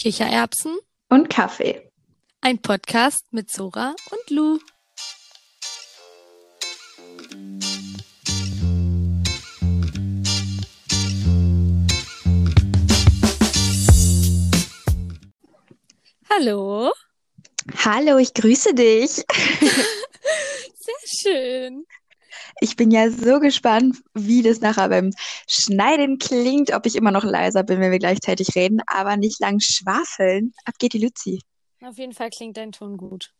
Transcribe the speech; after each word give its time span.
Kichererbsen 0.00 0.78
und 1.10 1.28
Kaffee. 1.28 1.92
Ein 2.40 2.62
Podcast 2.62 3.30
mit 3.32 3.50
Sora 3.50 3.94
und 4.10 4.30
Lou. 4.30 4.58
Hallo. 16.30 16.92
Hallo, 17.84 18.16
ich 18.16 18.32
grüße 18.32 18.72
dich. 18.72 19.10
Sehr 20.78 21.04
schön. 21.04 21.84
Ich 22.60 22.76
bin 22.76 22.90
ja 22.90 23.10
so 23.10 23.40
gespannt, 23.40 23.96
wie 24.14 24.42
das 24.42 24.60
nachher 24.60 24.88
beim 24.90 25.12
Schneiden 25.48 26.18
klingt, 26.18 26.72
ob 26.74 26.86
ich 26.86 26.94
immer 26.94 27.10
noch 27.10 27.24
leiser 27.24 27.62
bin, 27.62 27.80
wenn 27.80 27.90
wir 27.90 27.98
gleichzeitig 27.98 28.54
reden, 28.54 28.80
aber 28.86 29.16
nicht 29.16 29.40
lang 29.40 29.60
schwafeln. 29.60 30.52
Ab 30.66 30.74
geht 30.78 30.92
die 30.92 31.02
Luzi. 31.02 31.40
Auf 31.82 31.96
jeden 31.96 32.12
Fall 32.12 32.30
klingt 32.30 32.58
dein 32.58 32.72
Ton 32.72 32.98
gut. 32.98 33.32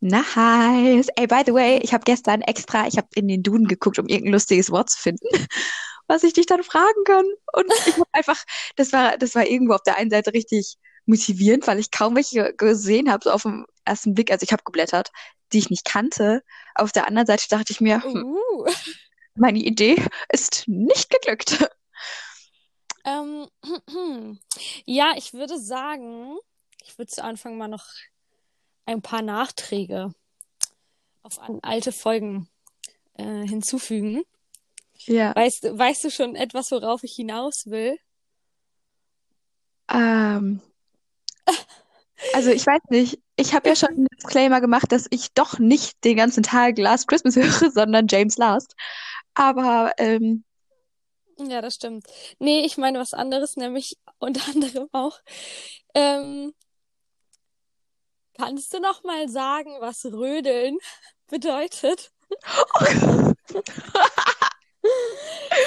Nice. 0.00 1.08
Ey, 1.16 1.26
by 1.28 1.42
the 1.46 1.54
way, 1.54 1.78
ich 1.80 1.94
habe 1.94 2.04
gestern 2.04 2.42
extra, 2.42 2.86
ich 2.88 2.96
habe 2.96 3.08
in 3.14 3.28
den 3.28 3.42
Duden 3.42 3.68
geguckt, 3.68 3.98
um 3.98 4.08
irgendein 4.08 4.32
lustiges 4.32 4.70
Wort 4.70 4.90
zu 4.90 5.00
finden, 5.00 5.28
was 6.08 6.24
ich 6.24 6.32
dich 6.32 6.46
dann 6.46 6.64
fragen 6.64 7.04
kann. 7.04 7.24
Und 7.52 7.72
ich 7.86 7.94
habe 7.94 8.04
einfach, 8.12 8.44
das 8.76 8.92
war, 8.92 9.16
das 9.16 9.34
war 9.34 9.46
irgendwo 9.46 9.74
auf 9.74 9.82
der 9.84 9.96
einen 9.96 10.10
Seite 10.10 10.34
richtig 10.34 10.76
motivierend, 11.06 11.66
weil 11.66 11.78
ich 11.78 11.90
kaum 11.90 12.14
welche 12.16 12.54
gesehen 12.54 13.10
habe, 13.10 13.24
so 13.24 13.30
auf 13.30 13.42
den 13.42 13.64
ersten 13.84 14.14
Blick. 14.14 14.30
Also 14.30 14.44
ich 14.44 14.52
habe 14.52 14.62
geblättert, 14.64 15.10
die 15.52 15.58
ich 15.58 15.70
nicht 15.70 15.84
kannte. 15.84 16.42
Auf 16.74 16.92
der 16.92 17.06
anderen 17.06 17.26
Seite 17.26 17.46
dachte 17.48 17.72
ich 17.72 17.80
mir, 17.80 18.02
hm, 18.02 18.24
Uh. 18.24 18.66
meine 19.34 19.58
Idee 19.58 20.02
ist 20.32 20.64
nicht 20.66 21.10
geglückt. 21.10 21.68
Ähm, 23.04 23.48
ja, 24.84 25.12
ich 25.16 25.32
würde 25.34 25.58
sagen, 25.58 26.36
ich 26.84 26.96
würde 26.98 27.10
zu 27.10 27.22
Anfang 27.24 27.56
mal 27.58 27.68
noch 27.68 27.86
ein 28.86 29.02
paar 29.02 29.22
Nachträge 29.22 30.14
auf 31.22 31.38
an 31.40 31.58
alte 31.62 31.92
Folgen 31.92 32.48
äh, 33.14 33.46
hinzufügen. 33.46 34.22
Ja. 35.06 35.34
Weißt, 35.34 35.64
du- 35.64 35.76
weißt 35.76 36.04
du 36.04 36.10
schon 36.10 36.36
etwas, 36.36 36.70
worauf 36.70 37.02
ich 37.02 37.14
hinaus 37.14 37.66
will? 37.66 37.98
Ähm, 39.88 40.60
also 42.34 42.50
ich 42.50 42.66
weiß 42.66 42.80
nicht, 42.90 43.20
ich 43.36 43.54
habe 43.54 43.68
ja 43.68 43.76
schon 43.76 43.90
einen 43.90 44.06
Disclaimer 44.16 44.60
gemacht, 44.60 44.92
dass 44.92 45.06
ich 45.10 45.32
doch 45.34 45.58
nicht 45.58 46.04
den 46.04 46.16
ganzen 46.16 46.42
Tag 46.42 46.78
Last 46.78 47.08
Christmas 47.08 47.36
höre, 47.36 47.70
sondern 47.70 48.06
James 48.08 48.36
Last. 48.36 48.74
Aber 49.34 49.92
ähm, 49.98 50.44
Ja, 51.38 51.60
das 51.62 51.74
stimmt. 51.76 52.06
Nee, 52.38 52.64
ich 52.64 52.76
meine 52.76 52.98
was 52.98 53.14
anderes, 53.14 53.56
nämlich 53.56 53.96
unter 54.18 54.42
anderem 54.48 54.88
auch. 54.92 55.20
Ähm, 55.94 56.54
kannst 58.36 58.72
du 58.74 58.80
noch 58.80 59.02
mal 59.04 59.28
sagen, 59.28 59.70
was 59.80 60.04
Rödeln 60.04 60.78
bedeutet? 61.28 62.12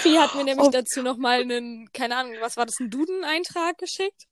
Sie 0.03 0.19
hat 0.19 0.35
mir 0.35 0.43
nämlich 0.43 0.67
Oh. 0.67 0.71
dazu 0.71 1.01
noch 1.01 1.17
mal 1.17 1.41
einen, 1.41 1.91
keine 1.93 2.17
Ahnung, 2.17 2.33
was 2.41 2.57
war 2.57 2.65
das, 2.65 2.79
einen 2.79 2.89
Duden-Eintrag 2.89 3.77
geschickt? 3.77 4.25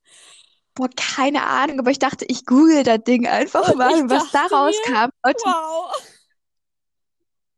Boah, 0.74 0.88
keine 0.96 1.46
Ahnung, 1.46 1.78
aber 1.78 1.90
ich 1.90 1.98
dachte, 1.98 2.24
ich 2.26 2.46
google 2.46 2.82
das 2.82 3.04
Ding 3.04 3.26
einfach 3.26 3.68
Und 3.68 3.78
mal, 3.78 4.10
was 4.10 4.30
da 4.30 4.42
mir, 4.44 4.56
rauskam. 4.56 5.10
Leute, 5.24 5.42
Wow. 5.44 5.92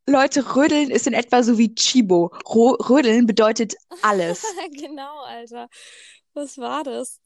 Leute, 0.09 0.55
Rödeln 0.55 0.91
ist 0.91 1.07
in 1.07 1.15
etwa 1.15 1.43
so 1.43 1.59
wie 1.59 1.75
Chibo. 1.75 2.33
Ro 2.49 2.73
Rödeln 2.89 3.27
bedeutet 3.27 3.75
alles. 4.03 4.45
Genau, 4.73 5.23
Alter. 5.25 5.69
Was 6.35 6.59
war 6.59 6.85
das? 6.85 7.21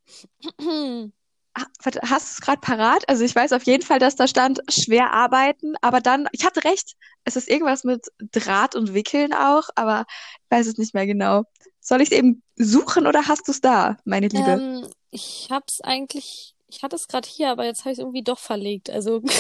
Ah, 1.52 1.64
Hast 1.84 2.28
du 2.28 2.34
es 2.34 2.40
gerade 2.40 2.60
parat? 2.60 3.08
Also 3.08 3.24
ich 3.24 3.34
weiß 3.34 3.52
auf 3.54 3.64
jeden 3.64 3.82
Fall, 3.82 3.98
dass 3.98 4.14
da 4.14 4.28
stand, 4.28 4.60
schwer 4.70 5.12
arbeiten, 5.12 5.74
aber 5.80 6.00
dann, 6.00 6.28
ich 6.30 6.44
hatte 6.44 6.62
recht, 6.62 6.94
es 7.24 7.34
ist 7.34 7.48
irgendwas 7.48 7.82
mit 7.82 8.06
Draht 8.30 8.76
und 8.76 8.94
Wickeln 8.94 9.34
auch, 9.34 9.64
aber 9.74 10.04
ich 10.44 10.50
weiß 10.56 10.68
es 10.68 10.78
nicht 10.78 10.94
mehr 10.94 11.06
genau. 11.06 11.42
Soll 11.80 12.02
ich 12.02 12.12
es 12.12 12.16
eben 12.16 12.44
suchen 12.54 13.08
oder 13.08 13.26
hast 13.26 13.48
du 13.48 13.50
es 13.50 13.60
da, 13.60 13.96
meine 14.04 14.28
Liebe? 14.28 14.48
Ähm, 14.48 14.88
ich 15.10 15.48
hab's 15.50 15.80
eigentlich, 15.82 16.54
ich 16.68 16.82
hatte 16.82 16.96
es 16.96 17.08
gerade 17.08 17.28
hier, 17.28 17.50
aber 17.50 17.64
jetzt 17.64 17.80
habe 17.80 17.90
ich 17.90 17.98
es 17.98 18.00
irgendwie 18.00 18.22
doch 18.22 18.38
verlegt. 18.38 18.90
Also 18.90 19.22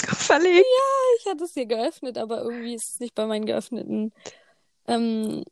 Verlegt. 0.00 0.66
ich 1.20 1.26
hatte 1.26 1.44
es 1.44 1.54
hier 1.54 1.66
geöffnet, 1.66 2.18
aber 2.18 2.42
irgendwie 2.42 2.74
ist 2.74 2.94
es 2.94 3.00
nicht 3.00 3.14
bei 3.14 3.26
meinen 3.26 3.46
geöffneten 3.46 4.12
ähm, 4.86 5.44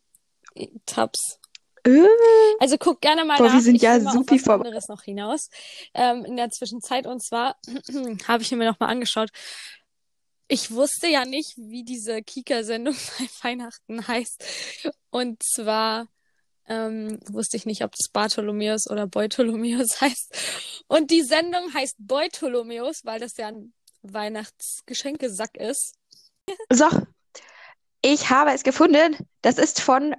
Tabs. 0.86 1.40
Äh, 1.84 2.06
Also 2.60 2.76
guck 2.78 3.00
gerne 3.00 3.24
mal 3.24 3.38
Boah, 3.38 3.46
nach. 3.48 3.54
wir 3.54 3.60
sind 3.60 3.76
Ich 3.76 3.82
ja 3.82 4.02
was 4.04 4.42
vor- 4.42 4.54
anderes 4.54 4.88
noch 4.88 5.02
hinaus. 5.02 5.48
Ähm, 5.94 6.24
in 6.24 6.36
der 6.36 6.50
Zwischenzeit 6.50 7.06
und 7.06 7.22
zwar 7.24 7.56
habe 8.28 8.42
ich 8.42 8.50
mir 8.52 8.64
noch 8.70 8.78
mal 8.78 8.86
angeschaut. 8.88 9.30
Ich 10.48 10.70
wusste 10.70 11.08
ja 11.08 11.24
nicht, 11.24 11.54
wie 11.56 11.82
diese 11.82 12.22
Kika-Sendung 12.22 12.94
bei 13.18 13.48
Weihnachten 13.48 14.06
heißt. 14.06 14.44
Und 15.10 15.42
zwar 15.42 16.06
ähm, 16.68 17.18
wusste 17.28 17.56
ich 17.56 17.66
nicht, 17.66 17.84
ob 17.84 17.92
das 17.92 18.08
Bartholomäus 18.12 18.88
oder 18.88 19.06
Beutolomäus 19.06 20.00
heißt. 20.00 20.84
Und 20.88 21.10
die 21.10 21.22
Sendung 21.22 21.72
heißt 21.74 21.96
Beutolomäus, 21.98 23.04
weil 23.04 23.20
das 23.20 23.36
ja 23.36 23.48
ein 23.48 23.72
Weihnachtsgeschenkesack 24.02 25.56
ist. 25.56 25.94
So, 26.70 26.86
ich 28.02 28.30
habe 28.30 28.52
es 28.52 28.62
gefunden. 28.62 29.16
Das 29.42 29.58
ist 29.58 29.80
von 29.80 30.14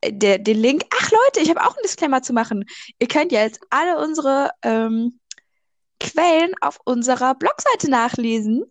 äh, 0.00 0.12
der, 0.12 0.38
den 0.38 0.58
Link. 0.58 0.84
Ach 0.90 1.10
Leute, 1.10 1.40
ich 1.40 1.50
habe 1.50 1.62
auch 1.62 1.74
einen 1.74 1.82
Disclaimer 1.84 2.22
zu 2.22 2.32
machen. 2.32 2.64
Ihr 2.98 3.08
könnt 3.08 3.32
ja 3.32 3.42
jetzt 3.42 3.60
alle 3.70 3.98
unsere 3.98 4.50
ähm, 4.62 5.18
Quellen 6.00 6.52
auf 6.60 6.78
unserer 6.84 7.34
Blogseite 7.34 7.88
nachlesen. 7.90 8.64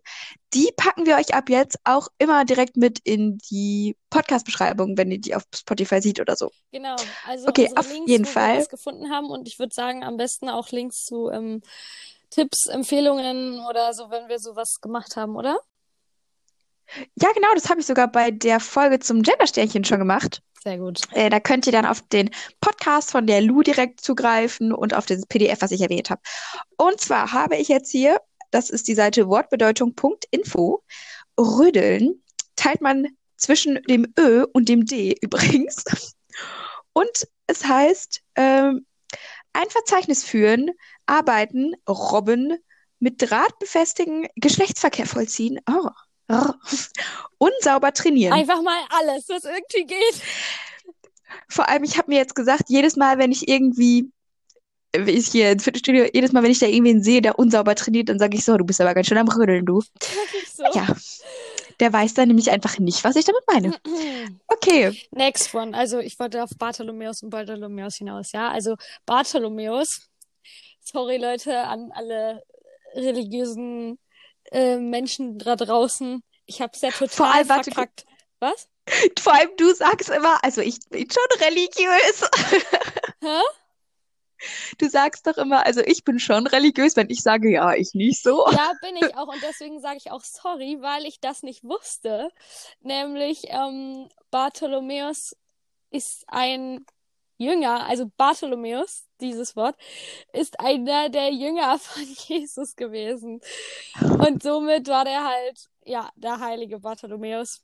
Die 0.52 0.70
packen 0.76 1.06
wir 1.06 1.16
euch 1.16 1.32
ab 1.32 1.48
jetzt 1.48 1.78
auch 1.84 2.08
immer 2.18 2.44
direkt 2.44 2.76
mit 2.76 2.98
in 3.04 3.38
die 3.50 3.96
Podcast-Beschreibung, 4.10 4.98
wenn 4.98 5.10
ihr 5.10 5.20
die 5.20 5.34
auf 5.34 5.44
Spotify 5.54 6.02
seht 6.02 6.20
oder 6.20 6.36
so. 6.36 6.50
Genau, 6.72 6.96
also 7.26 7.48
Okay, 7.48 7.70
auf 7.76 7.90
Links, 7.90 8.10
jeden 8.10 8.24
wir 8.26 8.32
Fall. 8.32 8.58
das 8.58 8.68
gefunden 8.68 9.10
haben 9.10 9.30
und 9.30 9.48
ich 9.48 9.58
würde 9.58 9.74
sagen, 9.74 10.02
am 10.04 10.16
besten 10.16 10.48
auch 10.48 10.70
Links 10.70 11.04
zu 11.04 11.30
ähm, 11.30 11.62
Tipps, 12.30 12.66
Empfehlungen 12.66 13.60
oder 13.68 13.94
so, 13.94 14.10
wenn 14.10 14.28
wir 14.28 14.38
sowas 14.38 14.80
gemacht 14.80 15.16
haben, 15.16 15.36
oder? 15.36 15.58
Ja, 17.14 17.30
genau, 17.32 17.48
das 17.54 17.70
habe 17.70 17.80
ich 17.80 17.86
sogar 17.86 18.08
bei 18.10 18.30
der 18.32 18.58
Folge 18.58 18.98
zum 18.98 19.22
Gendersternchen 19.22 19.84
schon 19.84 20.00
gemacht. 20.00 20.42
Sehr 20.62 20.76
gut. 20.76 21.00
Äh, 21.12 21.30
da 21.30 21.40
könnt 21.40 21.66
ihr 21.66 21.72
dann 21.72 21.86
auf 21.86 22.02
den 22.02 22.30
Podcast 22.60 23.10
von 23.10 23.26
der 23.26 23.40
Lu 23.40 23.62
direkt 23.62 24.02
zugreifen 24.02 24.72
und 24.74 24.92
auf 24.92 25.06
das 25.06 25.24
PDF, 25.24 25.62
was 25.62 25.70
ich 25.70 25.80
erwähnt 25.80 26.10
habe. 26.10 26.20
Und 26.76 27.00
zwar 27.00 27.32
habe 27.32 27.56
ich 27.56 27.68
jetzt 27.68 27.90
hier, 27.90 28.20
das 28.50 28.68
ist 28.68 28.86
die 28.86 28.94
Seite 28.94 29.26
wortbedeutung.info, 29.26 30.82
Rödeln 31.38 32.22
teilt 32.56 32.82
man 32.82 33.08
zwischen 33.38 33.80
dem 33.88 34.12
Ö 34.18 34.44
und 34.52 34.68
dem 34.68 34.84
D 34.84 35.16
übrigens. 35.22 35.82
Und 36.92 37.26
es 37.46 37.64
heißt, 37.64 38.20
ähm, 38.36 38.84
ein 39.54 39.70
Verzeichnis 39.70 40.24
führen, 40.24 40.70
arbeiten, 41.06 41.72
robben, 41.88 42.58
mit 42.98 43.22
Draht 43.22 43.58
befestigen, 43.58 44.28
Geschlechtsverkehr 44.36 45.06
vollziehen, 45.06 45.58
oh, 45.66 45.88
unsauber 47.38 47.92
trainieren. 47.92 48.32
Einfach 48.32 48.62
mal 48.62 48.78
alles, 48.90 49.28
was 49.28 49.44
irgendwie 49.44 49.86
geht. 49.86 50.22
Vor 51.48 51.68
allem, 51.68 51.84
ich 51.84 51.96
habe 51.96 52.10
mir 52.10 52.18
jetzt 52.18 52.34
gesagt, 52.34 52.64
jedes 52.68 52.96
Mal, 52.96 53.18
wenn 53.18 53.32
ich 53.32 53.48
irgendwie, 53.48 54.10
äh, 54.92 55.10
ich 55.10 55.28
hier 55.28 55.52
ins 55.52 55.64
Fitnessstudio, 55.64 56.06
jedes 56.12 56.32
Mal, 56.32 56.42
wenn 56.42 56.50
ich 56.50 56.58
da 56.58 56.66
irgendwen 56.66 57.02
sehe, 57.02 57.22
der 57.22 57.38
unsauber 57.38 57.74
trainiert, 57.74 58.08
dann 58.08 58.18
sage 58.18 58.36
ich 58.36 58.44
so, 58.44 58.56
du 58.56 58.64
bist 58.64 58.80
aber 58.80 58.94
ganz 58.94 59.06
schön 59.06 59.18
am 59.18 59.28
Rödeln, 59.28 59.66
du. 59.66 59.82
So. 60.52 60.64
Ja, 60.74 60.86
der 61.80 61.92
weiß 61.92 62.14
dann 62.14 62.28
nämlich 62.28 62.50
einfach 62.50 62.78
nicht, 62.78 63.02
was 63.04 63.16
ich 63.16 63.24
damit 63.24 63.42
meine. 63.46 63.74
Okay, 64.46 64.94
Next 65.12 65.54
one. 65.54 65.74
Also 65.74 65.98
ich 65.98 66.18
wollte 66.18 66.42
auf 66.44 66.50
Bartholomäus 66.58 67.22
und 67.22 67.30
Bartholomäus 67.30 67.96
hinaus, 67.96 68.32
ja. 68.32 68.50
Also 68.50 68.76
Bartholomäus. 69.06 70.08
Sorry, 70.80 71.16
Leute, 71.16 71.56
an 71.58 71.90
alle 71.92 72.42
religiösen 72.94 73.98
äh, 74.50 74.76
Menschen 74.76 75.38
da 75.38 75.56
draußen. 75.56 76.22
Ich 76.50 76.60
hab's 76.60 76.80
ja 76.80 76.90
Vor 76.90 77.06
total 77.06 77.32
allem, 77.32 77.48
warte, 77.48 77.70
verkackt. 77.70 78.06
Was? 78.40 78.68
vor 79.20 79.34
allem 79.34 79.50
du 79.56 79.72
sagst 79.72 80.08
immer, 80.10 80.42
also 80.42 80.60
ich 80.60 80.80
bin 80.88 81.08
schon 81.08 81.46
religiös. 81.46 82.28
Hä? 83.22 83.40
Du 84.78 84.88
sagst 84.88 85.28
doch 85.28 85.36
immer, 85.36 85.64
also 85.64 85.80
ich 85.80 86.02
bin 86.02 86.18
schon 86.18 86.48
religiös, 86.48 86.96
wenn 86.96 87.08
ich 87.08 87.22
sage, 87.22 87.52
ja, 87.52 87.74
ich 87.74 87.94
nicht 87.94 88.20
so. 88.20 88.44
Ja, 88.50 88.72
bin 88.80 88.96
ich 88.96 89.16
auch 89.16 89.28
und 89.28 89.40
deswegen 89.44 89.80
sage 89.80 89.98
ich 89.98 90.10
auch 90.10 90.24
sorry, 90.24 90.78
weil 90.80 91.06
ich 91.06 91.20
das 91.20 91.44
nicht 91.44 91.62
wusste. 91.62 92.32
Nämlich 92.80 93.44
ähm, 93.44 94.08
Bartholomäus 94.32 95.36
ist 95.90 96.24
ein 96.26 96.84
Jünger, 97.40 97.86
also 97.86 98.04
Bartholomäus, 98.18 99.06
dieses 99.20 99.56
Wort, 99.56 99.74
ist 100.34 100.60
einer 100.60 101.08
der 101.08 101.32
Jünger 101.32 101.78
von 101.78 102.02
Jesus 102.28 102.76
gewesen. 102.76 103.40
Und 104.00 104.42
somit 104.42 104.88
war 104.88 105.04
der 105.04 105.24
halt, 105.24 105.70
ja, 105.84 106.10
der 106.16 106.38
heilige 106.38 106.80
Bartholomäus. 106.80 107.62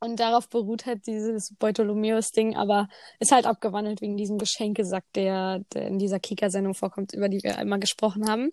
Und 0.00 0.20
darauf 0.20 0.48
beruht 0.48 0.86
halt 0.86 1.06
dieses 1.06 1.54
Beutolomeus-Ding, 1.58 2.54
aber 2.54 2.88
ist 3.18 3.32
halt 3.32 3.46
abgewandelt 3.46 4.00
wegen 4.02 4.16
diesem 4.16 4.38
Geschenkesack, 4.38 5.04
der, 5.14 5.64
der 5.72 5.88
in 5.88 5.98
dieser 5.98 6.20
Kika-Sendung 6.20 6.74
vorkommt, 6.74 7.14
über 7.14 7.28
die 7.28 7.42
wir 7.42 7.56
einmal 7.56 7.80
gesprochen 7.80 8.28
haben. 8.28 8.50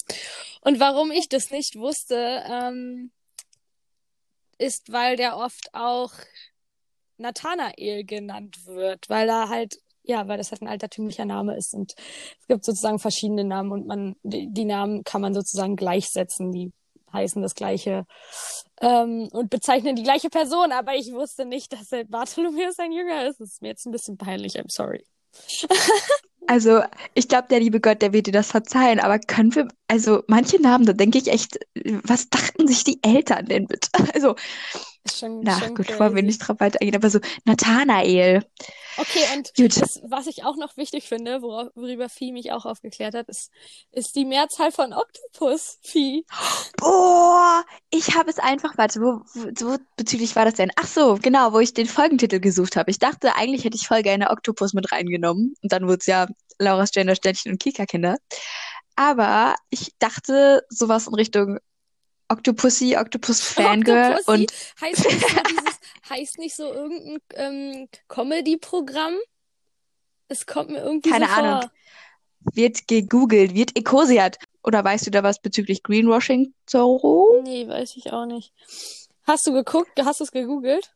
Und 0.62 0.80
warum 0.80 1.12
ich 1.12 1.28
das 1.28 1.52
nicht 1.52 1.76
wusste, 1.76 2.42
ähm, 2.50 3.12
ist, 4.58 4.92
weil 4.92 5.18
der 5.18 5.38
oft 5.38 5.70
auch 5.74 6.14
Nathanael 7.18 8.04
genannt 8.06 8.66
wird, 8.66 9.10
weil 9.10 9.28
da 9.28 9.50
halt, 9.50 9.80
ja, 10.08 10.28
weil 10.28 10.38
das 10.38 10.52
halt 10.52 10.62
ein 10.62 10.68
altertümlicher 10.68 11.26
Name 11.26 11.58
ist 11.58 11.74
und 11.74 11.94
es 12.40 12.48
gibt 12.48 12.64
sozusagen 12.64 13.00
verschiedene 13.00 13.44
Namen 13.44 13.72
und 13.72 13.88
man, 13.88 14.16
die, 14.24 14.48
die 14.52 14.66
Namen 14.66 15.04
kann 15.04 15.22
man 15.22 15.34
sozusagen 15.34 15.76
gleichsetzen, 15.76 16.52
die 16.52 16.72
heißen 17.12 17.42
das 17.42 17.56
gleiche 17.56 18.06
ähm, 18.82 19.30
und 19.32 19.50
bezeichnen 19.50 19.96
die 19.96 20.04
gleiche 20.04 20.30
Person, 20.30 20.72
aber 20.72 20.96
ich 20.96 21.12
wusste 21.14 21.46
nicht, 21.46 21.74
dass 21.74 21.90
der 21.90 22.04
Bartholomäus 22.04 22.78
ein 22.80 22.92
Jünger 22.92 23.28
ist. 23.28 23.40
Das 23.40 23.54
ist 23.54 23.62
mir 23.62 23.70
jetzt 23.70 23.86
ein 23.86 23.92
bisschen 23.92 24.18
peinlich, 24.18 24.60
I'm 24.60 24.72
sorry. 24.72 25.06
Also, 26.48 26.84
ich 27.16 27.28
glaube, 27.28 27.48
der 27.50 27.60
liebe 27.60 27.80
Gott, 27.80 28.04
der 28.04 28.14
wird 28.14 28.28
dir 28.28 28.32
das 28.32 28.52
verzeihen, 28.52 29.00
aber 29.00 29.18
können 29.18 29.56
wir, 29.56 29.68
also 29.88 30.22
manche 30.28 30.62
Namen, 30.62 30.86
da 30.86 30.94
denke 30.94 31.18
ich 31.18 31.28
echt, 31.28 31.58
was 32.04 32.30
dachten 32.30 32.68
sich 32.68 32.84
die 32.84 33.00
Eltern 33.02 33.46
denn 33.48 33.66
bitte? 33.66 33.90
Also, 34.14 34.36
Schon, 35.08 35.42
na 35.44 35.60
schon 35.60 35.76
gut, 35.76 35.88
wollen 36.00 36.16
wir 36.16 36.22
crazy. 36.22 36.26
nicht 36.26 36.40
drauf 36.40 36.60
weiter 36.60 36.82
eingehen, 36.82 36.96
aber 36.96 37.10
so 37.10 37.20
Nathanael. 37.46 38.44
Okay, 38.98 39.26
und 39.36 39.52
das, 39.82 40.02
was 40.04 40.28
ich 40.28 40.44
auch 40.44 40.56
noch 40.56 40.78
wichtig 40.78 41.08
finde, 41.08 41.42
worauf, 41.42 41.70
worüber 41.76 42.10
Vieh 42.10 42.32
mich 42.32 42.52
auch 42.52 42.66
aufgeklärt 42.66 43.14
hat, 43.14 43.28
ist, 43.28 43.52
ist 43.92 44.16
die 44.16 44.26
Mehrzahl 44.26 44.72
von 44.72 44.94
Oktopus. 44.94 45.80
Vieh. 45.82 46.26
Oh, 46.82 47.62
ich 47.90 48.16
habe 48.16 48.30
es 48.30 48.40
einfach, 48.40 48.78
warte, 48.78 49.02
wo, 49.02 49.22
wo, 49.34 49.78
bezüglich 49.98 50.36
war 50.36 50.46
das 50.46 50.56
denn? 50.56 50.72
Ach 50.76 50.88
so, 50.88 51.18
genau, 51.22 51.54
wo 51.54 51.60
ich 51.60 51.74
den 51.74 51.88
Folgentitel 51.88 52.40
gesucht 52.40 52.76
habe. 52.76 52.92
Ich 52.92 53.00
dachte, 53.00 53.36
eigentlich 53.36 53.64
hätte 53.66 53.76
ich 53.76 53.88
voll 53.88 54.02
gerne 54.02 54.30
Oktopus 54.30 54.74
mit 54.74 54.92
reingenommen. 54.92 55.56
Und 55.62 55.72
dann 55.72 55.88
wurde 55.88 56.00
es 56.00 56.06
ja 56.06 56.28
Laura 56.60 56.88
Stender, 56.88 57.16
Ständchen 57.16 57.52
und 57.52 57.60
Kika-Kinder. 57.60 58.18
Aber 58.96 59.56
ich 59.70 59.92
dachte 60.00 60.66
sowas 60.70 61.08
in 61.08 61.16
Richtung 61.16 61.60
Octopussy, 62.28 62.98
Octopus 62.98 63.42
Fangirl 63.42 64.14
Octopussy 64.14 64.32
und 64.32 64.54
heißt 64.82 65.04
so 65.04 65.10
dieses, 65.10 65.75
heißt 66.10 66.38
nicht 66.40 66.56
so 66.56 66.72
irgendein 66.74 67.20
ähm, 67.34 67.88
Comedy-Programm? 68.08 69.16
Es 70.28 70.46
kommt 70.46 70.72
mir 70.72 70.80
irgendwie 70.84 71.10
Keine 71.10 71.28
so 71.28 71.32
vor. 71.34 71.44
Ahnung. 71.44 71.70
wird 72.54 72.88
gegoogelt, 72.88 73.54
wird 73.54 73.78
ekosiert. 73.78 74.38
Oder 74.64 74.84
weißt 74.84 75.06
du 75.08 75.12
da 75.12 75.22
was 75.22 75.40
bezüglich 75.40 75.84
Greenwashing, 75.84 76.54
Zoro? 76.66 77.42
Nee, 77.44 77.68
weiß 77.68 77.98
ich 77.98 78.12
auch 78.12 78.26
nicht. 78.26 78.52
Hast 79.24 79.46
du 79.46 79.54
geguckt? 79.54 79.92
Hast 80.04 80.20
du 80.20 80.24
es 80.24 80.32
gegoogelt? 80.32 80.92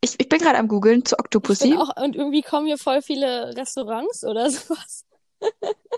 Ich, 0.00 0.18
ich 0.18 0.28
bin 0.28 0.38
gerade 0.38 0.58
am 0.58 0.68
googeln 0.68 1.04
zu 1.04 1.18
Octopussy. 1.18 1.76
auch, 1.76 1.96
und 2.02 2.16
irgendwie 2.16 2.42
kommen 2.42 2.66
hier 2.66 2.78
voll 2.78 3.02
viele 3.02 3.56
Restaurants 3.56 4.24
oder 4.24 4.50
sowas. 4.50 5.04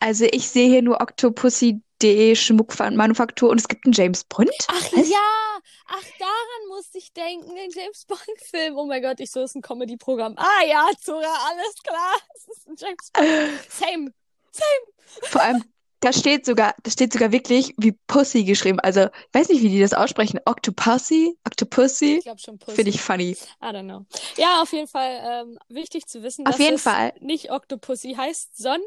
Also 0.00 0.24
ich 0.24 0.48
sehe 0.48 0.68
hier 0.68 0.82
nur 0.82 1.00
Octopussy.de 1.00 2.34
Schmuckmanufaktur 2.34 3.50
und 3.50 3.60
es 3.60 3.68
gibt 3.68 3.84
einen 3.84 3.92
James 3.92 4.24
Bond. 4.24 4.50
Ach 4.68 4.92
Was? 4.92 5.08
ja, 5.08 5.58
ach 5.86 6.04
daran 6.18 6.68
musste 6.68 6.98
ich 6.98 7.12
denken, 7.12 7.54
den 7.54 7.70
James 7.70 8.04
Bond 8.06 8.20
Film. 8.42 8.76
Oh 8.76 8.86
mein 8.86 9.02
Gott, 9.02 9.20
ich 9.20 9.30
so 9.30 9.42
ist 9.42 9.54
ein 9.54 9.62
Comedy 9.62 9.96
Programm. 9.96 10.34
Ah 10.36 10.64
ja, 10.66 10.88
Zora, 11.00 11.34
alles 11.50 11.74
klar. 11.82 12.14
Es 12.34 12.56
ist 12.56 12.68
ein 12.68 12.76
James 12.78 13.10
Bond. 13.12 13.60
Same. 13.70 14.12
Same. 14.50 15.28
Vor 15.30 15.42
allem, 15.42 15.64
da 16.00 16.12
steht 16.12 16.46
sogar, 16.46 16.74
da 16.82 16.90
steht 16.90 17.12
sogar 17.12 17.32
wirklich 17.32 17.74
wie 17.76 17.92
Pussy 18.06 18.44
geschrieben. 18.44 18.78
Also, 18.80 19.02
ich 19.04 19.34
weiß 19.34 19.48
nicht, 19.48 19.62
wie 19.62 19.68
die 19.68 19.80
das 19.80 19.92
aussprechen. 19.94 20.38
Octopussy? 20.44 21.36
Octopussy? 21.44 22.16
Ich 22.18 22.24
glaube 22.24 22.40
schon 22.40 22.58
Pussy. 22.58 22.76
Finde 22.76 22.90
ich 22.90 23.00
funny. 23.00 23.30
I 23.62 23.66
don't 23.66 23.84
know. 23.84 24.06
Ja, 24.36 24.62
auf 24.62 24.72
jeden 24.72 24.88
Fall 24.88 25.20
ähm, 25.24 25.58
wichtig 25.68 26.06
zu 26.06 26.22
wissen, 26.22 26.46
Auf 26.46 26.52
dass 26.52 26.60
jeden 26.60 26.76
es 26.76 26.82
Fall. 26.82 27.12
nicht 27.20 27.50
Octopussy 27.50 28.14
heißt, 28.14 28.56
sondern 28.56 28.84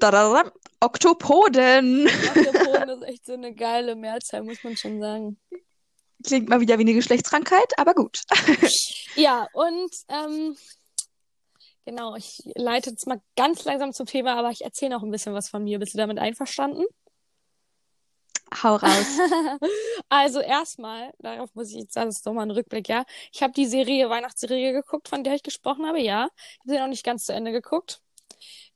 Da, 0.00 0.10
da, 0.10 0.42
da, 0.42 0.52
Oktopoden. 0.80 2.06
Octopoden 2.08 2.88
ist 3.00 3.02
echt 3.02 3.26
so 3.26 3.34
eine 3.34 3.54
geile 3.54 3.94
Mehrzahl, 3.96 4.42
muss 4.42 4.62
man 4.64 4.76
schon 4.76 5.00
sagen. 5.00 5.38
Klingt 6.26 6.48
mal 6.50 6.60
wieder 6.60 6.76
wie 6.78 6.82
eine 6.82 6.92
Geschlechtskrankheit, 6.94 7.78
aber 7.78 7.94
gut. 7.94 8.20
Ja, 9.14 9.46
und 9.54 9.90
ähm, 10.08 10.54
genau, 11.84 12.14
ich 12.16 12.42
leite 12.54 12.90
jetzt 12.90 13.06
mal 13.06 13.20
ganz 13.36 13.64
langsam 13.64 13.92
zum 13.92 14.06
Thema, 14.06 14.34
aber 14.36 14.50
ich 14.50 14.62
erzähle 14.64 14.92
noch 14.92 15.02
ein 15.02 15.10
bisschen 15.10 15.34
was 15.34 15.48
von 15.48 15.64
mir. 15.64 15.78
Bist 15.78 15.94
du 15.94 15.98
damit 15.98 16.18
einverstanden? 16.18 16.84
Hau 18.62 18.76
raus. 18.76 19.06
Also 20.08 20.40
erstmal, 20.40 21.12
darauf 21.20 21.54
muss 21.54 21.70
ich 21.70 21.76
jetzt, 21.76 21.94
das 21.96 22.16
ist 22.16 22.26
doch 22.26 22.32
mal 22.32 22.42
ein 22.42 22.50
Rückblick, 22.50 22.88
ja. 22.88 23.04
Ich 23.32 23.42
habe 23.44 23.52
die 23.52 23.66
Serie, 23.66 24.10
Weihnachtsserie 24.10 24.72
geguckt, 24.72 25.08
von 25.08 25.22
der 25.22 25.34
ich 25.34 25.42
gesprochen 25.44 25.86
habe, 25.86 26.00
ja. 26.00 26.28
Ich 26.34 26.58
habe 26.60 26.70
sie 26.72 26.78
noch 26.78 26.88
nicht 26.88 27.04
ganz 27.04 27.26
zu 27.26 27.32
Ende 27.32 27.52
geguckt. 27.52 28.00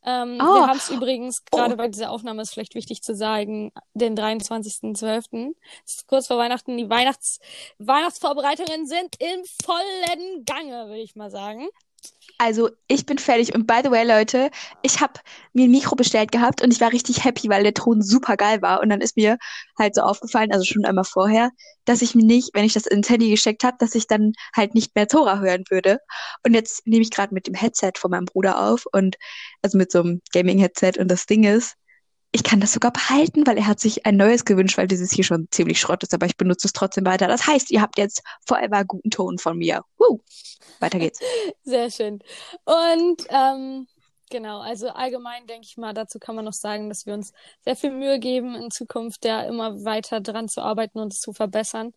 Ähm, 0.06 0.38
Oh. 0.40 0.44
wir 0.54 0.66
haben 0.68 0.76
es 0.76 0.90
übrigens, 0.90 1.42
Oh. 1.50 1.56
gerade 1.56 1.76
bei 1.76 1.88
dieser 1.88 2.10
Aufnahme 2.12 2.42
ist 2.42 2.52
vielleicht 2.52 2.74
wichtig 2.76 3.02
zu 3.02 3.16
sagen, 3.16 3.72
den 3.94 4.14
23.12. 4.14 5.54
Es 5.84 5.96
ist 5.96 6.06
kurz 6.06 6.28
vor 6.28 6.38
Weihnachten. 6.38 6.76
Die 6.76 6.88
Weihnachts 6.88 7.40
Weihnachtsvorbereitungen 7.78 8.86
sind 8.86 9.16
im 9.18 9.44
vollen 9.64 10.44
Gange, 10.44 10.86
würde 10.88 11.00
ich 11.02 11.16
mal 11.16 11.30
sagen. 11.30 11.66
Also, 12.38 12.70
ich 12.88 13.06
bin 13.06 13.18
fertig. 13.18 13.54
Und 13.54 13.66
by 13.66 13.80
the 13.84 13.90
way, 13.90 14.04
Leute, 14.04 14.50
ich 14.82 15.00
habe 15.00 15.14
mir 15.52 15.64
ein 15.66 15.70
Mikro 15.70 15.94
bestellt 15.94 16.32
gehabt 16.32 16.62
und 16.62 16.72
ich 16.72 16.80
war 16.80 16.92
richtig 16.92 17.24
happy, 17.24 17.48
weil 17.48 17.62
der 17.62 17.74
Ton 17.74 18.02
super 18.02 18.36
geil 18.36 18.60
war. 18.60 18.80
Und 18.80 18.88
dann 18.90 19.00
ist 19.00 19.16
mir 19.16 19.38
halt 19.78 19.94
so 19.94 20.02
aufgefallen, 20.02 20.52
also 20.52 20.64
schon 20.64 20.84
einmal 20.84 21.04
vorher, 21.04 21.50
dass 21.84 22.02
ich 22.02 22.14
mir 22.14 22.24
nicht, 22.24 22.50
wenn 22.54 22.64
ich 22.64 22.72
das 22.72 22.86
ins 22.86 23.08
Handy 23.08 23.30
gesteckt 23.30 23.62
habe, 23.62 23.76
dass 23.78 23.94
ich 23.94 24.08
dann 24.08 24.32
halt 24.54 24.74
nicht 24.74 24.96
mehr 24.96 25.08
Zora 25.08 25.38
hören 25.38 25.64
würde. 25.70 25.98
Und 26.44 26.54
jetzt 26.54 26.86
nehme 26.86 27.02
ich 27.02 27.10
gerade 27.10 27.32
mit 27.32 27.46
dem 27.46 27.54
Headset 27.54 27.92
von 27.96 28.10
meinem 28.10 28.24
Bruder 28.24 28.60
auf 28.60 28.84
und 28.92 29.16
also 29.62 29.78
mit 29.78 29.92
so 29.92 30.00
einem 30.00 30.20
Gaming-Headset. 30.32 30.94
Und 30.98 31.08
das 31.08 31.26
Ding 31.26 31.44
ist, 31.44 31.76
ich 32.34 32.42
kann 32.42 32.58
das 32.58 32.72
sogar 32.72 32.90
behalten, 32.90 33.46
weil 33.46 33.56
er 33.58 33.68
hat 33.68 33.78
sich 33.78 34.06
ein 34.06 34.16
neues 34.16 34.44
gewünscht, 34.44 34.76
weil 34.76 34.88
dieses 34.88 35.12
hier 35.12 35.22
schon 35.22 35.46
ziemlich 35.52 35.78
Schrott 35.78 36.02
ist, 36.02 36.12
aber 36.14 36.26
ich 36.26 36.36
benutze 36.36 36.66
es 36.66 36.72
trotzdem 36.72 37.06
weiter. 37.06 37.28
Das 37.28 37.46
heißt, 37.46 37.70
ihr 37.70 37.80
habt 37.80 37.96
jetzt 37.96 38.24
forever 38.44 38.84
guten 38.84 39.10
Ton 39.10 39.38
von 39.38 39.56
mir. 39.56 39.84
Woo. 39.98 40.18
Weiter 40.80 40.98
geht's. 40.98 41.20
Sehr 41.62 41.92
schön. 41.92 42.18
Und 42.64 43.22
ähm, 43.28 43.86
genau, 44.30 44.58
also 44.58 44.88
allgemein 44.88 45.46
denke 45.46 45.64
ich 45.68 45.76
mal, 45.76 45.94
dazu 45.94 46.18
kann 46.18 46.34
man 46.34 46.44
noch 46.44 46.54
sagen, 46.54 46.88
dass 46.88 47.06
wir 47.06 47.14
uns 47.14 47.32
sehr 47.64 47.76
viel 47.76 47.92
Mühe 47.92 48.18
geben, 48.18 48.56
in 48.56 48.72
Zukunft 48.72 49.24
da 49.24 49.44
immer 49.44 49.84
weiter 49.84 50.20
dran 50.20 50.48
zu 50.48 50.60
arbeiten 50.60 50.98
und 50.98 51.12
es 51.12 51.20
zu 51.20 51.32
verbessern. 51.32 51.92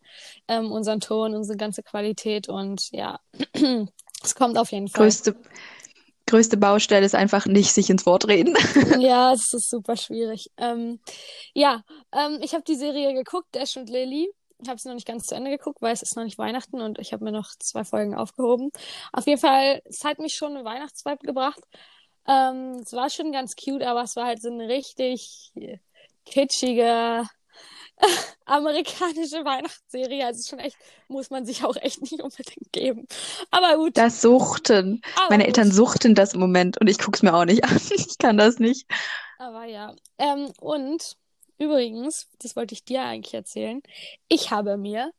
Ähm, 0.47 0.71
unseren 0.71 0.99
Ton, 0.99 1.33
unsere 1.33 1.57
ganze 1.57 1.81
Qualität 1.81 2.47
und 2.47 2.91
ja, 2.91 3.19
es 4.23 4.35
kommt 4.35 4.59
auf 4.59 4.71
jeden 4.71 4.87
Fall. 4.87 5.05
Größte, 5.05 5.35
größte 6.27 6.57
Baustelle 6.57 7.05
ist 7.05 7.15
einfach 7.15 7.45
nicht 7.45 7.73
sich 7.73 7.89
ins 7.89 8.05
Wort 8.05 8.27
reden. 8.27 8.55
Ja, 8.99 9.33
es 9.33 9.53
ist 9.53 9.69
super 9.69 9.95
schwierig. 9.95 10.49
Ähm, 10.57 10.99
ja, 11.53 11.83
ähm, 12.13 12.39
ich 12.41 12.53
habe 12.53 12.63
die 12.63 12.75
Serie 12.75 13.13
geguckt, 13.13 13.55
Ash 13.55 13.77
und 13.77 13.89
Lily. 13.89 14.29
Ich 14.59 14.69
habe 14.69 14.79
sie 14.79 14.87
noch 14.87 14.95
nicht 14.95 15.07
ganz 15.07 15.25
zu 15.25 15.35
Ende 15.35 15.51
geguckt, 15.51 15.81
weil 15.81 15.93
es 15.93 16.01
ist 16.01 16.15
noch 16.15 16.23
nicht 16.23 16.37
Weihnachten 16.37 16.81
und 16.81 16.99
ich 16.99 17.13
habe 17.13 17.23
mir 17.23 17.31
noch 17.31 17.49
zwei 17.59 17.83
Folgen 17.83 18.15
aufgehoben. 18.15 18.71
Auf 19.13 19.27
jeden 19.27 19.39
Fall, 19.39 19.81
es 19.85 20.03
hat 20.03 20.19
mich 20.19 20.33
schon 20.33 20.55
eine 20.55 20.65
Weihnachtsvibe 20.65 21.25
gebracht. 21.25 21.61
Ähm, 22.27 22.81
es 22.83 22.91
war 22.93 23.09
schon 23.09 23.31
ganz 23.31 23.55
cute, 23.55 23.83
aber 23.83 24.03
es 24.03 24.15
war 24.15 24.25
halt 24.25 24.41
so 24.41 24.49
eine 24.49 24.67
richtig 24.67 25.51
kitschige 26.25 27.23
amerikanische 28.45 29.43
Weihnachtsserie. 29.45 30.25
Also 30.25 30.47
schon 30.49 30.59
echt, 30.59 30.77
muss 31.07 31.29
man 31.29 31.45
sich 31.45 31.63
auch 31.63 31.75
echt 31.77 32.01
nicht 32.01 32.21
unbedingt 32.21 32.71
geben. 32.71 33.07
Aber 33.51 33.77
gut, 33.77 33.97
Das 33.97 34.21
Suchten. 34.21 35.01
aber 35.15 35.29
Meine 35.29 35.43
gut. 35.43 35.47
Eltern 35.47 35.71
suchten 35.71 36.15
das 36.15 36.33
im 36.33 36.39
Moment 36.39 36.79
und 36.79 36.87
ich 36.87 36.99
guck's 36.99 37.23
mir 37.23 37.33
auch 37.33 37.45
nicht 37.45 37.63
an. 37.65 37.79
Ich 37.91 38.17
kann 38.17 38.37
das 38.37 38.59
nicht. 38.59 38.85
Aber 39.37 39.65
ja. 39.65 39.95
Ähm, 40.17 40.51
und 40.59 41.17
übrigens, 41.57 42.27
das 42.39 42.55
wollte 42.55 42.73
ich 42.73 42.83
dir 42.85 43.03
eigentlich 43.03 43.33
erzählen. 43.33 43.81
Ich 44.27 44.51
habe 44.51 44.77
mir 44.77 45.11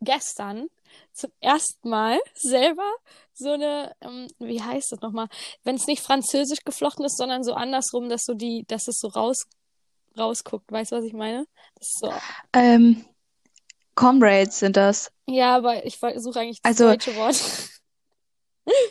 gestern 0.00 0.68
zum 1.12 1.30
ersten 1.40 1.88
Mal 1.88 2.18
selber 2.34 2.90
so 3.34 3.52
eine, 3.52 3.94
ähm, 4.00 4.28
wie 4.38 4.62
heißt 4.62 4.92
das 4.92 5.00
nochmal, 5.00 5.28
wenn 5.64 5.76
es 5.76 5.86
nicht 5.86 6.02
französisch 6.02 6.60
geflochten 6.64 7.04
ist, 7.04 7.18
sondern 7.18 7.44
so 7.44 7.52
andersrum, 7.54 8.08
dass 8.08 8.24
so 8.24 8.34
die, 8.34 8.64
dass 8.66 8.88
es 8.88 8.98
so 8.98 9.08
raus 9.08 9.44
rausguckt. 10.18 10.70
Weißt 10.72 10.92
du, 10.92 10.96
was 10.96 11.04
ich 11.04 11.12
meine? 11.12 11.46
Das 11.78 11.88
ist 11.88 11.98
so. 11.98 12.12
Ähm, 12.52 13.04
Comrades 13.94 14.58
sind 14.58 14.76
das. 14.76 15.10
Ja, 15.26 15.56
aber 15.56 15.84
ich 15.86 16.00
woll- 16.02 16.18
suche 16.18 16.40
eigentlich 16.40 16.60
das 16.62 16.70
Also- 16.72 16.88
deutsche 16.90 17.14
Wort. 17.16 17.36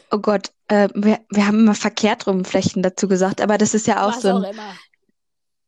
Oh 0.09 0.19
Gott, 0.19 0.53
äh, 0.69 0.87
wir, 0.95 1.19
wir 1.29 1.47
haben 1.47 1.59
immer 1.59 1.75
verkehrt 1.75 2.27
rum 2.27 2.45
Flechten 2.45 2.81
dazu 2.81 3.09
gesagt, 3.09 3.41
aber 3.41 3.57
das 3.57 3.73
ist 3.73 3.87
ja 3.87 4.05
auch 4.07 4.15
Was 4.15 4.21
so 4.21 4.29
auch 4.29 4.43
ein 4.43 4.53
immer. 4.53 4.73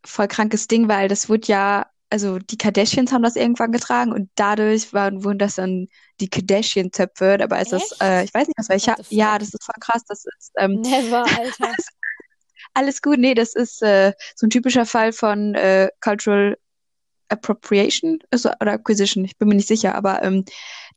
voll 0.06 0.30
krankes 0.30 0.68
Ding, 0.70 0.88
weil 0.88 1.10
das 1.10 1.28
wurde 1.28 1.48
ja, 1.48 1.88
also 2.10 2.40
die 2.40 2.58
Kardashians 2.58 3.12
haben 3.12 3.24
das 3.24 3.36
irgendwann 3.36 3.74
getragen 3.74 4.14
und 4.14 4.30
dadurch 4.36 4.94
waren, 4.94 5.26
wurden 5.26 5.40
das 5.40 5.56
dann 5.56 5.90
die 6.22 6.30
Kardashian-Zöpfe, 6.30 7.38
aber 7.44 7.60
ist 7.60 7.74
das, 7.74 7.92
Echt? 7.92 8.02
äh, 8.02 8.24
ich 8.24 8.34
weiß 8.34 8.48
nicht 8.48 8.58
aus 8.58 8.70
welcher, 8.70 8.96
ja, 9.10 9.38
das 9.38 9.50
ist 9.50 9.62
voll 9.66 9.76
krass, 9.82 10.04
das 10.08 10.24
ist, 10.40 10.52
ähm, 10.58 10.80
Never, 10.80 11.26
Alter. 11.38 11.74
Alles 12.78 13.02
gut, 13.02 13.18
nee, 13.18 13.34
das 13.34 13.56
ist 13.56 13.82
äh, 13.82 14.14
so 14.36 14.46
ein 14.46 14.52
typischer 14.52 14.86
Fall 14.86 15.12
von 15.12 15.56
äh, 15.56 15.90
Cultural 16.00 16.58
Appropriation 17.28 18.20
also, 18.30 18.52
oder 18.62 18.74
Acquisition, 18.74 19.26
ich 19.26 19.36
bin 19.36 19.48
mir 19.50 19.56
nicht 19.56 19.68
sicher, 19.68 19.96
aber 19.96 20.22
ähm, 20.22 20.46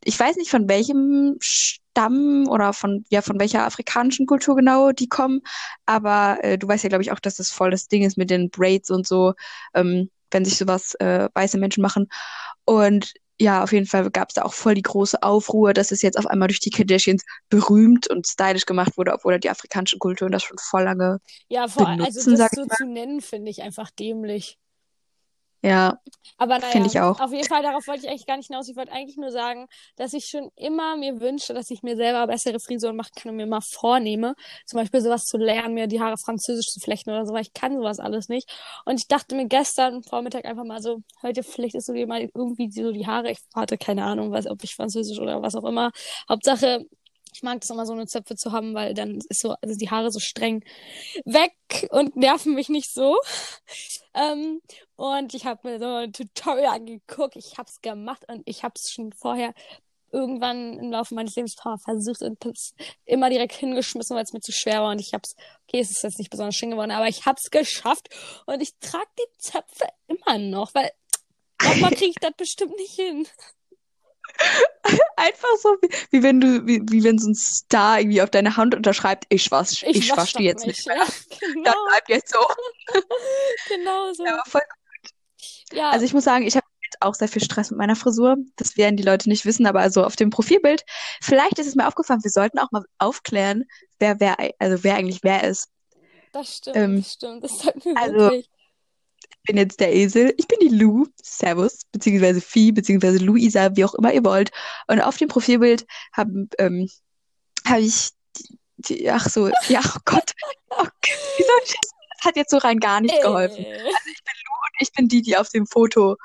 ich 0.04 0.20
weiß 0.20 0.36
nicht 0.36 0.50
von 0.50 0.68
welchem 0.68 1.38
Stamm 1.40 2.46
oder 2.48 2.74
von 2.74 3.04
ja 3.08 3.22
von 3.22 3.40
welcher 3.40 3.64
afrikanischen 3.64 4.26
Kultur 4.26 4.56
genau 4.56 4.92
die 4.92 5.08
kommen, 5.08 5.40
aber 5.86 6.38
äh, 6.42 6.58
du 6.58 6.68
weißt 6.68 6.84
ja 6.84 6.90
glaube 6.90 7.02
ich 7.02 7.12
auch, 7.12 7.18
dass 7.18 7.36
das 7.36 7.50
voll 7.50 7.70
das 7.70 7.88
Ding 7.88 8.02
ist 8.02 8.18
mit 8.18 8.28
den 8.28 8.50
Braids 8.50 8.90
und 8.90 9.06
so, 9.06 9.32
ähm, 9.74 10.10
wenn 10.30 10.44
sich 10.44 10.58
sowas 10.58 10.94
äh, 10.96 11.30
weiße 11.32 11.56
Menschen 11.58 11.82
machen. 11.82 12.08
Und 12.66 13.14
ja, 13.40 13.62
auf 13.62 13.72
jeden 13.72 13.86
Fall 13.86 14.10
gab 14.10 14.28
es 14.28 14.34
da 14.34 14.42
auch 14.42 14.52
voll 14.52 14.74
die 14.74 14.82
große 14.82 15.22
Aufruhr, 15.22 15.72
dass 15.72 15.90
es 15.92 16.02
jetzt 16.02 16.18
auf 16.18 16.26
einmal 16.26 16.48
durch 16.48 16.60
die 16.60 16.70
Kardashians 16.70 17.24
berühmt 17.48 18.08
und 18.08 18.26
stylisch 18.26 18.66
gemacht 18.66 18.96
wurde, 18.98 19.14
obwohl 19.14 19.40
die 19.40 19.50
afrikanische 19.50 19.98
Kultur 19.98 20.28
das 20.30 20.42
schon 20.42 20.58
voll 20.58 20.82
lange 20.84 21.18
Ja, 21.48 21.66
vor 21.68 21.88
allem, 21.88 22.02
also 22.02 22.20
das 22.36 22.50
so 22.52 22.66
zu 22.66 22.86
nennen, 22.86 23.20
finde 23.20 23.50
ich 23.50 23.62
einfach 23.62 23.90
dämlich. 23.90 24.59
Ja, 25.62 25.98
Aber 26.38 26.60
finde 26.62 26.88
ich 26.88 26.94
naja, 26.94 27.00
auch. 27.00 27.18
auf 27.18 27.32
jeden 27.32 27.46
Fall, 27.46 27.62
darauf 27.62 27.86
wollte 27.86 28.04
ich 28.04 28.08
eigentlich 28.10 28.26
gar 28.26 28.36
nicht 28.38 28.46
hinaus. 28.46 28.68
Ich 28.68 28.76
wollte 28.76 28.92
eigentlich 28.92 29.16
nur 29.18 29.30
sagen, 29.30 29.66
dass 29.96 30.14
ich 30.14 30.26
schon 30.26 30.50
immer 30.56 30.96
mir 30.96 31.20
wünsche, 31.20 31.52
dass 31.54 31.70
ich 31.70 31.82
mir 31.82 31.96
selber 31.96 32.26
bessere 32.26 32.58
Frisuren 32.60 32.96
machen 32.96 33.12
kann 33.16 33.30
und 33.30 33.36
mir 33.36 33.46
mal 33.46 33.60
vornehme, 33.60 34.34
zum 34.66 34.80
Beispiel 34.80 35.02
sowas 35.02 35.24
zu 35.26 35.36
lernen, 35.36 35.74
mir 35.74 35.86
die 35.86 36.00
Haare 36.00 36.16
französisch 36.16 36.68
zu 36.68 36.80
flechten 36.80 37.10
oder 37.10 37.26
so, 37.26 37.34
weil 37.34 37.42
ich 37.42 37.52
kann 37.52 37.76
sowas 37.76 37.98
alles 38.00 38.28
nicht. 38.28 38.50
Und 38.86 38.98
ich 38.98 39.06
dachte 39.08 39.34
mir 39.36 39.46
gestern 39.48 40.02
Vormittag 40.02 40.46
einfach 40.46 40.64
mal 40.64 40.80
so, 40.80 41.00
heute 41.22 41.42
flechtest 41.42 41.88
du 41.88 41.92
dir 41.92 42.06
mal 42.06 42.22
irgendwie 42.34 42.70
so 42.70 42.90
die 42.92 43.06
Haare. 43.06 43.30
Ich 43.30 43.40
hatte 43.54 43.76
keine 43.76 44.04
Ahnung, 44.04 44.32
was, 44.32 44.46
ob 44.46 44.64
ich 44.64 44.74
französisch 44.74 45.18
oder 45.18 45.42
was 45.42 45.54
auch 45.54 45.64
immer. 45.64 45.90
Hauptsache, 46.28 46.86
ich 47.34 47.42
mag 47.42 47.60
das 47.60 47.70
immer 47.70 47.86
so 47.86 47.92
eine 47.92 48.06
Zöpfe 48.06 48.34
zu 48.34 48.52
haben, 48.52 48.74
weil 48.74 48.94
dann 48.94 49.18
ist 49.28 49.40
so, 49.42 49.54
also 49.62 49.76
die 49.76 49.90
Haare 49.90 50.10
so 50.10 50.18
streng 50.20 50.64
weg 51.24 51.52
und 51.90 52.16
nerven 52.16 52.54
mich 52.54 52.68
nicht 52.68 52.92
so. 52.92 53.16
Ähm, 54.12 54.60
und 55.00 55.32
ich 55.32 55.46
habe 55.46 55.66
mir 55.66 55.78
so 55.78 55.86
ein 55.86 56.12
Tutorial 56.12 56.74
angeguckt, 56.74 57.34
ich 57.34 57.56
habe 57.56 57.70
es 57.70 57.80
gemacht 57.80 58.22
und 58.28 58.42
ich 58.44 58.62
habe 58.64 58.74
es 58.76 58.92
schon 58.92 59.14
vorher 59.14 59.54
irgendwann 60.12 60.78
im 60.78 60.90
Laufe 60.90 61.14
meines 61.14 61.36
Lebens 61.36 61.54
versucht 61.82 62.20
und 62.20 62.44
das 62.44 62.74
immer 63.06 63.30
direkt 63.30 63.54
hingeschmissen, 63.54 64.14
weil 64.14 64.24
es 64.24 64.34
mir 64.34 64.40
zu 64.40 64.52
schwer 64.52 64.82
war 64.82 64.90
und 64.90 64.98
ich 64.98 65.14
habe 65.14 65.22
es, 65.24 65.36
okay, 65.66 65.80
es 65.80 65.90
ist 65.90 66.02
jetzt 66.02 66.18
nicht 66.18 66.28
besonders 66.28 66.54
schön 66.54 66.70
geworden, 66.70 66.90
aber 66.90 67.08
ich 67.08 67.24
habe 67.24 67.38
es 67.42 67.50
geschafft 67.50 68.10
und 68.44 68.60
ich 68.60 68.74
trage 68.80 69.08
die 69.18 69.38
Zöpfe 69.38 69.86
immer 70.06 70.36
noch, 70.36 70.74
weil 70.74 70.90
nochmal 71.62 71.92
kriege 71.92 72.10
ich 72.10 72.16
das 72.20 72.32
bestimmt 72.36 72.76
nicht 72.76 72.94
hin. 72.94 73.26
Einfach 75.16 75.56
so, 75.62 75.76
wie, 75.80 75.88
wie 76.10 76.22
wenn 76.22 76.42
du, 76.42 76.66
wie, 76.66 76.82
wie 76.90 77.04
wenn 77.04 77.18
so 77.18 77.30
ein 77.30 77.34
Star 77.34 78.00
irgendwie 78.00 78.20
auf 78.20 78.30
deine 78.30 78.58
Hand 78.58 78.74
unterschreibt, 78.74 79.24
ich 79.30 79.50
wasch, 79.50 79.82
ich, 79.82 79.96
Ich 79.96 80.10
wasch 80.10 80.18
wasch 80.18 80.32
das 80.34 80.38
die 80.40 80.44
jetzt 80.44 80.66
nicht. 80.66 80.86
nicht 80.86 80.88
mehr. 80.88 80.96
Ja, 80.98 81.48
genau, 81.54 81.86
bleibt 81.88 82.08
jetzt 82.10 82.34
so. 82.34 82.46
genau 83.68 84.12
so. 84.12 84.26
Ja, 84.26 84.34
aber 84.34 84.50
voll 84.50 84.62
Ja, 85.72 85.90
Also 85.90 86.04
ich 86.04 86.12
muss 86.12 86.24
sagen, 86.24 86.46
ich 86.46 86.56
habe 86.56 86.66
jetzt 86.84 87.00
auch 87.02 87.14
sehr 87.14 87.28
viel 87.28 87.42
Stress 87.42 87.70
mit 87.70 87.78
meiner 87.78 87.96
Frisur. 87.96 88.36
Das 88.56 88.76
werden 88.76 88.96
die 88.96 89.02
Leute 89.02 89.28
nicht 89.28 89.44
wissen, 89.46 89.66
aber 89.66 89.80
also 89.80 90.04
auf 90.04 90.16
dem 90.16 90.30
Profilbild, 90.30 90.84
vielleicht 91.22 91.58
ist 91.58 91.66
es 91.66 91.74
mir 91.76 91.86
aufgefallen, 91.86 92.22
wir 92.24 92.30
sollten 92.30 92.58
auch 92.58 92.70
mal 92.72 92.84
aufklären, 92.98 93.64
wer 93.98 94.18
wer, 94.20 94.36
also 94.58 94.82
wer 94.84 94.96
eigentlich 94.96 95.20
wer 95.22 95.44
ist. 95.44 95.68
das 96.32 96.56
stimmt, 96.58 96.76
Ähm, 96.76 96.96
das 96.96 97.12
stimmt. 97.12 97.44
Das 97.44 97.58
sollten 97.60 97.84
wir 97.84 97.96
also 97.98 98.16
wirklich. 98.18 98.50
ich 99.32 99.42
bin 99.44 99.56
jetzt 99.56 99.80
der 99.80 99.94
Esel, 99.94 100.34
ich 100.36 100.46
bin 100.48 100.58
die 100.60 100.68
Lu, 100.76 101.06
Servus, 101.22 101.80
beziehungsweise 101.92 102.40
Vieh, 102.40 102.72
beziehungsweise 102.72 103.18
Luisa, 103.18 103.74
wie 103.76 103.84
auch 103.84 103.94
immer 103.94 104.12
ihr 104.12 104.24
wollt. 104.24 104.50
Und 104.88 105.00
auf 105.00 105.16
dem 105.16 105.28
Profilbild 105.28 105.86
habe 106.12 106.48
ähm, 106.58 106.88
hab 107.66 107.78
ich 107.78 108.10
die, 108.36 108.58
die, 108.78 109.10
ach 109.10 109.28
so, 109.28 109.48
ja, 109.68 109.80
oh 109.84 109.98
Gott, 110.04 110.32
oh 110.70 110.76
Gott, 110.84 110.92
wie 111.36 111.42
soll 111.44 111.60
ich 111.64 111.74
das? 111.80 111.90
Hat 112.22 112.36
jetzt 112.36 112.50
so 112.50 112.58
rein 112.58 112.78
gar 112.80 113.00
nicht 113.00 113.18
geholfen. 113.22 113.64
Äh, 113.64 113.76
Ich 113.88 114.24
bin 114.24 114.34
die, 114.98 115.22
die 115.22 115.36
auf 115.36 115.48
dem 115.48 115.66
Foto 115.66 116.16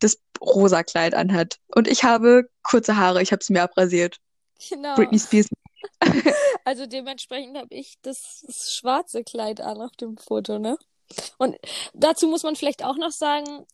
das 0.00 0.18
rosa 0.40 0.82
Kleid 0.82 1.14
anhat. 1.14 1.58
Und 1.74 1.86
ich 1.88 2.04
habe 2.04 2.44
kurze 2.62 2.96
Haare, 2.96 3.22
ich 3.22 3.32
habe 3.32 3.44
sie 3.44 3.52
mir 3.52 3.62
abrasiert. 3.62 4.18
genau. 4.68 4.94
Britney 4.94 5.18
Spears. 5.18 5.48
Also 6.64 6.86
dementsprechend 6.86 7.56
habe 7.56 7.74
ich 7.74 7.96
das, 8.02 8.44
das 8.46 8.74
schwarze 8.74 9.24
Kleid 9.24 9.62
an 9.62 9.80
auf 9.80 9.92
dem 9.92 10.18
Foto, 10.18 10.58
ne? 10.58 10.76
Und 11.38 11.56
dazu 11.94 12.28
muss 12.28 12.42
man 12.42 12.54
vielleicht 12.54 12.84
auch 12.84 12.96
noch 12.96 13.10
sagen, 13.10 13.66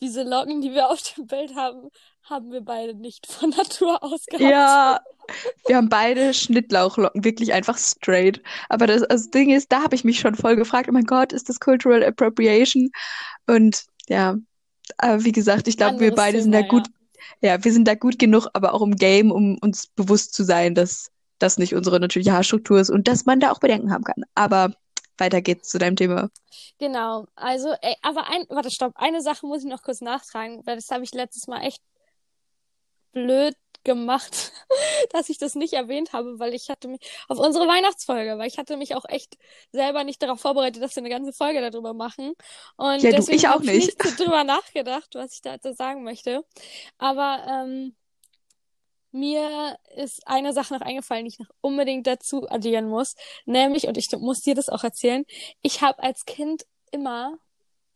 diese 0.00 0.22
Locken, 0.22 0.60
die 0.60 0.72
wir 0.72 0.90
auf 0.90 1.00
dem 1.14 1.26
Bild 1.26 1.54
haben, 1.56 1.88
haben 2.28 2.52
wir 2.52 2.60
beide 2.60 2.94
nicht 2.94 3.26
von 3.32 3.50
Natur 3.50 4.02
aus 4.02 4.26
gehabt. 4.26 4.42
Ja, 4.42 5.00
wir 5.66 5.76
haben 5.76 5.88
beide 5.88 6.34
Schnittlauchlocken, 6.34 7.24
wirklich 7.24 7.52
einfach 7.52 7.78
straight. 7.78 8.42
Aber 8.68 8.86
das, 8.86 9.02
also 9.02 9.24
das 9.24 9.30
Ding 9.30 9.50
ist, 9.50 9.72
da 9.72 9.82
habe 9.82 9.94
ich 9.94 10.04
mich 10.04 10.20
schon 10.20 10.34
voll 10.34 10.56
gefragt, 10.56 10.88
oh 10.88 10.92
mein 10.92 11.04
Gott, 11.04 11.32
ist 11.32 11.48
das 11.48 11.60
Cultural 11.60 12.04
Appropriation? 12.04 12.90
Und 13.46 13.84
ja, 14.08 14.36
aber 14.98 15.24
wie 15.24 15.32
gesagt, 15.32 15.68
ich 15.68 15.76
glaube, 15.76 16.00
wir 16.00 16.14
beide 16.14 16.40
sind 16.40 16.52
da 16.52 16.58
Thema, 16.62 16.70
gut, 16.70 16.86
ja, 17.40 17.62
wir 17.62 17.72
sind 17.72 17.88
da 17.88 17.94
gut 17.94 18.18
genug, 18.18 18.48
aber 18.52 18.72
auch 18.72 18.82
im 18.82 18.96
Game, 18.96 19.30
um 19.30 19.58
uns 19.58 19.88
bewusst 19.88 20.34
zu 20.34 20.44
sein, 20.44 20.74
dass 20.74 21.10
das 21.38 21.58
nicht 21.58 21.74
unsere 21.74 22.00
natürliche 22.00 22.32
Haarstruktur 22.32 22.80
ist 22.80 22.90
und 22.90 23.08
dass 23.08 23.26
man 23.26 23.40
da 23.40 23.50
auch 23.50 23.58
Bedenken 23.58 23.92
haben 23.92 24.04
kann. 24.04 24.24
Aber 24.34 24.72
weiter 25.18 25.40
geht's 25.40 25.68
zu 25.68 25.78
deinem 25.78 25.96
Thema. 25.96 26.30
Genau, 26.78 27.26
also, 27.34 27.74
ey, 27.82 27.96
aber 28.02 28.28
ein, 28.28 28.44
warte, 28.48 28.70
stopp, 28.70 28.92
eine 28.96 29.22
Sache 29.22 29.46
muss 29.46 29.62
ich 29.62 29.68
noch 29.68 29.82
kurz 29.82 30.00
nachtragen, 30.00 30.62
weil 30.66 30.76
das 30.76 30.90
habe 30.90 31.04
ich 31.04 31.12
letztes 31.12 31.46
Mal 31.46 31.62
echt 31.62 31.82
blöd 33.16 33.56
gemacht, 33.84 34.52
dass 35.12 35.30
ich 35.30 35.38
das 35.38 35.54
nicht 35.56 35.72
erwähnt 35.74 36.12
habe, 36.12 36.38
weil 36.38 36.54
ich 36.54 36.70
hatte 36.70 36.88
mich 36.88 37.00
auf 37.28 37.38
unsere 37.38 37.66
Weihnachtsfolge, 37.68 38.38
weil 38.38 38.48
ich 38.48 38.58
hatte 38.58 38.76
mich 38.76 38.94
auch 38.96 39.06
echt 39.08 39.38
selber 39.72 40.04
nicht 40.04 40.22
darauf 40.22 40.40
vorbereitet, 40.40 40.82
dass 40.82 40.96
wir 40.96 41.02
eine 41.02 41.10
ganze 41.10 41.32
Folge 41.32 41.60
darüber 41.70 41.94
machen. 41.94 42.34
Und 42.76 43.02
Ja, 43.02 43.12
deswegen 43.12 43.46
ich 43.46 43.48
auch 43.48 43.60
habe 43.60 43.64
ich 43.64 43.72
nicht. 43.72 43.96
nicht 43.96 44.20
drüber 44.20 44.44
nachgedacht, 44.44 45.10
was 45.14 45.34
ich 45.34 45.42
da 45.42 45.54
jetzt 45.54 45.78
sagen 45.78 46.04
möchte. 46.04 46.44
Aber 46.98 47.44
ähm, 47.48 47.96
mir 49.12 49.78
ist 49.96 50.26
eine 50.28 50.52
Sache 50.52 50.74
noch 50.74 50.80
eingefallen, 50.82 51.24
die 51.24 51.30
ich 51.30 51.38
noch 51.38 51.50
unbedingt 51.60 52.06
dazu 52.06 52.48
addieren 52.48 52.88
muss, 52.88 53.14
nämlich, 53.46 53.86
und 53.88 53.96
ich 53.96 54.10
muss 54.18 54.40
dir 54.42 54.54
das 54.54 54.68
auch 54.68 54.84
erzählen, 54.84 55.24
ich 55.62 55.80
habe 55.82 56.02
als 56.02 56.24
Kind 56.26 56.64
immer, 56.92 57.38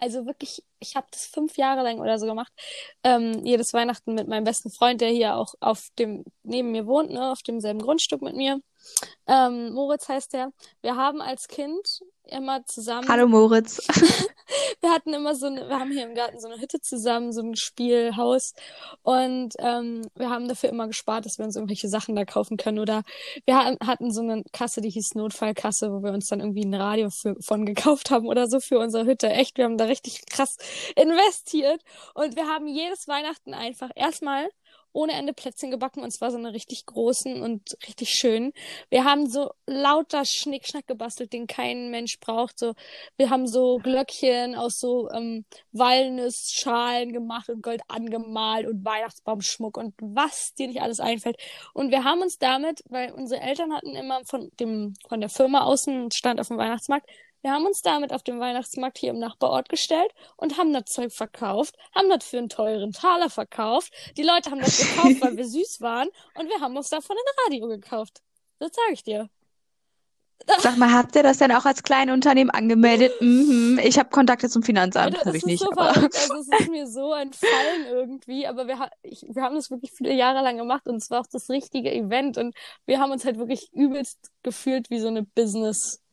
also 0.01 0.27
wirklich, 0.27 0.65
ich 0.79 0.97
habe 0.97 1.07
das 1.11 1.27
fünf 1.27 1.57
Jahre 1.57 1.83
lang 1.83 2.01
oder 2.01 2.19
so 2.19 2.27
gemacht, 2.27 2.53
ähm, 3.05 3.45
jedes 3.45 3.73
Weihnachten 3.73 4.15
mit 4.15 4.29
meinem 4.29 4.45
besten 4.45 4.71
Freund, 4.71 5.01
der 5.01 5.11
hier 5.11 5.37
auch 5.37 5.55
auf 5.61 5.89
dem, 5.99 6.25
neben 6.43 6.73
mir 6.73 6.87
wohnt, 6.87 7.11
ne, 7.11 7.31
auf 7.31 7.43
demselben 7.43 7.81
Grundstück 7.81 8.23
mit 8.23 8.35
mir. 8.35 8.61
Ähm, 9.27 9.73
Moritz 9.73 10.09
heißt 10.09 10.33
der. 10.33 10.53
Wir 10.81 10.97
haben 10.97 11.21
als 11.21 11.49
Kind 11.49 12.01
immer 12.31 12.65
zusammen 12.67 13.09
Hallo 13.09 13.29
Moritz. 13.29 13.87
wir 14.81 14.91
hatten 14.91 15.13
immer 15.13 15.35
so 15.35 15.47
eine, 15.47 15.69
wir 15.69 15.79
haben 15.79 15.91
hier 15.91 16.05
im 16.05 16.15
Garten 16.15 16.41
so 16.41 16.49
eine 16.49 16.61
Hütte 16.61 16.81
zusammen, 16.81 17.33
so 17.33 17.41
ein 17.43 17.57
Spielhaus 17.57 18.55
und 19.03 19.55
ähm, 19.59 20.03
wir 20.15 20.31
haben 20.31 20.49
dafür 20.49 20.71
immer 20.71 20.87
gespart, 20.87 21.27
dass 21.27 21.39
wir 21.39 21.45
uns 21.45 21.57
irgendwelche 21.57 21.89
Sachen 21.89 22.17
da 22.17 22.25
kaufen 22.25 22.57
können 22.57 22.79
oder 22.79 23.03
wir 23.47 23.57
ha 23.57 23.77
hatten 23.85 24.13
so 24.13 24.23
eine 24.23 24.43
Kasse, 24.53 24.81
die 24.81 24.91
hieß 24.91 25.15
Notfallkasse, 25.15 25.91
wo 25.93 26.03
wir 26.03 26.13
uns 26.13 26.29
dann 26.29 26.41
irgendwie 26.41 26.65
ein 26.65 26.75
Radio 26.75 27.11
für, 27.11 27.37
von 27.41 27.67
gekauft 27.67 28.11
haben 28.11 28.27
oder 28.27 28.49
so 28.49 28.61
für 28.61 28.79
unsere 28.79 29.07
Hütte. 29.07 29.29
Echt, 29.29 29.59
wir 29.59 29.65
haben 29.65 29.79
da 29.79 29.85
richtig 29.85 30.27
krass 30.27 30.57
investiert 30.97 31.83
und 32.15 32.37
wir 32.37 32.47
haben 32.47 32.67
jedes 32.67 33.09
Weihnachten 33.09 33.55
einfach 33.55 33.91
erstmal 33.95 34.49
ohne 34.93 35.13
Ende 35.13 35.33
Plätzchen 35.33 35.71
gebacken 35.71 36.03
und 36.03 36.11
zwar 36.11 36.31
so 36.31 36.39
eine 36.39 36.53
richtig 36.53 36.87
großen 36.87 37.43
und 37.43 37.77
richtig 37.87 38.11
schönen. 38.11 38.53
Wir 38.89 39.05
haben 39.05 39.29
so 39.29 39.51
lauter 39.67 40.25
Schnickschnack 40.25 40.87
gebastelt, 40.87 41.33
den 41.33 41.47
kein 41.47 41.91
Mensch 41.91 42.19
braucht. 42.21 42.59
So, 42.59 42.75
wir 43.17 43.31
haben 43.31 43.47
so 43.47 43.79
Glöckchen 43.79 44.55
aus 44.55 44.79
so 44.79 45.11
ähm, 45.11 45.45
Walnussschalen 45.73 47.13
gemacht 47.13 47.49
und 47.49 47.63
Gold 47.63 47.83
angemalt 47.89 48.67
und 48.67 48.85
Weihnachtsbaumschmuck 48.85 49.77
und 49.77 49.95
was 50.01 50.55
dir 50.55 50.69
nicht 50.69 50.83
alles 50.83 51.01
einfällt. 51.01 51.37
Und 51.75 51.91
wir 51.91 52.05
haben 52.05 52.23
uns 52.23 52.39
damit, 52.39 52.83
weil 52.89 53.13
unsere 53.13 53.41
Eltern 53.41 53.73
hatten 53.75 53.95
immer 53.95 54.21
von 54.25 54.51
dem 54.59 54.95
von 55.09 55.21
der 55.21 55.31
Firma 55.31 55.63
außen 55.65 56.11
stand 56.13 56.41
auf 56.41 56.49
dem 56.49 56.59
Weihnachtsmarkt, 56.59 57.09
wir 57.43 57.53
haben 57.53 57.67
uns 57.67 57.83
damit 57.83 58.13
auf 58.13 58.23
dem 58.23 58.41
Weihnachtsmarkt 58.41 58.99
hier 58.99 59.11
im 59.11 59.19
Nachbarort 59.19 59.69
gestellt 59.69 60.13
und 60.37 60.59
haben 60.59 60.73
das 60.73 60.85
Zeug 60.87 61.13
verkauft, 61.13 61.77
haben 61.95 62.09
das 62.09 62.25
für 62.25 62.39
einen 62.39 62.49
teuren 62.49 62.93
Taler 62.93 63.31
verkauft. 63.31 63.93
Die 64.17 64.23
Leute 64.23 64.51
haben 64.51 64.61
das 64.61 64.79
gekauft, 64.79 65.21
weil 65.21 65.37
wir 65.37 65.45
süß 65.47 65.81
waren 65.81 66.09
und 66.35 66.49
wir 66.49 66.61
haben 66.61 66.77
uns 66.77 66.91
davon 66.91 67.17
ein 67.17 67.45
Radio 67.47 67.69
gekauft. 67.69 68.23
Das 68.59 68.71
sage 68.75 68.93
ich 68.93 69.05
dir. 69.05 69.31
Sag 70.59 70.79
mal, 70.79 70.93
habt 70.93 71.15
ihr 71.17 71.23
das 71.23 71.39
denn 71.39 71.53
auch 71.53 71.65
als 71.65 71.83
Kleinunternehmen 71.83 72.51
angemeldet? 72.51 73.13
Mhm, 73.21 73.79
ich 73.83 73.99
habe 73.99 74.09
Kontakte 74.09 74.49
zum 74.49 74.63
Finanzamt, 74.63 75.15
Alter, 75.17 75.27
habe 75.27 75.37
ich 75.37 75.45
nicht, 75.45 75.61
so 75.61 75.71
aber. 75.71 75.89
Also 75.89 76.07
es 76.17 76.61
ist 76.61 76.71
mir 76.71 76.87
so 76.87 77.13
entfallen 77.13 77.87
irgendwie, 77.87 78.47
aber 78.47 78.67
wir, 78.67 78.79
ha 78.79 78.91
ich, 79.03 79.25
wir 79.29 79.43
haben 79.43 79.55
das 79.55 79.71
wirklich 79.71 79.93
viele 79.93 80.15
Jahre 80.15 80.43
lang 80.43 80.57
gemacht 80.57 80.87
und 80.87 80.97
es 80.97 81.11
war 81.11 81.21
auch 81.21 81.27
das 81.31 81.51
richtige 81.51 81.93
Event 81.93 82.39
und 82.39 82.55
wir 82.87 83.01
haben 83.01 83.13
uns 83.13 83.25
halt 83.25 83.39
wirklich 83.39 83.71
übelst 83.73 84.31
gefühlt 84.43 84.91
wie 84.91 85.01
so 85.01 85.09
eine 85.09 85.23
Business, 85.23 86.01
ja, 86.03 86.10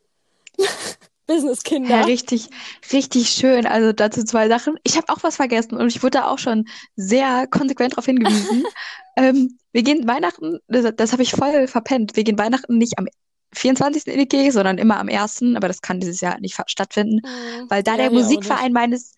Business-Kinder. 1.28 2.06
richtig, 2.08 2.50
richtig 2.92 3.30
schön. 3.30 3.66
Also 3.66 3.92
dazu 3.94 4.24
zwei 4.24 4.48
Sachen. 4.48 4.76
Ich 4.84 4.98
habe 4.98 5.10
auch 5.10 5.24
was 5.24 5.36
vergessen 5.36 5.76
und 5.76 5.88
ich 5.88 6.02
wurde 6.02 6.20
da 6.20 6.28
auch 6.28 6.40
schon 6.40 6.66
sehr 6.96 7.48
konsequent 7.48 7.94
darauf 7.94 8.06
hingewiesen. 8.06 8.66
ähm, 9.18 9.58
wir 9.72 9.84
gehen 9.84 10.08
Weihnachten, 10.08 10.60
das, 10.68 10.86
das 10.96 11.12
habe 11.12 11.24
ich 11.24 11.32
voll 11.32 11.68
verpennt. 11.68 12.16
Wir 12.16 12.24
gehen 12.24 12.38
Weihnachten 12.38 12.78
nicht 12.78 12.98
am 12.98 13.08
24. 13.54 14.08
in 14.08 14.20
die 14.20 14.26
Kirche, 14.28 14.52
sondern 14.52 14.78
immer 14.78 15.00
am 15.00 15.10
1., 15.10 15.44
aber 15.56 15.68
das 15.68 15.82
kann 15.82 16.00
dieses 16.00 16.22
Jahr 16.22 16.40
nicht 16.40 16.58
stattfinden, 16.68 17.22
Hm, 17.26 17.70
weil 17.70 17.84
da 17.84 17.92
ja, 17.92 17.98
der. 17.98 18.12
Musikverein 18.12 18.74
meines 18.74 19.14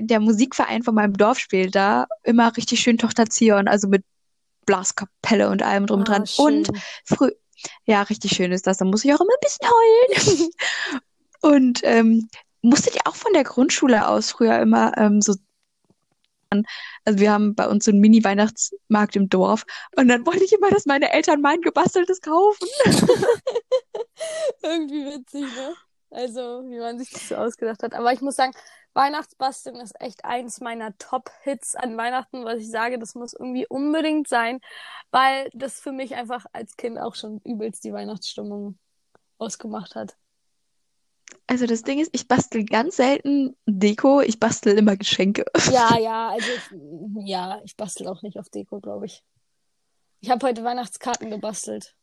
der 0.00 0.20
Musikverein 0.20 0.82
von 0.82 0.94
meinem 0.94 1.14
Dorf 1.16 1.38
spielt 1.38 1.74
da 1.74 2.06
immer 2.22 2.54
richtig 2.56 2.80
schön 2.80 2.98
Tochter 2.98 3.24
Zion, 3.26 3.68
also 3.68 3.88
mit 3.88 4.04
Blaskapelle 4.66 5.48
und 5.48 5.62
allem 5.62 5.86
drum 5.86 6.02
Ah, 6.02 6.04
dran. 6.04 6.26
schön. 6.26 6.44
Und 6.44 6.70
früh, 7.04 7.30
ja, 7.86 8.02
richtig 8.02 8.32
schön 8.32 8.52
ist 8.52 8.66
das. 8.66 8.76
Da 8.76 8.84
muss 8.84 9.04
ich 9.04 9.14
auch 9.14 9.20
immer 9.20 9.32
ein 9.32 9.40
bisschen 9.42 9.68
heulen. 9.70 10.50
Und 11.40 11.80
ähm, 11.84 12.28
musstet 12.62 12.96
ihr 12.96 13.02
auch 13.04 13.16
von 13.16 13.32
der 13.32 13.44
Grundschule 13.44 14.08
aus 14.08 14.32
früher 14.32 14.58
immer 14.60 14.96
ähm, 14.98 15.20
so 15.20 15.34
also 17.04 17.18
wir 17.18 17.30
haben 17.30 17.54
bei 17.54 17.68
uns 17.68 17.84
so 17.84 17.90
einen 17.90 18.00
Mini-Weihnachtsmarkt 18.00 19.16
im 19.16 19.28
Dorf 19.28 19.64
und 19.96 20.08
dann 20.08 20.24
wollte 20.26 20.44
ich 20.44 20.52
immer, 20.52 20.70
dass 20.70 20.86
meine 20.86 21.12
Eltern 21.12 21.40
mein 21.40 21.60
gebasteltes 21.60 22.20
kaufen. 22.20 22.66
Irgendwie 24.62 25.04
witzig, 25.04 25.42
ne? 25.42 25.74
Also, 26.10 26.62
wie 26.66 26.78
man 26.78 26.98
sich 26.98 27.10
das 27.10 27.28
so 27.28 27.36
ausgedacht 27.36 27.82
hat. 27.82 27.92
Aber 27.92 28.12
ich 28.14 28.22
muss 28.22 28.36
sagen, 28.36 28.52
Weihnachtsbasteln 28.94 29.76
ist 29.76 30.00
echt 30.00 30.24
eins 30.24 30.60
meiner 30.60 30.96
Top-Hits 30.96 31.74
an 31.76 31.96
Weihnachten, 31.98 32.44
was 32.44 32.60
ich 32.60 32.70
sage, 32.70 32.98
das 32.98 33.14
muss 33.14 33.34
irgendwie 33.34 33.66
unbedingt 33.68 34.26
sein, 34.26 34.60
weil 35.10 35.50
das 35.52 35.80
für 35.80 35.92
mich 35.92 36.14
einfach 36.14 36.46
als 36.52 36.76
Kind 36.76 36.98
auch 36.98 37.14
schon 37.14 37.40
übelst 37.44 37.84
die 37.84 37.92
Weihnachtsstimmung 37.92 38.78
ausgemacht 39.36 39.94
hat. 39.94 40.16
Also 41.46 41.66
das 41.66 41.82
Ding 41.82 41.98
ist, 41.98 42.10
ich 42.12 42.28
bastel 42.28 42.64
ganz 42.64 42.96
selten 42.96 43.56
Deko, 43.66 44.20
ich 44.20 44.38
bastel 44.38 44.76
immer 44.76 44.96
Geschenke. 44.96 45.44
Ja, 45.72 45.98
ja, 45.98 46.28
also 46.30 46.46
ich, 46.46 47.26
ja, 47.28 47.60
ich 47.64 47.76
bastel 47.76 48.06
auch 48.08 48.22
nicht 48.22 48.38
auf 48.38 48.50
Deko, 48.50 48.80
glaube 48.80 49.06
ich. 49.06 49.24
Ich 50.20 50.30
habe 50.30 50.46
heute 50.46 50.64
Weihnachtskarten 50.64 51.30
gebastelt. 51.30 51.94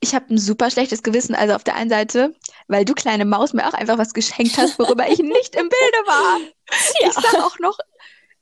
Ich 0.00 0.14
habe 0.14 0.34
ein 0.34 0.38
super 0.38 0.70
schlechtes 0.70 1.02
Gewissen. 1.02 1.34
Also 1.34 1.54
auf 1.54 1.64
der 1.64 1.76
einen 1.76 1.90
Seite, 1.90 2.34
weil 2.66 2.84
du 2.84 2.94
kleine 2.94 3.24
Maus 3.24 3.52
mir 3.52 3.68
auch 3.68 3.74
einfach 3.74 3.98
was 3.98 4.14
geschenkt 4.14 4.56
hast, 4.58 4.78
worüber 4.78 5.08
ich 5.08 5.18
nicht 5.20 5.54
im 5.54 5.68
Bilde 5.68 5.98
war. 6.06 6.40
Ja. 7.00 7.08
Ich 7.08 7.12
sag 7.12 7.34
auch 7.40 7.58
noch, 7.58 7.78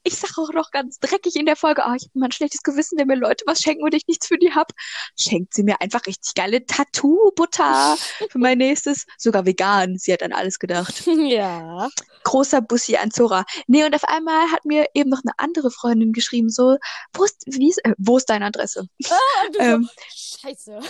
ich 0.02 0.16
sag 0.16 0.38
auch 0.38 0.52
noch 0.52 0.70
ganz 0.70 0.98
dreckig 0.98 1.36
in 1.36 1.46
der 1.46 1.56
Folge, 1.56 1.82
oh, 1.86 1.94
ich 1.94 2.04
habe 2.04 2.12
immer 2.14 2.26
ein 2.26 2.32
schlechtes 2.32 2.62
Gewissen, 2.62 2.98
wenn 2.98 3.06
mir 3.06 3.16
Leute 3.16 3.44
was 3.46 3.60
schenken 3.60 3.84
und 3.84 3.94
ich 3.94 4.06
nichts 4.06 4.26
für 4.26 4.38
die 4.38 4.52
hab. 4.52 4.72
Schenkt 5.16 5.54
sie 5.54 5.62
mir 5.62 5.80
einfach 5.80 6.06
richtig 6.06 6.34
geile 6.34 6.64
Tattoo-Butter 6.64 7.96
für 8.30 8.38
mein 8.38 8.58
nächstes. 8.58 9.06
Sogar 9.18 9.46
vegan. 9.46 9.98
Sie 9.98 10.12
hat 10.12 10.22
an 10.22 10.32
alles 10.32 10.58
gedacht. 10.58 11.04
Ja. 11.30 11.88
Großer 12.24 12.60
Bussi 12.60 12.96
an 12.96 13.10
Zora. 13.10 13.44
Nee, 13.66 13.84
und 13.84 13.94
auf 13.94 14.04
einmal 14.04 14.50
hat 14.50 14.64
mir 14.64 14.86
eben 14.94 15.10
noch 15.10 15.20
eine 15.22 15.32
andere 15.36 15.70
Freundin 15.70 16.12
geschrieben, 16.12 16.48
so, 16.48 16.76
wo 17.12 17.24
ist, 17.24 17.44
wie 17.46 17.68
ist, 17.68 17.78
äh, 17.84 17.94
wo 17.98 18.16
ist 18.16 18.30
deine 18.30 18.46
Adresse? 18.46 18.86
Du 19.52 19.58
Ähm, 19.58 19.88
so, 20.08 20.38
Scheiße. 20.40 20.80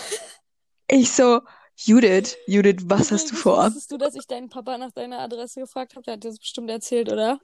Ich 0.89 1.13
so, 1.13 1.41
Judith, 1.77 2.37
Judith, 2.47 2.83
was 2.85 3.11
hast 3.11 3.33
du 3.33 3.37
vor? 3.37 3.67
Wusstest 3.67 3.91
du, 3.91 3.97
dass 3.97 4.15
ich 4.15 4.27
deinen 4.27 4.49
Papa 4.49 4.79
nach 4.79 4.93
deiner 4.93 5.19
Adresse 5.21 5.61
gefragt 5.61 5.95
habe? 5.95 6.03
Der 6.05 6.15
hat 6.15 6.25
dir 6.25 6.29
das 6.29 6.39
bestimmt 6.39 6.71
erzählt, 6.71 7.11
oder? 7.11 7.41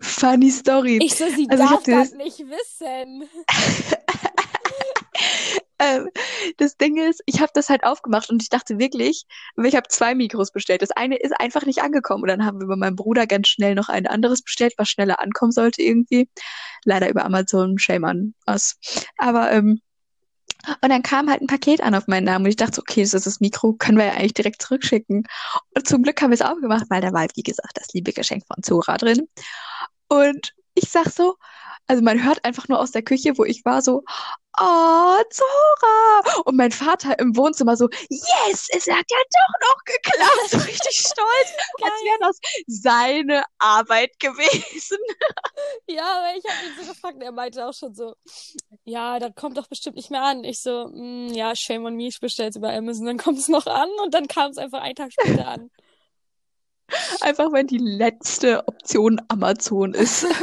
Funny 0.00 0.50
Story. 0.50 0.98
Ich 1.02 1.14
so, 1.16 1.26
sie 1.28 1.48
Also 1.48 1.64
darf 1.64 1.82
das 1.84 2.12
nicht 2.12 2.40
wissen. 2.40 3.28
Ähm, 5.80 6.10
das 6.58 6.76
Ding 6.76 6.98
ist, 6.98 7.22
ich 7.24 7.40
habe 7.40 7.52
das 7.54 7.70
halt 7.70 7.84
aufgemacht 7.84 8.28
und 8.28 8.42
ich 8.42 8.50
dachte 8.50 8.78
wirklich, 8.78 9.24
ich 9.56 9.74
habe 9.74 9.88
zwei 9.88 10.14
Mikros 10.14 10.52
bestellt. 10.52 10.82
Das 10.82 10.90
eine 10.90 11.16
ist 11.16 11.32
einfach 11.40 11.64
nicht 11.64 11.82
angekommen. 11.82 12.22
Und 12.22 12.28
dann 12.28 12.44
haben 12.44 12.60
wir 12.60 12.66
bei 12.66 12.76
meinem 12.76 12.96
Bruder 12.96 13.26
ganz 13.26 13.48
schnell 13.48 13.74
noch 13.74 13.88
ein 13.88 14.06
anderes 14.06 14.42
bestellt, 14.42 14.74
was 14.76 14.90
schneller 14.90 15.20
ankommen 15.20 15.52
sollte 15.52 15.82
irgendwie. 15.82 16.28
Leider 16.84 17.08
über 17.08 17.24
Amazon, 17.24 17.78
shame 17.78 18.04
on 18.04 18.34
us. 18.46 18.76
Aber 19.16 19.50
ähm, 19.52 19.80
und 20.82 20.88
dann 20.90 21.02
kam 21.02 21.28
halt 21.30 21.40
ein 21.40 21.46
Paket 21.46 21.80
an 21.80 21.94
auf 21.94 22.06
meinen 22.06 22.24
Namen 22.24 22.44
und 22.44 22.50
ich 22.50 22.56
dachte, 22.56 22.80
okay, 22.80 23.02
das 23.02 23.14
ist 23.14 23.26
das 23.26 23.40
Mikro, 23.40 23.72
können 23.74 23.98
wir 23.98 24.06
ja 24.06 24.12
eigentlich 24.12 24.34
direkt 24.34 24.62
zurückschicken. 24.62 25.26
Und 25.74 25.88
zum 25.88 26.02
Glück 26.02 26.20
haben 26.20 26.30
wir 26.30 26.34
es 26.34 26.42
aufgemacht, 26.42 26.84
weil 26.90 27.00
da 27.00 27.12
war, 27.12 27.26
wie 27.34 27.42
gesagt, 27.42 27.72
das 27.74 27.92
liebe 27.92 28.12
Geschenk 28.12 28.44
von 28.46 28.62
Zora 28.62 28.96
drin. 28.96 29.28
Und 30.08 30.54
ich 30.74 30.90
sag 30.90 31.08
so, 31.10 31.36
also 31.90 32.04
man 32.04 32.22
hört 32.22 32.44
einfach 32.44 32.68
nur 32.68 32.78
aus 32.78 32.92
der 32.92 33.02
Küche, 33.02 33.36
wo 33.36 33.44
ich 33.44 33.64
war, 33.64 33.82
so, 33.82 34.04
oh, 34.60 35.16
Zora! 35.30 36.42
Und 36.44 36.56
mein 36.56 36.70
Vater 36.70 37.18
im 37.18 37.36
Wohnzimmer 37.36 37.76
so, 37.76 37.88
yes, 38.08 38.68
es 38.72 38.86
hat 38.86 39.04
ja 39.10 39.16
doch 39.18 39.68
noch 39.68 39.84
geklappt. 39.84 40.50
So 40.50 40.58
richtig 40.58 40.96
stolz, 40.98 41.50
als 41.82 41.92
wäre 42.04 42.18
das 42.20 42.38
seine 42.68 43.42
Arbeit 43.58 44.18
gewesen. 44.20 44.98
Ja, 45.86 46.04
aber 46.18 46.38
ich 46.38 46.44
habe 46.44 46.66
ihn 46.66 46.74
so 46.84 46.92
gefragt 46.92 47.16
und 47.16 47.22
er 47.22 47.32
meinte 47.32 47.66
auch 47.66 47.74
schon 47.74 47.94
so, 47.94 48.14
ja, 48.84 49.18
das 49.18 49.34
kommt 49.34 49.58
doch 49.58 49.66
bestimmt 49.66 49.96
nicht 49.96 50.10
mehr 50.10 50.22
an. 50.22 50.44
Ich 50.44 50.62
so, 50.62 50.86
"Mm, 50.88 51.28
ja, 51.34 51.54
shame 51.56 51.84
on 51.84 51.96
me, 51.96 52.06
ich 52.06 52.20
bestell's 52.20 52.56
über 52.56 52.72
Amazon, 52.72 53.06
dann 53.06 53.18
kommt 53.18 53.38
es 53.38 53.48
noch 53.48 53.66
an 53.66 53.88
und 54.02 54.14
dann 54.14 54.26
kam 54.28 54.50
es 54.52 54.58
einfach 54.58 54.80
einen 54.80 54.94
Tag 54.94 55.12
später 55.12 55.48
an. 55.48 55.70
Einfach, 57.20 57.52
wenn 57.52 57.66
die 57.66 57.78
letzte 57.78 58.66
Option 58.68 59.20
Amazon 59.28 59.94
ist. 59.94 60.26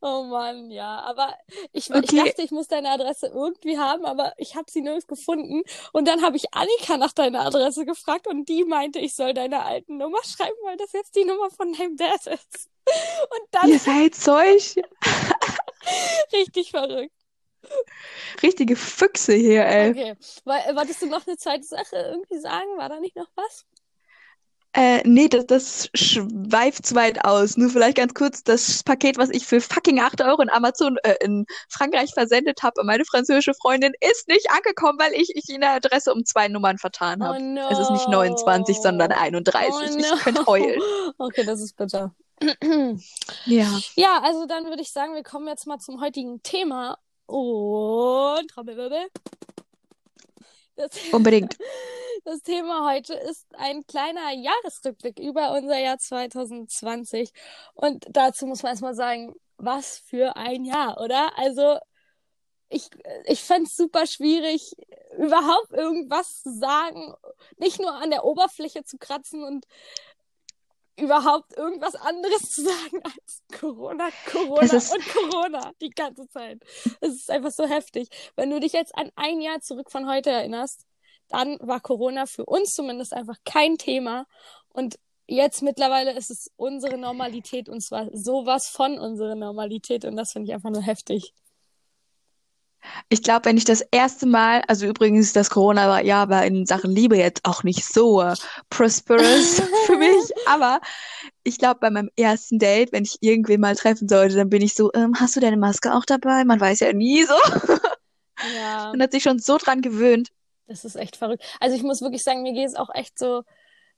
Oh 0.00 0.24
Mann, 0.24 0.70
ja, 0.70 1.00
aber 1.00 1.34
ich, 1.72 1.88
ich 2.02 2.12
Okay. 2.12 2.14
dachte, 2.14 2.42
ich 2.42 2.50
muss 2.50 2.68
deine 2.68 2.90
Adresse 2.90 3.28
irgendwie 3.28 3.78
haben, 3.78 4.04
aber 4.04 4.34
ich 4.36 4.54
habe 4.54 4.70
sie 4.70 4.82
nirgends 4.82 5.06
gefunden. 5.06 5.62
Und 5.92 6.06
dann 6.06 6.20
habe 6.22 6.36
ich 6.36 6.52
Annika 6.52 6.98
nach 6.98 7.12
deiner 7.12 7.40
Adresse 7.46 7.86
gefragt 7.86 8.26
und 8.26 8.48
die 8.50 8.64
meinte, 8.64 8.98
ich 8.98 9.14
soll 9.14 9.32
deine 9.32 9.64
alten 9.64 9.96
Nummer 9.96 10.18
schreiben, 10.24 10.56
weil 10.64 10.76
das 10.76 10.92
jetzt 10.92 11.16
die 11.16 11.24
Nummer 11.24 11.50
von 11.50 11.72
deinem 11.72 11.96
Dad 11.96 12.26
ist. 12.26 12.68
Und 13.30 13.48
dann 13.50 13.70
Ihr 13.70 13.78
seid 13.78 14.14
solch 14.14 14.76
richtig 16.32 16.70
verrückt. 16.70 17.12
richtige 18.42 18.76
Füchse 18.76 19.34
hier, 19.34 19.64
ey. 19.66 19.90
Okay, 19.90 20.14
wolltest 20.44 21.02
du 21.02 21.06
noch 21.06 21.26
eine 21.26 21.36
zweite 21.36 21.64
Sache 21.64 21.96
irgendwie 21.96 22.38
sagen? 22.38 22.68
War 22.76 22.88
da 22.88 23.00
nicht 23.00 23.16
noch 23.16 23.28
was? 23.36 23.64
Äh, 24.76 25.02
nee, 25.04 25.28
das, 25.28 25.46
das 25.46 25.88
schweift 25.94 26.84
zu 26.86 26.96
weit 26.96 27.24
aus. 27.24 27.56
Nur 27.56 27.70
vielleicht 27.70 27.96
ganz 27.96 28.12
kurz, 28.12 28.42
das 28.42 28.82
Paket, 28.82 29.18
was 29.18 29.30
ich 29.30 29.46
für 29.46 29.60
fucking 29.60 30.00
8 30.00 30.20
Euro 30.22 30.42
in 30.42 30.50
Amazon, 30.50 30.96
äh, 31.04 31.14
in 31.22 31.46
Frankreich 31.68 32.12
versendet 32.12 32.62
habe, 32.62 32.82
meine 32.84 33.04
französische 33.04 33.54
Freundin, 33.54 33.92
ist 34.00 34.26
nicht 34.26 34.50
angekommen, 34.50 34.98
weil 34.98 35.12
ich, 35.12 35.30
ich 35.36 35.48
in 35.48 35.60
der 35.60 35.74
Adresse 35.74 36.12
um 36.12 36.24
zwei 36.24 36.48
Nummern 36.48 36.78
vertan 36.78 37.22
Oh 37.22 37.26
habe. 37.26 37.40
no. 37.42 37.68
Es 37.70 37.78
ist 37.78 37.90
nicht 37.90 38.08
29, 38.08 38.76
sondern 38.80 39.12
31. 39.12 39.72
Oh 39.72 39.80
Ich 39.98 40.10
no. 40.10 40.16
könnte 40.16 40.46
heulen. 40.46 40.80
Okay, 41.18 41.44
das 41.44 41.60
ist 41.60 41.76
bitter. 41.76 42.12
Ja. 43.46 43.68
Ja, 43.94 44.20
also 44.24 44.46
dann 44.46 44.64
würde 44.64 44.82
ich 44.82 44.90
sagen, 44.92 45.14
wir 45.14 45.22
kommen 45.22 45.46
jetzt 45.46 45.66
mal 45.68 45.78
zum 45.78 46.00
heutigen 46.00 46.42
Thema. 46.42 46.98
Und 47.26 48.48
Trommelwirbel. 48.48 49.06
Das, 50.76 50.90
Unbedingt. 51.12 51.56
das 52.24 52.42
Thema 52.42 52.90
heute 52.90 53.14
ist 53.14 53.46
ein 53.54 53.86
kleiner 53.86 54.32
Jahresrückblick 54.32 55.18
über 55.18 55.52
unser 55.52 55.78
Jahr 55.78 55.98
2020. 55.98 57.30
Und 57.74 58.06
dazu 58.10 58.46
muss 58.46 58.62
man 58.62 58.72
erstmal 58.72 58.94
sagen, 58.94 59.34
was 59.56 59.98
für 59.98 60.36
ein 60.36 60.64
Jahr, 60.64 61.00
oder? 61.00 61.38
Also, 61.38 61.78
ich, 62.68 62.88
ich 63.26 63.42
fände 63.42 63.68
es 63.68 63.76
super 63.76 64.06
schwierig, 64.06 64.72
überhaupt 65.16 65.72
irgendwas 65.72 66.42
zu 66.42 66.52
sagen, 66.58 67.14
nicht 67.58 67.78
nur 67.78 67.94
an 67.94 68.10
der 68.10 68.24
Oberfläche 68.24 68.82
zu 68.84 68.98
kratzen 68.98 69.44
und 69.44 69.66
überhaupt 70.96 71.56
irgendwas 71.56 71.94
anderes 71.94 72.42
zu 72.50 72.62
sagen 72.62 73.00
als 73.02 73.42
Corona, 73.58 74.08
Corona 74.30 74.74
und 74.74 75.08
Corona 75.12 75.72
die 75.80 75.90
ganze 75.90 76.28
Zeit. 76.28 76.62
Es 77.00 77.14
ist 77.14 77.30
einfach 77.30 77.50
so 77.50 77.66
heftig. 77.66 78.08
Wenn 78.36 78.50
du 78.50 78.60
dich 78.60 78.72
jetzt 78.72 78.96
an 78.96 79.10
ein 79.16 79.40
Jahr 79.40 79.60
zurück 79.60 79.90
von 79.90 80.08
heute 80.08 80.30
erinnerst, 80.30 80.86
dann 81.28 81.58
war 81.60 81.80
Corona 81.80 82.26
für 82.26 82.44
uns 82.44 82.74
zumindest 82.74 83.12
einfach 83.12 83.36
kein 83.44 83.76
Thema. 83.78 84.26
Und 84.68 84.98
jetzt 85.26 85.62
mittlerweile 85.62 86.12
ist 86.12 86.30
es 86.30 86.50
unsere 86.56 86.98
Normalität 86.98 87.68
und 87.68 87.80
zwar 87.80 88.08
sowas 88.12 88.68
von 88.68 88.98
unserer 88.98 89.34
Normalität 89.34 90.04
und 90.04 90.16
das 90.16 90.32
finde 90.32 90.48
ich 90.48 90.54
einfach 90.54 90.70
nur 90.70 90.82
heftig. 90.82 91.32
Ich 93.08 93.22
glaube, 93.22 93.46
wenn 93.46 93.56
ich 93.56 93.64
das 93.64 93.82
erste 93.90 94.26
Mal, 94.26 94.62
also 94.68 94.86
übrigens, 94.86 95.32
das 95.32 95.50
Corona-Jahr 95.50 96.28
war 96.28 96.44
in 96.44 96.66
Sachen 96.66 96.90
Liebe 96.90 97.16
jetzt 97.16 97.44
auch 97.44 97.62
nicht 97.62 97.84
so 97.84 98.20
äh, 98.22 98.34
prosperous 98.70 99.62
für 99.86 99.96
mich, 99.96 100.32
aber 100.46 100.80
ich 101.42 101.58
glaube, 101.58 101.80
bei 101.80 101.90
meinem 101.90 102.10
ersten 102.16 102.58
Date, 102.58 102.92
wenn 102.92 103.04
ich 103.04 103.18
irgendwen 103.20 103.60
mal 103.60 103.76
treffen 103.76 104.08
sollte, 104.08 104.36
dann 104.36 104.50
bin 104.50 104.62
ich 104.62 104.74
so, 104.74 104.90
ähm, 104.94 105.14
hast 105.18 105.36
du 105.36 105.40
deine 105.40 105.56
Maske 105.56 105.94
auch 105.94 106.04
dabei? 106.04 106.44
Man 106.44 106.60
weiß 106.60 106.80
ja 106.80 106.92
nie 106.92 107.24
so. 107.24 107.34
Ja. 108.56 108.88
Man 108.92 109.02
hat 109.02 109.12
sich 109.12 109.22
schon 109.22 109.38
so 109.38 109.58
dran 109.58 109.80
gewöhnt. 109.80 110.30
Das 110.66 110.84
ist 110.84 110.96
echt 110.96 111.16
verrückt. 111.16 111.44
Also 111.60 111.76
ich 111.76 111.82
muss 111.82 112.00
wirklich 112.00 112.24
sagen, 112.24 112.42
mir 112.42 112.54
geht 112.54 112.66
es 112.68 112.74
auch 112.74 112.88
echt 112.94 113.18
so, 113.18 113.42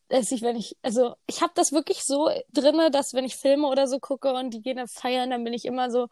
dass 0.08 0.30
ich, 0.32 0.42
wenn 0.42 0.56
ich, 0.56 0.76
also 0.82 1.14
ich 1.26 1.42
habe 1.42 1.52
das 1.54 1.72
wirklich 1.72 2.04
so 2.04 2.28
drinne, 2.52 2.90
dass 2.90 3.14
wenn 3.14 3.24
ich 3.24 3.36
Filme 3.36 3.68
oder 3.68 3.86
so 3.86 3.98
gucke 3.98 4.32
und 4.32 4.50
die 4.50 4.62
gehen 4.62 4.76
dann 4.76 4.88
feiern, 4.88 5.30
dann 5.30 5.44
bin 5.44 5.52
ich 5.52 5.64
immer 5.64 5.90
so, 5.90 6.08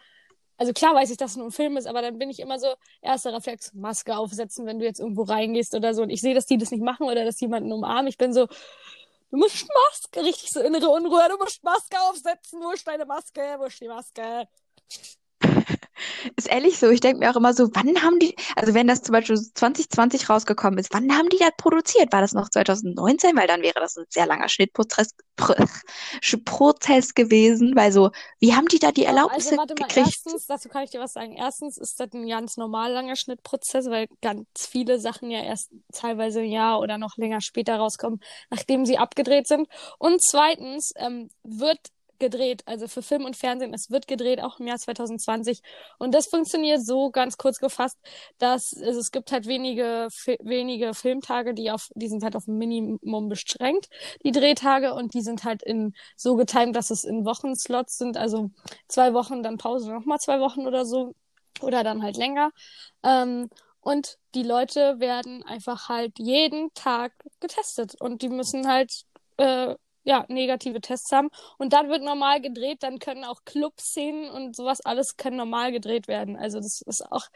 also 0.57 0.73
klar 0.73 0.95
weiß 0.95 1.11
ich, 1.11 1.17
dass 1.17 1.33
es 1.33 1.37
nur 1.37 1.47
ein 1.47 1.53
Film 1.53 1.77
ist, 1.77 1.87
aber 1.87 2.03
dann 2.03 2.19
bin 2.19 2.31
ich 2.31 2.41
immer 2.41 2.59
so, 2.59 2.75
erster 3.03 3.33
Reflex, 3.33 3.73
Maske 3.75 4.17
aufsetzen, 4.17 4.67
wenn 4.67 4.79
du 4.79 4.85
jetzt 4.85 5.01
irgendwo 5.01 5.23
reingehst 5.23 5.75
oder 5.75 5.95
so. 5.95 6.03
Und 6.03 6.11
ich 6.11 6.21
sehe, 6.21 6.35
dass 6.35 6.47
die 6.47 6.59
das 6.59 6.71
nicht 6.71 6.83
machen 6.83 7.07
oder 7.07 7.25
dass 7.25 7.41
jemanden 7.41 7.73
umarmen. 7.73 8.07
Ich 8.07 8.19
bin 8.19 8.33
so, 8.33 8.47
du 8.47 9.37
musst 9.37 9.67
Maske, 9.91 10.23
richtig 10.23 10.51
so 10.51 10.61
innere 10.61 10.89
Unruhe, 10.89 11.29
du 11.29 11.37
musst 11.39 11.63
Maske 11.65 12.01
aufsetzen, 12.03 12.61
wo 12.63 12.71
ist 12.71 12.87
deine 12.87 13.05
Maske, 13.05 13.57
wo 13.59 13.65
ist 13.65 13.81
die 13.81 13.89
Maske? 13.89 14.49
ist 16.37 16.49
ehrlich 16.49 16.79
so. 16.79 16.91
Ich 16.91 17.01
denke 17.01 17.19
mir 17.19 17.31
auch 17.31 17.37
immer 17.37 17.55
so, 17.55 17.69
wann 17.75 18.03
haben 18.03 18.19
die, 18.19 18.35
also 18.57 18.75
wenn 18.75 18.87
das 18.87 19.03
zum 19.03 19.13
Beispiel 19.13 19.37
2020 19.37 20.29
rausgekommen 20.29 20.79
ist, 20.79 20.93
wann 20.93 21.17
haben 21.17 21.29
die 21.29 21.39
das 21.39 21.51
produziert? 21.57 22.13
War 22.13 22.21
das 22.21 22.33
noch 22.33 22.49
2019? 22.49 23.37
Weil 23.37 23.47
dann 23.47 23.63
wäre 23.63 23.81
das 23.81 23.97
ein 23.97 24.05
sehr 24.09 24.27
langer 24.27 24.49
Schnittprozess 24.49 25.15
Prozess 26.45 27.15
gewesen, 27.15 27.75
weil 27.75 27.93
so, 27.93 28.11
wie 28.39 28.55
haben 28.55 28.67
die 28.67 28.79
da 28.79 28.93
die 28.93 29.05
Erlaubnisse 29.05 29.51
also, 29.51 29.59
warte 29.59 29.75
mal, 29.75 29.87
gekriegt? 29.89 30.07
Erstens, 30.07 30.47
dazu 30.47 30.69
kann 30.69 30.85
ich 30.85 30.91
dir 30.91 31.01
was 31.01 31.13
sagen. 31.13 31.35
Erstens 31.37 31.79
ist 31.79 31.99
das 31.99 32.13
ein 32.13 32.29
ganz 32.29 32.57
normal 32.57 32.93
langer 32.93 33.17
Schnittprozess, 33.17 33.87
weil 33.87 34.07
ganz 34.23 34.47
viele 34.57 34.99
Sachen 34.99 35.31
ja 35.31 35.43
erst 35.43 35.71
teilweise 35.93 36.41
ein 36.41 36.51
Jahr 36.51 36.81
oder 36.81 36.99
noch 36.99 37.17
länger 37.17 37.41
später 37.41 37.77
rauskommen, 37.77 38.21
nachdem 38.51 38.87
sie 38.87 38.99
abgedreht 38.99 39.49
sind. 39.49 39.69
Und 39.99 40.23
zweitens 40.23 40.93
ähm, 40.97 41.31
wird 41.43 41.79
gedreht, 42.19 42.63
also 42.67 42.89
für 42.89 43.03
Film 43.03 43.25
und 43.25 43.37
Fernsehen. 43.37 43.75
Es 43.75 43.91
wird 43.91 44.07
gedreht, 44.07 44.43
auch 44.43 44.61
im 44.61 44.67
Jahr 44.67 44.79
2020. 44.79 45.61
Und 45.99 46.15
das 46.15 46.27
funktioniert 46.27 46.85
so 46.85 47.11
ganz 47.11 47.37
kurz 47.37 47.59
gefasst, 47.59 47.99
dass 48.39 48.75
also 48.83 49.01
es 49.01 49.11
gibt 49.11 49.33
halt 49.33 49.47
wenige, 49.47 50.09
wenige 50.43 50.95
Filmtage, 50.95 51.55
die 51.55 51.71
auf, 51.71 51.89
die 51.95 52.09
sind 52.09 52.23
halt 52.23 52.37
auf 52.37 52.47
ein 52.47 52.59
Minimum 52.59 53.29
beschränkt, 53.29 53.89
die 54.25 54.33
Drehtage, 54.33 54.95
und 54.95 55.15
die 55.15 55.23
sind 55.23 55.45
halt 55.45 55.63
in 55.63 55.95
so 56.17 56.37
getimt, 56.37 56.77
dass 56.77 56.91
es 56.91 57.05
in 57.05 57.25
Wochenslots 57.25 57.99
sind, 57.99 58.17
also 58.17 58.51
zwei 58.89 59.15
Wochen, 59.15 59.43
dann 59.43 59.59
Pause, 59.59 59.93
nochmal 59.93 60.19
zwei 60.19 60.41
Wochen 60.41 60.67
oder 60.67 60.85
so, 60.85 61.15
oder 61.61 61.85
dann 61.85 62.03
halt 62.03 62.17
länger. 62.17 62.51
Ähm, 63.03 63.49
und 63.81 64.19
die 64.35 64.43
Leute 64.43 64.99
werden 64.99 65.43
einfach 65.43 65.89
halt 65.89 66.19
jeden 66.19 66.73
Tag 66.75 67.13
getestet 67.41 68.01
und 68.01 68.23
die 68.23 68.31
müssen 68.31 68.67
halt 68.67 69.05
äh, 69.37 69.75
ja, 70.05 70.25
negative 70.29 70.81
Tests 70.81 71.11
haben. 71.13 71.31
Und 71.59 71.73
dann 71.73 71.89
wird 71.89 72.03
normal 72.03 72.41
gedreht, 72.41 72.83
dann 72.83 72.99
können 72.99 73.25
auch 73.25 73.45
Clubszenen 73.45 74.31
und 74.31 74.55
sowas 74.55 74.81
alles 74.83 75.17
können 75.17 75.37
normal 75.37 75.73
gedreht 75.73 76.09
werden. 76.09 76.37
Also 76.37 76.61
das 76.61 76.83
ist 76.83 77.11
auch 77.11 77.27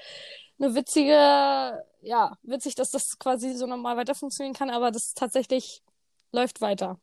eine 0.58 0.74
witzige, 0.74 1.84
ja, 2.02 2.36
witzig, 2.42 2.74
dass 2.74 2.90
das 2.90 3.18
quasi 3.18 3.54
so 3.54 3.66
normal 3.66 3.96
weiter 3.96 4.14
funktionieren 4.14 4.54
kann, 4.54 4.70
aber 4.70 4.90
das 4.90 5.14
tatsächlich 5.14 5.82
läuft 6.32 6.60
weiter. 6.60 7.00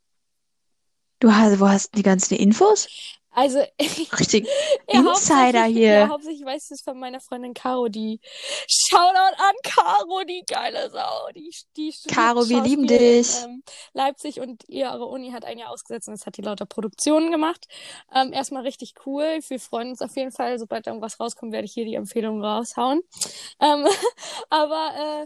Du 1.19 1.33
hast, 1.33 1.59
wo 1.59 1.67
hast 1.67 1.93
du 1.93 1.97
die 1.97 2.03
ganzen 2.03 2.35
Infos? 2.35 2.87
Also, 3.35 3.59
richtig 4.19 4.47
Insider 4.87 5.65
hier. 5.65 5.93
Ja, 5.93 6.09
hauptsächlich 6.09 6.45
weiß 6.45 6.65
ich 6.65 6.71
es 6.71 6.81
von 6.81 6.97
meiner 6.97 7.19
Freundin 7.19 7.53
Caro, 7.53 7.89
die 7.89 8.21
Shoutout 8.65 9.35
an 9.37 9.55
Caro, 9.61 10.23
die 10.23 10.41
geile 10.47 10.89
Sau, 10.89 11.27
die 11.35 11.53
die 11.75 11.93
Caro, 12.07 12.47
wir 12.47 12.61
lieben 12.61 12.87
dich. 12.87 13.43
Ähm, 13.43 13.61
Leipzig 13.93 14.39
und 14.39 14.63
ihre 14.69 15.05
Uni 15.05 15.31
hat 15.31 15.43
ein 15.43 15.57
Jahr 15.57 15.71
ausgesetzt 15.71 16.07
und 16.07 16.13
jetzt 16.13 16.25
hat 16.25 16.37
die 16.37 16.43
lauter 16.43 16.65
Produktionen 16.65 17.29
gemacht. 17.29 17.67
Ähm, 18.13 18.31
erstmal 18.31 18.63
richtig 18.63 18.93
cool. 19.05 19.39
Wir 19.45 19.59
freuen 19.59 19.89
uns 19.89 20.01
auf 20.01 20.15
jeden 20.15 20.31
Fall. 20.31 20.57
Sobald 20.57 20.87
irgendwas 20.87 21.19
rauskommt, 21.19 21.51
werde 21.51 21.65
ich 21.65 21.73
hier 21.73 21.85
die 21.85 21.95
Empfehlung 21.95 22.41
raushauen. 22.41 23.01
Ähm, 23.59 23.85
aber 24.49 25.25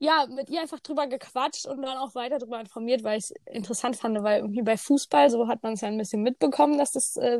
ja, 0.00 0.26
mit 0.28 0.48
ihr 0.48 0.62
einfach 0.62 0.80
drüber 0.80 1.06
gequatscht 1.06 1.66
und 1.66 1.82
dann 1.82 1.98
auch 1.98 2.14
weiter 2.14 2.38
drüber 2.38 2.58
informiert, 2.58 3.04
weil 3.04 3.18
ich 3.18 3.24
es 3.24 3.34
interessant 3.44 3.96
fand, 3.96 4.22
weil 4.22 4.40
irgendwie 4.40 4.62
bei 4.62 4.78
Fußball, 4.78 5.28
so 5.28 5.46
hat 5.46 5.62
man 5.62 5.74
es 5.74 5.82
ja 5.82 5.88
ein 5.88 5.98
bisschen 5.98 6.22
mitbekommen, 6.22 6.78
dass 6.78 6.92
das 6.92 7.16
äh, 7.16 7.38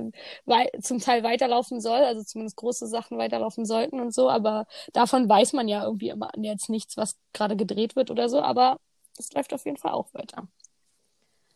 zum 0.83 0.99
Teil 1.01 1.23
weiterlaufen 1.23 1.81
soll, 1.81 2.01
also 2.01 2.23
zumindest 2.23 2.57
große 2.57 2.87
Sachen 2.87 3.17
weiterlaufen 3.17 3.65
sollten 3.65 3.99
und 3.99 4.13
so, 4.13 4.29
aber 4.29 4.67
davon 4.93 5.27
weiß 5.27 5.55
man 5.55 5.69
ja 5.69 5.85
irgendwie 5.85 6.11
immer 6.11 6.31
jetzt 6.37 6.69
nichts, 6.69 6.99
was 6.99 7.17
gerade 7.33 7.57
gedreht 7.57 7.97
wird 7.97 8.11
oder 8.11 8.29
so, 8.29 8.43
aber 8.43 8.79
es 9.19 9.33
läuft 9.33 9.55
auf 9.55 9.65
jeden 9.65 9.79
Fall 9.79 9.93
auch 9.93 10.13
weiter. 10.13 10.47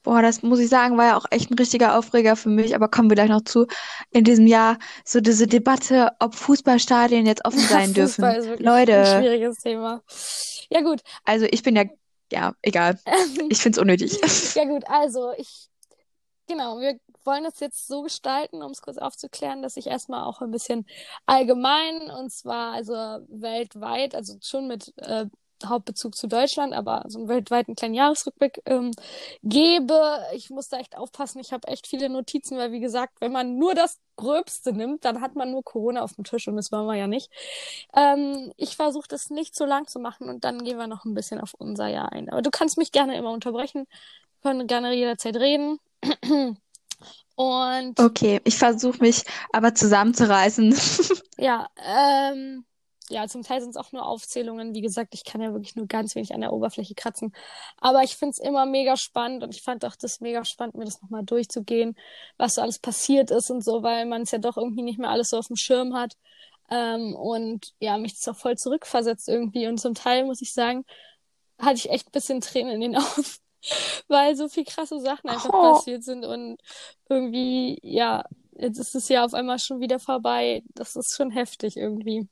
Boah, 0.05 0.21
das 0.21 0.43
muss 0.43 0.61
ich 0.61 0.69
sagen, 0.69 0.99
war 0.99 1.07
ja 1.07 1.17
auch 1.17 1.25
echt 1.31 1.51
ein 1.51 1.55
richtiger 1.55 1.99
Aufreger 1.99 2.37
für 2.37 2.51
mich, 2.51 2.75
aber 2.75 2.89
kommen 2.89 3.11
wir 3.11 3.15
gleich 3.15 3.31
noch 3.31 3.43
zu. 3.43 3.67
In 4.11 4.23
diesem 4.23 4.47
Jahr 4.47 4.79
so 5.05 5.21
diese 5.21 5.47
Debatte, 5.47 6.13
ob 6.21 6.35
Fußballstadien 6.35 7.27
jetzt 7.27 7.45
offen 7.45 7.59
sein 7.69 7.95
dürfen. 7.95 8.23
Fußball 8.23 8.37
ist 8.37 8.47
wirklich 8.49 8.67
Leute. 8.67 8.99
ein 8.99 9.23
schwieriges 9.23 9.57
Thema. 9.59 10.03
Ja, 10.69 10.83
gut. 10.83 11.01
Also 11.25 11.47
ich 11.51 11.63
bin 11.63 11.75
ja, 11.75 11.85
ja, 12.31 12.53
egal. 12.63 12.99
Ich 13.49 13.59
find's 13.59 13.79
unnötig. 13.79 14.21
ja, 14.55 14.65
gut, 14.67 14.87
also 14.89 15.33
ich, 15.39 15.71
genau, 16.49 16.79
wir 16.81 16.99
wollen 17.25 17.45
das 17.45 17.61
jetzt 17.61 17.87
so 17.87 18.03
gestalten, 18.03 18.63
um 18.63 18.73
es 18.73 18.83
kurz 18.83 18.99
aufzuklären, 18.99 19.63
dass 19.63 19.79
ich 19.79 19.87
erstmal 19.87 20.25
auch 20.25 20.43
ein 20.43 20.51
bisschen 20.51 20.87
allgemein, 21.25 22.11
und 22.11 22.31
zwar 22.31 22.75
also 22.75 22.93
weltweit, 23.29 24.15
also 24.15 24.37
schon 24.43 24.69
mit 24.69 24.93
äh, 24.99 25.27
Hauptbezug 25.65 26.15
zu 26.17 26.27
Deutschland, 26.27 26.73
aber 26.73 27.05
so 27.09 27.19
einen 27.19 27.29
weltweiten 27.29 27.75
kleinen 27.75 27.95
Jahresrückblick 27.95 28.61
ähm, 28.67 28.91
gebe. 29.43 30.19
Ich 30.35 30.51
muss 30.51 30.69
da 30.69 30.79
echt 30.79 30.97
aufpassen. 30.97 31.41
Ich 31.41 31.53
habe 31.53 31.69
echt 31.69 31.87
viele 31.87 32.09
Notizen, 32.09 32.59
weil 32.59 32.73
wie 32.73 32.81
gesagt, 32.81 33.21
wenn 33.21 33.33
man 33.33 33.59
nur 33.59 33.75
das 33.75 33.99
Gröbste 34.17 34.73
nimmt, 34.73 35.05
dann 35.05 35.21
hat 35.21 35.35
man 35.37 35.51
nur 35.51 35.63
Corona 35.63 36.03
auf 36.03 36.15
dem 36.15 36.25
Tisch 36.25 36.49
und 36.49 36.57
das 36.57 36.73
wollen 36.73 36.87
wir 36.87 36.97
ja 36.97 37.07
nicht. 37.07 37.31
Ähm, 37.95 38.53
ich 38.57 38.77
versuche 38.77 39.09
das 39.09 39.31
nicht 39.31 39.57
so 39.57 39.65
lang 39.65 39.87
zu 39.87 39.99
machen 39.99 40.29
und 40.29 40.45
dann 40.45 40.65
gehen 40.65 40.79
wir 40.79 40.87
noch 40.87 41.05
ein 41.05 41.15
bisschen 41.15 41.41
auf 41.41 41.55
unser 41.55 41.89
Jahr 41.89 42.13
ein. 42.13 42.29
Aber 42.31 42.43
du 42.43 42.51
kannst 42.51 42.79
mich 42.79 42.93
gerne 42.93 43.17
immer 43.17 43.33
unterbrechen, 43.33 43.87
können 44.43 44.67
gerne 44.67 44.95
jederzeit 44.95 45.37
reden. 45.37 45.79
Und 47.37 47.99
okay, 47.99 48.41
ich 48.45 48.57
versuche 48.57 48.99
mich 49.01 49.25
aber 49.53 49.75
zusammenzureißen. 49.75 50.75
ja, 51.39 51.69
ähm, 51.85 52.65
ja, 53.11 53.27
zum 53.29 53.43
Teil 53.43 53.61
sind 53.61 53.71
es 53.71 53.77
auch 53.77 53.93
nur 53.93 54.07
Aufzählungen. 54.07 54.75
Wie 54.75 54.81
gesagt, 54.81 55.15
ich 55.15 55.25
kann 55.25 55.43
ja 55.43 55.53
wirklich 55.53 55.77
nur 55.77 55.87
ganz 55.87 56.15
wenig 56.15 56.35
an 56.35 56.41
der 56.41 56.53
Oberfläche 56.53 56.95
kratzen. 56.95 57.35
Aber 57.79 58.03
ich 58.03 58.17
finde 58.17 58.31
es 58.31 58.39
immer 58.39 58.65
mega 58.65 58.97
spannend 58.97 59.43
und 59.43 59.55
ich 59.55 59.63
fand 59.63 59.85
auch 59.85 59.97
das 59.97 60.21
mega 60.21 60.45
spannend, 60.45 60.77
mir 60.77 60.87
das 60.87 61.03
nochmal 61.03 61.23
durchzugehen, 61.25 61.97
was 62.39 62.55
so 62.55 62.63
alles 62.63 62.79
passiert 62.79 63.31
ist 63.31 63.51
und 63.51 63.63
so, 63.63 63.83
weil 63.83 64.07
man 64.07 64.23
es 64.23 64.31
ja 64.31 64.39
doch 64.39 64.57
irgendwie 64.57 64.83
nicht 64.83 64.99
mehr 64.99 65.11
alles 65.11 65.29
so 65.31 65.39
auf 65.39 65.49
dem 65.49 65.57
Schirm 65.57 65.95
hat. 65.95 66.17
Ähm, 66.71 67.15
und 67.15 67.75
ja, 67.79 67.99
mich 67.99 68.15
das 68.15 68.29
auch 68.29 68.41
voll 68.41 68.57
zurückversetzt 68.57 69.29
irgendwie. 69.29 69.67
Und 69.67 69.79
zum 69.79 69.95
Teil, 69.95 70.25
muss 70.25 70.41
ich 70.41 70.55
sagen, 70.55 70.85
hatte 71.59 71.77
ich 71.77 71.91
echt 71.91 72.09
ein 72.09 72.13
bisschen 72.13 72.41
Tränen 72.41 72.81
in 72.81 72.93
den 72.93 72.97
Augen, 72.97 73.25
weil 74.09 74.35
so 74.35 74.49
viel 74.49 74.65
krasse 74.65 75.01
Sachen 75.01 75.29
einfach 75.29 75.51
oh. 75.53 75.75
passiert 75.75 76.05
sind 76.05 76.25
und 76.25 76.59
irgendwie, 77.11 77.79
ja, 77.83 78.25
jetzt 78.57 78.79
ist 78.79 78.95
es 78.95 79.09
ja 79.09 79.25
auf 79.25 79.35
einmal 79.35 79.59
schon 79.59 79.81
wieder 79.81 79.99
vorbei. 79.99 80.63
Das 80.75 80.97
ist 80.97 81.15
schon 81.17 81.31
heftig 81.31 81.77
irgendwie. 81.77 82.29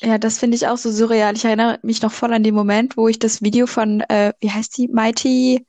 Ja, 0.00 0.18
das 0.18 0.38
finde 0.38 0.56
ich 0.56 0.66
auch 0.66 0.78
so 0.78 0.90
surreal. 0.90 1.36
Ich 1.36 1.44
erinnere 1.44 1.78
mich 1.82 2.02
noch 2.02 2.12
voll 2.12 2.32
an 2.32 2.42
den 2.42 2.54
Moment, 2.54 2.96
wo 2.96 3.06
ich 3.08 3.18
das 3.18 3.42
Video 3.42 3.66
von, 3.66 4.00
äh, 4.08 4.32
wie 4.40 4.50
heißt 4.50 4.76
die, 4.76 4.88
Mighty 4.88 5.64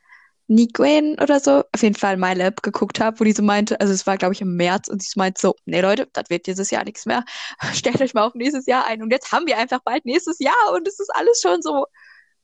Niguen 0.47 1.19
oder 1.19 1.39
so, 1.39 1.63
auf 1.71 1.81
jeden 1.81 1.95
Fall 1.95 2.17
MyLab 2.17 2.61
geguckt 2.63 2.99
habe, 2.99 3.19
wo 3.19 3.23
die 3.23 3.31
so 3.31 3.43
meinte, 3.43 3.79
also 3.79 3.93
es 3.93 4.05
war 4.05 4.17
glaube 4.17 4.33
ich 4.33 4.41
im 4.41 4.55
März 4.55 4.87
und 4.89 5.01
sie 5.01 5.09
so 5.09 5.19
meinte 5.19 5.39
so, 5.39 5.55
nee 5.65 5.81
Leute, 5.81 6.07
das 6.13 6.29
wird 6.29 6.47
dieses 6.47 6.69
Jahr 6.69 6.83
nichts 6.83 7.05
mehr. 7.05 7.23
Stellt 7.73 8.01
euch 8.01 8.13
mal 8.13 8.25
auf 8.25 8.35
nächstes 8.35 8.65
Jahr 8.65 8.85
ein. 8.85 9.01
Und 9.01 9.11
jetzt 9.11 9.31
haben 9.31 9.47
wir 9.47 9.57
einfach 9.57 9.79
bald 9.83 10.05
nächstes 10.05 10.39
Jahr 10.39 10.73
und 10.73 10.87
es 10.87 10.99
ist 10.99 11.11
alles 11.15 11.39
schon 11.41 11.61
so 11.61 11.85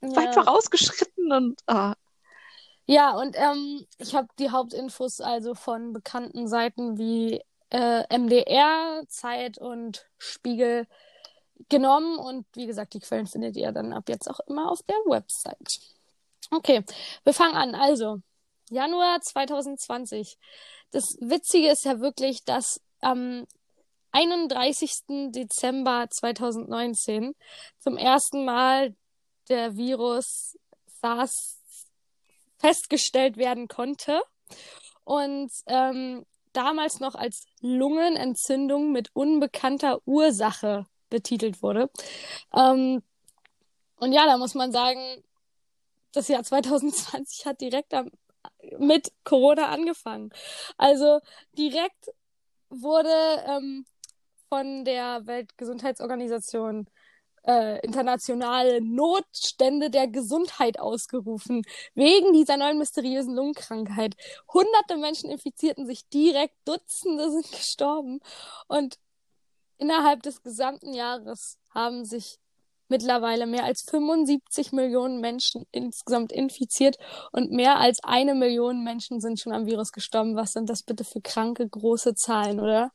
ja. 0.01 0.15
weit 0.15 0.33
vorausgeschritten 0.33 1.31
und 1.31 1.59
ah. 1.67 1.95
Ja, 2.85 3.11
und 3.11 3.35
ähm, 3.37 3.85
ich 3.99 4.15
habe 4.15 4.27
die 4.39 4.49
Hauptinfos 4.49 5.21
also 5.21 5.53
von 5.53 5.93
bekannten 5.93 6.47
Seiten 6.47 6.97
wie 6.97 7.41
äh, 7.69 8.17
MDR, 8.17 9.03
Zeit 9.07 9.59
und 9.59 10.07
Spiegel 10.17 10.87
genommen 11.67 12.17
und 12.17 12.45
wie 12.53 12.67
gesagt, 12.67 12.93
die 12.93 12.99
Quellen 12.99 13.27
findet 13.27 13.57
ihr 13.57 13.71
dann 13.71 13.93
ab 13.93 14.07
jetzt 14.07 14.29
auch 14.29 14.39
immer 14.47 14.71
auf 14.71 14.81
der 14.83 14.95
Website. 15.05 15.79
Okay, 16.51 16.83
wir 17.23 17.33
fangen 17.33 17.55
an. 17.55 17.75
Also, 17.75 18.21
Januar 18.69 19.19
2020. 19.21 20.37
Das 20.91 21.03
Witzige 21.19 21.69
ist 21.69 21.85
ja 21.85 21.99
wirklich, 21.99 22.43
dass 22.45 22.81
am 23.01 23.45
31. 24.11 24.91
Dezember 25.31 26.07
2019 26.09 27.35
zum 27.77 27.97
ersten 27.97 28.45
Mal 28.45 28.95
der 29.49 29.75
Virus 29.75 30.57
SARS 31.01 31.59
festgestellt 32.57 33.37
werden 33.37 33.67
konnte. 33.67 34.21
Und 35.03 35.51
ähm, 35.67 36.25
damals 36.53 36.99
noch 36.99 37.15
als 37.15 37.45
Lungenentzündung 37.61 38.91
mit 38.91 39.09
unbekannter 39.13 39.99
Ursache 40.05 40.85
betitelt 41.09 41.61
wurde. 41.61 41.89
Ähm, 42.55 43.01
und 43.97 44.13
ja, 44.13 44.25
da 44.25 44.37
muss 44.37 44.55
man 44.55 44.71
sagen, 44.71 45.23
das 46.13 46.27
Jahr 46.27 46.43
2020 46.43 47.45
hat 47.45 47.61
direkt 47.61 47.93
am, 47.93 48.09
mit 48.77 49.11
Corona 49.23 49.69
angefangen. 49.69 50.31
Also 50.77 51.19
direkt 51.57 52.11
wurde 52.69 53.09
ähm, 53.47 53.85
von 54.49 54.85
der 54.85 55.25
Weltgesundheitsorganisation 55.27 56.87
äh, 57.43 57.79
internationale 57.85 58.81
Notstände 58.81 59.89
der 59.89 60.07
Gesundheit 60.07 60.79
ausgerufen, 60.79 61.63
wegen 61.95 62.33
dieser 62.33 62.57
neuen 62.57 62.77
mysteriösen 62.77 63.35
Lungenkrankheit. 63.35 64.15
Hunderte 64.53 64.97
Menschen 64.97 65.29
infizierten 65.29 65.85
sich 65.85 66.07
direkt, 66.09 66.55
Dutzende 66.65 67.31
sind 67.31 67.51
gestorben. 67.51 68.19
Und 68.67 68.97
Innerhalb 69.79 70.21
des 70.23 70.43
gesamten 70.43 70.93
Jahres 70.93 71.57
haben 71.73 72.05
sich 72.05 72.37
mittlerweile 72.89 73.47
mehr 73.47 73.63
als 73.63 73.81
75 73.83 74.71
Millionen 74.71 75.21
Menschen 75.21 75.65
insgesamt 75.71 76.31
infiziert 76.31 76.97
und 77.31 77.51
mehr 77.51 77.77
als 77.79 78.03
eine 78.03 78.35
Million 78.35 78.83
Menschen 78.83 79.21
sind 79.21 79.39
schon 79.39 79.53
am 79.53 79.65
Virus 79.65 79.91
gestorben. 79.91 80.35
Was 80.35 80.53
sind 80.53 80.69
das 80.69 80.83
bitte 80.83 81.03
für 81.03 81.21
kranke 81.21 81.67
große 81.67 82.15
Zahlen, 82.15 82.59
oder? 82.59 82.91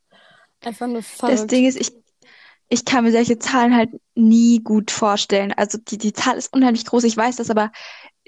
Einfach 0.63 0.87
nur 0.87 0.99
Das 0.99 1.07
verrückt. 1.07 1.53
Ding 1.53 1.67
ist, 1.67 1.81
ich, 1.81 1.93
ich 2.69 2.85
kann 2.85 3.05
mir 3.05 3.13
solche 3.13 3.39
Zahlen 3.39 3.75
halt 3.75 3.91
nie 4.15 4.61
gut 4.63 4.91
vorstellen. 4.91 5.53
Also 5.53 5.79
die, 5.79 5.99
die 5.99 6.13
Zahl 6.13 6.37
ist 6.37 6.53
unheimlich 6.53 6.85
groß, 6.85 7.05
ich 7.05 7.17
weiß 7.17 7.37
das, 7.37 7.51
aber 7.51 7.71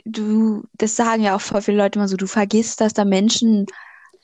du, 0.05 0.65
das 0.75 0.97
sagen 0.97 1.23
ja 1.23 1.37
auch 1.37 1.41
voll 1.41 1.63
viele 1.63 1.79
Leute 1.79 1.99
immer 1.99 2.09
so, 2.09 2.17
du 2.17 2.27
vergisst, 2.27 2.81
dass 2.81 2.95
da 2.95 3.05
Menschen, 3.05 3.67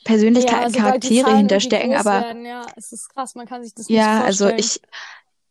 Persönlichkeiten, 0.05 0.75
Ja, 0.75 0.81
Charaktere 0.81 1.37
hinterstecken, 1.37 1.95
aber 1.95 2.23
werden, 2.23 2.45
ja, 2.45 2.67
es 2.77 2.93
ist 2.93 3.09
krass, 3.11 3.35
man 3.35 3.47
kann 3.47 3.62
sich 3.62 3.75
das 3.75 3.88
nicht 3.88 3.97
ja, 3.97 4.23
also 4.23 4.49
vorstellen. 4.49 4.59
ich, 4.59 4.81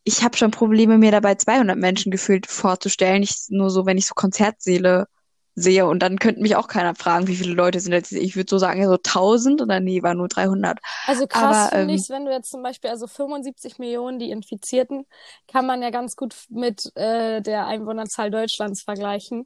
ich 0.04 0.24
habe 0.24 0.38
schon 0.38 0.52
Probleme, 0.52 0.98
mir 0.98 1.12
dabei 1.12 1.36
200 1.36 1.78
Menschen 1.78 2.12
gefühlt 2.12 2.48
vorzustellen. 2.48 3.24
Ich, 3.24 3.46
nur 3.50 3.70
so, 3.70 3.86
wenn 3.86 3.98
ich 3.98 4.08
so 4.08 4.14
Konzertsäle 4.16 5.08
sehe 5.54 5.86
und 5.86 6.00
dann 6.00 6.18
könnte 6.18 6.42
mich 6.42 6.56
auch 6.56 6.68
keiner 6.68 6.96
fragen, 6.96 7.28
wie 7.28 7.36
viele 7.36 7.54
Leute 7.54 7.80
sind 7.80 7.92
jetzt. 7.92 8.12
Ich 8.14 8.36
würde 8.36 8.50
so 8.50 8.58
sagen, 8.58 8.82
ja, 8.82 8.88
so 8.88 8.98
1000 8.98 9.62
oder 9.62 9.80
nee, 9.80 10.02
war 10.02 10.14
nur 10.14 10.28
300. 10.28 10.80
Also 11.08 11.28
krass 11.28 11.70
finde 11.70 11.94
ähm, 11.94 12.00
ich 12.00 12.10
wenn 12.10 12.26
du 12.26 12.32
jetzt 12.32 12.52
zum 12.52 12.64
Beispiel, 12.64 12.90
also 12.90 13.08
75 13.08 13.78
Millionen, 13.78 14.18
die 14.18 14.32
Infizierten, 14.32 15.06
kann 15.48 15.66
man 15.66 15.82
ja 15.82 15.90
ganz 15.90 16.16
gut 16.16 16.36
mit 16.50 16.92
äh, 16.96 17.42
der 17.42 17.68
Einwohnerzahl 17.68 18.32
Deutschlands 18.32 18.82
vergleichen. 18.82 19.46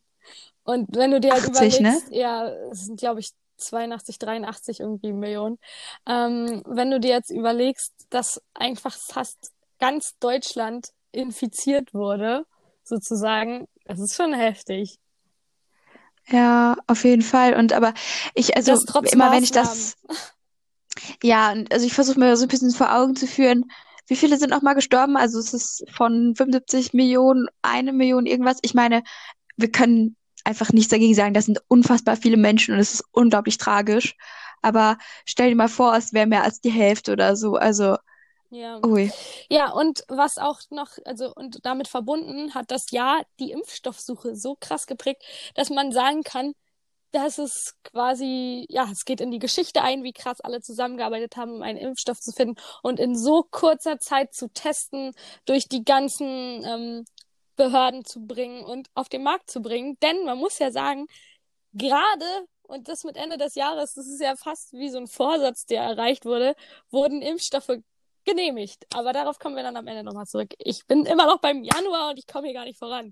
Und 0.64 0.96
wenn 0.96 1.12
du 1.12 1.20
dir 1.20 1.34
halt 1.34 1.44
80, 1.50 1.80
ne? 1.80 1.90
überlegst, 1.90 2.12
ja, 2.12 2.50
es 2.72 2.86
sind, 2.86 3.00
glaube 3.00 3.20
ich, 3.20 3.32
82, 3.58 4.20
83 4.20 4.80
irgendwie 4.80 5.14
Millionen. 5.14 5.58
Ähm, 6.06 6.62
wenn 6.66 6.92
du 6.92 7.00
dir 7.00 7.12
jetzt 7.12 7.30
überlegst, 7.30 7.94
dass 8.10 8.42
einfach 8.54 8.96
fast 8.96 9.52
ganz 9.80 10.18
Deutschland 10.20 10.90
infiziert 11.12 11.94
wurde, 11.94 12.46
sozusagen, 12.84 13.68
das 13.86 14.00
ist 14.00 14.16
schon 14.16 14.34
heftig. 14.34 14.98
Ja, 16.28 16.76
auf 16.88 17.04
jeden 17.04 17.22
Fall. 17.22 17.56
Und 17.56 17.74
aber 17.74 17.94
ich, 18.34 18.56
also 18.56 18.74
immer 18.74 19.32
wenn 19.32 19.44
ich 19.44 19.54
Maßnahmen. 19.54 19.54
das, 19.54 19.96
ja, 21.24 21.52
und 21.52 21.72
also 21.72 21.86
ich 21.86 21.94
versuche 21.94 22.20
mir 22.20 22.36
so 22.36 22.46
ein 22.46 22.50
bisschen 22.50 22.72
vor 22.72 22.96
Augen 22.96 23.16
zu 23.16 23.28
führen, 23.28 23.66
wie 24.08 24.16
viele 24.16 24.38
sind 24.38 24.52
noch 24.52 24.62
mal 24.62 24.74
gestorben? 24.74 25.18
Also 25.18 25.40
es 25.40 25.54
ist 25.54 25.84
von 25.92 26.36
75 26.36 26.94
Millionen, 26.94 27.48
eine 27.62 27.92
Million 27.92 28.26
irgendwas. 28.26 28.58
Ich 28.62 28.74
meine, 28.74 29.04
wir 29.58 29.72
können 29.72 30.16
einfach 30.46 30.72
nichts 30.72 30.90
dagegen 30.90 31.16
sagen. 31.16 31.34
Das 31.34 31.46
sind 31.46 31.62
unfassbar 31.68 32.16
viele 32.18 32.38
Menschen 32.38 32.74
und 32.74 32.80
es 32.80 32.96
ist 32.96 33.04
unglaublich 33.12 33.58
tragisch. 33.58 34.16
Aber 34.62 34.98
stell 35.26 35.50
dir 35.50 35.56
mal 35.56 35.68
vor, 35.70 35.96
es 35.96 36.14
wäre 36.14 36.28
mehr 36.28 36.44
als 36.44 36.62
die 36.62 36.72
Hälfte 36.72 37.14
oder 37.14 37.36
so. 37.36 37.56
Also, 37.56 37.98
Ja. 38.50 38.80
ui. 38.84 39.12
Ja, 39.50 39.72
und 39.72 40.04
was 40.08 40.38
auch 40.38 40.60
noch, 40.70 40.90
also 41.06 41.34
und 41.36 41.66
damit 41.66 41.88
verbunden 41.88 42.54
hat 42.54 42.72
das 42.72 42.92
Jahr 42.92 43.24
die 43.40 43.52
Impfstoffsuche 43.52 44.36
so 44.36 44.56
krass 44.60 44.88
geprägt, 44.88 45.24
dass 45.56 45.70
man 45.70 45.92
sagen 45.92 46.24
kann, 46.24 46.54
dass 47.12 47.38
es 47.38 47.76
quasi, 47.84 48.66
ja, 48.70 48.88
es 48.92 49.06
geht 49.06 49.22
in 49.22 49.32
die 49.32 49.40
Geschichte 49.40 49.82
ein, 49.82 50.04
wie 50.04 50.14
krass 50.14 50.42
alle 50.42 50.62
zusammengearbeitet 50.62 51.38
haben, 51.38 51.54
um 51.56 51.62
einen 51.62 51.78
Impfstoff 51.78 52.20
zu 52.20 52.32
finden 52.34 52.56
und 52.84 53.00
in 53.00 53.16
so 53.18 53.44
kurzer 53.50 54.00
Zeit 54.00 54.34
zu 54.34 54.50
testen, 54.50 55.14
durch 55.46 55.70
die 55.70 55.86
ganzen 55.86 56.26
ähm, 56.66 57.06
Behörden 57.56 58.06
zu 58.06 58.26
bringen 58.26 58.64
und 58.64 58.90
auf 58.94 59.10
den 59.10 59.24
Markt 59.24 59.50
zu 59.50 59.62
bringen. 59.62 59.98
Denn 60.02 60.26
man 60.26 60.38
muss 60.38 60.60
ja 60.60 60.72
sagen, 60.72 61.08
gerade, 61.74 62.26
und 62.64 62.88
das 62.88 63.04
mit 63.04 63.18
Ende 63.18 63.38
des 63.38 63.56
Jahres, 63.56 63.94
das 63.94 64.08
ist 64.08 64.22
ja 64.22 64.36
fast 64.36 64.74
wie 64.74 64.90
so 64.90 64.98
ein 64.98 65.08
Vorsatz, 65.08 65.66
der 65.66 65.84
erreicht 65.84 66.26
wurde, 66.26 66.56
wurden 66.90 67.22
Impfstoffe 67.22 67.72
genehmigt. 68.26 68.86
Aber 68.94 69.14
darauf 69.14 69.40
kommen 69.40 69.56
wir 69.56 69.64
dann 69.64 69.78
am 69.78 69.88
Ende 69.88 70.04
nochmal 70.04 70.26
zurück. 70.26 70.54
Ich 70.58 70.86
bin 70.88 71.06
immer 71.06 71.28
noch 71.28 71.40
beim 71.40 71.64
Januar 71.64 72.10
und 72.10 72.20
ich 72.20 72.28
komme 72.28 72.48
hier 72.48 72.56
gar 72.56 72.66
nicht 72.66 72.80
voran. 72.80 73.12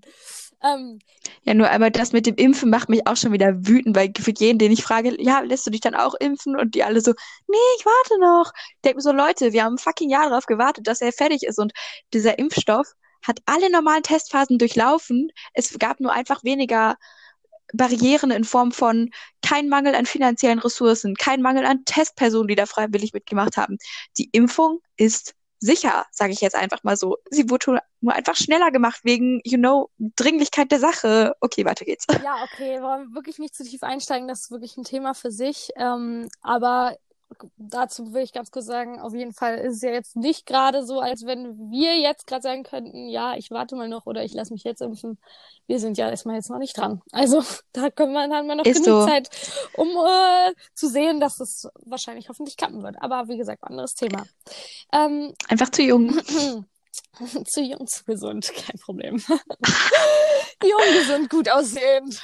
Ähm, 0.62 0.98
Ja, 1.44 1.54
nur 1.54 1.68
einmal 1.68 1.90
das 1.90 2.12
mit 2.12 2.26
dem 2.26 2.34
Impfen 2.34 2.68
macht 2.68 2.88
mich 2.88 3.06
auch 3.06 3.16
schon 3.16 3.32
wieder 3.32 3.54
wütend, 3.66 3.96
weil 3.96 4.12
für 4.18 4.32
jeden, 4.36 4.58
den 4.58 4.72
ich 4.72 4.82
frage, 4.82 5.16
ja, 5.22 5.40
lässt 5.40 5.66
du 5.66 5.70
dich 5.70 5.80
dann 5.80 5.94
auch 5.94 6.14
impfen? 6.14 6.58
Und 6.58 6.74
die 6.74 6.82
alle 6.82 7.00
so, 7.00 7.12
nee, 7.46 7.56
ich 7.78 7.86
warte 7.86 8.20
noch. 8.20 8.52
Ich 8.76 8.82
denke 8.82 8.96
mir 8.96 9.02
so, 9.02 9.12
Leute, 9.12 9.52
wir 9.52 9.64
haben 9.64 9.74
ein 9.74 9.78
fucking 9.78 10.10
Jahr 10.10 10.28
darauf 10.28 10.46
gewartet, 10.46 10.86
dass 10.86 11.00
er 11.00 11.12
fertig 11.12 11.44
ist. 11.44 11.58
Und 11.58 11.72
dieser 12.12 12.38
Impfstoff 12.38 12.92
hat 13.24 13.40
alle 13.46 13.70
normalen 13.70 14.02
Testphasen 14.02 14.58
durchlaufen. 14.58 15.30
Es 15.52 15.76
gab 15.78 16.00
nur 16.00 16.12
einfach 16.12 16.44
weniger 16.44 16.96
Barrieren 17.72 18.30
in 18.30 18.44
Form 18.44 18.70
von 18.72 19.10
kein 19.42 19.68
Mangel 19.68 19.94
an 19.94 20.06
finanziellen 20.06 20.58
Ressourcen, 20.58 21.16
kein 21.16 21.42
Mangel 21.42 21.64
an 21.64 21.84
Testpersonen, 21.84 22.48
die 22.48 22.54
da 22.54 22.66
freiwillig 22.66 23.12
mitgemacht 23.12 23.56
haben. 23.56 23.78
Die 24.18 24.28
Impfung 24.32 24.80
ist 24.96 25.34
sicher, 25.58 26.04
sage 26.12 26.32
ich 26.32 26.40
jetzt 26.40 26.54
einfach 26.54 26.84
mal 26.84 26.96
so. 26.96 27.16
Sie 27.30 27.48
wurde 27.48 27.80
nur 28.00 28.12
einfach 28.12 28.36
schneller 28.36 28.70
gemacht 28.70 29.00
wegen, 29.02 29.40
you 29.44 29.56
know, 29.56 29.88
Dringlichkeit 29.98 30.70
der 30.70 30.78
Sache. 30.78 31.34
Okay, 31.40 31.64
weiter 31.64 31.86
geht's. 31.86 32.06
ja, 32.22 32.44
okay, 32.44 32.82
wollen 32.82 33.08
wir 33.08 33.14
wirklich 33.14 33.38
nicht 33.38 33.54
zu 33.54 33.64
tief 33.64 33.82
einsteigen, 33.82 34.28
das 34.28 34.42
ist 34.42 34.50
wirklich 34.50 34.76
ein 34.76 34.84
Thema 34.84 35.14
für 35.14 35.30
sich. 35.30 35.70
Ähm, 35.76 36.28
aber 36.42 36.96
dazu 37.56 38.12
will 38.12 38.22
ich 38.22 38.32
ganz 38.32 38.50
kurz 38.50 38.66
sagen, 38.66 39.00
auf 39.00 39.14
jeden 39.14 39.32
Fall 39.32 39.58
ist 39.58 39.76
es 39.76 39.82
ja 39.82 39.90
jetzt 39.90 40.16
nicht 40.16 40.46
gerade 40.46 40.84
so, 40.84 41.00
als 41.00 41.24
wenn 41.26 41.70
wir 41.70 41.98
jetzt 41.98 42.26
gerade 42.26 42.42
sagen 42.42 42.62
könnten, 42.62 43.08
ja, 43.08 43.36
ich 43.36 43.50
warte 43.50 43.76
mal 43.76 43.88
noch 43.88 44.06
oder 44.06 44.24
ich 44.24 44.34
lasse 44.34 44.52
mich 44.52 44.64
jetzt 44.64 44.82
impfen. 44.82 45.18
Wir 45.66 45.80
sind 45.80 45.96
ja 45.96 46.10
erstmal 46.10 46.36
jetzt 46.36 46.50
noch 46.50 46.58
nicht 46.58 46.76
dran. 46.76 47.02
Also 47.12 47.42
da 47.72 47.90
können 47.90 48.12
wir, 48.12 48.22
haben 48.22 48.46
wir 48.46 48.54
noch 48.54 48.64
Ist 48.64 48.84
genug 48.84 49.02
so. 49.02 49.06
Zeit, 49.06 49.28
um 49.74 49.88
äh, 49.88 50.52
zu 50.74 50.88
sehen, 50.88 51.20
dass 51.20 51.40
es 51.40 51.68
wahrscheinlich 51.84 52.28
hoffentlich 52.28 52.56
klappen 52.56 52.82
wird. 52.82 52.96
Aber 53.00 53.28
wie 53.28 53.36
gesagt, 53.36 53.64
anderes 53.64 53.94
Thema. 53.94 54.24
Ähm, 54.92 55.34
Einfach 55.48 55.70
zu 55.70 55.82
jung. 55.82 56.18
zu 57.46 57.62
jung, 57.62 57.86
zu 57.86 58.04
gesund, 58.04 58.52
kein 58.54 58.78
Problem. 58.80 59.22
jung, 60.62 60.98
gesund, 60.98 61.30
gut 61.30 61.50
aussehend. 61.50 62.22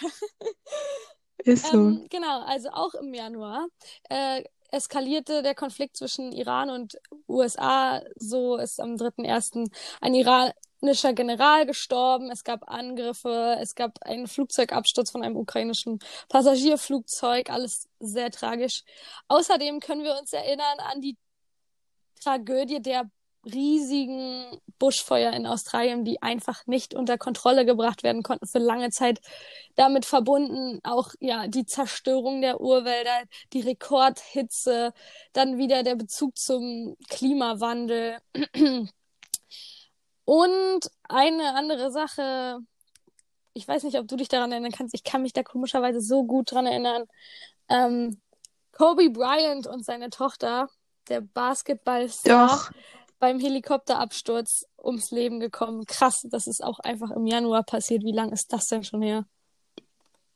Ist 1.45 1.67
so. 1.67 1.79
Ähm, 1.79 2.07
genau, 2.11 2.43
also 2.43 2.71
auch 2.71 2.95
im 2.95 3.15
Januar 3.15 3.67
äh, 4.09 4.43
eskalierte 4.73 5.43
der 5.43 5.55
Konflikt 5.55 5.97
zwischen 5.97 6.33
Iran 6.33 6.71
und 6.71 6.99
USA. 7.29 8.03
So 8.17 8.57
ist 8.57 8.81
am 8.81 8.95
3.1. 8.95 9.71
ein 10.01 10.15
iranischer 10.15 11.13
General 11.13 11.67
gestorben. 11.67 12.31
Es 12.31 12.45
gab 12.45 12.69
Angriffe, 12.69 13.57
es 13.61 13.75
gab 13.75 14.03
einen 14.03 14.27
Flugzeugabsturz 14.27 15.11
von 15.11 15.23
einem 15.23 15.37
ukrainischen 15.37 15.99
Passagierflugzeug. 16.29 17.51
Alles 17.51 17.89
sehr 17.99 18.31
tragisch. 18.31 18.85
Außerdem 19.29 19.81
können 19.81 20.05
wir 20.05 20.19
uns 20.19 20.33
erinnern 20.33 20.79
an 20.79 21.01
die 21.01 21.17
Tragödie 22.23 22.81
der 22.81 23.11
riesigen 23.45 24.61
Buschfeuer 24.79 25.33
in 25.33 25.47
Australien, 25.47 26.05
die 26.05 26.23
einfach 26.23 26.67
nicht 26.67 26.95
unter 26.95 27.19
Kontrolle 27.19 27.65
gebracht 27.65 28.03
werden 28.03 28.23
konnten 28.23 28.47
für 28.47 28.59
lange 28.59 28.91
Zeit. 28.91 29.21
Damit 29.77 30.05
verbunden 30.05 30.81
auch 30.83 31.13
ja 31.21 31.47
die 31.47 31.65
Zerstörung 31.65 32.41
der 32.43 32.61
Urwälder, 32.61 33.23
die 33.53 33.61
Rekordhitze, 33.61 34.93
dann 35.33 35.59
wieder 35.59 35.83
der 35.83 35.97
Bezug 35.97 36.37
zum 36.39 36.97
Klimawandel. 37.09 38.19
Und 40.25 40.91
eine 41.09 41.55
andere 41.55 41.91
Sache, 41.91 42.61
ich 43.55 43.67
weiß 43.67 43.83
nicht, 43.85 43.99
ob 43.99 44.07
du 44.07 44.17
dich 44.17 44.29
daran 44.29 44.53
erinnern 44.53 44.73
kannst, 44.73 44.95
ich 44.95 45.03
kann 45.03 45.23
mich 45.23 45.33
da 45.33 45.43
komischerweise 45.43 46.01
so 46.01 46.25
gut 46.25 46.53
dran 46.53 46.67
erinnern. 46.67 47.07
Ähm, 47.69 48.21
Kobe 48.73 49.11
Bryant 49.11 49.67
und 49.67 49.85
seine 49.85 50.11
Tochter, 50.11 50.69
der 51.09 51.21
Basketballstar, 51.21 52.49
Doch. 52.49 52.71
Beim 53.21 53.39
Helikopterabsturz 53.39 54.67
ums 54.83 55.11
Leben 55.11 55.39
gekommen. 55.39 55.85
Krass, 55.87 56.27
das 56.29 56.47
ist 56.47 56.65
auch 56.65 56.81
einfach 56.81 57.11
im 57.11 57.27
Januar 57.27 57.63
passiert. 57.63 58.03
Wie 58.03 58.13
lang 58.13 58.33
ist 58.33 58.53
das 58.53 58.67
denn 58.67 58.83
schon 58.83 59.03
her? 59.03 59.25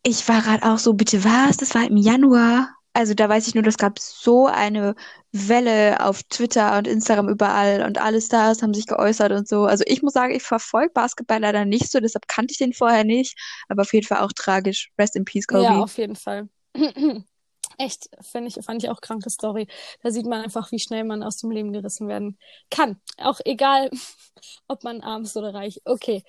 Ich 0.05 0.29
war 0.29 0.43
gerade 0.43 0.63
auch 0.65 0.79
so, 0.79 0.93
bitte 0.93 1.25
was? 1.25 1.57
Das 1.57 1.75
war 1.75 1.85
im 1.85 1.97
Januar. 1.97 2.69
Also 2.93 3.15
da 3.15 3.29
weiß 3.29 3.49
ich 3.49 3.55
nur, 3.55 3.65
das 3.65 3.79
gab 3.79 3.99
so 3.99 4.47
eine 4.47 4.95
Welle 5.33 5.99
auf 6.07 6.23
Twitter 6.25 6.79
und 6.79 6.87
Instagram 6.87 7.29
überall 7.29 7.83
und 7.85 7.99
alle 7.99 8.21
Stars 8.21 8.63
haben 8.63 8.73
sich 8.73 8.87
geäußert 8.87 9.33
und 9.33 9.49
so. 9.49 9.65
Also 9.65 9.83
ich 9.89 10.03
muss 10.03 10.13
sagen, 10.13 10.33
ich 10.33 10.45
verfolge 10.45 10.93
Basketball 10.93 11.41
leider 11.41 11.65
nicht 11.65 11.91
so, 11.91 11.99
deshalb 11.99 12.29
kannte 12.29 12.53
ich 12.53 12.59
den 12.59 12.73
vorher 12.73 13.03
nicht. 13.03 13.37
Aber 13.69 13.83
auf 13.83 13.93
jeden 13.93 14.07
Fall 14.07 14.21
auch 14.21 14.33
tragisch. 14.33 14.93
Rest 14.97 15.17
in 15.17 15.25
peace, 15.25 15.49
Kobe. 15.49 15.65
Ja, 15.65 15.83
auf 15.83 15.99
jeden 15.99 16.15
Fall. 16.15 16.49
Echt, 17.79 18.09
finde 18.21 18.49
ich, 18.49 18.65
fand 18.65 18.83
ich 18.83 18.91
auch 18.91 19.01
kranke 19.01 19.31
Story. 19.31 19.67
Da 20.03 20.11
sieht 20.11 20.27
man 20.27 20.43
einfach, 20.43 20.71
wie 20.71 20.79
schnell 20.79 21.05
man 21.05 21.23
aus 21.23 21.39
dem 21.39 21.51
Leben 21.51 21.73
gerissen 21.73 22.09
werden 22.09 22.39
kann. 22.71 23.01
Auch 23.19 23.41
egal, 23.45 23.91
ob 24.69 24.85
man 24.85 25.01
arm 25.01 25.23
ist 25.23 25.37
oder 25.37 25.55
reich. 25.55 25.81
Okay. 25.85 26.23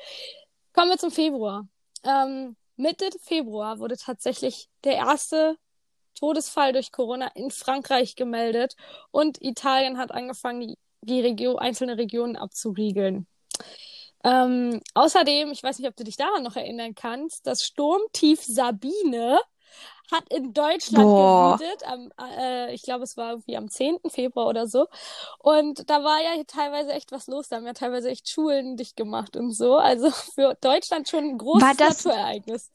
Kommen 0.73 0.89
wir 0.89 0.97
zum 0.97 1.11
Februar. 1.11 1.67
Ähm, 2.03 2.55
Mitte 2.75 3.09
Februar 3.21 3.79
wurde 3.79 3.97
tatsächlich 3.97 4.69
der 4.83 4.95
erste 4.95 5.57
Todesfall 6.15 6.73
durch 6.73 6.91
Corona 6.91 7.27
in 7.35 7.51
Frankreich 7.51 8.15
gemeldet 8.15 8.75
und 9.11 9.41
Italien 9.41 9.97
hat 9.97 10.11
angefangen, 10.11 10.61
die, 10.61 10.77
die 11.01 11.21
Region, 11.21 11.57
einzelne 11.57 11.97
Regionen 11.97 12.35
abzuriegeln. 12.35 13.27
Ähm, 14.23 14.81
außerdem, 14.95 15.51
ich 15.51 15.61
weiß 15.61 15.79
nicht, 15.79 15.87
ob 15.87 15.95
du 15.95 16.03
dich 16.03 16.17
daran 16.17 16.43
noch 16.43 16.55
erinnern 16.55 16.95
kannst, 16.95 17.45
das 17.45 17.63
Sturmtief 17.63 18.41
Sabine 18.43 19.39
hat 20.11 20.31
in 20.31 20.53
Deutschland 20.53 21.03
Boah. 21.03 21.57
gewütet. 21.57 21.83
Am, 21.87 22.11
äh, 22.37 22.73
ich 22.73 22.83
glaube, 22.83 23.03
es 23.03 23.17
war 23.17 23.31
irgendwie 23.31 23.57
am 23.57 23.69
10. 23.69 23.97
Februar 24.09 24.47
oder 24.47 24.67
so. 24.67 24.87
Und 25.39 25.89
da 25.89 26.03
war 26.03 26.21
ja 26.21 26.43
teilweise 26.45 26.91
echt 26.93 27.11
was 27.11 27.27
los. 27.27 27.47
Da 27.49 27.57
haben 27.57 27.65
ja 27.65 27.73
teilweise 27.73 28.09
echt 28.09 28.29
Schulen 28.29 28.77
dicht 28.77 28.95
gemacht 28.95 29.35
und 29.35 29.51
so. 29.51 29.77
Also 29.77 30.09
für 30.35 30.55
Deutschland 30.61 31.09
schon 31.09 31.23
ein 31.23 31.37
großes 31.37 31.67
War 31.67 31.75
das- 31.75 32.05
Naturereignis. 32.05 32.71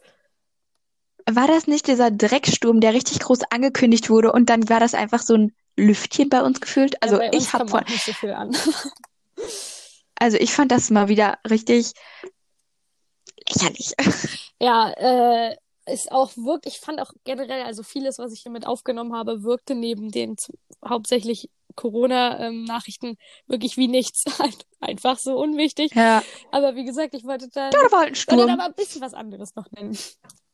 War 1.31 1.47
das 1.47 1.67
nicht 1.67 1.87
dieser 1.87 2.11
Drecksturm, 2.11 2.81
der 2.81 2.95
richtig 2.95 3.21
groß 3.21 3.41
angekündigt 3.51 4.11
wurde 4.11 4.33
und 4.33 4.49
dann 4.51 4.69
war 4.69 4.81
das 4.81 4.95
einfach 4.95 5.21
so 5.21 5.35
ein 5.35 5.55
Lüftchen 5.77 6.29
bei 6.29 6.43
uns 6.43 6.61
gefühlt. 6.61 7.01
Also 7.03 7.21
ja, 7.21 7.31
ich 7.33 7.53
habe 7.53 7.69
von, 7.69 7.85
nicht 7.85 8.05
so 8.05 8.13
viel 8.13 8.33
an. 8.33 8.57
also 10.19 10.39
ich 10.39 10.53
fand 10.53 10.73
das 10.73 10.91
mal 10.91 11.09
wieder 11.09 11.39
richtig 11.49 11.93
lächerlich. 13.49 13.93
Ja, 14.59 14.91
äh, 14.93 15.57
ist 15.91 16.13
auch 16.13 16.37
wirklich, 16.37 16.75
ich 16.75 16.81
fand 16.81 17.01
auch 17.01 17.13
generell, 17.25 17.63
also 17.63 17.83
vieles, 17.83 18.19
was 18.19 18.33
ich 18.33 18.43
hier 18.43 18.53
mit 18.53 18.67
aufgenommen 18.67 19.15
habe, 19.15 19.43
wirkte 19.43 19.75
neben 19.75 20.11
den 20.11 20.37
hauptsächlich 20.87 21.51
Corona-Nachrichten 21.77 23.17
wirklich 23.47 23.77
wie 23.77 23.89
nichts. 23.89 24.25
Einfach 24.81 25.19
so 25.19 25.39
unwichtig. 25.39 25.95
Ja, 25.95 26.23
Aber 26.51 26.75
wie 26.75 26.85
gesagt, 26.85 27.15
ich 27.15 27.25
wollte 27.25 27.49
dann, 27.49 27.71
ja, 27.73 27.83
da 27.83 27.93
war 27.93 28.01
halt 28.01 28.29
wollte 28.29 28.53
aber 28.53 28.65
ein 28.65 28.75
bisschen 28.75 29.01
was 29.01 29.15
anderes 29.15 29.55
noch 29.55 29.71
nennen. 29.73 29.97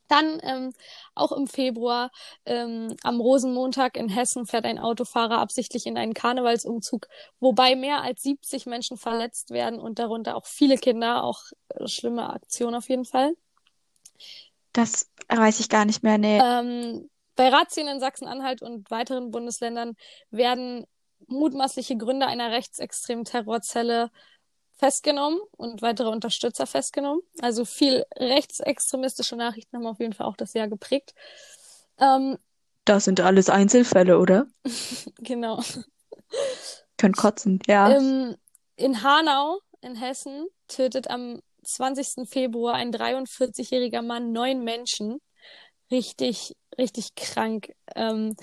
Dann 0.09 0.41
ähm, 0.43 0.73
auch 1.15 1.33
im 1.33 1.49
Februar 1.49 2.11
ähm, 2.45 2.97
am 3.03 3.21
Rosenmontag 3.21 3.97
in 3.97 4.09
Hessen 4.09 4.47
fährt 4.47 4.65
ein 4.65 4.79
Autofahrer 4.79 5.39
absichtlich 5.39 5.87
in 5.87 5.99
einen 5.99 6.15
Karnevalsumzug, 6.15 7.09
wobei 7.41 7.75
mehr 7.75 8.03
als 8.03 8.23
70 8.23 8.67
Menschen 8.67 8.99
verletzt 8.99 9.51
werden 9.51 9.81
und 9.81 9.99
darunter 9.99 10.37
auch 10.37 10.47
viele 10.47 10.77
Kinder, 10.77 11.25
auch 11.25 11.41
äh, 11.71 11.89
schlimme 11.89 12.31
Aktion 12.31 12.75
auf 12.75 12.89
jeden 12.89 13.05
Fall. 13.05 13.35
Das 14.77 15.11
weiß 15.29 15.61
ich 15.61 15.71
gar 15.71 15.87
nicht 15.87 16.03
mehr. 16.03 16.19
Nee. 16.19 16.39
Ähm, 16.39 17.09
bei 17.35 17.49
Razzien 17.49 17.89
in 17.89 17.99
Sachsen-Anhalt 17.99 18.61
und 18.61 18.91
weiteren 18.91 19.31
Bundesländern 19.31 19.95
werden 20.31 20.87
mutmaßliche 21.29 21.97
Gründer 21.97 22.27
einer 22.27 22.51
rechtsextremen 22.51 23.25
Terrorzelle 23.25 24.11
festgenommen 24.77 25.41
und 25.53 25.81
weitere 25.81 26.09
Unterstützer 26.09 26.67
festgenommen. 26.67 27.23
Also 27.41 27.65
viel 27.65 28.05
rechtsextremistische 28.17 29.35
Nachrichten 29.35 29.79
haben 29.79 29.87
auf 29.87 29.99
jeden 29.99 30.13
Fall 30.13 30.27
auch 30.27 30.37
das 30.37 30.53
Jahr 30.53 30.69
geprägt. 30.69 31.15
Ähm, 31.99 32.37
Das 32.85 33.05
sind 33.05 33.21
alles 33.21 33.49
Einzelfälle, 33.49 34.19
oder? 34.19 34.47
genau. 35.19 35.63
Können 36.99 37.15
kotzen, 37.15 37.61
ja. 37.67 37.97
Ähm, 37.97 38.37
in 38.77 39.03
Hanau 39.03 39.61
in 39.81 39.97
Hessen 39.97 40.47
tötet 40.69 41.09
am 41.09 41.41
20. 41.67 42.27
Februar 42.29 42.75
ein 42.75 42.93
43-jähriger 42.93 44.03
Mann 44.03 44.33
neun 44.33 44.65
Menschen. 44.65 45.19
Richtig, 45.91 46.55
richtig 46.79 47.15
krank. 47.15 47.73
Ähm, 47.95 48.35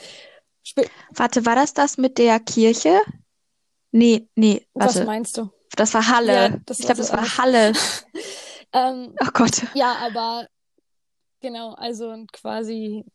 Warte, 1.12 1.46
war 1.46 1.56
das 1.56 1.74
das 1.74 1.98
mit 1.98 2.18
der 2.18 2.40
Kirche? 2.40 3.02
Nee, 3.92 4.28
nee, 4.36 4.66
was 4.74 4.96
warte. 4.96 5.06
meinst 5.06 5.38
du? 5.38 5.50
Das 5.76 5.94
war 5.94 6.08
Halle. 6.08 6.34
Ja, 6.34 6.50
das 6.66 6.80
Ich 6.80 6.86
glaube, 6.86 7.00
das 7.02 7.12
war. 7.12 7.38
Halle. 7.38 7.74
Ähm, 8.76 9.14
Oh 9.22 9.30
Gott. 9.34 9.62
ja, 9.76 9.98
aber 9.98 10.48
genau, 11.42 11.74
also 11.74 12.26
quasi 12.32 13.06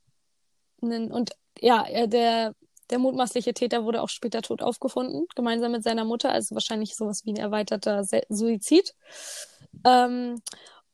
einen, 0.80 1.10
und 1.10 1.32
ja, 1.60 1.84
er- 1.84 2.06
der, 2.06 2.54
der 2.90 2.98
mutmaßliche 3.00 3.52
Täter 3.54 3.82
wurde 3.84 4.00
auch 4.02 4.08
später 4.08 4.40
tot 4.40 4.62
aufgefunden, 4.62 5.26
gemeinsam 5.34 5.72
mit 5.72 5.82
seiner 5.82 6.04
Mutter, 6.04 6.30
also 6.30 6.54
wahrscheinlich 6.54 6.94
sowas 6.94 7.24
wie 7.24 7.32
ein 7.32 7.36
erweiterter 7.38 8.04
Se 8.04 8.22
Suizid. 8.28 8.94
Ähm, 9.84 10.42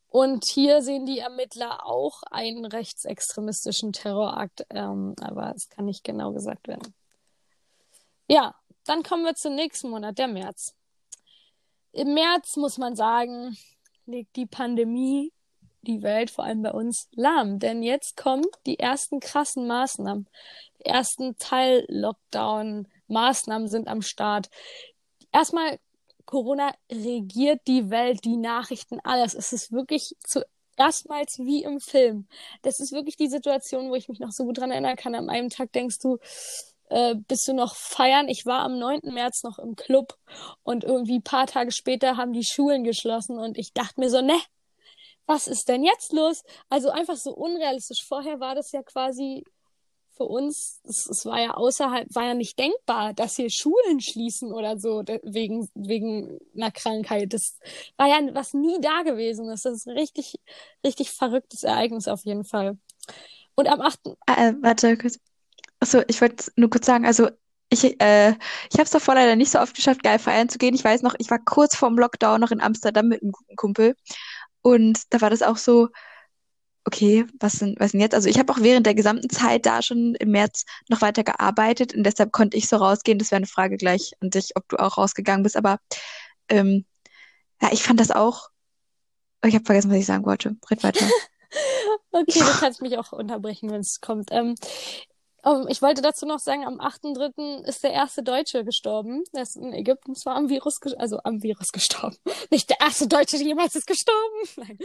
und 0.09 0.45
hier 0.45 0.83
sehen 0.83 1.07
die 1.07 1.19
Ermittler 1.19 1.87
auch 1.87 2.23
einen 2.31 2.65
rechtsextremistischen 2.65 3.93
Terrorakt, 3.93 4.65
ähm, 4.71 5.15
aber 5.21 5.53
es 5.57 5.69
kann 5.69 5.87
nicht 5.87 6.05
genau 6.05 6.33
gesagt 6.33 6.69
werden. 6.69 6.95
Ja, 8.29 8.55
dann 8.85 9.03
kommen 9.03 9.25
wir 9.25 9.35
zum 9.35 9.55
nächsten 9.55 9.91
Monat, 9.91 10.19
der 10.19 10.29
März. 10.29 10.75
Im 11.93 12.15
März 12.15 12.57
muss 12.57 12.79
man 12.79 12.97
sagen, 12.97 13.57
legt 14.07 14.37
die 14.37 14.47
Pandemie 14.47 15.33
die 15.85 16.03
Welt, 16.03 16.31
vor 16.31 16.45
allem 16.45 16.63
bei 16.63 16.73
uns, 16.73 17.09
lahm. 17.13 17.59
Denn 17.59 17.83
jetzt 17.83 18.17
kommen 18.17 18.45
die 18.67 18.79
ersten 18.79 19.19
krassen 19.21 19.67
Maßnahmen. 19.67 20.29
Die 20.79 20.87
ersten 20.87 21.37
Teil-Lockdown-Maßnahmen 21.39 23.69
sind 23.69 23.89
am 23.89 24.01
Start. 24.03 24.51
Erstmal, 25.33 25.79
Corona 26.27 26.73
regiert 26.91 27.63
die 27.67 27.91
Welt, 27.91 28.25
die 28.25 28.37
Nachrichten, 28.37 29.01
alles. 29.05 29.35
Es 29.35 29.53
ist 29.53 29.73
wirklich 29.73 30.17
zu 30.21 30.45
erstmals 30.77 31.39
wie 31.39 31.63
im 31.63 31.81
Film. 31.81 32.27
Das 32.63 32.81
ist 32.81 32.93
wirklich 32.93 33.17
die 33.17 33.29
Situation, 33.29 33.91
wo 33.91 33.95
ich 33.95 34.09
mich 34.09 34.21
noch 34.21 34.33
so 34.33 34.45
gut 34.45 34.59
dran 34.59 34.71
erinnern 34.71 34.97
kann. 34.97 35.15
An 35.15 35.31
einem 35.31 35.51
Tag 35.51 35.73
denkst 35.73 35.99
du, 36.01 36.19
äh, 36.91 37.15
bist 37.15 37.49
du 37.49 37.55
noch 37.55 37.77
feiern? 37.77 38.29
Ich 38.29 38.47
war 38.47 38.61
am 38.61 38.79
9. 38.79 39.13
März 39.13 39.43
noch 39.43 39.59
im 39.59 39.77
Club 39.77 40.19
und 40.63 40.85
irgendwie 40.85 41.21
paar 41.21 41.47
Tage 41.47 41.73
später 41.73 42.17
haben 42.17 42.33
die 42.33 42.45
Schulen 42.45 42.85
geschlossen 42.85 43.39
und 43.39 43.59
ich 43.59 43.73
dachte 43.73 44.01
mir 44.01 44.11
so, 44.11 44.21
ne, 44.21 44.39
was 45.27 45.47
ist 45.47 45.69
denn 45.69 45.85
jetzt 45.85 46.13
los? 46.13 46.43
Also 46.69 46.91
einfach 46.91 47.17
so 47.17 47.33
unrealistisch. 47.33 48.05
Vorher 48.07 48.41
war 48.41 48.55
das 48.55 48.73
ja 48.73 48.83
quasi 48.83 49.45
für 50.16 50.24
uns, 50.24 50.81
es, 50.85 51.07
es 51.07 51.27
war 51.27 51.40
ja 51.40 51.55
außerhalb, 51.55 52.14
war 52.14 52.24
ja 52.24 52.35
nicht 52.35 52.59
denkbar, 52.59 53.14
dass 53.14 53.37
hier 53.37 53.50
Schulen 53.50 54.00
schließen 54.00 54.53
oder 54.53 54.79
so, 54.79 55.03
wegen, 55.22 55.68
wegen 55.74 56.38
einer 56.55 56.70
Krankheit. 56.70 57.33
Das 57.33 57.59
war 57.96 58.09
ja 58.09 58.35
was 58.35 58.55
nie 58.55 58.81
da 58.81 59.03
gewesen. 59.03 59.48
Das 59.48 59.64
ist 59.64 59.87
ein 59.87 59.96
richtig, 59.96 60.37
richtig 60.85 61.11
verrücktes 61.11 61.64
Ereignis 61.64 62.09
auf 62.09 62.24
jeden 62.24 62.44
Fall. 62.44 62.79
Und 63.55 63.68
am 63.68 63.81
8. 63.81 64.00
Äh, 64.27 64.55
warte 64.61 64.96
kurz. 64.96 65.18
Achso, 65.81 66.03
ich 66.09 66.20
wollte 66.20 66.50
nur 66.57 66.70
kurz 66.70 66.87
sagen, 66.87 67.05
also 67.05 67.29
ich, 67.68 68.00
äh, 68.00 68.31
ich 68.31 68.74
habe 68.74 68.85
es 68.85 68.90
davor 68.90 69.14
leider 69.14 69.37
nicht 69.37 69.50
so 69.50 69.59
oft 69.59 69.74
geschafft, 69.74 70.03
geil 70.03 70.18
feiern 70.18 70.48
zu 70.48 70.59
gehen. 70.59 70.74
Ich 70.74 70.85
weiß 70.85 71.03
noch, 71.03 71.14
ich 71.18 71.31
war 71.31 71.38
kurz 71.38 71.77
vorm 71.77 71.98
Lockdown 71.98 72.40
noch 72.40 72.53
in 72.53 72.61
Amsterdam 72.61 73.09
mit 73.09 73.22
einem 73.22 73.33
guten 73.33 73.57
Kumpel 73.57 73.96
und 74.62 75.03
da 75.11 75.20
war 75.20 75.31
das 75.31 75.42
auch 75.42 75.57
so, 75.57 75.88
okay, 76.85 77.27
was 77.40 77.59
denn, 77.59 77.75
was 77.79 77.92
denn 77.92 78.01
jetzt? 78.01 78.14
Also 78.14 78.29
ich 78.29 78.38
habe 78.38 78.53
auch 78.53 78.61
während 78.61 78.87
der 78.87 78.94
gesamten 78.94 79.31
Zeit 79.31 79.66
da 79.66 79.83
schon 79.83 80.14
im 80.16 80.31
März 80.31 80.64
noch 80.88 81.01
weiter 81.01 81.25
gearbeitet 81.25 81.94
und 81.94 82.05
deshalb 82.05 82.33
konnte 82.33 82.57
ich 82.57 82.68
so 82.68 82.77
rausgehen. 82.77 83.18
Das 83.18 83.31
wäre 83.31 83.38
eine 83.38 83.47
Frage 83.47 83.77
gleich 83.77 84.12
an 84.20 84.31
dich, 84.31 84.51
ob 84.57 84.68
du 84.68 84.77
auch 84.77 84.99
rausgegangen 84.99 85.42
bist. 85.42 85.57
Aber 85.57 85.79
ähm, 86.49 86.85
ja, 87.61 87.70
ich 87.73 87.83
fand 87.83 88.01
das 88.01 88.11
auch. 88.11 88.49
Oh, 89.42 89.49
ich 89.49 89.55
habe 89.55 89.64
vergessen, 89.64 89.90
was 89.90 89.99
ich 89.99 90.07
sagen 90.07 90.27
wollte. 90.27 90.57
Red 90.70 90.83
weiter. 90.83 91.07
Okay, 92.11 92.40
du 92.40 92.44
kannst 92.61 92.83
mich 92.83 92.99
auch 92.99 93.12
unterbrechen, 93.12 93.70
wenn 93.70 93.81
es 93.81 94.01
kommt. 94.01 94.31
Ähm, 94.33 94.55
um, 95.45 95.69
ich 95.69 95.83
wollte 95.83 96.03
dazu 96.03 96.27
noch 96.27 96.39
sagen, 96.39 96.65
am 96.65 96.81
8.3. 96.81 97.65
ist 97.67 97.85
der 97.85 97.93
erste 97.93 98.23
Deutsche 98.23 98.65
gestorben. 98.65 99.23
Der 99.35 99.43
ist 99.43 99.57
in 99.57 99.73
Ägypten 99.73 100.15
zwar 100.15 100.37
am 100.37 100.49
Virus, 100.49 100.81
also 100.97 101.19
am 101.23 101.43
Virus 101.43 101.71
gestorben. 101.73 102.17
Nicht 102.51 102.71
der 102.71 102.81
erste 102.81 103.07
Deutsche, 103.07 103.37
der 103.37 103.47
jemals 103.47 103.75
ist 103.75 103.87
gestorben. 103.87 104.39
Nein. 104.57 104.79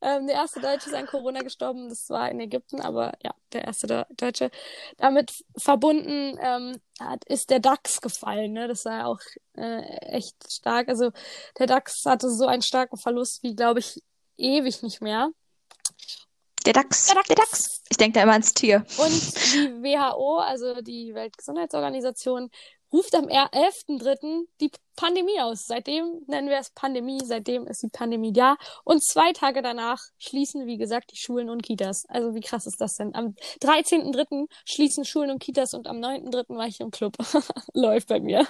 Ähm, 0.00 0.26
der 0.26 0.36
erste 0.36 0.60
Deutsche 0.60 0.88
ist 0.88 0.94
an 0.94 1.06
Corona 1.06 1.40
gestorben. 1.40 1.88
Das 1.88 2.08
war 2.10 2.30
in 2.30 2.40
Ägypten, 2.40 2.80
aber 2.80 3.12
ja, 3.22 3.34
der 3.52 3.64
erste 3.64 3.86
De 3.86 4.04
Deutsche. 4.16 4.50
Damit 4.98 5.32
verbunden 5.56 6.38
ähm, 6.40 6.80
hat, 7.00 7.24
ist 7.26 7.50
der 7.50 7.60
DAX 7.60 8.00
gefallen. 8.00 8.52
Ne? 8.52 8.68
Das 8.68 8.84
war 8.84 8.92
ja 8.92 9.06
auch 9.06 9.20
äh, 9.56 9.82
echt 10.16 10.36
stark. 10.50 10.88
Also 10.88 11.10
der 11.58 11.66
DAX 11.66 12.04
hatte 12.04 12.30
so 12.30 12.46
einen 12.46 12.62
starken 12.62 12.96
Verlust 12.96 13.42
wie, 13.42 13.54
glaube 13.54 13.80
ich, 13.80 14.00
ewig 14.36 14.82
nicht 14.82 15.00
mehr. 15.00 15.30
Der 16.64 16.72
DAX, 16.72 17.06
Der 17.06 17.14
DAX. 17.16 17.28
der 17.28 17.36
DAX. 17.36 17.82
Ich 17.90 17.96
denke 17.96 18.14
da 18.18 18.22
immer 18.22 18.32
ans 18.32 18.54
Tier. 18.54 18.84
Und 18.96 19.12
die 19.12 19.82
WHO, 19.82 20.38
also 20.38 20.80
die 20.80 21.14
Weltgesundheitsorganisation, 21.14 22.50
ruft 22.92 23.14
am 23.14 23.26
11.3. 23.26 24.46
die 24.60 24.70
Pandemie 24.96 25.40
aus. 25.40 25.64
Seitdem 25.66 26.22
nennen 26.28 26.48
wir 26.48 26.58
es 26.58 26.70
Pandemie, 26.70 27.20
seitdem 27.24 27.66
ist 27.66 27.82
die 27.82 27.88
Pandemie 27.88 28.32
da. 28.32 28.56
Und 28.84 29.04
zwei 29.04 29.32
Tage 29.32 29.62
danach 29.62 29.98
schließen, 30.18 30.66
wie 30.66 30.76
gesagt, 30.78 31.10
die 31.12 31.16
Schulen 31.16 31.50
und 31.50 31.62
Kitas. 31.62 32.04
Also 32.08 32.34
wie 32.34 32.40
krass 32.40 32.66
ist 32.66 32.80
das 32.80 32.94
denn? 32.94 33.14
Am 33.14 33.34
13.3. 33.60 34.46
schließen 34.64 35.04
Schulen 35.04 35.30
und 35.32 35.40
Kitas 35.40 35.74
und 35.74 35.88
am 35.88 35.98
9.3. 35.98 36.56
war 36.56 36.66
ich 36.66 36.80
im 36.80 36.90
Club. 36.92 37.16
Läuft 37.74 38.08
bei 38.08 38.20
mir. 38.20 38.46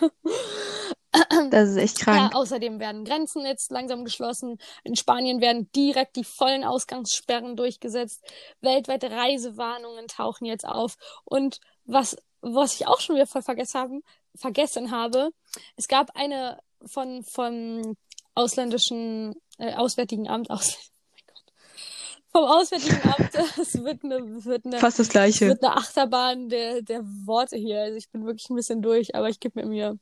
Das 1.51 1.71
ist 1.71 1.77
echt 1.77 1.99
Ja, 2.01 2.05
krank. 2.05 2.35
außerdem 2.35 2.81
werden 2.81 3.05
Grenzen 3.05 3.45
jetzt 3.47 3.71
langsam 3.71 4.05
geschlossen. 4.05 4.59
In 4.83 4.97
Spanien 4.97 5.41
werden 5.41 5.71
direkt 5.73 6.17
die 6.17 6.25
vollen 6.25 6.65
Ausgangssperren 6.65 7.57
durchgesetzt. 7.57 8.23
Weltweite 8.61 9.11
Reisewarnungen 9.11 10.09
tauchen 10.09 10.45
jetzt 10.47 10.67
auf. 10.67 10.97
Und 11.25 11.61
was, 11.85 12.17
was 12.41 12.75
ich 12.75 12.87
auch 12.87 13.01
schon 13.01 13.17
wieder 13.17 13.27
voll 13.27 13.43
vergessen 13.43 13.81
habe, 13.81 14.01
vergessen 14.37 14.91
habe, 14.91 15.31
es 15.77 15.87
gab 15.89 16.11
eine 16.17 16.59
von, 16.87 17.23
vom 17.25 17.97
ausländischen, 18.35 19.35
äh, 19.59 19.75
Auswärtigen 19.75 20.29
Amt, 20.29 20.51
aus, 20.51 20.91
vom 22.35 22.47
Auswärtigen 22.47 23.01
Amt, 23.05 23.35
es 23.59 23.85
wird 23.85 24.03
eine, 24.03 24.45
wird 24.45 24.67
eine, 24.67 24.79
Fast 24.79 24.99
das 24.99 25.09
Gleiche. 25.09 25.47
wird 25.47 25.63
eine 25.63 25.77
Achterbahn 25.77 26.49
der, 26.49 26.83
der 26.83 27.03
Worte 27.05 27.57
hier. 27.57 27.83
Also 27.83 27.97
ich 27.97 28.11
bin 28.11 28.27
wirklich 28.27 28.51
ein 28.51 28.57
bisschen 28.57 28.83
durch, 28.83 29.15
aber 29.15 29.29
ich 29.29 29.39
gebe 29.39 29.61
mir 29.61 29.67
Mühe. 29.67 29.99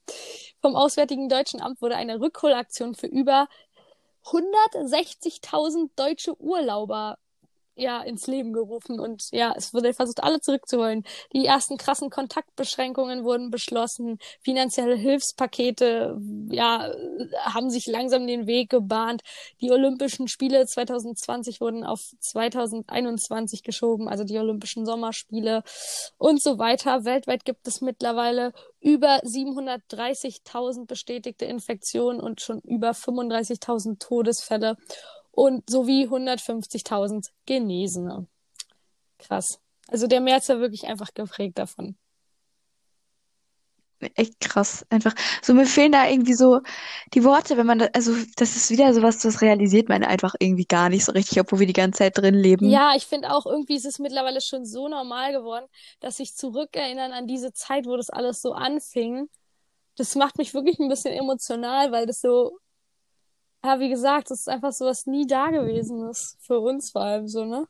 Vom 0.62 0.74
Auswärtigen 0.74 1.28
Deutschen 1.28 1.60
Amt 1.60 1.82
wurde 1.82 1.96
eine 1.96 2.20
Rückholaktion 2.20 2.94
für 2.94 3.06
über 3.06 3.48
160.000 4.24 5.90
deutsche 5.94 6.40
Urlauber 6.40 7.18
ja 7.74 8.02
ins 8.02 8.26
Leben 8.26 8.52
gerufen 8.52 9.00
und 9.00 9.28
ja, 9.32 9.54
es 9.56 9.72
wurde 9.72 9.94
versucht, 9.94 10.22
alle 10.22 10.40
zurückzuholen. 10.40 11.04
Die 11.32 11.46
ersten 11.46 11.76
krassen 11.76 12.10
Kontaktbeschränkungen 12.10 13.24
wurden 13.24 13.50
beschlossen, 13.50 14.18
finanzielle 14.40 14.96
Hilfspakete 14.96 16.16
ja 16.50 16.92
haben 17.44 17.70
sich 17.70 17.86
langsam 17.86 18.26
den 18.26 18.46
Weg 18.46 18.70
gebahnt. 18.70 19.22
Die 19.60 19.70
Olympischen 19.70 20.28
Spiele 20.28 20.66
2020 20.66 21.60
wurden 21.60 21.84
auf 21.84 22.00
2021 22.20 23.62
geschoben, 23.62 24.08
also 24.08 24.24
die 24.24 24.38
Olympischen 24.38 24.86
Sommerspiele 24.86 25.62
und 26.18 26.42
so 26.42 26.58
weiter. 26.58 27.04
Weltweit 27.04 27.44
gibt 27.44 27.66
es 27.66 27.80
mittlerweile 27.80 28.52
über 28.80 29.22
730.000 29.24 30.86
bestätigte 30.86 31.44
Infektionen 31.44 32.20
und 32.20 32.40
schon 32.40 32.60
über 32.60 32.90
35.000 32.90 33.98
Todesfälle 33.98 34.76
und 35.32 35.68
sowie 35.68 36.06
150.000 36.06 37.30
Genesene. 37.46 38.26
Krass. 39.18 39.60
Also 39.88 40.06
der 40.06 40.20
März 40.20 40.48
war 40.48 40.60
wirklich 40.60 40.86
einfach 40.86 41.12
geprägt 41.14 41.58
davon. 41.58 41.96
Echt 44.16 44.40
krass, 44.40 44.84
einfach. 44.90 45.14
So, 45.42 45.54
mir 45.54 45.66
fehlen 45.66 45.92
da 45.92 46.08
irgendwie 46.08 46.34
so 46.34 46.60
die 47.14 47.22
Worte, 47.22 47.56
wenn 47.56 47.66
man 47.66 47.78
da, 47.78 47.86
also 47.92 48.12
das 48.36 48.56
ist 48.56 48.70
wieder 48.70 48.92
sowas, 48.94 49.18
das 49.18 49.42
realisiert 49.42 49.88
man 49.88 50.02
einfach 50.02 50.34
irgendwie 50.40 50.64
gar 50.64 50.88
nicht 50.88 51.04
so 51.04 51.12
richtig, 51.12 51.38
obwohl 51.40 51.60
wir 51.60 51.66
die 51.68 51.72
ganze 51.72 51.98
Zeit 51.98 52.18
drin 52.18 52.34
leben. 52.34 52.68
Ja, 52.68 52.94
ich 52.96 53.06
finde 53.06 53.30
auch 53.30 53.46
irgendwie 53.46 53.76
ist 53.76 53.86
es 53.86 54.00
mittlerweile 54.00 54.40
schon 54.40 54.64
so 54.64 54.88
normal 54.88 55.32
geworden, 55.32 55.66
dass 56.00 56.16
sich 56.16 56.34
zurückerinnern 56.34 57.12
an 57.12 57.28
diese 57.28 57.52
Zeit, 57.52 57.86
wo 57.86 57.96
das 57.96 58.10
alles 58.10 58.42
so 58.42 58.52
anfing. 58.54 59.28
Das 59.96 60.16
macht 60.16 60.36
mich 60.36 60.52
wirklich 60.52 60.80
ein 60.80 60.88
bisschen 60.88 61.14
emotional, 61.14 61.92
weil 61.92 62.06
das 62.06 62.20
so 62.20 62.58
ja, 63.64 63.80
wie 63.80 63.88
gesagt, 63.88 64.30
das 64.30 64.40
ist 64.40 64.48
einfach 64.48 64.72
so 64.72 64.86
was 64.86 65.06
nie 65.06 65.26
da 65.26 65.50
gewesen 65.50 66.08
ist. 66.08 66.36
Für 66.40 66.60
uns 66.60 66.90
vor 66.90 67.02
allem 67.02 67.28
so, 67.28 67.44
ne? 67.44 67.66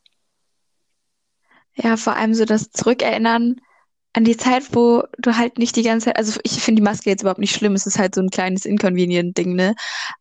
Ja, 1.74 1.96
vor 1.96 2.16
allem 2.16 2.34
so 2.34 2.44
das 2.44 2.70
Zurückerinnern 2.70 3.60
an 4.14 4.24
die 4.24 4.36
Zeit, 4.36 4.74
wo 4.74 5.04
du 5.18 5.36
halt 5.36 5.58
nicht 5.58 5.74
die 5.76 5.82
ganze 5.82 6.06
Zeit, 6.06 6.16
also 6.16 6.38
ich 6.44 6.60
finde 6.62 6.80
die 6.80 6.84
Maske 6.84 7.08
jetzt 7.08 7.22
überhaupt 7.22 7.40
nicht 7.40 7.54
schlimm, 7.54 7.74
es 7.74 7.86
ist 7.86 7.98
halt 7.98 8.14
so 8.14 8.20
ein 8.20 8.28
kleines 8.30 8.66
Inconvenient-Ding, 8.66 9.54
ne? 9.54 9.74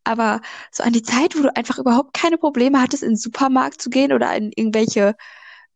Aber 0.05 0.41
so 0.71 0.83
an 0.83 0.93
die 0.93 1.03
Zeit, 1.03 1.37
wo 1.37 1.41
du 1.41 1.55
einfach 1.55 1.77
überhaupt 1.77 2.13
keine 2.13 2.37
Probleme 2.37 2.81
hattest, 2.81 3.03
in 3.03 3.09
den 3.11 3.17
Supermarkt 3.17 3.81
zu 3.81 3.89
gehen 3.89 4.13
oder 4.13 4.33
in 4.35 4.51
irgendwelche, 4.55 5.15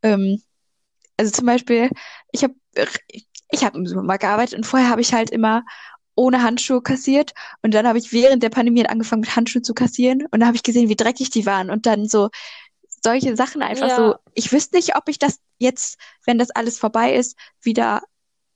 ähm, 0.01 0.41
also 1.17 1.31
zum 1.31 1.45
Beispiel, 1.45 1.89
ich 2.31 2.43
habe 2.43 2.55
ich 3.51 3.63
habe 3.63 3.77
im 3.77 3.85
Supermarkt 3.85 4.23
gearbeitet 4.23 4.55
und 4.57 4.65
vorher 4.65 4.89
habe 4.89 5.01
ich 5.01 5.13
halt 5.13 5.29
immer 5.29 5.63
ohne 6.15 6.41
Handschuhe 6.41 6.81
kassiert 6.81 7.33
und 7.61 7.73
dann 7.73 7.87
habe 7.87 7.97
ich 7.97 8.11
während 8.11 8.41
der 8.41 8.49
Pandemie 8.49 8.85
angefangen 8.87 9.21
mit 9.21 9.35
Handschuhen 9.35 9.63
zu 9.63 9.73
kassieren 9.73 10.25
und 10.31 10.39
da 10.39 10.47
habe 10.47 10.55
ich 10.55 10.63
gesehen, 10.63 10.89
wie 10.89 10.95
dreckig 10.95 11.29
die 11.29 11.45
waren 11.45 11.69
und 11.69 11.85
dann 11.85 12.07
so 12.07 12.29
solche 13.03 13.35
Sachen 13.35 13.61
einfach 13.61 13.87
ja. 13.87 13.95
so. 13.95 14.15
Ich 14.33 14.51
wüsste 14.51 14.75
nicht, 14.77 14.95
ob 14.95 15.07
ich 15.07 15.19
das 15.19 15.39
jetzt, 15.59 15.99
wenn 16.25 16.37
das 16.37 16.49
alles 16.49 16.79
vorbei 16.79 17.13
ist, 17.13 17.37
wieder 17.61 18.01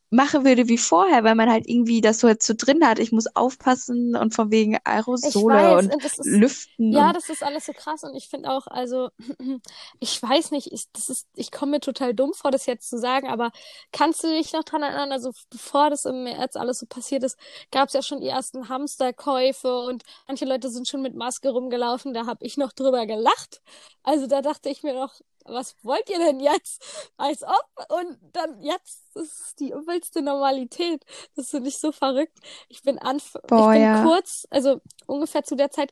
machen 0.09 0.43
würde 0.43 0.67
wie 0.67 0.77
vorher, 0.77 1.23
weil 1.23 1.35
man 1.35 1.49
halt 1.49 1.67
irgendwie 1.67 2.01
das 2.01 2.19
so 2.19 2.27
jetzt 2.27 2.45
so 2.45 2.53
drin 2.57 2.85
hat. 2.85 2.99
Ich 2.99 3.11
muss 3.11 3.35
aufpassen 3.35 4.15
und 4.15 4.33
von 4.33 4.51
wegen 4.51 4.77
Aerosole 4.83 5.55
weiß, 5.55 5.85
und, 5.85 5.93
und 5.93 6.03
ist, 6.03 6.25
Lüften. 6.25 6.91
Ja, 6.91 7.07
und 7.07 7.15
das 7.15 7.29
ist 7.29 7.43
alles 7.43 7.65
so 7.67 7.73
krass 7.73 8.03
und 8.03 8.15
ich 8.15 8.27
finde 8.27 8.49
auch, 8.49 8.65
also 8.67 9.09
ich 9.99 10.21
weiß 10.21 10.51
nicht, 10.51 10.71
ich, 10.71 10.85
das 10.93 11.09
ist, 11.09 11.27
ich 11.35 11.51
komme 11.51 11.73
mir 11.73 11.79
total 11.79 12.13
dumm 12.13 12.33
vor, 12.33 12.49
das 12.49 12.65
jetzt 12.65 12.89
zu 12.89 12.97
sagen, 12.97 13.27
aber 13.27 13.51
kannst 13.91 14.23
du 14.23 14.27
dich 14.27 14.51
noch 14.53 14.63
dran 14.63 14.81
erinnern, 14.81 15.11
also 15.11 15.31
bevor 15.51 15.89
das 15.89 16.05
im 16.05 16.23
März 16.23 16.55
alles 16.55 16.79
so 16.79 16.87
passiert 16.87 17.23
ist, 17.23 17.37
gab 17.71 17.89
es 17.89 17.93
ja 17.93 18.01
schon 18.01 18.21
die 18.21 18.27
ersten 18.27 18.67
Hamsterkäufe 18.67 19.79
und 19.79 20.03
manche 20.27 20.45
Leute 20.45 20.69
sind 20.69 20.87
schon 20.87 21.01
mit 21.03 21.15
Maske 21.15 21.49
rumgelaufen, 21.49 22.13
da 22.13 22.25
habe 22.25 22.45
ich 22.45 22.57
noch 22.57 22.71
drüber 22.73 23.05
gelacht. 23.05 23.61
Also 24.03 24.27
da 24.27 24.41
dachte 24.41 24.69
ich 24.69 24.81
mir 24.81 24.93
noch, 24.93 25.13
was 25.49 25.75
wollt 25.83 26.09
ihr 26.09 26.19
denn 26.19 26.39
jetzt? 26.39 27.11
Als 27.17 27.43
ob. 27.43 27.69
Und 27.89 28.17
dann 28.33 28.61
jetzt 28.61 29.15
ist 29.15 29.59
die 29.59 29.71
übelste 29.71 30.21
Normalität. 30.21 31.03
Das 31.35 31.49
finde 31.49 31.69
ich 31.69 31.79
so 31.79 31.91
verrückt. 31.91 32.37
Ich 32.67 32.83
bin 32.83 32.99
anf 32.99 33.33
Boah, 33.47 33.73
ich 33.73 33.79
bin 33.79 33.81
ja. 33.83 34.03
kurz, 34.03 34.47
also 34.49 34.81
ungefähr 35.05 35.43
zu 35.43 35.55
der 35.55 35.71
Zeit, 35.71 35.91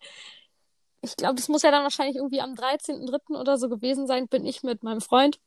ich 1.02 1.16
glaube, 1.16 1.36
das 1.36 1.48
muss 1.48 1.62
ja 1.62 1.72
dann 1.72 1.84
wahrscheinlich 1.84 2.18
irgendwie 2.18 2.42
am 2.42 2.54
13.3. 2.54 3.40
oder 3.40 3.58
so 3.58 3.70
gewesen 3.70 4.08
sein, 4.08 4.28
bin 4.28 4.46
ich 4.46 4.64
mit 4.64 4.84
meinem 4.84 5.02
Freund 5.02 5.40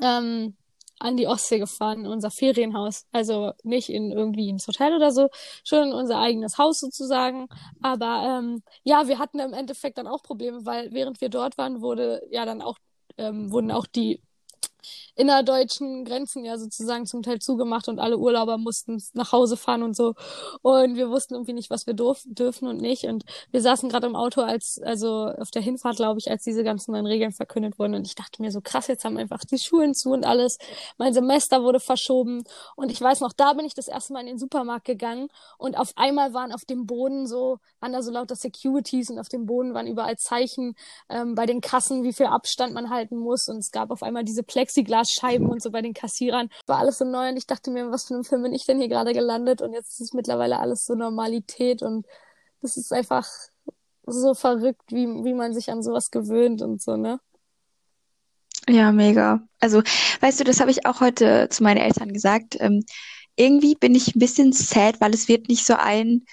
ähm, 0.00 0.56
an 0.98 1.16
die 1.16 1.26
Ostsee 1.26 1.58
gefahren, 1.58 2.00
in 2.00 2.06
unser 2.06 2.30
Ferienhaus. 2.30 3.06
Also 3.12 3.52
nicht 3.62 3.88
in 3.88 4.10
irgendwie 4.10 4.48
ins 4.48 4.66
Hotel 4.66 4.94
oder 4.94 5.12
so, 5.12 5.28
schon 5.64 5.88
in 5.88 5.94
unser 5.94 6.18
eigenes 6.18 6.58
Haus 6.58 6.80
sozusagen. 6.80 7.48
Aber 7.82 8.40
ähm, 8.40 8.62
ja, 8.82 9.08
wir 9.08 9.18
hatten 9.18 9.38
im 9.38 9.52
Endeffekt 9.52 9.98
dann 9.98 10.06
auch 10.06 10.22
Probleme, 10.22 10.64
weil 10.64 10.92
während 10.92 11.20
wir 11.20 11.28
dort 11.28 11.58
waren, 11.58 11.80
wurde 11.80 12.22
ja 12.30 12.44
dann 12.44 12.62
auch 12.62 12.78
ähm, 13.18 13.50
wurden 13.52 13.70
auch 13.70 13.86
die 13.86 14.22
innerdeutschen 15.18 16.04
Grenzen 16.04 16.44
ja 16.44 16.58
sozusagen 16.58 17.06
zum 17.06 17.22
Teil 17.22 17.40
zugemacht 17.40 17.88
und 17.88 17.98
alle 17.98 18.18
Urlauber 18.18 18.56
mussten 18.56 19.02
nach 19.14 19.32
Hause 19.32 19.56
fahren 19.56 19.82
und 19.82 19.96
so. 19.96 20.14
Und 20.62 20.96
wir 20.96 21.10
wussten 21.10 21.34
irgendwie 21.34 21.52
nicht, 21.52 21.70
was 21.70 21.86
wir 21.86 21.94
durf 21.94 22.22
dürfen 22.26 22.68
und 22.68 22.80
nicht. 22.80 23.04
Und 23.04 23.24
wir 23.50 23.60
saßen 23.60 23.88
gerade 23.88 24.06
im 24.06 24.16
Auto, 24.16 24.42
als, 24.42 24.80
also 24.82 25.26
auf 25.26 25.50
der 25.50 25.62
Hinfahrt, 25.62 25.96
glaube 25.96 26.20
ich, 26.20 26.30
als 26.30 26.44
diese 26.44 26.62
ganzen 26.62 26.92
neuen 26.92 27.06
Regeln 27.06 27.32
verkündet 27.32 27.78
wurden. 27.78 27.94
Und 27.94 28.06
ich 28.06 28.14
dachte 28.14 28.40
mir 28.40 28.52
so, 28.52 28.60
krass, 28.60 28.86
jetzt 28.86 29.04
haben 29.04 29.16
einfach 29.16 29.40
die 29.40 29.58
Schulen 29.58 29.94
zu 29.94 30.10
und 30.10 30.24
alles. 30.24 30.58
Mein 30.98 31.12
Semester 31.12 31.62
wurde 31.64 31.80
verschoben. 31.80 32.44
Und 32.76 32.92
ich 32.92 33.00
weiß 33.00 33.20
noch, 33.20 33.32
da 33.32 33.54
bin 33.54 33.66
ich 33.66 33.74
das 33.74 33.88
erste 33.88 34.12
Mal 34.12 34.20
in 34.20 34.26
den 34.26 34.38
Supermarkt 34.38 34.84
gegangen 34.84 35.28
und 35.58 35.76
auf 35.76 35.92
einmal 35.96 36.32
waren 36.32 36.52
auf 36.52 36.64
dem 36.64 36.86
Boden 36.86 37.26
so, 37.26 37.58
waren 37.80 37.92
da 37.92 38.02
so 38.02 38.12
lauter 38.12 38.36
Securities 38.36 39.10
und 39.10 39.18
auf 39.18 39.28
dem 39.28 39.46
Boden 39.46 39.74
waren 39.74 39.86
überall 39.86 40.16
Zeichen 40.16 40.76
ähm, 41.08 41.34
bei 41.34 41.46
den 41.46 41.60
Kassen, 41.60 42.04
wie 42.04 42.12
viel 42.12 42.26
Abstand 42.26 42.72
man 42.72 42.90
halten 42.90 43.16
muss. 43.16 43.48
Und 43.48 43.58
es 43.58 43.72
gab 43.72 43.90
auf 43.90 44.02
einmal 44.02 44.24
diese 44.24 44.42
Plexiglas 44.42 44.67
Glasscheiben 44.74 45.48
und 45.48 45.62
so 45.62 45.70
bei 45.70 45.82
den 45.82 45.94
Kassierern. 45.94 46.48
War 46.66 46.78
alles 46.78 46.98
so 46.98 47.04
neu 47.04 47.28
und 47.28 47.36
ich 47.36 47.46
dachte 47.46 47.70
mir, 47.70 47.90
was 47.90 48.04
für 48.04 48.14
einem 48.14 48.24
Film 48.24 48.42
bin 48.42 48.52
ich 48.52 48.66
denn 48.66 48.78
hier 48.78 48.88
gerade 48.88 49.12
gelandet? 49.12 49.62
Und 49.62 49.72
jetzt 49.72 49.92
ist 49.92 50.00
es 50.00 50.12
mittlerweile 50.12 50.58
alles 50.58 50.84
so 50.84 50.94
Normalität 50.94 51.82
und 51.82 52.06
das 52.60 52.76
ist 52.76 52.92
einfach 52.92 53.28
so 54.06 54.34
verrückt, 54.34 54.90
wie, 54.90 55.06
wie 55.06 55.34
man 55.34 55.52
sich 55.54 55.70
an 55.70 55.82
sowas 55.82 56.10
gewöhnt 56.10 56.62
und 56.62 56.82
so, 56.82 56.96
ne? 56.96 57.20
Ja, 58.68 58.92
mega. 58.92 59.40
Also, 59.60 59.82
weißt 60.20 60.40
du, 60.40 60.44
das 60.44 60.60
habe 60.60 60.70
ich 60.70 60.86
auch 60.86 61.00
heute 61.00 61.48
zu 61.50 61.62
meinen 61.62 61.78
Eltern 61.78 62.12
gesagt. 62.12 62.56
Ähm, 62.60 62.84
irgendwie 63.36 63.74
bin 63.74 63.94
ich 63.94 64.14
ein 64.14 64.18
bisschen 64.18 64.52
sad, 64.52 65.00
weil 65.00 65.14
es 65.14 65.28
wird 65.28 65.48
nicht 65.48 65.64
so 65.64 65.74
ein 65.74 66.26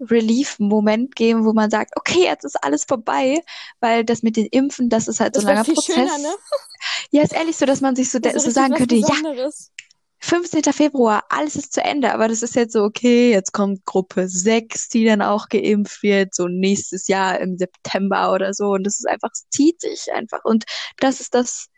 Relief-Moment 0.00 1.14
geben, 1.14 1.44
wo 1.44 1.52
man 1.52 1.70
sagt, 1.70 1.92
okay, 1.96 2.24
jetzt 2.24 2.44
ist 2.44 2.62
alles 2.62 2.84
vorbei, 2.84 3.42
weil 3.80 4.04
das 4.04 4.22
mit 4.22 4.36
den 4.36 4.46
Impfen, 4.46 4.88
das 4.88 5.08
ist 5.08 5.20
halt 5.20 5.36
das 5.36 5.42
so 5.42 5.48
ein 5.48 5.56
langer 5.56 5.64
Prozess. 5.64 5.94
Schöner, 5.94 6.18
ne? 6.18 6.34
Ja, 7.10 7.22
ist 7.22 7.32
ehrlich 7.32 7.56
so, 7.56 7.66
dass 7.66 7.80
man 7.80 7.96
sich 7.96 8.10
so, 8.10 8.18
so, 8.22 8.38
so 8.38 8.50
sagen 8.50 8.74
könnte, 8.74 8.94
ja, 8.94 9.06
15. 10.22 10.62
Februar, 10.72 11.24
alles 11.30 11.56
ist 11.56 11.72
zu 11.72 11.82
Ende, 11.82 12.12
aber 12.12 12.28
das 12.28 12.42
ist 12.42 12.54
jetzt 12.54 12.74
so, 12.74 12.84
okay, 12.84 13.30
jetzt 13.30 13.52
kommt 13.52 13.84
Gruppe 13.86 14.28
6, 14.28 14.90
die 14.90 15.06
dann 15.06 15.22
auch 15.22 15.48
geimpft 15.48 16.02
wird, 16.02 16.34
so 16.34 16.46
nächstes 16.46 17.08
Jahr 17.08 17.40
im 17.40 17.56
September 17.56 18.32
oder 18.32 18.52
so. 18.52 18.66
Und 18.72 18.84
das 18.84 18.98
ist 18.98 19.08
einfach, 19.08 19.30
es 19.32 19.48
zieht 19.48 19.80
sich 19.80 20.12
einfach. 20.12 20.44
Und 20.44 20.64
das 20.98 21.20
ist 21.20 21.34
das, 21.34 21.68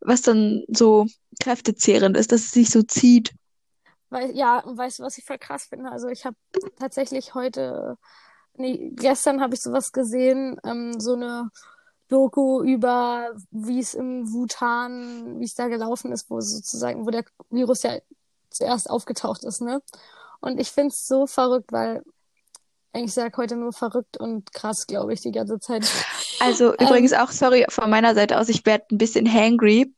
was 0.00 0.22
dann 0.22 0.64
so 0.68 1.06
kräftezehrend 1.42 2.16
ist, 2.16 2.32
dass 2.32 2.40
es 2.40 2.52
sich 2.52 2.70
so 2.70 2.82
zieht. 2.82 3.34
Weil, 4.08 4.34
ja, 4.34 4.60
und 4.60 4.78
weißt 4.78 5.00
du, 5.00 5.02
was 5.02 5.18
ich 5.18 5.24
voll 5.24 5.38
krass 5.38 5.66
finde? 5.66 5.90
Also 5.90 6.08
ich 6.08 6.24
habe 6.24 6.36
tatsächlich 6.78 7.34
heute, 7.34 7.98
nee, 8.54 8.92
gestern 8.94 9.42
habe 9.42 9.54
ich 9.54 9.60
sowas 9.60 9.92
gesehen, 9.92 10.58
ähm, 10.64 10.98
so 10.98 11.14
eine 11.14 11.50
Doku 12.14 12.62
über, 12.62 13.34
wie 13.50 13.80
es 13.80 13.94
im 13.94 14.32
Wutan, 14.32 15.40
wie 15.40 15.44
es 15.44 15.56
da 15.56 15.66
gelaufen 15.66 16.12
ist, 16.12 16.30
wo 16.30 16.40
sozusagen, 16.40 17.04
wo 17.04 17.10
der 17.10 17.24
Virus 17.50 17.82
ja 17.82 17.98
zuerst 18.50 18.88
aufgetaucht 18.88 19.42
ist, 19.42 19.60
ne? 19.60 19.82
Und 20.40 20.60
ich 20.60 20.70
find's 20.70 21.08
so 21.08 21.26
verrückt, 21.26 21.72
weil 21.72 22.04
ich 22.92 23.12
sag 23.12 23.36
heute 23.36 23.56
nur 23.56 23.72
verrückt 23.72 24.16
und 24.16 24.52
krass, 24.52 24.86
glaube 24.86 25.12
ich, 25.12 25.22
die 25.22 25.32
ganze 25.32 25.58
Zeit. 25.58 25.90
Also 26.38 26.68
ähm, 26.78 26.86
übrigens 26.86 27.12
auch, 27.14 27.32
sorry, 27.32 27.66
von 27.68 27.90
meiner 27.90 28.14
Seite 28.14 28.38
aus, 28.38 28.48
ich 28.48 28.64
werde 28.64 28.84
ein 28.92 28.98
bisschen 28.98 29.26
hangry. 29.26 29.92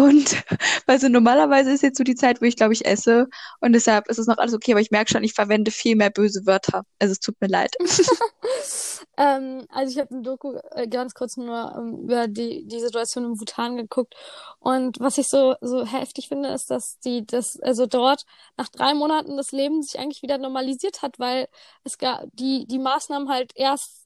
Und 0.00 0.42
weil 0.86 0.98
so 0.98 1.08
normalerweise 1.08 1.70
ist 1.70 1.82
jetzt 1.82 1.98
so 1.98 2.04
die 2.04 2.14
Zeit, 2.14 2.40
wo 2.40 2.46
ich, 2.46 2.56
glaube 2.56 2.72
ich, 2.72 2.86
esse. 2.86 3.28
Und 3.60 3.74
deshalb 3.74 4.08
ist 4.08 4.18
es 4.18 4.26
noch 4.26 4.38
alles 4.38 4.54
okay, 4.54 4.72
aber 4.72 4.80
ich 4.80 4.90
merke 4.90 5.12
schon, 5.12 5.22
ich 5.22 5.34
verwende 5.34 5.70
viel 5.70 5.94
mehr 5.94 6.10
böse 6.10 6.46
Wörter. 6.46 6.84
Also 6.98 7.12
es 7.12 7.20
tut 7.20 7.38
mir 7.40 7.48
leid. 7.48 7.76
ähm, 9.18 9.66
also 9.68 9.92
ich 9.92 9.98
habe 9.98 10.14
ein 10.14 10.22
Doku 10.22 10.54
äh, 10.72 10.88
ganz 10.88 11.12
kurz 11.12 11.36
nur 11.36 11.74
ähm, 11.76 12.04
über 12.04 12.28
die, 12.28 12.66
die 12.66 12.80
Situation 12.80 13.24
im 13.24 13.36
Bhutan 13.36 13.76
geguckt. 13.76 14.14
Und 14.58 14.98
was 15.00 15.18
ich 15.18 15.28
so, 15.28 15.54
so 15.60 15.84
heftig 15.84 16.28
finde, 16.28 16.48
ist, 16.48 16.70
dass 16.70 16.98
die, 17.00 17.26
das, 17.26 17.60
also 17.60 17.84
dort 17.84 18.24
nach 18.56 18.68
drei 18.68 18.94
Monaten 18.94 19.36
das 19.36 19.52
Leben 19.52 19.82
sich 19.82 20.00
eigentlich 20.00 20.22
wieder 20.22 20.38
normalisiert 20.38 21.02
hat, 21.02 21.18
weil 21.18 21.46
es 21.84 21.98
gar 21.98 22.24
die, 22.32 22.66
die 22.66 22.78
Maßnahmen 22.78 23.28
halt 23.28 23.52
erst 23.54 23.99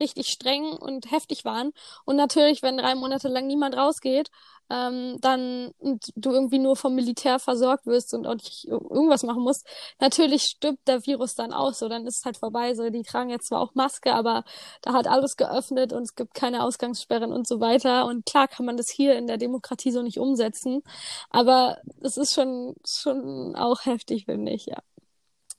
richtig 0.00 0.28
streng 0.28 0.72
und 0.72 1.10
heftig 1.10 1.44
waren. 1.44 1.72
Und 2.04 2.16
natürlich, 2.16 2.62
wenn 2.62 2.76
drei 2.78 2.94
Monate 2.94 3.28
lang 3.28 3.46
niemand 3.46 3.76
rausgeht, 3.76 4.30
ähm, 4.70 5.18
dann 5.20 5.70
und 5.78 6.12
du 6.16 6.32
irgendwie 6.32 6.58
nur 6.58 6.76
vom 6.76 6.94
Militär 6.94 7.38
versorgt 7.38 7.86
wirst 7.86 8.14
und 8.14 8.26
auch 8.26 8.34
nicht 8.34 8.64
irgendwas 8.66 9.22
machen 9.22 9.42
musst, 9.42 9.66
natürlich 10.00 10.42
stirbt 10.42 10.86
der 10.88 11.06
Virus 11.06 11.34
dann 11.34 11.52
aus, 11.52 11.78
so 11.78 11.88
dann 11.88 12.06
ist 12.06 12.18
es 12.18 12.24
halt 12.24 12.36
vorbei. 12.36 12.74
So, 12.74 12.90
die 12.90 13.02
tragen 13.02 13.30
jetzt 13.30 13.48
zwar 13.48 13.60
auch 13.60 13.74
Maske, 13.74 14.12
aber 14.12 14.44
da 14.82 14.92
hat 14.92 15.06
alles 15.06 15.36
geöffnet 15.36 15.92
und 15.92 16.02
es 16.02 16.14
gibt 16.14 16.34
keine 16.34 16.64
Ausgangssperren 16.64 17.32
und 17.32 17.46
so 17.46 17.60
weiter. 17.60 18.06
Und 18.06 18.26
klar 18.26 18.48
kann 18.48 18.66
man 18.66 18.76
das 18.76 18.90
hier 18.90 19.16
in 19.16 19.26
der 19.26 19.38
Demokratie 19.38 19.92
so 19.92 20.02
nicht 20.02 20.18
umsetzen, 20.18 20.82
aber 21.30 21.78
es 22.02 22.16
ist 22.16 22.34
schon 22.34 22.74
schon 22.86 23.54
auch 23.56 23.84
heftig, 23.84 24.24
finde 24.26 24.52
ich, 24.52 24.66
ja. 24.66 24.78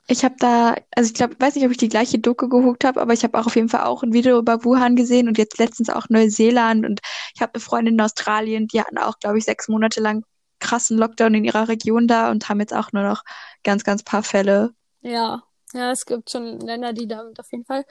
Ich 0.10 0.24
habe 0.24 0.36
da, 0.40 0.76
also 0.96 1.10
ich 1.10 1.14
glaube, 1.14 1.36
weiß 1.38 1.56
nicht, 1.56 1.66
ob 1.66 1.72
ich 1.72 1.78
die 1.78 1.90
gleiche 1.90 2.18
Doku 2.18 2.48
geguckt 2.48 2.86
habe, 2.86 3.02
aber 3.02 3.14
ich 3.14 3.24
habe 3.24 3.38
auch 3.38 3.46
auf 3.46 3.56
jeden 3.56 3.68
Fall 3.68 3.84
auch 3.84 4.04
ein 4.04 4.14
Video 4.14 4.40
über 4.40 4.64
Wuhan 4.64 4.96
gesehen 4.96 5.28
und 5.28 5.38
jetzt 5.38 5.60
letztens 5.60 5.90
auch 5.90 6.08
Neuseeland 6.10 6.86
und 6.86 7.02
ich 7.36 7.42
habe 7.42 7.54
eine 7.56 7.62
Freundin 7.62 7.96
in 7.96 8.02
Australien, 8.02 8.68
die 8.68 8.80
hatten 8.80 8.98
auch, 8.98 9.20
glaube 9.20 9.38
ich, 9.38 9.44
sechs 9.44 9.68
Monate 9.68 10.00
lang 10.00 10.24
krassen 10.60 10.98
Lockdown 10.98 11.36
in 11.36 11.44
ihrer 11.44 11.68
Region 11.68 12.08
da 12.08 12.32
und 12.32 12.48
haben 12.48 12.60
jetzt 12.62 12.74
auch 12.74 12.94
nur 12.94 13.04
noch 13.04 13.24
ganz, 13.64 13.84
ganz 13.84 14.04
paar 14.04 14.24
Fälle. 14.24 14.72
Ja, 15.02 15.44
ja, 15.74 15.92
es 15.92 16.06
gibt 16.06 16.32
schon 16.32 16.60
Länder, 16.62 16.94
die 16.94 17.08
damit 17.08 17.40
auf 17.40 17.52
jeden 17.52 17.66
Fall 17.66 17.84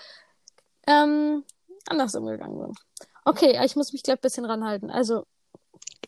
ähm, 0.86 1.44
anders 1.86 2.14
umgegangen 2.14 2.58
sind. 2.58 2.78
Okay, 3.24 3.60
ich 3.64 3.76
muss 3.76 3.92
mich 3.92 4.02
gleich 4.02 4.16
ein 4.16 4.22
bisschen 4.22 4.44
ranhalten. 4.44 4.90
Also 4.90 5.26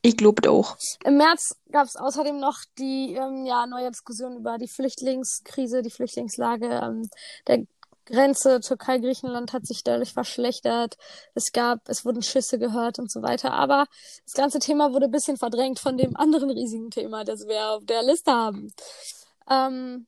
ich 0.03 0.17
glaube 0.17 0.43
doch. 0.43 0.77
Im 1.05 1.17
März 1.17 1.57
gab 1.71 1.87
es 1.87 1.97
außerdem 1.97 2.39
noch 2.39 2.59
die 2.79 3.15
ähm, 3.15 3.45
ja, 3.45 3.67
neue 3.67 3.91
Diskussion 3.91 4.37
über 4.37 4.59
die 4.59 4.69
Flüchtlingskrise, 4.69 5.83
die 5.83 5.91
Flüchtlingslage. 5.91 6.67
Ähm, 6.67 7.11
der 7.47 7.67
Grenze 8.07 8.61
Türkei-Griechenland 8.61 9.53
hat 9.53 9.67
sich 9.67 9.85
dadurch 9.85 10.15
verschlechtert. 10.15 10.97
Es 11.35 11.53
gab, 11.53 11.87
es 11.89 12.07
wurden 12.07 12.23
Schüsse 12.23 12.59
gehört 12.59 12.99
und 12.99 13.13
so 13.13 13.21
weiter. 13.21 13.53
Aber 13.53 13.85
das 14.25 14.33
ganze 14.35 14.61
Thema 14.61 14.95
wurde 14.95 15.07
ein 15.07 15.11
bisschen 15.11 15.37
verdrängt 15.37 15.79
von 15.79 15.99
dem 15.99 16.17
anderen 16.17 16.51
riesigen 16.51 16.91
Thema, 16.91 17.25
das 17.25 17.47
wir 17.47 17.73
auf 17.73 17.85
der 17.85 18.03
Liste 18.03 18.33
haben. 18.33 18.73
Ähm, 19.51 20.07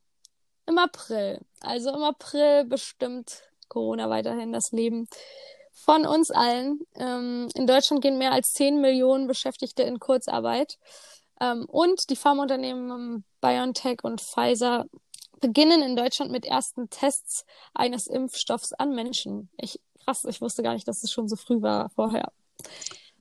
Im 0.67 0.79
April. 0.79 1.41
Also 1.61 1.91
im 1.91 2.03
April 2.03 2.65
bestimmt 2.65 3.43
Corona 3.69 4.09
weiterhin 4.09 4.53
das 4.53 4.73
Leben 4.73 5.07
von 5.85 6.07
uns 6.07 6.31
allen. 6.31 6.81
Ähm, 6.97 7.49
in 7.55 7.67
Deutschland 7.67 8.03
gehen 8.03 8.19
mehr 8.19 8.33
als 8.33 8.53
10 8.53 8.81
Millionen 8.81 9.27
Beschäftigte 9.27 9.83
in 9.83 9.99
Kurzarbeit. 9.99 10.79
Ähm, 11.41 11.65
und 11.67 12.11
die 12.11 12.17
Pharmaunternehmen 12.17 13.25
BioNTech 13.41 13.99
und 14.03 14.21
Pfizer 14.21 14.87
beginnen 15.41 15.83
in 15.83 15.97
Deutschland 15.97 16.31
mit 16.31 16.45
ersten 16.45 16.91
Tests 16.91 17.45
eines 17.75 18.07
Impfstoffs 18.07 18.73
an 18.75 18.95
Menschen. 18.95 19.49
Ich, 19.57 19.81
krass, 20.05 20.25
ich 20.27 20.41
wusste 20.41 20.63
gar 20.63 20.75
nicht, 20.75 20.87
dass 20.87 21.03
es 21.03 21.11
schon 21.11 21.29
so 21.29 21.37
früh 21.37 21.63
war 21.63 21.89
vorher. 21.91 22.31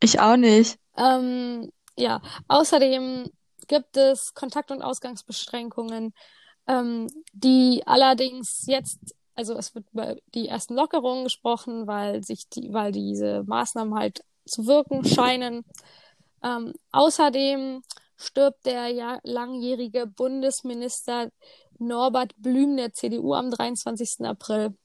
Ich 0.02 0.20
auch 0.20 0.36
nicht. 0.36 0.78
Ähm, 0.98 1.72
ja, 1.98 2.22
außerdem 2.48 3.32
gibt 3.68 3.98
es 3.98 4.34
Kontakt- 4.34 4.72
und 4.72 4.82
Ausgangsbeschränkungen, 4.82 6.14
ähm, 6.68 7.08
die 7.32 7.84
allerdings 7.86 8.64
jetzt 8.68 9.16
also 9.40 9.58
es 9.58 9.74
wird 9.74 9.86
über 9.94 10.18
die 10.36 10.50
ersten 10.50 10.76
Lockerungen 10.76 11.24
gesprochen, 11.24 11.88
weil 11.88 12.22
sich 12.26 12.50
die, 12.50 12.74
weil 12.74 12.92
diese 12.92 13.44
Maßnahmen 13.48 13.96
halt 13.96 14.22
zu 14.46 14.68
wirken 14.68 15.06
scheinen. 15.06 15.64
Ähm, 16.44 16.74
außerdem 16.92 17.82
stirbt 18.18 18.66
der 18.66 19.22
langjährige 19.24 20.08
Bundesminister 20.08 21.32
Norbert 21.78 22.34
Blüm 22.36 22.76
der 22.76 22.92
CDU 22.92 23.34
am 23.34 23.50
23. 23.50 24.26
April. 24.26 24.78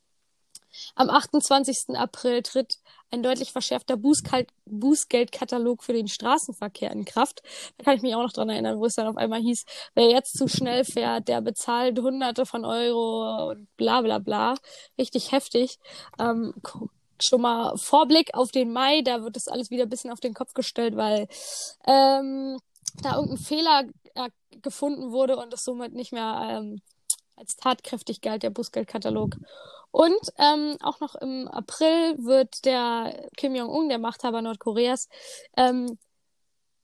Am 0.94 1.10
28. 1.10 1.96
April 1.96 2.42
tritt 2.42 2.78
ein 3.14 3.22
deutlich 3.22 3.52
verschärfter 3.52 3.96
Bußgeldkatalog 3.96 5.82
für 5.82 5.92
den 5.92 6.08
Straßenverkehr 6.08 6.90
in 6.90 7.04
Kraft. 7.04 7.42
Da 7.78 7.84
kann 7.84 7.96
ich 7.96 8.02
mich 8.02 8.14
auch 8.14 8.22
noch 8.22 8.32
dran 8.32 8.50
erinnern, 8.50 8.78
wo 8.78 8.84
es 8.86 8.94
dann 8.94 9.06
auf 9.06 9.16
einmal 9.16 9.40
hieß, 9.40 9.64
wer 9.94 10.10
jetzt 10.10 10.36
zu 10.36 10.48
schnell 10.48 10.84
fährt, 10.84 11.28
der 11.28 11.40
bezahlt 11.40 11.98
Hunderte 11.98 12.44
von 12.44 12.64
Euro 12.64 13.50
und 13.50 13.68
bla 13.76 14.02
bla 14.02 14.18
bla. 14.18 14.54
Richtig 14.98 15.32
heftig. 15.32 15.78
Ähm, 16.18 16.54
schon 17.22 17.40
mal 17.40 17.76
Vorblick 17.76 18.34
auf 18.34 18.50
den 18.50 18.72
Mai, 18.72 19.02
da 19.02 19.22
wird 19.22 19.36
das 19.36 19.48
alles 19.48 19.70
wieder 19.70 19.84
ein 19.84 19.88
bisschen 19.88 20.10
auf 20.10 20.20
den 20.20 20.34
Kopf 20.34 20.52
gestellt, 20.52 20.96
weil 20.96 21.28
ähm, 21.86 22.58
da 23.02 23.16
irgendein 23.16 23.38
Fehler 23.38 23.84
äh, 24.14 24.30
gefunden 24.62 25.12
wurde 25.12 25.36
und 25.36 25.52
es 25.52 25.62
somit 25.62 25.94
nicht 25.94 26.12
mehr 26.12 26.48
ähm, 26.50 26.80
als 27.36 27.56
tatkräftig 27.56 28.20
galt, 28.20 28.42
der 28.42 28.50
Bußgeldkatalog. 28.50 29.36
Und 29.90 30.18
ähm, 30.38 30.76
auch 30.82 31.00
noch 31.00 31.14
im 31.14 31.46
April 31.48 32.16
wird 32.18 32.64
der 32.64 33.28
Kim 33.36 33.54
Jong-un, 33.54 33.88
der 33.88 33.98
Machthaber 33.98 34.42
Nordkoreas, 34.42 35.08
ähm, 35.56 35.98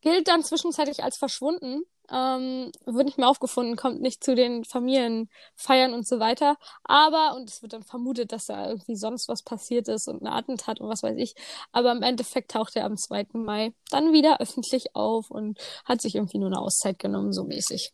gilt 0.00 0.28
dann 0.28 0.44
zwischenzeitlich 0.44 1.02
als 1.02 1.18
verschwunden. 1.18 1.82
Ähm, 2.12 2.72
wird 2.86 3.06
nicht 3.06 3.18
mehr 3.18 3.28
aufgefunden, 3.28 3.76
kommt 3.76 4.00
nicht 4.00 4.24
zu 4.24 4.34
den 4.34 4.64
Familienfeiern 4.64 5.94
und 5.94 6.08
so 6.08 6.18
weiter. 6.18 6.56
Aber, 6.82 7.36
und 7.36 7.48
es 7.48 7.62
wird 7.62 7.72
dann 7.72 7.84
vermutet, 7.84 8.32
dass 8.32 8.46
da 8.46 8.68
irgendwie 8.68 8.96
sonst 8.96 9.28
was 9.28 9.42
passiert 9.42 9.86
ist 9.86 10.08
und 10.08 10.22
ein 10.22 10.26
Attentat 10.26 10.80
und 10.80 10.88
was 10.88 11.04
weiß 11.04 11.16
ich. 11.18 11.34
Aber 11.70 11.92
im 11.92 12.02
Endeffekt 12.02 12.50
taucht 12.50 12.74
er 12.74 12.84
am 12.84 12.96
2. 12.96 13.26
Mai 13.34 13.72
dann 13.90 14.12
wieder 14.12 14.40
öffentlich 14.40 14.96
auf 14.96 15.30
und 15.30 15.58
hat 15.84 16.00
sich 16.00 16.16
irgendwie 16.16 16.38
nur 16.38 16.48
eine 16.48 16.60
Auszeit 16.60 16.98
genommen, 16.98 17.32
so 17.32 17.44
mäßig. 17.44 17.92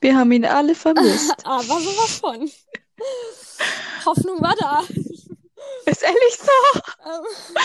Wir 0.00 0.16
haben 0.16 0.32
ihn 0.32 0.44
alle 0.44 0.74
vermisst. 0.74 1.34
Aber 1.44 1.62
sowas 1.62 2.18
von. 2.18 2.50
Hoffnung 4.04 4.40
war 4.40 4.54
da. 4.58 4.82
Ist 5.86 6.02
ehrlich 6.02 6.38
so. 6.38 6.80
Ähm, 7.04 7.56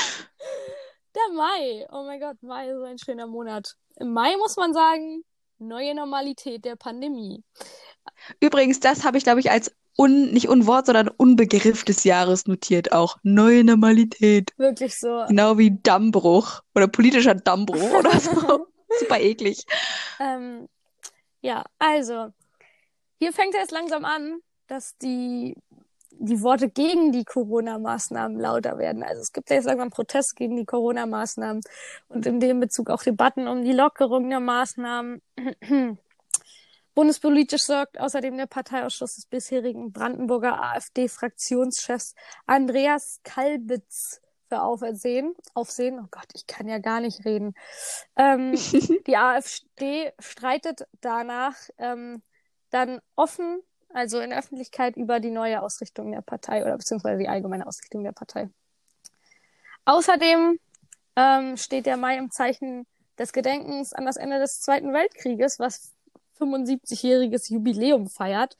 der 1.15 1.33
Mai. 1.33 1.87
Oh 1.91 2.03
mein 2.03 2.19
Gott, 2.19 2.41
Mai 2.41 2.69
ist 2.69 2.83
ein 2.83 2.97
schöner 2.97 3.27
Monat. 3.27 3.75
Im 3.97 4.11
Mai 4.11 4.35
muss 4.37 4.57
man 4.57 4.73
sagen, 4.73 5.23
neue 5.59 5.95
Normalität 5.95 6.65
der 6.65 6.75
Pandemie. 6.75 7.43
Übrigens, 8.39 8.79
das 8.79 9.03
habe 9.03 9.17
ich, 9.17 9.23
glaube 9.23 9.39
ich, 9.39 9.49
als 9.49 9.71
un, 9.97 10.31
nicht 10.31 10.49
Unwort, 10.49 10.87
sondern 10.87 11.07
Unbegriff 11.07 11.83
des 11.83 12.03
Jahres 12.03 12.47
notiert 12.47 12.91
auch. 12.91 13.17
Neue 13.23 13.63
Normalität. 13.63 14.51
Wirklich 14.57 14.99
so. 14.99 15.23
Genau 15.27 15.57
wie 15.57 15.79
Dammbruch 15.81 16.61
oder 16.73 16.87
politischer 16.87 17.35
Dammbruch 17.35 17.91
oder 17.91 18.19
so. 18.19 18.67
Super 18.99 19.19
eklig. 19.19 19.65
Ähm, 20.19 20.67
ja, 21.45 21.63
also, 21.77 22.33
hier 23.19 23.31
fängt 23.31 23.53
es 23.53 23.69
langsam 23.69 24.03
an, 24.03 24.39
dass 24.65 24.97
die, 24.97 25.55
die 26.09 26.41
Worte 26.41 26.69
gegen 26.69 27.11
die 27.11 27.23
Corona-Maßnahmen 27.23 28.39
lauter 28.39 28.79
werden. 28.79 29.03
Also 29.03 29.21
es 29.21 29.31
gibt 29.31 29.51
ja 29.51 29.57
jetzt 29.57 29.65
langsam 29.65 29.91
Protest 29.91 30.35
gegen 30.35 30.55
die 30.55 30.65
Corona-Maßnahmen 30.65 31.61
und 32.07 32.25
in 32.25 32.39
dem 32.39 32.59
Bezug 32.59 32.89
auch 32.89 33.03
Debatten 33.03 33.47
um 33.47 33.63
die 33.63 33.73
Lockerung 33.73 34.27
der 34.27 34.39
Maßnahmen. 34.39 35.21
Bundespolitisch 36.95 37.61
sorgt 37.61 37.99
außerdem 37.99 38.37
der 38.37 38.47
Parteiausschuss 38.47 39.15
des 39.15 39.27
bisherigen 39.27 39.91
Brandenburger 39.91 40.59
AfD-Fraktionschefs 40.63 42.15
Andreas 42.47 43.19
Kalbitz 43.23 44.19
für 44.55 44.61
Aufsehen. 44.61 45.35
Aufsehen, 45.53 45.99
oh 45.99 46.07
Gott, 46.11 46.27
ich 46.33 46.47
kann 46.47 46.67
ja 46.67 46.79
gar 46.79 47.01
nicht 47.01 47.25
reden. 47.25 47.53
Ähm, 48.15 48.53
die 49.07 49.17
AfD 49.17 50.13
streitet 50.19 50.87
danach 51.01 51.55
ähm, 51.77 52.21
dann 52.69 53.01
offen, 53.15 53.61
also 53.93 54.19
in 54.19 54.29
der 54.29 54.39
Öffentlichkeit, 54.39 54.97
über 54.97 55.19
die 55.19 55.31
neue 55.31 55.61
Ausrichtung 55.61 56.11
der 56.11 56.21
Partei 56.21 56.63
oder 56.63 56.77
beziehungsweise 56.77 57.19
die 57.19 57.29
allgemeine 57.29 57.67
Ausrichtung 57.67 58.03
der 58.03 58.11
Partei. 58.11 58.49
Außerdem 59.85 60.59
ähm, 61.15 61.57
steht 61.57 61.85
der 61.85 61.97
Mai 61.97 62.17
im 62.17 62.31
Zeichen 62.31 62.85
des 63.17 63.31
Gedenkens 63.31 63.93
an 63.93 64.05
das 64.05 64.17
Ende 64.17 64.39
des 64.39 64.59
Zweiten 64.61 64.93
Weltkrieges, 64.93 65.59
was 65.59 65.93
75-jähriges 66.39 67.51
Jubiläum 67.51 68.09
feiert. 68.09 68.57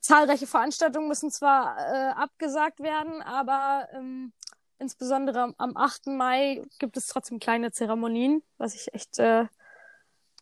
Zahlreiche 0.00 0.46
Veranstaltungen 0.46 1.08
müssen 1.08 1.30
zwar 1.30 1.76
äh, 1.76 2.12
abgesagt 2.12 2.80
werden, 2.80 3.20
aber 3.20 3.86
ähm, 3.92 4.32
Insbesondere 4.80 5.52
am 5.58 5.76
8. 5.76 6.06
Mai 6.06 6.64
gibt 6.78 6.96
es 6.96 7.06
trotzdem 7.06 7.38
kleine 7.38 7.70
Zeremonien, 7.70 8.42
was 8.56 8.74
ich 8.74 8.94
echt, 8.94 9.18
äh, 9.18 9.44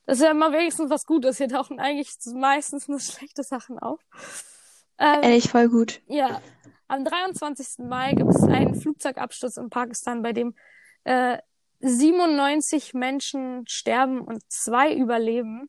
das 0.07 0.19
ist 0.19 0.25
ja 0.25 0.31
immer 0.31 0.53
wenigstens 0.53 0.91
was 0.91 1.07
Gutes. 1.07 1.39
Hier 1.39 1.49
tauchen 1.49 1.81
eigentlich 1.81 2.13
meistens 2.35 2.87
nur 2.87 3.01
schlechte 3.01 3.43
Sachen 3.43 3.81
auf. 3.81 4.01
Ähm, 4.97 5.23
Ehrlich, 5.23 5.51
voll 5.51 5.69
gut. 5.69 6.01
Ja. 6.07 6.41
Am 6.87 7.05
23. 7.05 7.85
Mai 7.85 8.13
gibt 8.13 8.31
es 8.31 8.45
einen 8.45 8.81
Flugzeugabsturz 8.81 9.57
in 9.57 9.71
Pakistan, 9.71 10.23
bei 10.23 10.33
dem 10.33 10.55
äh, 11.03 11.39
97 11.81 12.95
Menschen 12.95 13.65
sterben 13.67 14.21
und 14.21 14.41
zwei 14.49 14.95
überleben. 14.95 15.69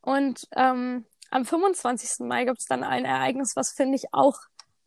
Und 0.00 0.48
ähm, 0.56 1.04
am 1.30 1.44
25. 1.44 2.26
Mai 2.26 2.46
gibt 2.46 2.60
es 2.60 2.66
dann 2.66 2.82
ein 2.84 3.04
Ereignis, 3.04 3.54
was 3.54 3.72
finde 3.72 3.96
ich 3.96 4.14
auch 4.14 4.38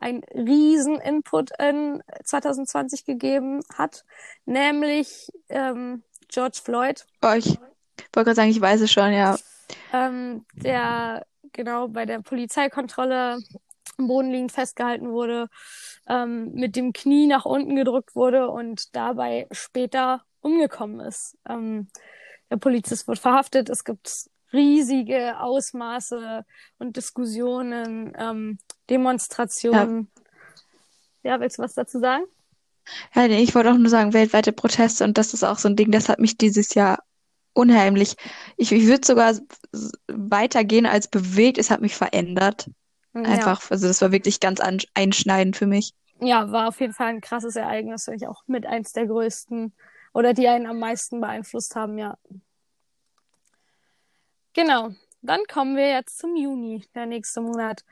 ein 0.02 0.24
riesen 0.34 0.99
Input 0.99 1.52
in 1.60 2.04
2020 2.24 3.06
gegeben 3.06 3.62
hat, 3.74 4.04
nämlich 4.45 5.32
ähm, 5.49 6.04
George 6.28 6.60
Floyd. 6.64 7.06
Oh, 7.22 7.34
ich 7.38 7.47
wollte 8.14 8.26
gerade 8.26 8.36
sagen, 8.36 8.49
ich 8.49 8.60
weiß 8.60 8.82
es 8.82 8.91
schon, 8.91 9.14
ja. 9.14 9.38
Ähm, 9.93 10.45
der 10.54 11.26
genau 11.54 11.88
bei 11.88 12.06
der 12.06 12.20
Polizeikontrolle 12.20 13.38
am 13.97 14.08
Boden 14.08 14.32
liegend 14.32 14.52
festgehalten 14.52 15.12
wurde, 15.12 15.49
ähm, 16.08 16.52
mit 16.54 16.76
dem 16.76 16.93
Knie 16.93 17.28
nach 17.28 17.45
unten 17.45 17.76
gedrückt 17.76 18.16
wurde 18.16 18.49
und 18.49 18.95
dabei 18.95 19.47
später 19.52 20.24
umgekommen 20.41 20.99
ist. 20.99 21.38
Ähm, 21.47 21.89
der 22.49 22.58
Polizist 22.58 23.08
wird 23.08 23.20
verhaftet. 23.20 23.70
Es 23.70 23.84
gibt 23.84 24.30
riesige 24.52 25.39
Ausmaße 25.39 26.43
und 26.80 26.97
Diskussionen, 26.97 28.14
ähm, 28.18 28.58
Demonstrationen. 28.92 30.12
Ja. 31.24 31.32
ja, 31.32 31.39
willst 31.39 31.58
du 31.58 31.64
was 31.64 31.74
dazu 31.74 32.00
sagen? 32.00 32.26
Ja, 33.16 33.28
nee, 33.28 33.42
ich 33.42 33.56
wollte 33.56 33.72
auch 33.72 33.78
nur 33.78 33.89
sagen, 33.89 34.14
weltweite 34.14 34.52
Proteste 34.52 35.04
und 35.06 35.18
das 35.18 35.34
ist 35.34 35.44
auch 35.44 35.58
so 35.58 35.70
ein 35.70 35.76
Ding, 35.76 35.92
das 35.92 36.10
hat 36.10 36.20
mich 36.20 36.38
dieses 36.38 36.74
Jahr 36.74 37.00
unheimlich. 37.54 38.16
Ich, 38.58 38.72
ich 38.72 38.88
würde 38.88 39.06
sogar 39.06 39.36
weitergehen 40.08 40.86
als 40.86 41.08
bewegt, 41.08 41.58
es 41.58 41.70
hat 41.70 41.82
mich 41.82 41.96
verändert. 41.96 42.70
Einfach, 43.14 43.62
ja. 43.64 43.72
also 43.72 43.88
das 43.88 44.02
war 44.02 44.12
wirklich 44.12 44.39
ganz 44.39 44.62
einschneidend 44.94 45.58
für 45.58 45.68
mich. 45.68 45.94
Ja, 46.20 46.52
war 46.52 46.68
auf 46.68 46.80
jeden 46.80 46.94
Fall 46.94 47.08
ein 47.08 47.22
krasses 47.22 47.56
Ereignis, 47.56 48.08
ich 48.08 48.28
auch 48.28 48.44
mit 48.48 48.66
eins 48.66 48.94
der 48.94 49.08
größten 49.08 49.74
oder 50.14 50.34
die 50.34 50.48
einen 50.48 50.66
am 50.66 50.80
meisten 50.80 51.20
beeinflusst 51.20 51.76
haben, 51.76 51.98
ja. 51.98 52.18
Genau. 54.54 54.92
Dann 55.22 55.41
kommen 55.51 55.76
wir 55.76 55.89
jetzt 55.89 56.17
zum 56.17 56.36
Juni, 56.36 56.84
der 56.95 57.05
nächste 57.05 57.41
Monat. 57.41 57.84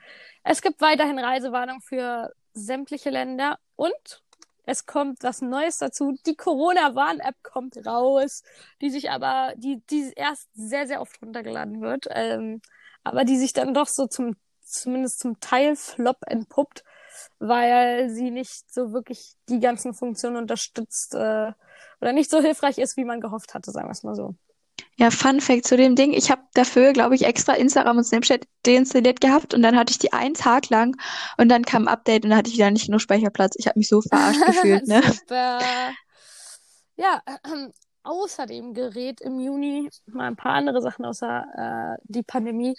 Es 0.42 0.62
gibt 0.62 0.80
weiterhin 0.80 1.18
Reisewarnung 1.18 1.80
für 1.80 2.32
sämtliche 2.54 3.10
Länder 3.10 3.58
und 3.76 4.22
es 4.66 4.86
kommt 4.86 5.22
was 5.22 5.40
Neues 5.40 5.78
dazu. 5.78 6.16
Die 6.26 6.36
Corona-Warn-App 6.36 7.36
kommt 7.42 7.84
raus, 7.86 8.42
die 8.80 8.90
sich 8.90 9.10
aber, 9.10 9.52
die, 9.56 9.82
die 9.90 10.12
erst 10.16 10.48
sehr, 10.54 10.86
sehr 10.86 11.00
oft 11.00 11.20
runtergeladen 11.22 11.80
wird, 11.80 12.06
ähm, 12.10 12.60
aber 13.04 13.24
die 13.24 13.36
sich 13.36 13.52
dann 13.52 13.74
doch 13.74 13.88
so 13.88 14.06
zum, 14.06 14.36
zumindest 14.62 15.20
zum 15.20 15.40
Teil 15.40 15.76
Flop 15.76 16.18
entpuppt, 16.26 16.84
weil 17.38 18.10
sie 18.10 18.30
nicht 18.30 18.72
so 18.72 18.92
wirklich 18.92 19.34
die 19.48 19.60
ganzen 19.60 19.94
Funktionen 19.94 20.36
unterstützt 20.36 21.14
äh, 21.14 21.52
oder 22.00 22.12
nicht 22.12 22.30
so 22.30 22.40
hilfreich 22.40 22.78
ist, 22.78 22.96
wie 22.96 23.04
man 23.04 23.20
gehofft 23.20 23.54
hatte, 23.54 23.70
sagen 23.70 23.88
wir 23.88 23.92
es 23.92 24.02
mal 24.02 24.14
so. 24.14 24.34
Ja, 24.96 25.10
Fun 25.10 25.40
Fact 25.40 25.66
zu 25.66 25.76
dem 25.76 25.96
Ding. 25.96 26.12
Ich 26.12 26.30
habe 26.30 26.42
dafür, 26.54 26.92
glaube 26.92 27.14
ich, 27.14 27.24
extra 27.24 27.54
Instagram 27.54 27.98
und 27.98 28.04
Snapchat 28.04 28.46
deinstalliert 28.66 29.20
gehabt 29.20 29.54
und 29.54 29.62
dann 29.62 29.76
hatte 29.76 29.92
ich 29.92 29.98
die 29.98 30.12
einen 30.12 30.34
Tag 30.34 30.68
lang 30.68 30.96
und 31.38 31.48
dann 31.48 31.64
kam 31.64 31.84
ein 31.84 31.88
Update 31.88 32.24
und 32.24 32.30
dann 32.30 32.38
hatte 32.38 32.50
ich 32.50 32.56
wieder 32.56 32.70
nicht 32.70 32.86
genug 32.86 33.00
Speicherplatz. 33.00 33.54
Ich 33.56 33.66
habe 33.66 33.78
mich 33.78 33.88
so 33.88 34.02
verarscht 34.02 34.44
gefühlt, 34.44 34.86
ne? 34.86 35.02
Super. 35.12 35.60
Ja, 36.96 37.22
äh, 37.24 37.68
außerdem 38.02 38.74
gerät 38.74 39.20
im 39.22 39.40
Juni 39.40 39.88
mal 40.06 40.26
ein 40.26 40.36
paar 40.36 40.52
andere 40.52 40.82
Sachen 40.82 41.04
außer 41.04 41.96
äh, 41.96 42.02
die 42.04 42.22
Pandemie 42.22 42.74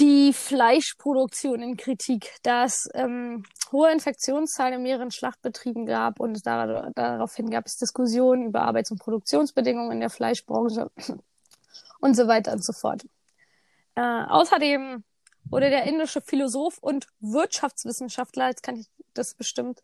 die 0.00 0.32
Fleischproduktion 0.32 1.62
in 1.62 1.76
Kritik, 1.76 2.32
da 2.42 2.64
es 2.64 2.88
ähm, 2.94 3.44
hohe 3.70 3.92
Infektionszahlen 3.92 4.74
in 4.74 4.82
mehreren 4.82 5.10
Schlachtbetrieben 5.10 5.86
gab 5.86 6.18
und 6.18 6.44
dar 6.46 6.90
daraufhin 6.94 7.50
gab 7.50 7.66
es 7.66 7.76
Diskussionen 7.76 8.46
über 8.46 8.62
Arbeits- 8.62 8.90
und 8.90 8.98
Produktionsbedingungen 8.98 9.92
in 9.92 10.00
der 10.00 10.10
Fleischbranche 10.10 10.90
und 12.00 12.16
so 12.16 12.26
weiter 12.26 12.52
und 12.52 12.64
so 12.64 12.72
fort. 12.72 13.04
Äh, 13.94 14.00
außerdem 14.00 15.04
wurde 15.44 15.70
der 15.70 15.84
indische 15.84 16.20
Philosoph 16.20 16.78
und 16.78 17.06
Wirtschaftswissenschaftler, 17.20 18.48
jetzt 18.48 18.62
kann 18.62 18.76
ich 18.76 18.86
das 19.12 19.34
bestimmt, 19.34 19.80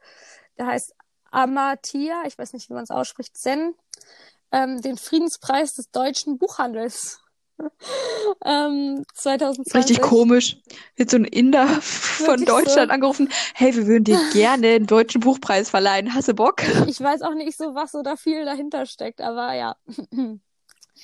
der 0.58 0.66
heißt 0.66 0.94
Amartya, 1.30 2.24
ich 2.26 2.36
weiß 2.36 2.52
nicht, 2.52 2.68
wie 2.68 2.74
man 2.74 2.82
es 2.82 2.90
ausspricht, 2.90 3.36
Zen, 3.36 3.74
ähm, 4.50 4.80
den 4.80 4.96
Friedenspreis 4.96 5.74
des 5.74 5.90
deutschen 5.92 6.38
Buchhandels 6.38 7.22
ähm, 8.44 9.04
2020. 9.14 9.74
Richtig 9.74 10.00
komisch. 10.00 10.56
Wird 10.96 11.10
so 11.10 11.16
ein 11.16 11.24
Inder 11.24 11.66
von 11.68 12.44
Deutschland 12.44 12.88
so. 12.88 12.94
angerufen. 12.94 13.28
Hey, 13.54 13.74
wir 13.74 13.86
würden 13.86 14.04
dir 14.04 14.20
gerne 14.32 14.62
den 14.62 14.86
deutschen 14.86 15.20
Buchpreis 15.20 15.70
verleihen. 15.70 16.14
Hast 16.14 16.28
du 16.28 16.34
Bock? 16.34 16.62
Ich 16.86 17.00
weiß 17.00 17.22
auch 17.22 17.34
nicht 17.34 17.56
so, 17.56 17.74
was 17.74 17.92
so 17.92 18.02
da 18.02 18.16
viel 18.16 18.44
dahinter 18.44 18.86
steckt, 18.86 19.20
aber 19.20 19.54
ja. 19.54 19.76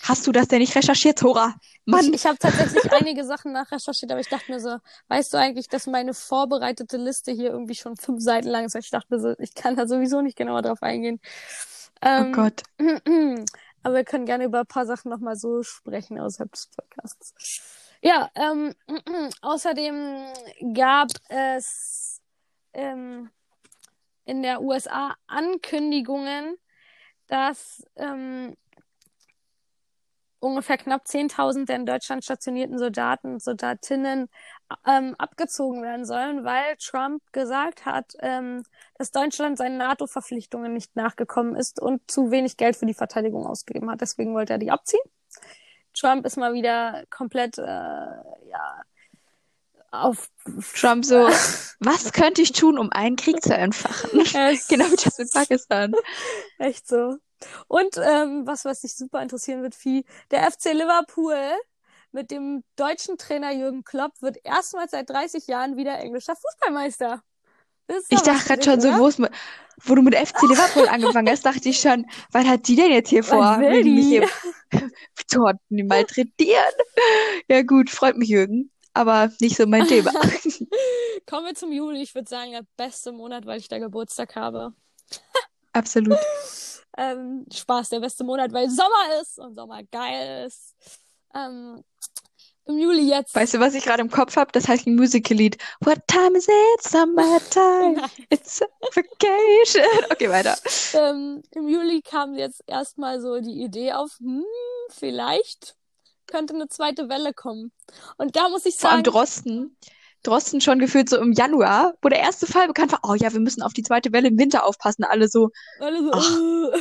Hast 0.03 0.27
du 0.27 0.33
das 0.33 0.49
denn 0.49 0.59
nicht 0.59 0.77
recherchiert, 0.77 1.19
Zora? 1.19 1.55
Mann. 1.87 2.05
Ich, 2.07 2.15
ich 2.15 2.27
habe 2.27 2.39
tatsächlich 2.39 2.93
einige 2.93 3.25
Sachen 3.25 3.53
nachrecherchiert, 3.53 4.11
aber 4.11 4.21
ich 4.21 4.29
dachte 4.29 4.53
mir 4.53 4.61
so, 4.61 4.77
weißt 5.09 5.33
du 5.33 5.39
eigentlich, 5.39 5.69
dass 5.69 5.87
meine 5.87 6.13
vorbereitete 6.13 6.97
Liste 6.99 7.33
hier 7.33 7.51
irgendwie 7.51 7.75
schon 7.75 7.97
fünf 7.97 8.23
Seiten 8.23 8.49
lang 8.49 8.67
ist? 8.67 8.75
Ich 8.75 8.91
dachte 8.91 9.07
mir 9.11 9.21
so, 9.21 9.35
ich 9.39 9.55
kann 9.55 9.77
da 9.77 9.87
sowieso 9.87 10.21
nicht 10.21 10.37
genauer 10.37 10.63
drauf 10.63 10.83
eingehen. 10.83 11.21
Oh 12.03 12.09
ähm, 12.09 12.27
oh 12.29 12.33
Gott. 12.33 12.63
Aber 13.83 13.95
wir 13.95 14.05
können 14.05 14.27
gerne 14.27 14.45
über 14.45 14.61
ein 14.61 14.67
paar 14.67 14.87
Sachen 14.87 15.11
nochmal 15.11 15.37
so 15.37 15.63
sprechen 15.63 16.19
außerhalb 16.19 16.51
des 16.51 16.69
Podcasts. 16.69 17.35
Ja, 18.03 18.31
ähm, 18.35 18.75
außerdem 19.43 20.27
gab 20.75 21.09
es 21.29 22.21
ähm, 22.73 23.31
in 24.25 24.43
der 24.43 24.61
USA 24.61 25.15
Ankündigungen, 25.27 26.57
dass 27.27 27.85
ähm, 27.97 28.57
ungefähr 30.41 30.79
knapp 30.79 31.07
10.000 31.07 31.67
der 31.67 31.77
in 31.77 31.87
Deutschland 31.87 32.25
stationierten 32.25 32.79
Soldaten 32.79 33.35
und 33.35 33.43
Soldatinnen 33.43 34.29
ähm, 34.87 35.15
abgezogen 35.19 35.83
werden 35.83 36.05
sollen, 36.05 36.45
weil 36.45 36.77
Trump 36.79 37.23
gesagt 37.33 37.85
hat, 37.85 38.15
ähm, 38.21 38.63
dass 38.99 39.11
Deutschland 39.11 39.59
seinen 39.59 39.77
NATO-Verpflichtungen 39.79 40.73
nicht 40.73 40.97
nachgekommen 40.97 41.55
ist 41.57 41.81
und 41.81 42.11
zu 42.11 42.31
wenig 42.31 42.57
Geld 42.57 42.77
für 42.77 42.87
die 42.87 42.95
Verteidigung 42.95 43.47
ausgegeben 43.47 43.91
hat. 43.91 44.01
Deswegen 44.01 44.35
wollte 44.35 44.55
er 44.55 44.59
die 44.59 44.71
abziehen. 44.71 45.03
Trump 45.95 46.27
ist 46.27 46.37
mal 46.37 46.53
wieder 46.53 47.05
komplett, 47.11 47.59
äh, 47.59 47.63
ja, 47.63 48.83
auf 49.91 50.29
Trump 50.75 51.05
so, 51.05 51.27
was 51.81 52.13
könnte 52.13 52.43
ich 52.43 52.53
tun, 52.53 52.79
um 52.79 52.91
einen 52.91 53.17
Krieg 53.17 53.43
zu 53.43 53.55
entfachen? 53.55 54.11
genau 54.69 54.91
wie 54.91 55.03
das 55.03 55.19
in 55.19 55.29
Pakistan. 55.31 55.95
Echt 56.59 56.87
so. 56.87 57.17
Und 57.69 57.97
ähm, 57.99 58.47
was, 58.47 58.65
was 58.65 58.81
dich 58.81 58.95
super 58.95 59.23
interessieren 59.23 59.63
wird, 59.63 59.77
wie 59.85 60.05
der 60.31 60.51
FC 60.51 60.73
Liverpool 60.73 61.37
mit 62.17 62.31
dem 62.31 62.65
deutschen 62.77 63.19
Trainer 63.19 63.53
Jürgen 63.53 63.85
Klopp 63.85 64.13
wird 64.23 64.39
erstmals 64.43 64.93
seit 64.93 65.11
30 65.11 65.47
Jahren 65.47 65.77
wieder 65.77 65.99
englischer 65.99 66.35
Fußballmeister. 66.35 67.23
Ich 68.09 68.23
dachte 68.23 68.45
gerade 68.47 68.65
schon 68.65 68.81
so, 68.81 68.99
wo, 68.99 69.07
ist, 69.07 69.21
wo 69.85 69.95
du 69.95 70.03
mit 70.03 70.17
FC 70.17 70.43
Liverpool 70.43 70.89
angefangen 70.89 71.29
hast, 71.29 71.45
dachte 71.45 71.69
ich 71.69 71.79
schon, 71.79 72.07
was 72.33 72.47
hat 72.47 72.67
die 72.67 72.75
denn 72.75 72.91
jetzt 72.91 73.11
hier 73.11 73.23
vor? 73.23 73.61
Will 73.61 73.85
die? 73.85 73.91
Mich 73.91 74.07
hier 74.07 74.29
malträtieren. 75.85 76.73
Ja 77.49 77.63
gut, 77.63 77.91
freut 77.91 78.17
mich 78.17 78.31
Jürgen, 78.31 78.73
aber 78.95 79.31
nicht 79.41 79.57
so 79.57 79.67
mein 79.67 79.87
Thema. 79.87 80.11
Kommen 81.27 81.47
wir 81.47 81.55
zum 81.55 81.71
Juli. 81.71 82.03
Ich 82.03 82.15
würde 82.15 82.29
sagen, 82.29 82.53
der 82.53 82.65
beste 82.79 83.13
Monat, 83.13 83.45
weil 83.45 83.61
ich 83.61 83.69
da 83.69 83.79
Geburtstag 83.79 84.35
habe. 84.37 84.73
Absolut. 85.75 86.19
ähm, 86.97 87.45
Spaß, 87.53 87.91
der 87.91 88.01
beste 88.01 88.25
Monat, 88.25 88.53
weil 88.55 88.71
Sommer 88.71 89.21
ist 89.21 89.39
und 89.39 89.55
Sommer 89.55 89.83
geil 89.85 90.47
ist. 90.47 90.75
Ähm, 91.35 91.85
Im 92.67 92.79
Juli 92.79 93.09
jetzt. 93.09 93.35
Weißt 93.35 93.55
du, 93.55 93.61
was 93.61 93.75
ich 93.75 93.85
gerade 93.85 94.03
im 94.03 94.11
Kopf 94.11 94.37
habe? 94.37 94.51
Das 94.53 94.67
heißt 94.67 94.87
ein 94.87 94.97
Musical-Lied. 94.97 95.57
What 95.81 95.99
time 96.09 96.37
is 96.37 96.49
it? 96.49 96.83
Summertime. 96.83 98.03
It's 98.31 98.61
vacation. 98.95 99.85
Okay, 100.11 100.29
weiter. 100.29 100.57
Ähm, 100.95 101.43
Im 101.53 101.69
Juli 101.69 102.03
kam 102.03 102.35
jetzt 102.35 102.63
erstmal 102.67 103.21
so 103.21 103.41
die 103.41 103.63
Idee 103.63 103.93
auf, 103.93 104.19
hm, 104.19 104.45
vielleicht 104.91 105.77
könnte 106.27 106.55
eine 106.55 106.69
zweite 106.69 107.09
Welle 107.09 107.33
kommen. 107.33 107.71
Und 108.17 108.35
da 108.35 108.49
muss 108.49 108.67
ich 108.67 108.75
sagen. 108.75 108.81
Vor 108.81 108.91
allem 108.91 109.05
Drosten. 109.05 109.77
Drosten 110.25 110.61
schon 110.61 110.81
gefühlt 110.81 111.09
so 111.09 111.19
im 111.19 111.33
Januar, 111.33 111.95
wo 112.03 112.09
der 112.09 112.19
erste 112.19 112.47
Fall 112.47 112.67
bekannt 112.67 112.91
war, 112.91 113.01
oh 113.05 113.15
ja, 113.15 113.33
wir 113.33 113.41
müssen 113.41 113.63
auf 113.63 113.73
die 113.73 113.85
zweite 113.85 114.13
Welle 114.13 114.29
im 114.29 114.39
Winter 114.39 114.65
aufpassen, 114.65 115.05
alle 115.05 115.29
so. 115.29 115.51
Alle 115.79 115.99
so. 115.99 116.11
Uh. 116.11 116.81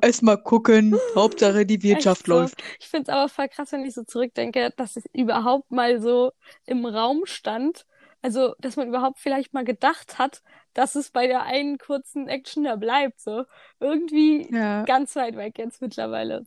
Erstmal 0.00 0.42
gucken, 0.42 0.96
Hauptsache 1.14 1.66
die 1.66 1.82
Wirtschaft 1.82 2.26
so. 2.26 2.32
läuft. 2.32 2.62
Ich 2.80 2.88
finde 2.88 3.10
es 3.10 3.16
aber 3.16 3.28
voll 3.28 3.48
krass, 3.48 3.72
wenn 3.72 3.84
ich 3.84 3.94
so 3.94 4.04
zurückdenke, 4.04 4.72
dass 4.76 4.96
es 4.96 5.04
überhaupt 5.12 5.70
mal 5.70 6.00
so 6.00 6.32
im 6.66 6.86
Raum 6.86 7.26
stand. 7.26 7.86
Also, 8.22 8.54
dass 8.60 8.76
man 8.76 8.88
überhaupt 8.88 9.18
vielleicht 9.18 9.52
mal 9.52 9.64
gedacht 9.64 10.18
hat, 10.18 10.42
dass 10.74 10.94
es 10.94 11.10
bei 11.10 11.26
der 11.26 11.42
einen 11.42 11.76
kurzen 11.78 12.28
Action 12.28 12.64
da 12.64 12.76
bleibt. 12.76 13.20
So 13.20 13.44
irgendwie 13.80 14.48
ja. 14.54 14.84
ganz 14.84 15.16
weit 15.16 15.36
weg 15.36 15.58
jetzt 15.58 15.82
mittlerweile. 15.82 16.44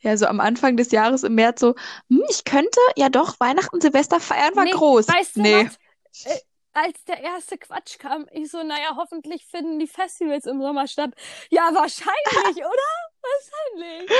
Ja, 0.00 0.16
so 0.16 0.26
am 0.26 0.40
Anfang 0.40 0.76
des 0.76 0.90
Jahres 0.90 1.22
im 1.22 1.34
März 1.34 1.60
so, 1.60 1.74
hm, 2.08 2.22
ich 2.28 2.44
könnte 2.44 2.80
ja 2.96 3.08
doch 3.08 3.40
Weihnachten, 3.40 3.80
Silvester 3.80 4.20
feiern, 4.20 4.54
war 4.56 4.64
nee, 4.64 4.72
groß. 4.72 5.08
Weißt 5.08 5.36
du 5.36 5.42
nee. 5.42 5.66
Was? 6.12 6.44
Als 6.72 7.04
der 7.04 7.20
erste 7.20 7.58
Quatsch 7.58 7.98
kam, 7.98 8.26
ich 8.32 8.50
so, 8.50 8.62
naja, 8.62 8.94
hoffentlich 8.96 9.44
finden 9.46 9.78
die 9.78 9.88
Festivals 9.88 10.46
im 10.46 10.60
Sommer 10.60 10.86
statt. 10.86 11.12
Ja, 11.50 11.70
wahrscheinlich, 11.74 12.56
oder? 12.56 12.90
Wahrscheinlich. 13.22 14.10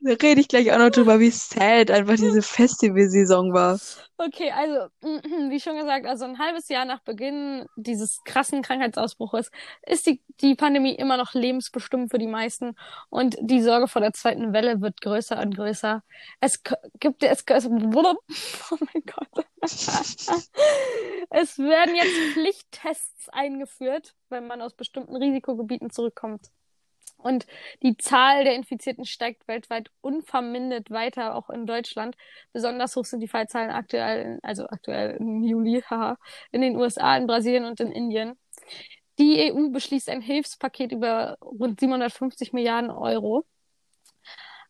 Da 0.00 0.12
rede 0.20 0.40
ich 0.42 0.48
gleich 0.48 0.70
auch 0.70 0.78
noch 0.78 0.90
drüber, 0.90 1.18
wie 1.18 1.30
sad 1.30 1.90
einfach 1.90 2.16
diese 2.16 2.42
Festivalsaison 2.42 3.54
war. 3.54 3.80
Okay, 4.18 4.50
also, 4.50 4.88
wie 5.50 5.60
schon 5.60 5.78
gesagt, 5.78 6.04
also 6.04 6.26
ein 6.26 6.38
halbes 6.38 6.68
Jahr 6.68 6.84
nach 6.84 7.00
Beginn 7.00 7.66
dieses 7.76 8.22
krassen 8.24 8.60
Krankheitsausbruches 8.60 9.50
ist 9.86 10.06
die, 10.06 10.20
die 10.42 10.56
Pandemie 10.56 10.94
immer 10.94 11.16
noch 11.16 11.32
lebensbestimmt 11.32 12.10
für 12.10 12.18
die 12.18 12.26
meisten 12.26 12.76
und 13.08 13.36
die 13.40 13.62
Sorge 13.62 13.88
vor 13.88 14.02
der 14.02 14.12
zweiten 14.12 14.52
Welle 14.52 14.82
wird 14.82 15.00
größer 15.00 15.40
und 15.40 15.56
größer. 15.56 16.02
Es 16.38 16.62
gibt, 17.00 17.22
es, 17.22 17.44
es 17.46 17.66
oh 17.66 17.70
mein 17.72 19.02
Gott. 19.06 19.46
Es 21.30 21.58
werden 21.58 21.94
jetzt 21.94 22.32
Pflichttests 22.32 23.28
eingeführt, 23.30 24.14
wenn 24.28 24.46
man 24.46 24.60
aus 24.62 24.74
bestimmten 24.74 25.16
Risikogebieten 25.16 25.90
zurückkommt. 25.90 26.50
Und 27.24 27.46
die 27.82 27.96
Zahl 27.96 28.44
der 28.44 28.54
Infizierten 28.54 29.06
steigt 29.06 29.48
weltweit 29.48 29.90
unvermindert 30.02 30.90
weiter, 30.90 31.34
auch 31.34 31.48
in 31.48 31.64
Deutschland. 31.64 32.16
Besonders 32.52 32.96
hoch 32.96 33.06
sind 33.06 33.20
die 33.20 33.28
Fallzahlen 33.28 33.70
aktuell, 33.70 34.38
also 34.42 34.66
aktuell 34.66 35.16
im 35.16 35.42
Juli, 35.42 35.82
haha, 35.88 36.18
in 36.52 36.60
den 36.60 36.76
USA, 36.76 37.16
in 37.16 37.26
Brasilien 37.26 37.64
und 37.64 37.80
in 37.80 37.92
Indien. 37.92 38.38
Die 39.18 39.52
EU 39.52 39.70
beschließt 39.70 40.10
ein 40.10 40.20
Hilfspaket 40.20 40.92
über 40.92 41.38
rund 41.40 41.80
750 41.80 42.52
Milliarden 42.52 42.90
Euro. 42.90 43.46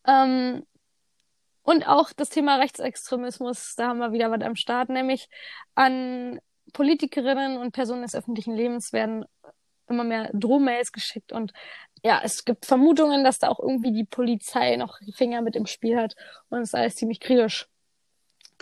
Ähm, 0.07 0.65
und 1.65 1.89
auch 1.89 2.13
das 2.13 2.29
Thema 2.29 2.57
Rechtsextremismus, 2.57 3.75
da 3.77 3.89
haben 3.89 3.99
wir 3.99 4.13
wieder 4.13 4.31
was 4.31 4.43
am 4.43 4.55
Start, 4.55 4.91
nämlich 4.91 5.29
an 5.75 6.39
Politikerinnen 6.73 7.57
und 7.57 7.73
Personen 7.73 8.03
des 8.03 8.15
öffentlichen 8.15 8.55
Lebens 8.55 8.93
werden 8.93 9.25
immer 9.89 10.05
mehr 10.05 10.31
Drohmails 10.33 10.93
geschickt 10.93 11.33
und 11.33 11.53
ja, 12.03 12.21
es 12.23 12.45
gibt 12.45 12.67
Vermutungen, 12.67 13.25
dass 13.25 13.39
da 13.39 13.49
auch 13.49 13.59
irgendwie 13.59 13.93
die 13.93 14.05
Polizei 14.05 14.77
noch 14.77 14.99
Finger 15.15 15.41
mit 15.41 15.57
im 15.57 15.67
Spiel 15.67 15.97
hat 15.97 16.15
und 16.51 16.61
es 16.61 16.69
ist 16.69 16.75
alles 16.75 16.97
ziemlich 16.97 17.19
kritisch. 17.19 17.67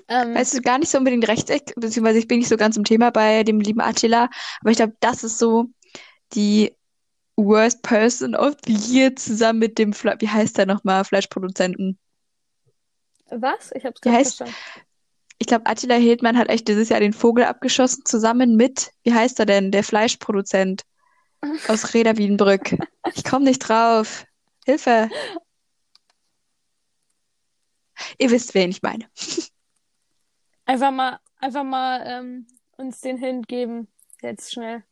Ähm, 0.09 0.34
weißt 0.34 0.55
du, 0.55 0.62
gar 0.62 0.78
nicht 0.78 0.90
so 0.90 0.98
unbedingt 0.98 1.26
rechtsex, 1.26 1.72
beziehungsweise 1.74 2.20
ich 2.20 2.28
bin 2.28 2.38
nicht 2.38 2.48
so 2.48 2.57
ganz 2.57 2.76
im 2.76 2.84
Thema 2.84 3.11
bei 3.11 3.42
dem 3.42 3.61
lieben 3.61 3.80
Attila, 3.80 4.30
aber 4.61 4.70
ich 4.70 4.76
glaube, 4.76 4.96
das 5.00 5.24
ist 5.24 5.38
so 5.38 5.66
die 6.34 6.74
Worst 7.36 7.82
Person 7.82 8.34
of 8.34 8.55
the 8.64 8.74
Year 8.74 9.16
zusammen 9.16 9.59
mit 9.59 9.78
dem, 9.78 9.92
Fle 9.92 10.16
wie 10.20 10.28
heißt 10.28 10.59
der 10.59 10.66
nochmal, 10.66 11.05
Fleischproduzenten. 11.05 11.98
Was? 13.34 13.72
Ich 13.74 13.84
hab's 13.84 14.00
gar 14.00 14.12
nicht 14.12 14.34
verstanden. 14.34 14.54
Ich 15.38 15.46
glaube, 15.46 15.66
Attila 15.66 15.96
Hildmann 15.96 16.38
hat 16.38 16.48
echt 16.48 16.68
dieses 16.68 16.88
Jahr 16.88 17.00
den 17.00 17.12
Vogel 17.12 17.44
abgeschossen, 17.44 18.04
zusammen 18.04 18.56
mit, 18.56 18.92
wie 19.02 19.12
heißt 19.12 19.40
er 19.40 19.46
denn, 19.46 19.72
der 19.72 19.82
Fleischproduzent 19.82 20.84
aus 21.68 21.94
Reda 21.94 22.16
Wiedenbrück. 22.16 22.76
Ich 23.14 23.24
komme 23.24 23.46
nicht 23.46 23.58
drauf. 23.58 24.24
Hilfe. 24.64 25.10
Ihr 28.18 28.30
wisst, 28.30 28.54
wen 28.54 28.70
ich 28.70 28.82
meine. 28.82 29.08
Einfach 30.64 30.92
mal, 30.92 31.18
einfach 31.40 31.64
mal 31.64 32.04
ähm, 32.06 32.46
uns 32.76 33.00
den 33.00 33.16
Hint 33.16 33.48
geben. 33.48 33.88
Jetzt 34.20 34.52
schnell. 34.52 34.84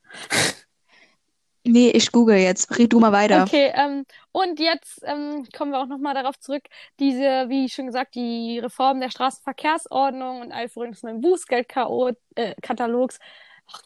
Nee, 1.71 1.91
ich 1.91 2.11
google 2.11 2.37
jetzt. 2.37 2.77
Red 2.79 2.93
du 2.93 2.99
mal 2.99 3.13
weiter. 3.13 3.45
Okay, 3.45 3.71
ähm, 3.75 4.05
und 4.33 4.59
jetzt 4.59 5.03
ähm, 5.05 5.47
kommen 5.57 5.71
wir 5.71 5.79
auch 5.79 5.87
nochmal 5.87 6.15
darauf 6.15 6.37
zurück, 6.41 6.65
diese, 6.99 7.49
wie 7.49 7.69
schon 7.69 7.87
gesagt, 7.87 8.17
die 8.17 8.59
Reform 8.59 9.01
der 9.01 9.11
Straßenverkehrsordnung 9.11 10.41
und 10.41 10.51
Einführung 10.51 10.91
des 10.91 11.05
neuen 11.05 11.21
Bußgeldkatalogs. 11.21 13.17
Äh, 13.17 13.21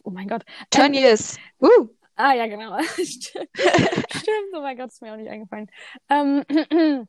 oh 0.03 0.09
mein 0.09 0.27
Gott. 0.27 0.43
Turn 0.71 0.95
ähm, 0.95 1.03
years. 1.03 1.37
Uh. 1.61 1.89
Ah, 2.15 2.33
ja, 2.33 2.47
genau. 2.47 2.79
Stimmt. 2.93 3.49
Oh 4.55 4.61
mein 4.61 4.77
Gott, 4.77 4.87
ist 4.87 5.01
mir 5.01 5.13
auch 5.13 5.17
nicht 5.17 5.29
eingefallen. 5.29 5.69
Ähm, 6.09 6.43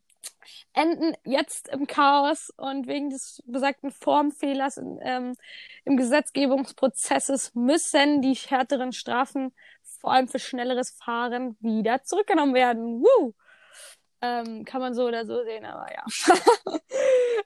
enden 0.75 1.15
jetzt 1.25 1.69
im 1.69 1.87
Chaos 1.87 2.53
und 2.57 2.87
wegen 2.87 3.09
des 3.11 3.43
besagten 3.47 3.93
Formfehlers 3.93 4.77
in, 4.77 4.99
ähm, 5.03 5.35
im 5.85 5.97
Gesetzgebungsprozesses 5.97 7.55
müssen 7.55 8.21
die 8.21 8.35
härteren 8.35 8.93
Strafen 8.93 9.55
vor 10.01 10.13
allem 10.13 10.29
für 10.29 10.39
schnelleres 10.39 10.91
Fahren 10.91 11.57
wieder 11.61 12.03
zurückgenommen 12.03 12.55
werden. 12.55 13.03
Woo! 13.03 13.35
Ähm, 14.23 14.65
kann 14.65 14.81
man 14.81 14.95
so 14.95 15.05
oder 15.07 15.27
so 15.27 15.45
sehen, 15.45 15.67
aber 15.67 15.87
ja. 15.93 16.05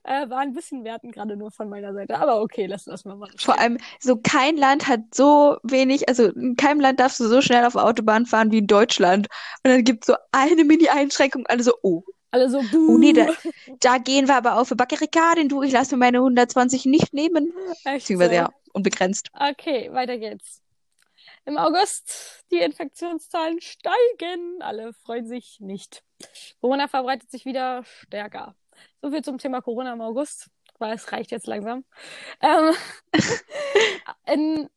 äh, 0.05 0.30
war 0.30 0.38
ein 0.38 0.53
bisschen 0.53 0.84
werten 0.84 1.11
gerade 1.11 1.36
nur 1.36 1.51
von 1.51 1.68
meiner 1.68 1.92
Seite. 1.92 2.16
Aber 2.16 2.40
okay, 2.40 2.66
lass, 2.66 2.86
lass 2.86 3.05
mal 3.05 3.16
mal. 3.16 3.28
Vor 3.36 3.59
allem, 3.59 3.78
so 3.98 4.16
kein 4.16 4.57
Land 4.57 4.86
hat 4.86 5.01
so 5.12 5.59
wenig, 5.64 6.09
also 6.09 6.26
in 6.26 6.55
keinem 6.55 6.80
Land 6.80 7.01
darfst 7.01 7.18
du 7.18 7.26
so 7.26 7.42
schnell 7.42 7.64
auf 7.64 7.74
Autobahn 7.74 8.24
fahren 8.24 8.53
wie 8.53 8.59
in 8.59 8.68
Deutschland. 8.68 9.26
Und 9.64 9.72
dann 9.72 9.84
gibt 9.84 10.05
es 10.05 10.07
so 10.07 10.14
eine 10.30 10.64
Mini-Einschränkung, 10.64 11.46
alle 11.48 11.64
so, 11.64 11.72
oh. 11.82 12.05
Alle 12.30 12.48
so, 12.48 12.61
buh. 12.61 12.94
Oh 12.94 12.98
nee, 12.98 13.12
da, 13.12 13.26
da 13.80 13.98
gehen 13.98 14.28
wir 14.28 14.36
aber 14.36 14.57
auf 14.57 14.68
für 14.68 14.76
Barrikaden, 14.76 15.48
du, 15.48 15.64
ich 15.64 15.72
lasse 15.72 15.96
mir 15.96 15.98
meine 15.98 16.18
120 16.18 16.86
nicht 16.86 17.12
nehmen. 17.12 17.53
Echt 17.84 18.05
Beziehungsweise 18.05 18.30
so? 18.30 18.36
ja, 18.36 18.51
unbegrenzt. 18.72 19.30
Okay, 19.34 19.92
weiter 19.92 20.18
geht's. 20.18 20.62
Im 21.45 21.59
August 21.59 22.45
die 22.51 22.59
Infektionszahlen 22.59 23.61
steigen. 23.61 24.61
Alle 24.61 24.93
freuen 24.93 25.26
sich 25.26 25.59
nicht. 25.61 26.05
Corona 26.61 26.88
verbreitet 26.88 27.30
sich 27.30 27.45
wieder 27.45 27.84
stärker. 27.84 28.55
So 29.03 29.11
viel 29.11 29.22
zum 29.22 29.38
Thema 29.38 29.61
Corona 29.61 29.93
im 29.93 30.01
August, 30.01 30.51
weil 30.78 30.95
es 30.95 31.11
reicht 31.12 31.30
jetzt 31.30 31.47
langsam. 31.47 31.84
Ähm, 32.41 32.74
in, 34.26 34.68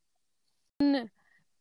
in 0.78 1.10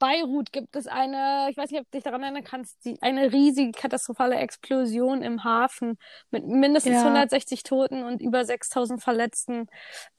Beirut 0.04 0.52
gibt 0.52 0.76
es 0.76 0.88
eine, 0.88 1.48
ich 1.50 1.56
weiß 1.56 1.72
nicht, 1.72 1.80
ob 1.80 1.90
du 1.90 1.96
dich 1.96 2.04
daran 2.04 2.24
erinnern 2.24 2.44
kannst, 2.44 2.84
die, 2.84 3.02
eine 3.02 3.32
riesige 3.32 3.72
katastrophale 3.72 4.36
Explosion 4.36 5.22
im 5.22 5.46
Hafen 5.46 5.98
mit 6.30 6.46
mindestens 6.46 6.96
ja. 6.96 7.04
160 7.04 7.64
Toten 7.64 8.04
und 8.04 8.22
über 8.22 8.44
6000 8.44 9.02
Verletzten, 9.02 9.68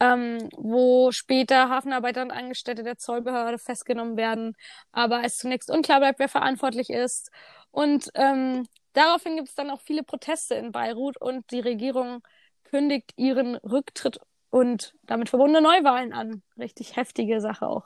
ähm, 0.01 0.49
wo 0.57 1.11
später 1.13 1.69
Hafenarbeiter 1.69 2.23
und 2.23 2.31
Angestellte 2.31 2.83
der 2.83 2.97
Zollbehörde 2.97 3.59
festgenommen 3.59 4.17
werden, 4.17 4.57
aber 4.91 5.23
es 5.23 5.37
zunächst 5.37 5.71
unklar 5.71 6.01
bleibt, 6.01 6.19
wer 6.19 6.31
verantwortlich 6.31 6.89
ist. 6.89 7.31
Und 7.71 8.09
ähm, 8.15 8.67
daraufhin 8.95 9.37
gibt 9.37 9.51
es 9.51 9.55
dann 9.55 9.69
auch 9.69 9.83
viele 9.83 10.03
Proteste 10.03 10.55
in 10.55 10.73
Beirut 10.73 11.21
und 11.21 11.51
die 11.51 11.61
Regierung 11.61 12.23
kündigt 12.65 13.13
ihren 13.17 13.57
Rücktritt 13.57 14.19
und 14.49 14.95
damit 15.03 15.29
verbundene 15.29 15.61
Neuwahlen 15.61 16.15
an. 16.15 16.43
Richtig 16.57 16.97
heftige 16.97 17.43
Sache 17.43 17.67
auch. 17.69 17.85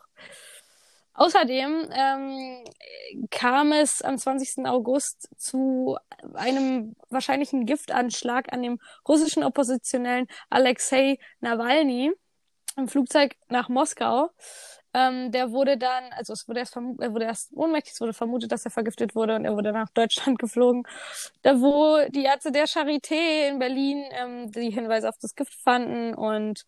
Außerdem 1.18 1.90
ähm, 1.92 2.64
kam 3.30 3.72
es 3.72 4.02
am 4.02 4.16
20. 4.16 4.66
August 4.66 5.28
zu 5.36 5.98
einem 6.34 6.94
wahrscheinlichen 7.10 7.66
Giftanschlag 7.66 8.52
an 8.52 8.62
dem 8.62 8.78
russischen 9.06 9.42
Oppositionellen 9.42 10.28
Alexei 10.48 11.18
Nawalny 11.40 12.12
im 12.76 12.86
Flugzeug 12.86 13.34
nach 13.48 13.68
Moskau. 13.68 14.30
Ähm, 14.94 15.32
der 15.32 15.50
wurde 15.50 15.76
dann, 15.76 16.04
also 16.12 16.34
es 16.34 16.46
wurde 16.46 16.60
erst 16.60 16.76
er 16.76 17.12
wurde 17.12 17.24
erst 17.24 17.52
ohnmächtig, 17.52 17.94
es 17.94 18.00
wurde 18.00 18.12
vermutet, 18.12 18.52
dass 18.52 18.64
er 18.64 18.70
vergiftet 18.70 19.16
wurde 19.16 19.34
und 19.34 19.44
er 19.44 19.56
wurde 19.56 19.72
nach 19.72 19.90
Deutschland 19.90 20.38
geflogen. 20.38 20.84
Da 21.42 21.60
wo 21.60 21.98
die 22.10 22.26
Ärzte 22.26 22.52
der 22.52 22.66
Charité 22.66 23.48
in 23.48 23.58
Berlin 23.58 24.04
ähm, 24.12 24.52
die 24.52 24.70
Hinweise 24.70 25.08
auf 25.08 25.18
das 25.20 25.34
Gift 25.34 25.54
fanden 25.54 26.14
und 26.14 26.64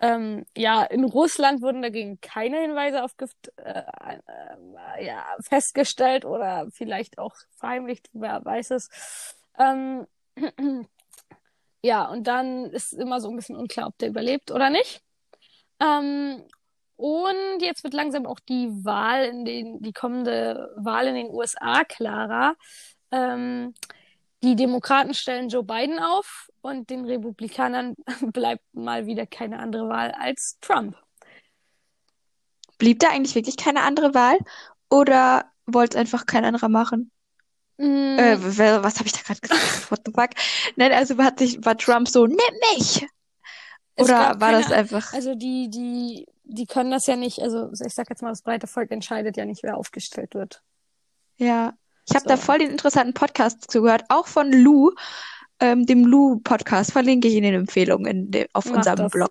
ähm, 0.00 0.44
ja, 0.56 0.82
in 0.82 1.04
Russland 1.04 1.62
wurden 1.62 1.82
dagegen 1.82 2.20
keine 2.20 2.60
Hinweise 2.60 3.04
auf 3.04 3.16
Gift 3.16 3.52
äh, 3.56 3.82
äh, 3.82 5.06
ja, 5.06 5.24
festgestellt 5.40 6.24
oder 6.24 6.66
vielleicht 6.72 7.18
auch 7.18 7.34
verheimlicht, 7.56 8.08
wer 8.12 8.44
weiß 8.44 8.72
es. 8.72 8.88
Ähm, 9.58 10.06
ja, 11.82 12.06
und 12.08 12.26
dann 12.26 12.66
ist 12.66 12.92
immer 12.92 13.20
so 13.20 13.30
ein 13.30 13.36
bisschen 13.36 13.56
unklar, 13.56 13.88
ob 13.88 13.98
der 13.98 14.08
überlebt 14.08 14.50
oder 14.50 14.70
nicht. 14.70 15.02
Ähm, 15.80 16.44
und 16.96 17.60
jetzt 17.60 17.84
wird 17.84 17.94
langsam 17.94 18.26
auch 18.26 18.40
die 18.40 18.68
Wahl 18.84 19.24
in 19.24 19.44
den, 19.44 19.80
die 19.82 19.92
kommende 19.92 20.72
Wahl 20.76 21.06
in 21.06 21.14
den 21.14 21.30
USA 21.30 21.84
klarer. 21.84 22.56
Ähm, 23.10 23.74
die 24.44 24.56
Demokraten 24.56 25.14
stellen 25.14 25.48
Joe 25.48 25.64
Biden 25.64 25.98
auf 25.98 26.50
und 26.60 26.90
den 26.90 27.06
Republikanern 27.06 27.94
bleibt 28.32 28.62
mal 28.72 29.06
wieder 29.06 29.26
keine 29.26 29.58
andere 29.58 29.88
Wahl 29.88 30.10
als 30.12 30.58
Trump. 30.60 30.96
Blieb 32.78 32.98
da 32.98 33.08
eigentlich 33.08 33.34
wirklich 33.34 33.56
keine 33.56 33.82
andere 33.82 34.14
Wahl 34.14 34.38
oder 34.90 35.50
wollte 35.64 35.96
es 35.96 36.00
einfach 36.00 36.26
kein 36.26 36.44
anderer 36.44 36.68
machen? 36.68 37.10
Mm. 37.78 38.18
Äh, 38.18 38.36
was 38.82 38.98
habe 38.98 39.06
ich 39.06 39.12
da 39.12 39.20
gerade 39.22 39.40
gesagt? 39.40 39.60
What 39.90 40.02
the 40.04 40.12
fuck? 40.12 40.30
Nein, 40.76 40.92
also 40.92 41.16
hat 41.18 41.38
sich, 41.38 41.64
war 41.64 41.76
Trump 41.78 42.08
so, 42.08 42.26
nimm 42.26 42.38
mich! 42.76 43.06
Oder 43.96 44.40
war 44.40 44.50
keine, 44.50 44.62
das 44.62 44.72
einfach. 44.72 45.12
Also 45.14 45.34
die, 45.34 45.70
die, 45.70 46.26
die 46.42 46.66
können 46.66 46.90
das 46.90 47.06
ja 47.06 47.16
nicht, 47.16 47.40
also 47.40 47.70
ich 47.72 47.94
sag 47.94 48.10
jetzt 48.10 48.22
mal, 48.22 48.30
das 48.30 48.42
breite 48.42 48.66
Volk 48.66 48.90
entscheidet 48.90 49.36
ja 49.36 49.44
nicht, 49.44 49.62
wer 49.62 49.78
aufgestellt 49.78 50.34
wird. 50.34 50.62
Ja. 51.36 51.74
Ich 52.08 52.14
habe 52.14 52.24
so. 52.24 52.28
da 52.28 52.36
voll 52.36 52.58
den 52.58 52.70
interessanten 52.70 53.14
Podcast 53.14 53.70
zugehört, 53.70 54.04
auch 54.08 54.26
von 54.26 54.52
Lou, 54.52 54.90
ähm, 55.60 55.86
dem 55.86 56.04
Lou-Podcast. 56.04 56.92
Verlinke 56.92 57.28
ich 57.28 57.34
in 57.34 57.44
den 57.44 57.54
Empfehlungen 57.54 58.32
in 58.32 58.46
auf 58.52 58.66
Mach 58.66 58.76
unserem 58.76 58.96
das. 58.96 59.12
Blog. 59.12 59.30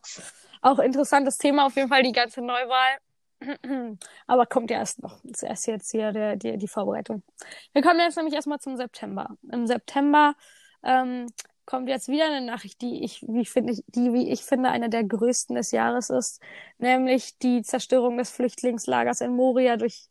Auch 0.62 0.80
interessantes 0.80 1.38
Thema, 1.38 1.66
auf 1.66 1.76
jeden 1.76 1.90
Fall 1.90 2.04
die 2.04 2.14
ganze 2.14 2.42
Neuwahl. 2.42 2.98
Aber 4.28 4.46
kommt 4.46 4.72
ja 4.72 4.78
erst 4.78 5.02
noch. 5.04 5.20
Zuerst 5.34 5.68
jetzt 5.68 5.92
hier 5.92 6.12
der, 6.12 6.36
die, 6.36 6.58
die 6.58 6.68
Vorbereitung. 6.68 7.24
Wir 7.74 7.82
kommen 7.82 8.00
jetzt 8.00 8.16
nämlich 8.16 8.34
erstmal 8.34 8.60
zum 8.60 8.78
September. 8.78 9.36
Im 9.52 9.68
September 9.68 10.36
ähm, 10.84 11.28
kommt 11.66 11.90
jetzt 11.90 12.08
wieder 12.08 12.26
eine 12.26 12.46
Nachricht, 12.46 12.82
die 12.82 13.04
ich, 13.04 13.22
wie 13.28 13.46
finde 13.46 13.74
ich, 13.74 13.84
die, 13.88 14.14
wie 14.14 14.30
ich 14.32 14.44
finde, 14.44 14.70
eine 14.70 14.90
der 14.90 15.04
größten 15.04 15.56
des 15.56 15.72
Jahres 15.72 16.10
ist, 16.10 16.42
nämlich 16.78 17.38
die 17.40 17.62
Zerstörung 17.62 18.18
des 18.18 18.30
Flüchtlingslagers 18.30 19.22
in 19.22 19.36
Moria 19.36 19.78
durch 19.78 20.08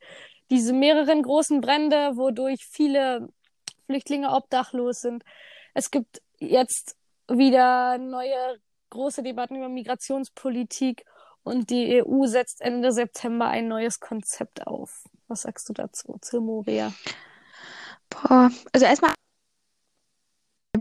diese 0.53 0.75
mehreren 0.75 1.23
großen 1.23 1.63
Brände, 1.63 2.13
wodurch 2.17 2.67
viele 2.71 3.29
Flüchtlinge 3.87 4.31
obdachlos 4.31 5.01
sind. 5.01 5.25
Es 5.73 5.91
gibt 5.91 6.21
jetzt 6.39 6.95
wieder 7.27 7.97
neue 7.97 8.61
große 8.91 9.23
Debatten 9.23 9.57
über 9.57 9.71
Migrationspolitik 9.71 11.07
und 11.43 11.71
die 11.71 12.03
EU 12.05 12.27
setzt 12.27 12.61
Ende 12.61 12.93
September 12.93 13.49
ein 13.49 13.67
neues 13.67 13.99
Konzept 13.99 14.67
auf. 14.67 15.05
Was 15.27 15.43
sagst 15.43 15.71
du 15.71 15.73
dazu, 15.73 16.21
Moria? 16.41 16.93
Boah, 18.11 18.51
also 18.73 18.85
erstmal 18.85 19.15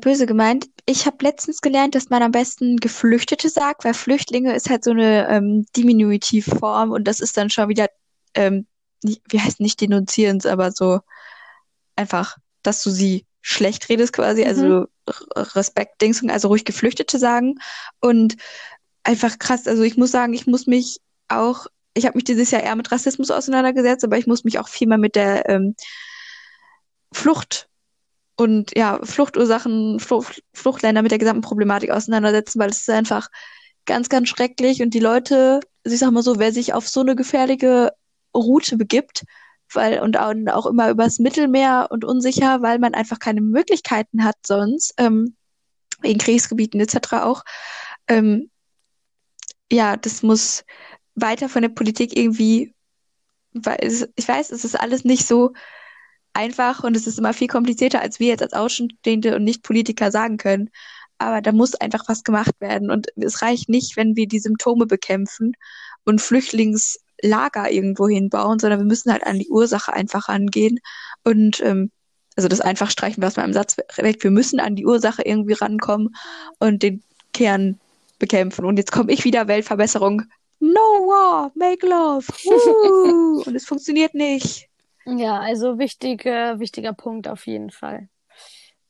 böse 0.01 0.25
gemeint. 0.25 0.67
Ich 0.85 1.05
habe 1.05 1.17
letztens 1.21 1.61
gelernt, 1.61 1.95
dass 1.95 2.09
man 2.09 2.21
am 2.23 2.31
besten 2.31 2.75
Geflüchtete 2.77 3.47
sagt, 3.47 3.85
weil 3.85 3.93
Flüchtlinge 3.93 4.53
ist 4.53 4.69
halt 4.69 4.83
so 4.83 4.91
eine 4.91 5.29
ähm, 5.29 5.65
Diminutivform 5.77 6.91
und 6.91 7.05
das 7.05 7.21
ist 7.21 7.37
dann 7.37 7.49
schon 7.49 7.69
wieder, 7.69 7.87
ähm, 8.33 8.67
wie 9.03 9.39
heißt 9.39 9.59
nicht 9.59 9.81
denunzierend, 9.81 10.45
aber 10.45 10.71
so 10.71 10.99
einfach, 11.95 12.37
dass 12.63 12.83
du 12.83 12.89
sie 12.89 13.25
schlecht 13.41 13.89
redest 13.89 14.13
quasi, 14.13 14.43
also 14.45 14.63
mhm. 14.63 14.87
also 15.35 15.59
Respekt-Dings, 15.59 16.23
also 16.29 16.47
ruhig 16.49 16.65
Geflüchtete 16.65 17.17
sagen 17.17 17.55
und 17.99 18.37
einfach 19.03 19.39
krass, 19.39 19.67
also 19.67 19.81
ich 19.81 19.97
muss 19.97 20.11
sagen, 20.11 20.33
ich 20.33 20.45
muss 20.45 20.67
mich 20.67 20.99
auch, 21.27 21.65
ich 21.93 22.05
habe 22.05 22.17
mich 22.17 22.23
dieses 22.23 22.51
Jahr 22.51 22.63
eher 22.63 22.75
mit 22.75 22.91
Rassismus 22.91 23.31
auseinandergesetzt, 23.31 24.03
aber 24.03 24.17
ich 24.17 24.27
muss 24.27 24.43
mich 24.43 24.59
auch 24.59 24.69
viel 24.69 24.87
mehr 24.87 24.99
mit 24.99 25.15
der 25.15 25.49
ähm, 25.49 25.75
Flucht 27.11 27.67
und 28.35 28.71
ja, 28.77 28.99
Fluchtursachen, 29.03 29.99
Flucht, 29.99 30.43
Fluchtländer 30.53 31.01
mit 31.01 31.11
der 31.11 31.19
gesamten 31.19 31.41
Problematik 31.41 31.89
auseinandersetzen, 31.91 32.59
weil 32.59 32.69
es 32.69 32.81
ist 32.81 32.89
einfach 32.89 33.29
ganz, 33.85 34.09
ganz 34.09 34.29
schrecklich 34.29 34.81
und 34.81 34.93
die 34.93 34.99
Leute, 34.99 35.59
also 35.83 35.93
ich 35.93 35.99
sag 35.99 36.11
mal 36.11 36.23
so, 36.23 36.37
wer 36.37 36.51
sich 36.51 36.73
auf 36.73 36.87
so 36.87 37.01
eine 37.01 37.15
gefährliche 37.15 37.91
Route 38.35 38.77
begibt, 38.77 39.23
weil 39.73 40.01
und 40.01 40.17
auch 40.17 40.65
immer 40.65 40.89
übers 40.89 41.19
Mittelmeer 41.19 41.87
und 41.91 42.05
unsicher, 42.05 42.61
weil 42.61 42.79
man 42.79 42.93
einfach 42.93 43.19
keine 43.19 43.41
Möglichkeiten 43.41 44.23
hat 44.23 44.35
sonst, 44.45 44.93
ähm, 44.97 45.35
in 46.03 46.17
Kriegsgebieten 46.17 46.79
etc. 46.79 47.13
auch. 47.13 47.43
Ähm, 48.07 48.49
ja, 49.71 49.97
das 49.97 50.23
muss 50.23 50.65
weiter 51.15 51.49
von 51.49 51.61
der 51.61 51.69
Politik 51.69 52.17
irgendwie, 52.17 52.73
weil 53.53 53.79
ich 54.15 54.27
weiß, 54.27 54.51
es 54.51 54.65
ist 54.65 54.79
alles 54.79 55.05
nicht 55.05 55.27
so 55.27 55.53
einfach 56.33 56.83
und 56.83 56.95
es 56.95 57.07
ist 57.07 57.19
immer 57.19 57.33
viel 57.33 57.47
komplizierter, 57.47 58.01
als 58.01 58.19
wir 58.19 58.27
jetzt 58.27 58.41
als 58.43 58.53
Außenstehende 58.53 59.35
und 59.35 59.43
Nicht-Politiker 59.43 60.11
sagen 60.11 60.37
können. 60.37 60.69
Aber 61.17 61.41
da 61.41 61.51
muss 61.51 61.75
einfach 61.75 62.07
was 62.07 62.23
gemacht 62.23 62.55
werden. 62.59 62.89
Und 62.89 63.07
es 63.15 63.41
reicht 63.41 63.69
nicht, 63.69 63.95
wenn 63.95 64.15
wir 64.15 64.27
die 64.27 64.39
Symptome 64.39 64.87
bekämpfen 64.87 65.53
und 66.03 66.21
Flüchtlingslager 67.21 67.71
irgendwo 67.71 68.07
hinbauen, 68.07 68.59
sondern 68.59 68.79
wir 68.79 68.85
müssen 68.85 69.11
halt 69.11 69.25
an 69.25 69.39
die 69.39 69.49
Ursache 69.49 69.93
einfach 69.93 70.29
rangehen. 70.29 70.79
Und 71.23 71.61
ähm, 71.61 71.91
also 72.35 72.47
das 72.47 72.61
einfach 72.61 72.89
streichen 72.89 73.21
wir 73.21 73.27
aus 73.27 73.37
meinem 73.37 73.53
Satz 73.53 73.77
weg. 73.97 74.23
Wir 74.23 74.31
müssen 74.31 74.59
an 74.59 74.75
die 74.75 74.85
Ursache 74.85 75.21
irgendwie 75.23 75.53
rankommen 75.53 76.15
und 76.59 76.83
den 76.83 77.03
Kern 77.33 77.79
bekämpfen. 78.19 78.65
Und 78.65 78.77
jetzt 78.77 78.91
komme 78.91 79.11
ich 79.11 79.23
wieder 79.23 79.47
Weltverbesserung. 79.47 80.23
No 80.59 80.79
war, 80.79 81.51
make 81.55 81.85
love. 81.87 82.27
und 83.45 83.55
es 83.55 83.65
funktioniert 83.65 84.13
nicht. 84.13 84.67
Ja, 85.05 85.39
also 85.39 85.79
wichtige, 85.79 86.55
wichtiger 86.57 86.93
Punkt 86.93 87.27
auf 87.27 87.47
jeden 87.47 87.71
Fall. 87.71 88.07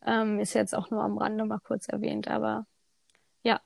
Ähm, 0.05 0.39
ist 0.39 0.53
jetzt 0.53 0.75
auch 0.75 0.89
nur 0.89 1.01
am 1.01 1.17
Rande 1.17 1.45
mal 1.45 1.59
kurz 1.59 1.87
erwähnt, 1.87 2.27
aber 2.27 2.65
ja. 3.43 3.61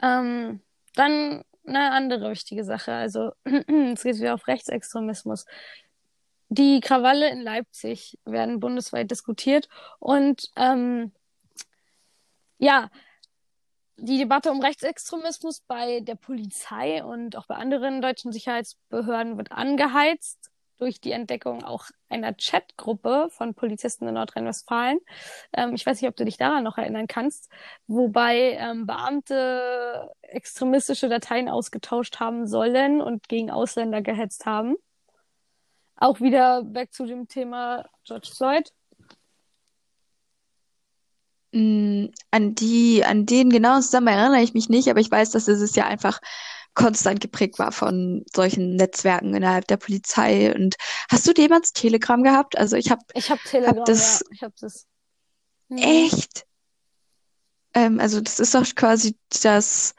Ähm, 0.00 0.60
dann 0.94 1.42
eine 1.66 1.92
andere 1.92 2.30
wichtige 2.30 2.64
Sache. 2.64 2.92
Also 2.92 3.32
es 3.44 4.02
geht 4.02 4.16
wieder 4.18 4.34
auf 4.34 4.46
Rechtsextremismus. 4.46 5.46
Die 6.48 6.80
Krawalle 6.80 7.28
in 7.30 7.40
Leipzig 7.40 8.18
werden 8.24 8.60
bundesweit 8.60 9.10
diskutiert 9.10 9.68
und 9.98 10.50
ähm, 10.56 11.12
ja, 12.58 12.88
die 13.96 14.18
Debatte 14.18 14.50
um 14.50 14.60
Rechtsextremismus 14.60 15.60
bei 15.66 16.00
der 16.00 16.14
Polizei 16.14 17.02
und 17.02 17.36
auch 17.36 17.46
bei 17.46 17.56
anderen 17.56 18.00
deutschen 18.02 18.32
Sicherheitsbehörden 18.32 19.36
wird 19.38 19.52
angeheizt 19.52 20.50
durch 20.78 21.00
die 21.00 21.12
Entdeckung 21.12 21.64
auch 21.64 21.86
einer 22.08 22.34
Chatgruppe 22.34 23.28
von 23.30 23.54
Polizisten 23.54 24.06
in 24.08 24.14
Nordrhein-Westfalen. 24.14 24.98
Ähm, 25.52 25.74
ich 25.74 25.86
weiß 25.86 26.00
nicht, 26.00 26.08
ob 26.08 26.16
du 26.16 26.24
dich 26.24 26.36
daran 26.36 26.64
noch 26.64 26.78
erinnern 26.78 27.06
kannst, 27.06 27.50
wobei 27.86 28.56
ähm, 28.60 28.86
Beamte 28.86 30.10
extremistische 30.22 31.08
Dateien 31.08 31.48
ausgetauscht 31.48 32.20
haben 32.20 32.46
sollen 32.46 33.00
und 33.00 33.28
gegen 33.28 33.50
Ausländer 33.50 34.02
gehetzt 34.02 34.46
haben. 34.46 34.76
Auch 35.96 36.20
wieder 36.20 36.62
back 36.62 36.92
zu 36.92 37.06
dem 37.06 37.26
Thema 37.26 37.88
George 38.04 38.28
Floyd. 38.34 38.70
Mm, 41.52 42.08
an 42.30 42.54
die, 42.54 43.02
an 43.02 43.24
den 43.24 43.48
genauen 43.48 43.80
Zusammenhang 43.80 44.18
erinnere 44.18 44.42
ich 44.42 44.52
mich 44.52 44.68
nicht, 44.68 44.88
aber 44.88 45.00
ich 45.00 45.10
weiß, 45.10 45.30
dass 45.30 45.48
es 45.48 45.74
ja 45.74 45.86
einfach 45.86 46.20
konstant 46.76 47.20
geprägt 47.20 47.58
war 47.58 47.72
von 47.72 48.24
solchen 48.32 48.76
Netzwerken 48.76 49.34
innerhalb 49.34 49.66
der 49.66 49.78
Polizei. 49.78 50.54
Und 50.54 50.76
hast 51.10 51.26
du 51.26 51.32
jemals 51.36 51.72
Telegram 51.72 52.22
gehabt? 52.22 52.56
Also 52.56 52.76
ich 52.76 52.90
habe 52.90 53.02
ich 53.14 53.30
habe 53.30 53.40
Telegram, 53.44 53.78
hab 53.78 53.86
das, 53.86 54.20
ja, 54.20 54.26
ich 54.32 54.42
habe 54.42 54.54
das. 54.60 54.86
Ja. 55.70 55.88
Echt? 55.88 56.46
Ähm, 57.74 57.98
also 57.98 58.20
das 58.20 58.38
ist 58.38 58.54
doch 58.54 58.64
quasi 58.76 59.16
das 59.42 59.94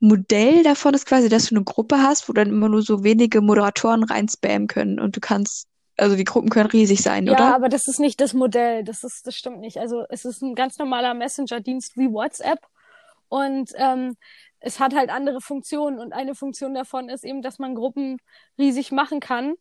Modell 0.00 0.62
davon 0.62 0.94
ist 0.94 1.06
quasi, 1.06 1.28
dass 1.28 1.48
du 1.48 1.54
eine 1.54 1.64
Gruppe 1.64 1.98
hast, 1.98 2.28
wo 2.28 2.32
dann 2.32 2.48
immer 2.48 2.68
nur 2.68 2.82
so 2.82 3.04
wenige 3.04 3.40
Moderatoren 3.40 4.02
reinspammen 4.02 4.66
können 4.66 4.98
und 4.98 5.16
du 5.16 5.20
kannst 5.20 5.68
also 5.98 6.16
die 6.16 6.24
Gruppen 6.24 6.48
können 6.48 6.70
riesig 6.70 7.02
sein, 7.02 7.26
ja, 7.26 7.34
oder? 7.34 7.44
Ja, 7.44 7.54
aber 7.54 7.68
das 7.68 7.86
ist 7.86 8.00
nicht 8.00 8.20
das 8.22 8.32
Modell. 8.32 8.84
Das 8.84 9.04
ist, 9.04 9.26
das 9.26 9.36
stimmt 9.36 9.60
nicht. 9.60 9.76
Also 9.76 10.04
es 10.08 10.24
ist 10.24 10.40
ein 10.40 10.54
ganz 10.54 10.78
normaler 10.78 11.12
Messenger-Dienst 11.12 11.98
wie 11.98 12.10
WhatsApp. 12.10 12.60
Und 13.28 13.72
ähm, 13.76 14.16
es 14.60 14.80
hat 14.80 14.94
halt 14.94 15.10
andere 15.10 15.40
Funktionen 15.40 15.98
und 15.98 16.12
eine 16.12 16.34
Funktion 16.34 16.74
davon 16.74 17.08
ist 17.08 17.24
eben, 17.24 17.42
dass 17.42 17.58
man 17.58 17.74
Gruppen 17.74 18.18
riesig 18.58 18.92
machen 18.92 19.20
kann. 19.20 19.54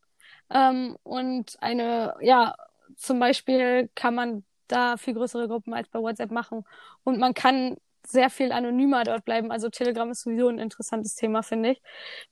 Ähm, 0.49 0.97
und 1.03 1.57
eine, 1.61 2.15
ja, 2.21 2.55
zum 2.95 3.19
Beispiel 3.19 3.89
kann 3.95 4.15
man 4.15 4.45
da 4.67 4.97
viel 4.97 5.13
größere 5.13 5.47
Gruppen 5.47 5.73
als 5.73 5.89
bei 5.89 5.99
WhatsApp 5.99 6.31
machen. 6.31 6.63
Und 7.03 7.19
man 7.19 7.33
kann 7.33 7.77
sehr 8.11 8.29
viel 8.29 8.51
anonymer 8.51 9.03
dort 9.03 9.25
bleiben. 9.25 9.51
Also 9.51 9.69
Telegram 9.69 10.09
ist 10.09 10.23
sowieso 10.23 10.47
ein 10.47 10.59
interessantes 10.59 11.15
Thema, 11.15 11.43
finde 11.43 11.71
ich. 11.71 11.81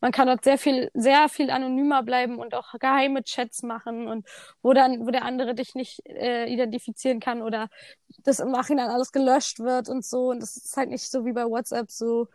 Man 0.02 0.12
kann 0.12 0.28
dort 0.28 0.44
sehr 0.44 0.58
viel, 0.58 0.90
sehr 0.94 1.30
viel 1.30 1.50
anonymer 1.52 2.04
bleiben 2.04 2.38
und 2.40 2.54
auch 2.56 2.74
geheime 2.80 3.24
Chats 3.24 3.64
machen 3.64 4.08
und 4.08 4.28
wo 4.62 4.74
dann, 4.74 5.06
wo 5.06 5.12
der 5.12 5.24
andere 5.24 5.56
dich 5.56 5.76
nicht 5.76 6.06
äh, 6.06 6.46
identifizieren 6.52 7.20
kann 7.20 7.42
oder 7.42 7.70
das 8.24 8.40
im 8.40 8.52
Nachhinein 8.52 8.90
alles 8.90 9.12
gelöscht 9.12 9.60
wird 9.60 9.90
und 9.90 10.06
so. 10.06 10.30
Und 10.30 10.42
das 10.42 10.58
ist 10.58 10.76
halt 10.78 10.90
nicht 10.90 11.10
so 11.10 11.26
wie 11.26 11.34
bei 11.34 11.46
WhatsApp 11.46 11.92
so. 11.92 12.28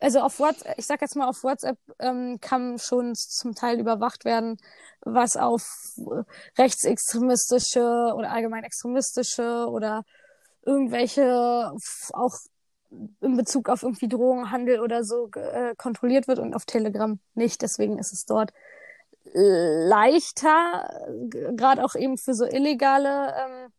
Also 0.00 0.20
auf 0.20 0.40
WhatsApp, 0.40 0.74
ich 0.78 0.86
sag 0.86 1.00
jetzt 1.00 1.14
mal, 1.14 1.28
auf 1.28 1.44
WhatsApp 1.44 1.78
ähm, 2.00 2.38
kann 2.40 2.78
schon 2.78 3.14
zum 3.14 3.54
Teil 3.54 3.78
überwacht 3.78 4.24
werden, 4.24 4.56
was 5.02 5.36
auf 5.36 5.62
äh, 5.98 6.24
rechtsextremistische 6.60 8.12
oder 8.16 8.32
allgemein 8.32 8.64
extremistische 8.64 9.68
oder 9.68 10.02
irgendwelche 10.64 11.72
auch 12.12 12.36
in 13.20 13.36
Bezug 13.36 13.68
auf 13.68 13.82
irgendwie 13.82 14.08
Drogenhandel 14.08 14.80
oder 14.80 15.04
so 15.04 15.30
äh, 15.34 15.74
kontrolliert 15.76 16.28
wird 16.28 16.38
und 16.38 16.54
auf 16.54 16.64
Telegram 16.66 17.18
nicht. 17.34 17.62
Deswegen 17.62 17.98
ist 17.98 18.12
es 18.12 18.26
dort 18.26 18.52
leichter, 19.34 21.08
gerade 21.28 21.84
auch 21.84 21.94
eben 21.94 22.18
für 22.18 22.34
so 22.34 22.44
illegale 22.44 23.34
ähm, 23.34 23.72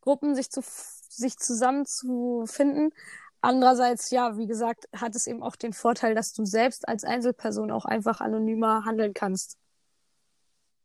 Gruppen 0.00 0.34
sich 0.34 0.50
zu 0.50 0.62
sich 1.08 1.38
zusammenzufinden. 1.38 2.92
Andererseits, 3.40 4.10
ja, 4.10 4.36
wie 4.36 4.46
gesagt, 4.46 4.88
hat 4.94 5.14
es 5.14 5.26
eben 5.26 5.42
auch 5.42 5.56
den 5.56 5.72
Vorteil, 5.72 6.14
dass 6.14 6.32
du 6.32 6.44
selbst 6.44 6.88
als 6.88 7.04
Einzelperson 7.04 7.70
auch 7.70 7.84
einfach 7.84 8.20
anonymer 8.20 8.84
handeln 8.84 9.14
kannst. 9.14 9.56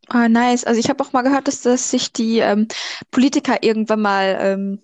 Ah, 0.07 0.29
nice. 0.29 0.63
Also 0.63 0.79
ich 0.79 0.89
habe 0.89 1.03
auch 1.03 1.13
mal 1.13 1.21
gehört, 1.21 1.47
dass, 1.47 1.61
dass 1.61 1.91
sich 1.91 2.11
die 2.11 2.39
ähm, 2.39 2.67
Politiker 3.11 3.61
irgendwann 3.61 4.01
mal 4.01 4.37
ähm, 4.39 4.83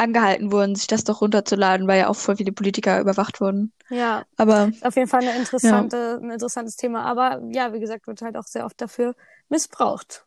angehalten 0.00 0.50
wurden, 0.50 0.74
sich 0.74 0.86
das 0.86 1.04
doch 1.04 1.20
runterzuladen, 1.20 1.86
weil 1.86 2.00
ja 2.00 2.08
auch 2.08 2.16
voll 2.16 2.36
viele 2.36 2.52
Politiker 2.52 3.00
überwacht 3.00 3.40
wurden. 3.40 3.72
Ja. 3.90 4.24
Aber 4.36 4.72
auf 4.82 4.96
jeden 4.96 5.08
Fall 5.08 5.20
eine 5.20 5.36
interessante, 5.36 5.96
ja. 5.96 6.16
ein 6.16 6.30
interessantes 6.30 6.76
Thema. 6.76 7.04
Aber 7.04 7.40
ja, 7.50 7.72
wie 7.72 7.80
gesagt, 7.80 8.06
wird 8.06 8.22
halt 8.22 8.36
auch 8.36 8.46
sehr 8.46 8.64
oft 8.64 8.80
dafür 8.80 9.14
missbraucht. 9.48 10.24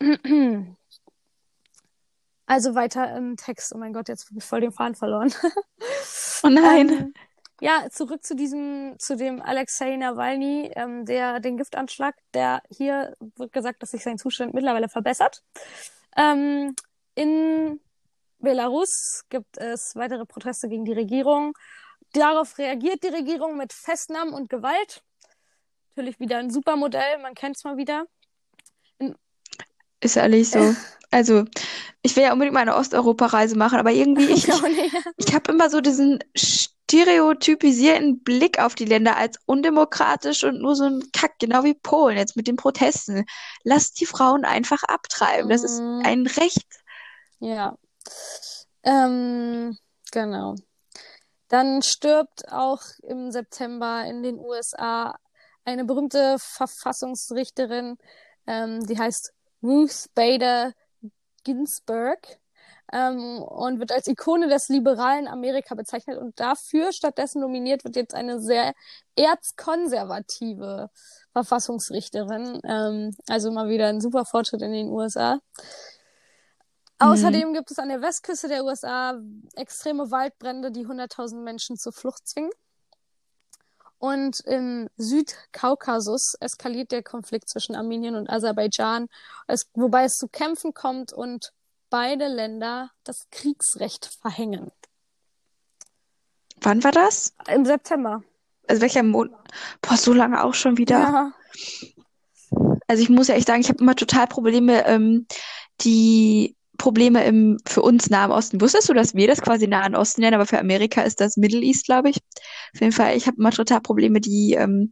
Also 2.48 2.76
weiter 2.76 3.16
im 3.16 3.36
Text. 3.36 3.74
Oh 3.74 3.78
mein 3.78 3.92
Gott, 3.92 4.06
jetzt 4.08 4.28
habe 4.28 4.38
ich 4.38 4.44
voll 4.44 4.60
den 4.60 4.70
Faden 4.70 4.94
verloren. 4.94 5.34
oh 6.44 6.48
nein. 6.48 6.88
Ähm, 6.88 7.14
ja, 7.60 7.88
zurück 7.90 8.24
zu 8.24 8.36
diesem, 8.36 8.94
zu 8.98 9.16
dem 9.16 9.42
Alexei 9.42 9.96
Nawalny, 9.96 10.70
ähm, 10.76 11.06
der 11.06 11.40
den 11.40 11.56
Giftanschlag, 11.56 12.14
der 12.34 12.62
hier 12.70 13.16
wird 13.34 13.52
gesagt, 13.52 13.82
dass 13.82 13.90
sich 13.90 14.04
sein 14.04 14.18
Zustand 14.18 14.54
mittlerweile 14.54 14.88
verbessert. 14.88 15.42
Ähm, 16.16 16.76
in 17.16 17.80
Belarus 18.38 19.24
gibt 19.28 19.58
es 19.58 19.96
weitere 19.96 20.24
Proteste 20.24 20.68
gegen 20.68 20.84
die 20.84 20.92
Regierung. 20.92 21.54
Darauf 22.12 22.58
reagiert 22.58 23.02
die 23.02 23.08
Regierung 23.08 23.56
mit 23.56 23.72
Festnahmen 23.72 24.32
und 24.32 24.48
Gewalt. 24.48 25.02
Natürlich 25.88 26.20
wieder 26.20 26.38
ein 26.38 26.50
super 26.50 26.76
Modell, 26.76 27.18
man 27.22 27.34
kennt 27.34 27.56
es 27.56 27.64
mal 27.64 27.76
wieder. 27.76 28.06
In 28.98 29.16
ist 30.00 30.16
ehrlich 30.16 30.50
so. 30.50 30.74
also, 31.10 31.44
ich 32.02 32.14
will 32.14 32.24
ja 32.24 32.32
unbedingt 32.32 32.54
mal 32.54 32.60
eine 32.60 32.76
Osteuropa-Reise 32.76 33.56
machen, 33.56 33.78
aber 33.78 33.90
irgendwie, 33.92 34.24
ich, 34.32 34.46
ich, 34.48 34.92
ich 35.16 35.34
habe 35.34 35.52
immer 35.52 35.70
so 35.70 35.80
diesen 35.80 36.18
stereotypisierten 36.36 38.22
Blick 38.22 38.60
auf 38.60 38.74
die 38.74 38.84
Länder 38.84 39.16
als 39.16 39.38
undemokratisch 39.46 40.44
und 40.44 40.60
nur 40.60 40.76
so 40.76 40.84
ein 40.84 41.02
Kack, 41.12 41.38
genau 41.40 41.64
wie 41.64 41.74
Polen 41.74 42.18
jetzt 42.18 42.36
mit 42.36 42.46
den 42.46 42.56
Protesten. 42.56 43.24
Lasst 43.64 44.00
die 44.00 44.06
Frauen 44.06 44.44
einfach 44.44 44.82
abtreiben. 44.84 45.48
Das 45.48 45.64
ist 45.64 45.80
Mm, 45.80 46.02
ein 46.04 46.26
Recht. 46.26 46.66
Ja. 47.40 47.76
Ähm, 48.82 49.76
genau. 50.12 50.54
Dann 51.48 51.82
stirbt 51.82 52.50
auch 52.52 52.82
im 53.02 53.30
September 53.30 54.04
in 54.04 54.22
den 54.22 54.38
USA 54.38 55.16
eine 55.64 55.84
berühmte 55.84 56.36
Verfassungsrichterin, 56.38 57.96
ähm, 58.46 58.86
die 58.86 58.98
heißt 58.98 59.32
Ruth 59.62 60.06
Bader 60.14 60.72
Ginsburg, 61.44 62.18
ähm, 62.92 63.42
und 63.42 63.80
wird 63.80 63.92
als 63.92 64.06
Ikone 64.06 64.48
des 64.48 64.68
liberalen 64.68 65.26
Amerika 65.28 65.74
bezeichnet. 65.74 66.18
Und 66.18 66.38
dafür 66.38 66.92
stattdessen 66.92 67.40
nominiert 67.40 67.84
wird 67.84 67.96
jetzt 67.96 68.14
eine 68.14 68.40
sehr 68.40 68.74
erzkonservative 69.16 70.90
Verfassungsrichterin. 71.32 72.60
Ähm, 72.64 73.16
also 73.28 73.50
mal 73.50 73.68
wieder 73.68 73.88
ein 73.88 74.00
super 74.00 74.24
Fortschritt 74.24 74.62
in 74.62 74.72
den 74.72 74.88
USA. 74.88 75.38
Mhm. 77.00 77.06
Außerdem 77.08 77.52
gibt 77.52 77.70
es 77.70 77.78
an 77.78 77.88
der 77.88 78.00
Westküste 78.02 78.48
der 78.48 78.64
USA 78.64 79.20
extreme 79.54 80.10
Waldbrände, 80.10 80.70
die 80.70 80.86
100.000 80.86 81.42
Menschen 81.42 81.76
zur 81.76 81.92
Flucht 81.92 82.26
zwingen. 82.26 82.50
Und 83.98 84.40
im 84.40 84.88
Südkaukasus 84.96 86.34
eskaliert 86.40 86.92
der 86.92 87.02
Konflikt 87.02 87.48
zwischen 87.48 87.74
Armenien 87.74 88.14
und 88.14 88.28
Aserbaidschan, 88.28 89.08
es, 89.46 89.70
wobei 89.72 90.04
es 90.04 90.14
zu 90.14 90.28
Kämpfen 90.28 90.74
kommt 90.74 91.12
und 91.12 91.52
beide 91.88 92.26
Länder 92.26 92.90
das 93.04 93.26
Kriegsrecht 93.30 94.10
verhängen. 94.20 94.70
Wann 96.60 96.84
war 96.84 96.92
das? 96.92 97.34
Im 97.48 97.64
September. 97.64 98.22
Also 98.68 98.82
welcher 98.82 99.02
Monat? 99.02 99.38
Boah, 99.80 99.96
so 99.96 100.12
lange 100.12 100.42
auch 100.42 100.54
schon 100.54 100.76
wieder. 100.76 100.98
Ja. 100.98 101.32
Also 102.88 103.02
ich 103.02 103.08
muss 103.08 103.28
ja 103.28 103.34
echt 103.34 103.46
sagen, 103.46 103.60
ich 103.60 103.68
habe 103.68 103.80
immer 103.80 103.94
total 103.94 104.26
Probleme, 104.26 104.86
ähm, 104.86 105.26
die 105.80 106.56
Probleme 106.76 107.24
im 107.24 107.58
für 107.66 107.82
uns 107.82 108.10
Nahen 108.10 108.32
Osten. 108.32 108.60
Wusstest 108.60 108.88
du, 108.88 108.94
dass 108.94 109.14
wir 109.14 109.26
das 109.26 109.42
quasi 109.42 109.66
Nahen 109.66 109.94
Osten 109.94 110.20
nennen, 110.20 110.34
aber 110.34 110.46
für 110.46 110.58
Amerika 110.58 111.02
ist 111.02 111.20
das 111.20 111.36
Middle 111.36 111.60
East, 111.60 111.86
glaube 111.86 112.10
ich. 112.10 112.18
Auf 112.74 112.80
jeden 112.80 112.92
Fall, 112.92 113.16
ich 113.16 113.26
habe 113.26 113.36
immer 113.38 113.50
total 113.50 113.80
Probleme, 113.80 114.20
die 114.20 114.54
ähm, 114.54 114.90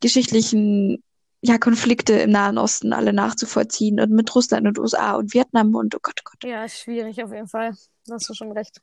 geschichtlichen 0.00 1.02
ja, 1.40 1.58
Konflikte 1.58 2.14
im 2.14 2.30
Nahen 2.30 2.58
Osten 2.58 2.92
alle 2.92 3.12
nachzuvollziehen 3.12 4.00
und 4.00 4.10
mit 4.10 4.34
Russland 4.34 4.66
und 4.66 4.78
USA 4.78 5.14
und 5.14 5.34
Vietnam 5.34 5.74
und 5.74 5.94
oh 5.94 6.00
Gott, 6.02 6.20
oh 6.20 6.30
Gott. 6.30 6.50
Ja, 6.50 6.68
schwierig 6.68 7.22
auf 7.22 7.32
jeden 7.32 7.48
Fall. 7.48 7.74
Da 8.06 8.14
hast 8.14 8.28
du 8.28 8.34
schon 8.34 8.52
recht. 8.52 8.80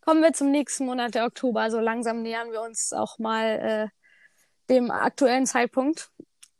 Kommen 0.00 0.22
wir 0.22 0.32
zum 0.32 0.50
nächsten 0.50 0.86
Monat, 0.86 1.14
der 1.14 1.26
Oktober. 1.26 1.70
So 1.70 1.78
langsam 1.78 2.22
nähern 2.22 2.50
wir 2.50 2.62
uns 2.62 2.92
auch 2.92 3.18
mal 3.18 3.46
äh, 3.46 3.88
dem 4.68 4.90
aktuellen 4.90 5.46
Zeitpunkt. 5.46 6.10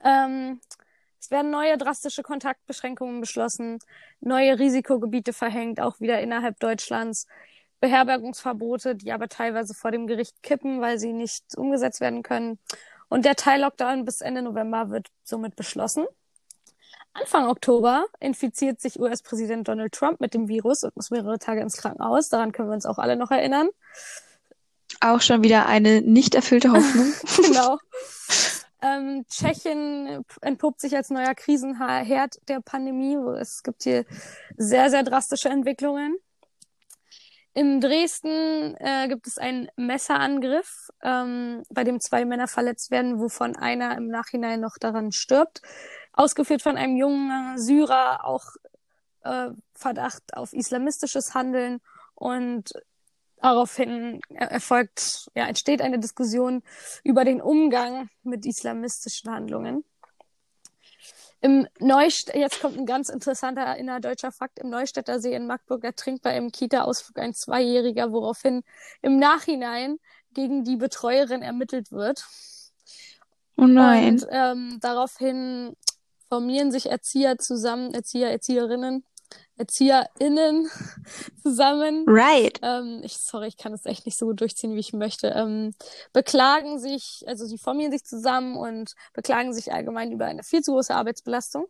Ähm, 0.04 0.60
es 1.22 1.30
werden 1.30 1.52
neue 1.52 1.78
drastische 1.78 2.24
Kontaktbeschränkungen 2.24 3.20
beschlossen, 3.20 3.78
neue 4.20 4.58
Risikogebiete 4.58 5.32
verhängt, 5.32 5.78
auch 5.78 6.00
wieder 6.00 6.20
innerhalb 6.20 6.58
Deutschlands, 6.58 7.28
Beherbergungsverbote, 7.78 8.96
die 8.96 9.12
aber 9.12 9.28
teilweise 9.28 9.72
vor 9.72 9.92
dem 9.92 10.08
Gericht 10.08 10.42
kippen, 10.42 10.80
weil 10.80 10.98
sie 10.98 11.12
nicht 11.12 11.44
umgesetzt 11.56 12.00
werden 12.00 12.24
können. 12.24 12.58
Und 13.08 13.24
der 13.24 13.36
Teil-Lockdown 13.36 14.04
bis 14.04 14.20
Ende 14.20 14.42
November 14.42 14.90
wird 14.90 15.08
somit 15.22 15.54
beschlossen. 15.54 16.06
Anfang 17.12 17.46
Oktober 17.46 18.06
infiziert 18.18 18.80
sich 18.80 18.98
US-Präsident 18.98 19.68
Donald 19.68 19.92
Trump 19.92 20.20
mit 20.20 20.34
dem 20.34 20.48
Virus 20.48 20.82
und 20.82 20.96
muss 20.96 21.10
mehrere 21.10 21.38
Tage 21.38 21.60
ins 21.60 21.76
Krankenhaus. 21.76 22.30
Daran 22.30 22.50
können 22.50 22.68
wir 22.68 22.74
uns 22.74 22.86
auch 22.86 22.98
alle 22.98 23.14
noch 23.14 23.30
erinnern. 23.30 23.68
Auch 25.00 25.20
schon 25.20 25.44
wieder 25.44 25.66
eine 25.66 26.00
nicht 26.00 26.34
erfüllte 26.34 26.72
Hoffnung. 26.72 27.12
genau. 27.36 27.78
Ähm, 28.82 29.24
Tschechien 29.28 30.24
entpuppt 30.40 30.80
sich 30.80 30.96
als 30.96 31.10
neuer 31.10 31.34
Krisenherd 31.34 32.36
der 32.48 32.60
Pandemie. 32.60 33.16
Es 33.40 33.62
gibt 33.62 33.84
hier 33.84 34.04
sehr, 34.56 34.90
sehr 34.90 35.04
drastische 35.04 35.48
Entwicklungen. 35.48 36.16
In 37.54 37.80
Dresden 37.80 38.74
äh, 38.78 39.08
gibt 39.08 39.26
es 39.26 39.38
einen 39.38 39.68
Messerangriff, 39.76 40.88
ähm, 41.02 41.62
bei 41.70 41.84
dem 41.84 42.00
zwei 42.00 42.24
Männer 42.24 42.48
verletzt 42.48 42.90
werden, 42.90 43.20
wovon 43.20 43.56
einer 43.56 43.96
im 43.96 44.08
Nachhinein 44.08 44.60
noch 44.60 44.78
daran 44.80 45.12
stirbt. 45.12 45.60
Ausgeführt 46.14 46.62
von 46.62 46.76
einem 46.76 46.96
jungen 46.96 47.58
Syrer, 47.58 48.24
auch 48.24 48.46
äh, 49.22 49.50
Verdacht 49.74 50.34
auf 50.34 50.54
islamistisches 50.54 51.34
Handeln 51.34 51.80
und 52.14 52.72
daraufhin 53.42 54.20
erfolgt, 54.30 55.28
ja, 55.34 55.46
entsteht 55.46 55.82
eine 55.82 55.98
Diskussion 55.98 56.62
über 57.04 57.24
den 57.24 57.42
Umgang 57.42 58.08
mit 58.22 58.46
islamistischen 58.46 59.30
Handlungen. 59.30 59.84
Im 61.40 61.66
Neustädter, 61.80 62.38
jetzt 62.38 62.60
kommt 62.60 62.78
ein 62.78 62.86
ganz 62.86 63.08
interessanter 63.08 63.76
innerdeutscher 63.76 64.30
Fakt, 64.30 64.60
im 64.60 64.70
Neustädter 64.70 65.18
See 65.18 65.34
in 65.34 65.48
Magdeburg 65.48 65.82
ertrinkt 65.82 66.22
bei 66.22 66.30
einem 66.30 66.52
Kita-Ausflug 66.52 67.18
ein 67.18 67.34
Zweijähriger, 67.34 68.12
woraufhin 68.12 68.62
im 69.02 69.18
Nachhinein 69.18 69.98
gegen 70.34 70.62
die 70.62 70.76
Betreuerin 70.76 71.42
ermittelt 71.42 71.90
wird. 71.90 72.24
Oh 73.56 73.64
nein. 73.64 74.14
Und 74.14 74.26
ähm, 74.30 74.78
daraufhin 74.80 75.76
formieren 76.28 76.70
sich 76.70 76.88
Erzieher 76.88 77.38
zusammen, 77.38 77.92
Erzieher, 77.92 78.30
Erzieherinnen, 78.30 79.04
ErzieherInnen 79.62 80.68
zusammen. 81.42 82.04
Right. 82.06 82.58
Ähm, 82.62 83.00
ich, 83.02 83.16
sorry, 83.16 83.48
ich 83.48 83.56
kann 83.56 83.72
das 83.72 83.86
echt 83.86 84.06
nicht 84.06 84.18
so 84.18 84.26
gut 84.26 84.40
durchziehen, 84.40 84.74
wie 84.74 84.80
ich 84.80 84.92
möchte. 84.92 85.28
Ähm, 85.28 85.72
beklagen 86.12 86.78
sich, 86.78 87.24
also 87.26 87.46
sie 87.46 87.58
formieren 87.58 87.92
sich 87.92 88.04
zusammen 88.04 88.56
und 88.56 88.94
beklagen 89.12 89.52
sich 89.54 89.72
allgemein 89.72 90.12
über 90.12 90.26
eine 90.26 90.42
viel 90.42 90.62
zu 90.62 90.72
große 90.72 90.94
Arbeitsbelastung. 90.94 91.66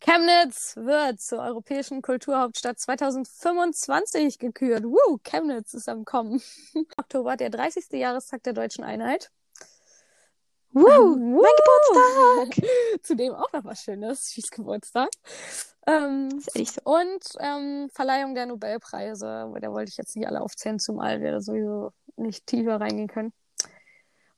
Chemnitz 0.00 0.76
wird 0.76 1.20
zur 1.20 1.40
europäischen 1.40 2.02
Kulturhauptstadt 2.02 2.78
2025 2.78 4.38
gekürt. 4.38 4.84
Woo, 4.84 5.18
Chemnitz 5.22 5.74
ist 5.74 5.88
am 5.88 6.04
Kommen. 6.04 6.42
Oktober, 6.96 7.36
der 7.36 7.50
30. 7.50 7.92
Jahrestag 7.92 8.42
der 8.42 8.52
deutschen 8.52 8.84
Einheit. 8.84 9.30
Woo, 10.72 11.16
mein 11.16 11.50
Geburtstag. 12.44 12.68
Zudem 13.02 13.34
auch 13.34 13.50
noch 13.52 13.64
was 13.64 13.82
Schönes, 13.82 14.30
Schieß 14.32 14.50
Geburtstag. 14.50 15.08
Ähm, 15.86 16.40
so. 16.40 16.80
und 16.84 17.20
ähm, 17.38 17.88
Verleihung 17.92 18.34
der 18.34 18.46
Nobelpreise. 18.46 19.50
Da 19.60 19.72
wollte 19.72 19.90
ich 19.90 19.96
jetzt 19.96 20.16
nicht 20.16 20.26
alle 20.26 20.40
aufzählen, 20.40 20.78
zumal 20.78 21.20
wir 21.20 21.32
da 21.32 21.40
sowieso 21.40 21.92
nicht 22.16 22.46
tiefer 22.46 22.80
reingehen 22.80 23.08
können. 23.08 23.32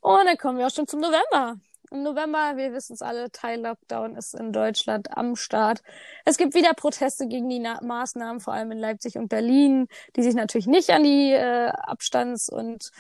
Und 0.01 0.27
dann 0.27 0.37
kommen 0.37 0.59
wir 0.59 0.67
auch 0.67 0.75
schon 0.75 0.87
zum 0.87 1.01
November. 1.01 1.57
Im 1.91 2.03
November, 2.03 2.57
wir 2.57 2.75
wissen 2.75 2.93
es 2.93 3.03
alle, 3.03 3.31
Teil-Lockdown 3.31 4.17
ist 4.17 4.35
in 4.35 4.53
Deutschland 4.53 5.17
am 5.17 5.37
Start. 5.37 5.83
Es 6.27 6.37
gibt 6.37 6.55
wieder 6.55 6.75
Proteste 6.75 7.27
gegen 7.27 7.49
die 7.49 7.61
Na 7.61 7.81
Maßnahmen, 7.83 8.41
vor 8.41 8.53
allem 8.53 8.73
in 8.73 8.79
Leipzig 8.79 9.17
und 9.17 9.29
Berlin, 9.29 9.89
die 10.15 10.23
sich 10.23 10.35
natürlich 10.35 10.67
nicht 10.67 10.91
an 10.91 11.03
die 11.03 11.33
äh, 11.33 11.69
Abstands- 11.69 12.51
und 12.51 12.91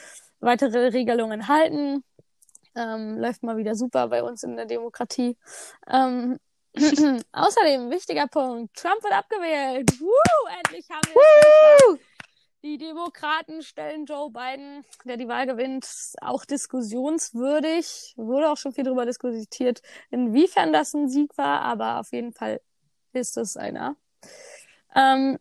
weitere 0.40 0.88
Regelungen 0.88 1.48
halten. 1.48 2.02
Ähm, 2.74 3.18
läuft 3.18 3.42
mal 3.42 3.58
wieder 3.58 3.74
super 3.74 4.08
bei 4.08 4.22
uns 4.22 4.42
in 4.42 4.56
der 4.56 4.66
Demokratie. 4.66 5.36
Ähm, 5.86 6.38
außerdem, 7.32 7.90
wichtiger 7.90 8.26
Punkt, 8.26 8.76
Trump 8.76 9.02
wird 9.02 9.12
abgewählt. 9.12 10.00
Woo, 10.00 10.48
endlich 10.58 10.88
haben 10.90 11.12
wir. 11.12 11.98
Die 12.64 12.76
Demokraten 12.76 13.62
stellen 13.62 14.04
Joe 14.04 14.30
Biden, 14.30 14.84
der 15.04 15.16
die 15.16 15.28
Wahl 15.28 15.46
gewinnt, 15.46 15.86
auch 16.20 16.44
diskussionswürdig. 16.44 18.14
Wurde 18.16 18.50
auch 18.50 18.56
schon 18.56 18.72
viel 18.72 18.82
darüber 18.82 19.06
diskutiert, 19.06 19.80
inwiefern 20.10 20.72
das 20.72 20.92
ein 20.92 21.08
Sieg 21.08 21.38
war, 21.38 21.60
aber 21.62 22.00
auf 22.00 22.12
jeden 22.12 22.32
Fall 22.32 22.60
ist 23.12 23.36
es 23.36 23.56
einer. 23.56 23.96
Ähm, 24.94 25.38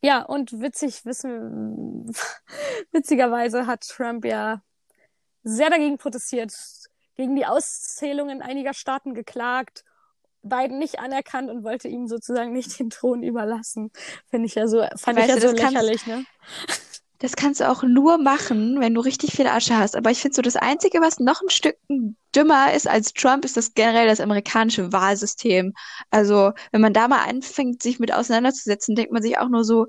ja, 0.00 0.22
und 0.22 0.60
witzig 0.60 1.04
wissen, 1.04 2.12
witzigerweise 2.90 3.68
hat 3.68 3.86
Trump 3.86 4.24
ja 4.24 4.62
sehr 5.44 5.70
dagegen 5.70 5.96
protestiert, 5.96 6.52
gegen 7.14 7.36
die 7.36 7.46
Auszählungen 7.46 8.42
einiger 8.42 8.74
Staaten 8.74 9.14
geklagt, 9.14 9.84
Biden 10.42 10.78
nicht 10.78 10.98
anerkannt 10.98 11.50
und 11.50 11.64
wollte 11.64 11.88
ihm 11.88 12.08
sozusagen 12.08 12.52
nicht 12.52 12.78
den 12.78 12.90
Thron 12.90 13.22
überlassen. 13.22 13.90
Finde 14.30 14.46
ich 14.46 14.54
ja 14.54 14.66
so, 14.68 14.78
fand 14.96 15.18
Weißt 15.18 15.28
ich 15.28 15.34
ja 15.34 15.40
du, 15.40 15.40
so 15.48 15.52
das 15.52 15.60
kannst- 15.60 15.72
lächerlich, 15.74 16.06
ne? 16.06 16.24
Das 17.18 17.36
kannst 17.36 17.60
du 17.60 17.70
auch 17.70 17.84
nur 17.84 18.18
machen, 18.18 18.80
wenn 18.80 18.94
du 18.94 19.00
richtig 19.00 19.30
viel 19.36 19.46
Asche 19.46 19.76
hast. 19.78 19.94
Aber 19.94 20.10
ich 20.10 20.20
finde 20.20 20.34
so, 20.34 20.42
das 20.42 20.56
Einzige, 20.56 21.00
was 21.00 21.20
noch 21.20 21.40
ein 21.40 21.50
Stück 21.50 21.76
dümmer 22.34 22.72
ist 22.72 22.88
als 22.88 23.12
Trump, 23.12 23.44
ist 23.44 23.56
das 23.56 23.74
generell 23.74 24.08
das 24.08 24.18
amerikanische 24.18 24.92
Wahlsystem. 24.92 25.72
Also, 26.10 26.50
wenn 26.72 26.80
man 26.80 26.92
da 26.92 27.06
mal 27.06 27.22
anfängt, 27.22 27.80
sich 27.80 28.00
mit 28.00 28.12
auseinanderzusetzen, 28.12 28.96
denkt 28.96 29.12
man 29.12 29.22
sich 29.22 29.38
auch 29.38 29.48
nur 29.48 29.62
so, 29.62 29.86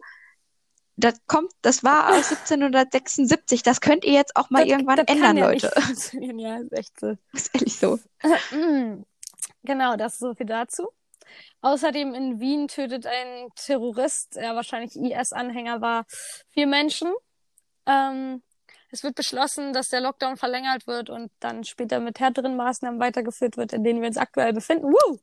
das 0.96 1.16
kommt, 1.26 1.52
das 1.64 1.84
war 1.84 2.10
aus 2.14 2.30
1776, 2.32 3.64
das 3.64 3.82
könnt 3.82 4.06
ihr 4.06 4.14
jetzt 4.14 4.36
auch 4.36 4.52
mal 4.52 4.60
Das- 4.62 4.70
irgendwann 4.70 4.98
das 4.98 5.06
kann 5.08 5.18
ändern, 5.18 5.38
ja 5.38 5.48
Leute. 5.50 5.72
Nicht 5.76 5.86
funktionieren. 5.86 6.38
ja, 6.40 6.58
ist 6.58 6.72
echt 6.74 7.00
so. 7.00 7.18
Ist 7.34 7.50
ehrlich 7.56 7.76
so. 7.78 8.00
Genau, 9.64 9.96
das 9.96 10.20
so 10.20 10.34
viel 10.36 10.46
dazu. 10.46 10.90
Außerdem 11.62 12.14
in 12.14 12.40
Wien 12.40 12.68
tötet 12.68 13.08
ein 13.08 13.50
Terrorist, 13.56 14.36
der 14.36 14.56
wahrscheinlich 14.56 14.96
IS-Anhänger 14.96 15.82
war, 15.82 16.06
vier 16.50 16.68
Menschen. 16.68 17.12
Ähm, 17.86 18.44
es 18.94 19.04
wird 19.04 19.16
beschlossen, 19.16 19.74
dass 19.74 19.90
der 19.90 20.02
Lockdown 20.02 20.38
verlängert 20.38 20.86
wird 20.86 21.10
und 21.10 21.32
dann 21.40 21.64
später 21.64 22.00
mit 22.00 22.20
härteren 22.20 22.56
Maßnahmen 22.56 23.00
weitergeführt 23.00 23.58
wird, 23.58 23.74
in 23.74 23.84
denen 23.84 24.02
wir 24.02 24.08
uns 24.08 24.18
aktuell 24.18 24.54
befinden. 24.54 24.94
Woo! 24.94 25.18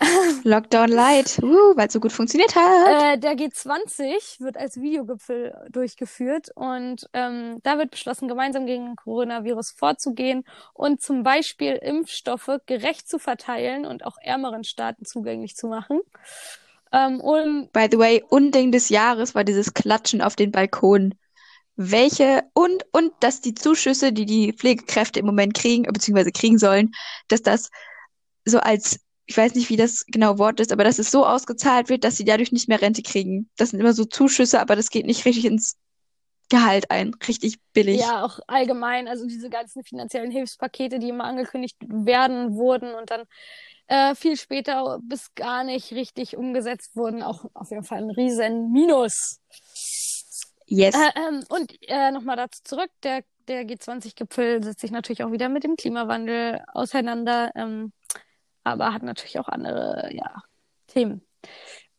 Lockdown 0.44 0.90
Light, 0.90 1.38
uh, 1.42 1.76
weil 1.76 1.86
es 1.86 1.94
so 1.94 2.00
gut 2.00 2.12
funktioniert 2.12 2.54
hat. 2.54 3.14
Äh, 3.14 3.18
der 3.18 3.36
G20 3.36 4.40
wird 4.40 4.58
als 4.58 4.76
Videogipfel 4.76 5.54
durchgeführt 5.70 6.50
und 6.54 7.08
ähm, 7.14 7.60
da 7.62 7.78
wird 7.78 7.90
beschlossen, 7.90 8.28
gemeinsam 8.28 8.66
gegen 8.66 8.96
Coronavirus 8.96 9.70
vorzugehen 9.70 10.44
und 10.74 11.00
zum 11.00 11.22
Beispiel 11.22 11.76
Impfstoffe 11.76 12.50
gerecht 12.66 13.08
zu 13.08 13.18
verteilen 13.18 13.86
und 13.86 14.04
auch 14.04 14.16
ärmeren 14.20 14.64
Staaten 14.64 15.06
zugänglich 15.06 15.56
zu 15.56 15.68
machen. 15.68 16.00
Ähm, 16.92 17.20
und 17.20 17.72
By 17.72 17.88
the 17.90 17.98
way, 17.98 18.22
Unding 18.28 18.72
des 18.72 18.90
Jahres 18.90 19.34
war 19.34 19.44
dieses 19.44 19.72
Klatschen 19.72 20.20
auf 20.20 20.36
den 20.36 20.52
Balkon. 20.52 21.14
Welche 21.76 22.42
und 22.52 22.84
und 22.92 23.12
dass 23.20 23.40
die 23.40 23.54
Zuschüsse, 23.54 24.12
die 24.12 24.26
die 24.26 24.52
Pflegekräfte 24.52 25.20
im 25.20 25.26
Moment 25.26 25.54
kriegen, 25.54 25.82
beziehungsweise 25.84 26.32
kriegen 26.32 26.58
sollen, 26.58 26.92
dass 27.28 27.42
das 27.42 27.70
so 28.44 28.58
als 28.58 29.00
ich 29.26 29.36
weiß 29.36 29.54
nicht, 29.54 29.70
wie 29.70 29.76
das 29.76 30.04
genau 30.06 30.38
Wort 30.38 30.60
ist, 30.60 30.70
aber 30.70 30.84
dass 30.84 30.98
es 30.98 31.10
so 31.10 31.24
ausgezahlt 31.24 31.88
wird, 31.88 32.04
dass 32.04 32.16
sie 32.16 32.24
dadurch 32.24 32.52
nicht 32.52 32.68
mehr 32.68 32.82
Rente 32.82 33.02
kriegen. 33.02 33.48
Das 33.56 33.70
sind 33.70 33.80
immer 33.80 33.94
so 33.94 34.04
Zuschüsse, 34.04 34.60
aber 34.60 34.76
das 34.76 34.90
geht 34.90 35.06
nicht 35.06 35.24
richtig 35.24 35.46
ins 35.46 35.76
Gehalt 36.50 36.90
ein. 36.90 37.14
Richtig 37.26 37.58
billig. 37.72 38.00
Ja, 38.00 38.24
auch 38.24 38.38
allgemein, 38.46 39.08
also 39.08 39.26
diese 39.26 39.48
ganzen 39.48 39.82
finanziellen 39.82 40.30
Hilfspakete, 40.30 40.98
die 40.98 41.08
immer 41.08 41.24
angekündigt 41.24 41.76
werden, 41.88 42.54
wurden 42.54 42.94
und 42.94 43.10
dann 43.10 43.22
äh, 43.86 44.14
viel 44.14 44.36
später 44.36 44.98
bis 45.02 45.34
gar 45.34 45.64
nicht 45.64 45.92
richtig 45.92 46.36
umgesetzt 46.36 46.96
wurden, 46.96 47.22
auch 47.22 47.46
auf 47.54 47.70
jeden 47.70 47.84
Fall 47.84 48.02
ein 48.02 48.10
riesen 48.10 48.72
Minus. 48.72 49.40
Yes. 50.66 50.94
Äh, 50.94 51.10
ähm, 51.16 51.44
und 51.48 51.76
äh, 51.88 52.10
nochmal 52.10 52.36
dazu 52.36 52.60
zurück, 52.64 52.90
der, 53.02 53.24
der 53.48 53.64
G20-Gipfel 53.64 54.62
setzt 54.62 54.80
sich 54.80 54.90
natürlich 54.90 55.22
auch 55.22 55.32
wieder 55.32 55.48
mit 55.48 55.64
dem 55.64 55.76
Klimawandel 55.76 56.62
auseinander. 56.72 57.50
Ähm, 57.54 57.92
aber 58.62 58.94
hat 58.94 59.02
natürlich 59.02 59.38
auch 59.38 59.48
andere 59.48 60.10
ja, 60.12 60.42
Themen. 60.86 61.26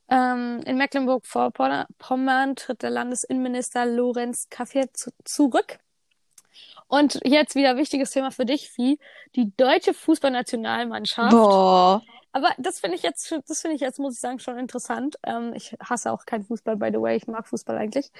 Ähm, 0.09 0.61
in 0.65 0.77
Mecklenburg-Vorpommern 0.77 2.55
tritt 2.55 2.81
der 2.81 2.89
Landesinnenminister 2.89 3.85
Lorenz 3.85 4.49
Kaffee 4.49 4.91
zu 4.93 5.11
zurück. 5.23 5.79
Und 6.87 7.19
jetzt 7.23 7.55
wieder 7.55 7.77
wichtiges 7.77 8.11
Thema 8.11 8.31
für 8.31 8.45
dich, 8.45 8.69
Vieh. 8.69 8.99
Die 9.35 9.55
deutsche 9.57 9.93
Fußballnationalmannschaft. 9.93 11.31
Boah. 11.31 12.01
Aber 12.35 12.49
das 12.57 12.81
finde 12.81 12.97
ich 12.97 13.01
jetzt, 13.03 13.33
das 13.47 13.61
finde 13.61 13.75
ich 13.75 13.81
jetzt, 13.81 13.97
muss 13.97 14.15
ich 14.15 14.19
sagen, 14.19 14.39
schon 14.39 14.57
interessant. 14.57 15.15
Ähm, 15.23 15.53
ich 15.55 15.73
hasse 15.79 16.11
auch 16.11 16.25
keinen 16.25 16.43
Fußball, 16.43 16.75
by 16.75 16.89
the 16.91 16.99
way. 16.99 17.15
Ich 17.15 17.27
mag 17.27 17.47
Fußball 17.47 17.77
eigentlich. 17.77 18.11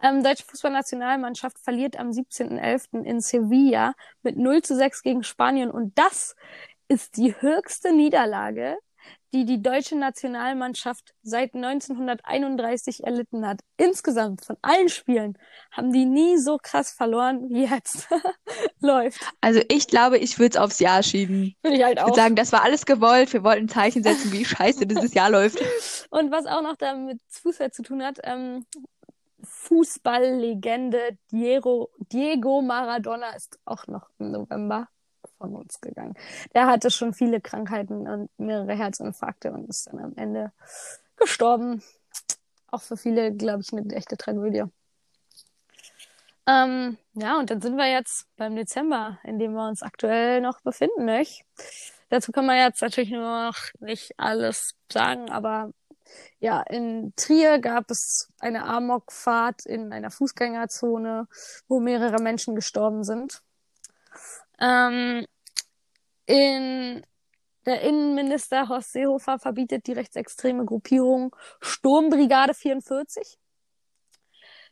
Ähm, 0.00 0.22
deutsche 0.22 0.44
Fußballnationalmannschaft 0.44 1.58
verliert 1.58 1.98
am 1.98 2.10
17.11. 2.10 3.02
in 3.02 3.20
Sevilla 3.20 3.94
mit 4.22 4.36
0 4.36 4.62
zu 4.62 4.76
6 4.76 5.02
gegen 5.02 5.24
Spanien. 5.24 5.72
Und 5.72 5.98
das 5.98 6.36
ist 6.86 7.16
die 7.16 7.34
höchste 7.40 7.92
Niederlage, 7.92 8.78
die 9.36 9.44
die 9.44 9.60
deutsche 9.62 9.96
Nationalmannschaft 9.96 11.12
seit 11.22 11.54
1931 11.54 13.04
erlitten 13.04 13.46
hat. 13.46 13.60
Insgesamt 13.76 14.42
von 14.46 14.56
allen 14.62 14.88
Spielen 14.88 15.36
haben 15.70 15.92
die 15.92 16.06
nie 16.06 16.38
so 16.38 16.56
krass 16.56 16.90
verloren 16.92 17.50
wie 17.50 17.66
jetzt 17.66 18.08
läuft. 18.80 19.20
Also 19.42 19.60
ich 19.68 19.88
glaube, 19.88 20.16
ich 20.16 20.38
würde 20.38 20.56
es 20.56 20.56
aufs 20.56 20.78
Jahr 20.78 21.02
schieben. 21.02 21.54
Würde 21.62 21.76
ich 21.76 21.84
halt 21.84 21.98
Ich 21.98 22.02
auch. 22.02 22.06
würde 22.08 22.20
sagen, 22.20 22.34
das 22.36 22.50
war 22.52 22.62
alles 22.62 22.86
gewollt. 22.86 23.32
Wir 23.34 23.44
wollten 23.44 23.66
ein 23.66 23.68
Zeichen 23.68 24.02
setzen, 24.02 24.32
wie 24.32 24.44
scheiße 24.46 24.86
dieses 24.86 25.12
Jahr 25.12 25.28
läuft. 25.28 25.58
Und 26.10 26.30
was 26.30 26.46
auch 26.46 26.62
noch 26.62 26.76
damit 26.76 27.20
Fußball 27.28 27.70
zu 27.72 27.82
tun 27.82 28.02
hat, 28.02 28.18
ähm, 28.22 28.64
Fußballlegende 29.42 31.18
Diego, 31.30 31.90
Diego 32.10 32.62
Maradona 32.62 33.30
ist 33.36 33.58
auch 33.64 33.86
noch 33.86 34.08
im 34.18 34.30
November 34.32 34.88
von 35.38 35.54
uns 35.54 35.80
gegangen. 35.80 36.14
Der 36.54 36.66
hatte 36.66 36.90
schon 36.90 37.14
viele 37.14 37.40
Krankheiten 37.40 38.06
und 38.06 38.30
mehrere 38.38 38.74
Herzinfarkte 38.74 39.52
und 39.52 39.68
ist 39.68 39.86
dann 39.86 39.98
am 40.00 40.16
Ende 40.16 40.52
gestorben. 41.16 41.82
Auch 42.70 42.82
für 42.82 42.96
viele, 42.96 43.32
glaube 43.32 43.62
ich, 43.62 43.72
eine 43.72 43.94
echte 43.94 44.16
Tragödie. 44.16 44.64
Ähm, 46.48 46.96
ja, 47.14 47.38
und 47.38 47.50
dann 47.50 47.60
sind 47.60 47.76
wir 47.76 47.90
jetzt 47.90 48.26
beim 48.36 48.54
Dezember, 48.54 49.18
in 49.24 49.38
dem 49.38 49.52
wir 49.54 49.66
uns 49.66 49.82
aktuell 49.82 50.40
noch 50.40 50.60
befinden, 50.60 51.04
nicht? 51.04 51.44
Dazu 52.08 52.30
kann 52.30 52.46
man 52.46 52.56
jetzt 52.56 52.82
natürlich 52.82 53.10
nur 53.10 53.46
noch 53.46 53.56
nicht 53.80 54.12
alles 54.16 54.76
sagen, 54.92 55.28
aber 55.30 55.72
ja, 56.38 56.62
in 56.62 57.12
Trier 57.16 57.58
gab 57.58 57.90
es 57.90 58.28
eine 58.38 58.64
Amokfahrt 58.64 59.66
in 59.66 59.92
einer 59.92 60.10
Fußgängerzone, 60.10 61.26
wo 61.66 61.80
mehrere 61.80 62.22
Menschen 62.22 62.54
gestorben 62.54 63.02
sind. 63.02 63.42
Ähm, 64.60 65.26
in 66.26 67.02
der 67.66 67.80
Innenminister 67.82 68.68
Horst 68.68 68.92
Seehofer 68.92 69.38
verbietet 69.38 69.86
die 69.86 69.92
rechtsextreme 69.92 70.64
Gruppierung 70.64 71.34
Sturmbrigade 71.60 72.54
44. 72.54 73.38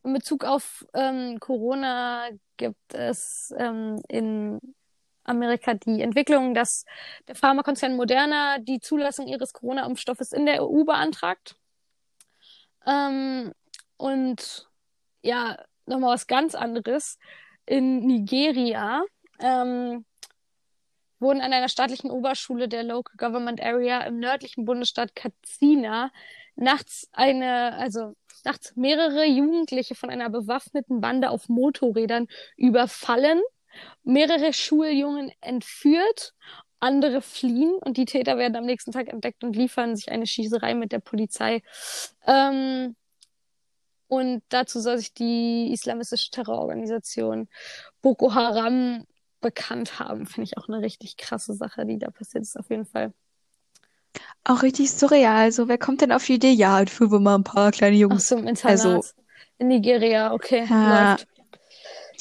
In 0.04 0.12
Bezug 0.12 0.44
auf 0.44 0.86
ähm, 0.94 1.40
Corona 1.40 2.28
gibt 2.56 2.94
es 2.94 3.52
ähm, 3.58 4.00
in 4.08 4.60
Amerika 5.24 5.74
die 5.74 6.02
Entwicklung, 6.02 6.54
dass 6.54 6.84
der 7.26 7.34
Pharmakonzern 7.34 7.96
Moderna 7.96 8.58
die 8.58 8.80
Zulassung 8.80 9.26
ihres 9.26 9.52
Corona-Impfstoffes 9.52 10.32
in 10.32 10.46
der 10.46 10.62
EU 10.62 10.84
beantragt. 10.84 11.56
Ähm, 12.86 13.52
und 13.96 14.68
ja, 15.22 15.56
nochmal 15.86 16.14
was 16.14 16.26
ganz 16.26 16.54
anderes. 16.54 17.18
In 17.66 18.06
Nigeria 18.06 19.02
ähm, 19.44 20.04
wurden 21.20 21.40
an 21.40 21.52
einer 21.52 21.68
staatlichen 21.68 22.10
Oberschule 22.10 22.68
der 22.68 22.82
Local 22.82 23.14
Government 23.16 23.62
Area 23.62 24.02
im 24.02 24.18
nördlichen 24.18 24.64
Bundesstaat 24.64 25.14
Katsina 25.14 26.10
nachts 26.56 27.08
eine, 27.12 27.74
also 27.74 28.14
nachts 28.44 28.74
mehrere 28.76 29.24
Jugendliche 29.24 29.94
von 29.94 30.10
einer 30.10 30.30
bewaffneten 30.30 31.00
Bande 31.00 31.30
auf 31.30 31.48
Motorrädern 31.48 32.26
überfallen, 32.56 33.40
mehrere 34.02 34.52
Schuljungen 34.52 35.30
entführt, 35.40 36.34
andere 36.80 37.20
fliehen 37.22 37.74
und 37.80 37.96
die 37.96 38.04
Täter 38.04 38.36
werden 38.36 38.56
am 38.56 38.66
nächsten 38.66 38.92
Tag 38.92 39.08
entdeckt 39.08 39.44
und 39.44 39.56
liefern 39.56 39.96
sich 39.96 40.10
eine 40.10 40.26
Schießerei 40.26 40.74
mit 40.74 40.92
der 40.92 41.00
Polizei. 41.00 41.62
Ähm, 42.26 42.94
und 44.06 44.42
dazu 44.50 44.80
soll 44.80 44.98
sich 44.98 45.12
die 45.14 45.72
islamistische 45.72 46.30
Terrororganisation 46.30 47.48
Boko 48.02 48.34
Haram 48.34 49.06
bekannt 49.44 49.98
haben. 49.98 50.26
Finde 50.26 50.48
ich 50.50 50.58
auch 50.58 50.68
eine 50.68 50.80
richtig 50.80 51.16
krasse 51.16 51.54
Sache, 51.54 51.84
die 51.84 51.98
da 51.98 52.10
passiert 52.10 52.42
ist, 52.42 52.58
auf 52.58 52.70
jeden 52.70 52.86
Fall. 52.86 53.12
Auch 54.42 54.62
richtig 54.62 54.90
surreal. 54.90 55.52
So, 55.52 55.68
wer 55.68 55.78
kommt 55.78 56.00
denn 56.00 56.12
auf 56.12 56.24
die 56.24 56.34
Idee? 56.34 56.52
Ja, 56.52 56.84
führen 56.86 57.12
wir 57.12 57.20
mal 57.20 57.34
ein 57.36 57.44
paar 57.44 57.70
kleine 57.70 57.96
Jungs. 57.96 58.28
so, 58.28 58.36
im 58.36 58.48
Internat. 58.48 58.86
Also, 58.86 59.02
In 59.58 59.68
Nigeria, 59.68 60.32
okay, 60.32 60.66
ja, 60.68 61.16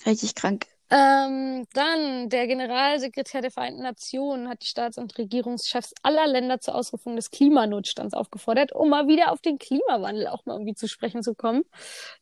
richtig 0.05 0.35
krank. 0.35 0.67
Ähm, 0.89 1.65
dann, 1.73 2.29
der 2.29 2.45
Generalsekretär 2.45 3.41
der 3.41 3.49
Vereinten 3.49 3.81
Nationen 3.81 4.47
hat 4.47 4.61
die 4.61 4.67
Staats- 4.67 4.99
und 4.99 5.17
Regierungschefs 5.17 5.93
aller 6.03 6.27
Länder 6.27 6.59
zur 6.59 6.75
Ausrufung 6.75 7.15
des 7.15 7.31
Klimanotstands 7.31 8.13
aufgefordert, 8.13 8.73
um 8.73 8.89
mal 8.89 9.07
wieder 9.07 9.31
auf 9.31 9.41
den 9.41 9.57
Klimawandel 9.57 10.27
auch 10.27 10.45
mal 10.45 10.53
irgendwie 10.53 10.75
zu 10.75 10.87
sprechen 10.87 11.23
zu 11.23 11.33
kommen, 11.33 11.63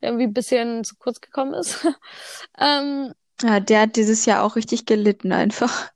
der 0.01 0.09
irgendwie 0.09 0.27
ein 0.27 0.33
bisschen 0.33 0.85
zu 0.85 0.95
kurz 0.95 1.19
gekommen 1.19 1.53
ist. 1.53 1.85
ähm, 2.59 3.13
Ja, 3.43 3.59
der 3.59 3.81
hat 3.81 3.95
dieses 3.95 4.25
Jahr 4.25 4.43
auch 4.43 4.55
richtig 4.55 4.85
gelitten 4.85 5.31
einfach. 5.31 5.91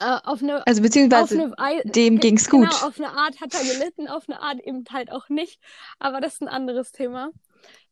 äh, 0.00 0.18
auf 0.24 0.42
eine 0.42 0.66
Also 0.66 0.80
auf 0.80 0.82
beziehungsweise 0.82 1.34
eine 1.34 1.58
Ei- 1.58 1.82
dem 1.84 2.18
ge- 2.18 2.30
ging's 2.30 2.48
genau, 2.48 2.68
gut. 2.68 2.82
auf 2.82 2.98
eine 2.98 3.10
Art 3.12 3.40
hat 3.40 3.54
er 3.54 3.60
gelitten, 3.64 4.08
auf 4.08 4.28
eine 4.28 4.40
Art 4.40 4.60
eben 4.60 4.84
halt 4.90 5.12
auch 5.12 5.28
nicht. 5.28 5.60
Aber 5.98 6.20
das 6.20 6.34
ist 6.34 6.42
ein 6.42 6.48
anderes 6.48 6.92
Thema. 6.92 7.30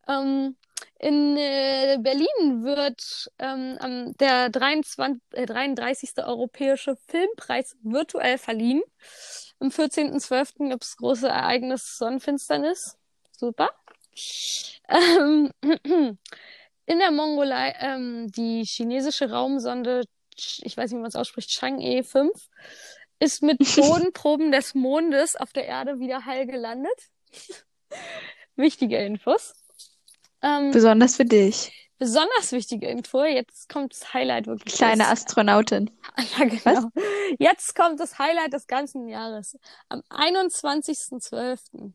Ähm, 0.08 0.56
in 1.00 1.36
äh, 1.36 1.98
Berlin 2.00 2.64
wird 2.64 3.30
ähm, 3.38 4.14
der 4.18 4.48
23, 4.50 5.22
äh, 5.32 5.46
33. 5.46 6.12
Europäische 6.18 6.96
Filmpreis 7.08 7.76
virtuell 7.82 8.38
verliehen. 8.38 8.82
Am 9.60 9.70
14.12. 9.70 10.70
gibt 10.70 10.84
es 10.84 10.96
große 10.96 11.28
Ereignis 11.28 11.98
Sonnenfinsternis. 11.98 12.96
Super. 13.36 13.70
Ähm, 14.88 15.50
in 16.88 16.98
der 16.98 17.10
Mongolei, 17.10 17.74
ähm, 17.80 18.30
die 18.32 18.64
chinesische 18.64 19.30
Raumsonde, 19.30 20.04
Ch- 20.36 20.60
ich 20.64 20.76
weiß 20.76 20.90
nicht, 20.90 20.98
wie 20.98 21.02
man 21.02 21.08
es 21.08 21.16
ausspricht, 21.16 21.50
Chang'e 21.50 22.02
5, 22.02 22.30
ist 23.20 23.42
mit 23.42 23.58
Bodenproben 23.76 24.52
des 24.52 24.74
Mondes 24.74 25.36
auf 25.36 25.52
der 25.52 25.66
Erde 25.66 25.98
wieder 25.98 26.24
heil 26.24 26.46
gelandet. 26.46 26.98
Wichtige 28.56 28.98
Infos. 29.04 29.52
Ähm, 30.42 30.70
Besonders 30.70 31.16
für 31.16 31.24
dich. 31.24 31.72
besonders 31.98 32.52
wichtige 32.52 32.88
Info, 32.88 33.24
jetzt 33.24 33.68
kommt 33.68 33.92
das 33.92 34.14
Highlight 34.14 34.46
wirklich. 34.46 34.74
Kleine 34.74 35.02
des- 35.02 35.12
Astronautin. 35.12 35.90
ja, 36.38 36.44
genau. 36.44 36.88
Jetzt 37.38 37.74
kommt 37.74 37.98
das 38.00 38.18
Highlight 38.18 38.52
des 38.52 38.66
ganzen 38.68 39.08
Jahres. 39.08 39.58
Am 39.88 40.00
21.12. 40.10 41.92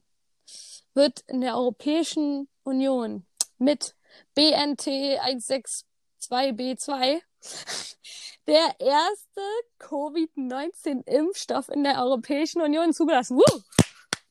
wird 0.94 1.22
in 1.28 1.42
der 1.42 1.56
Europäischen 1.56 2.48
Union 2.64 3.26
mit 3.58 3.96
BNT 4.36 5.20
162B2 5.20 7.22
der 8.48 8.76
erste 8.80 9.42
Covid-19-Impfstoff 9.80 11.70
in 11.70 11.84
der 11.84 12.02
Europäischen 12.02 12.62
Union 12.62 12.94
zugelassen. 12.94 13.38
Woo! 13.38 13.62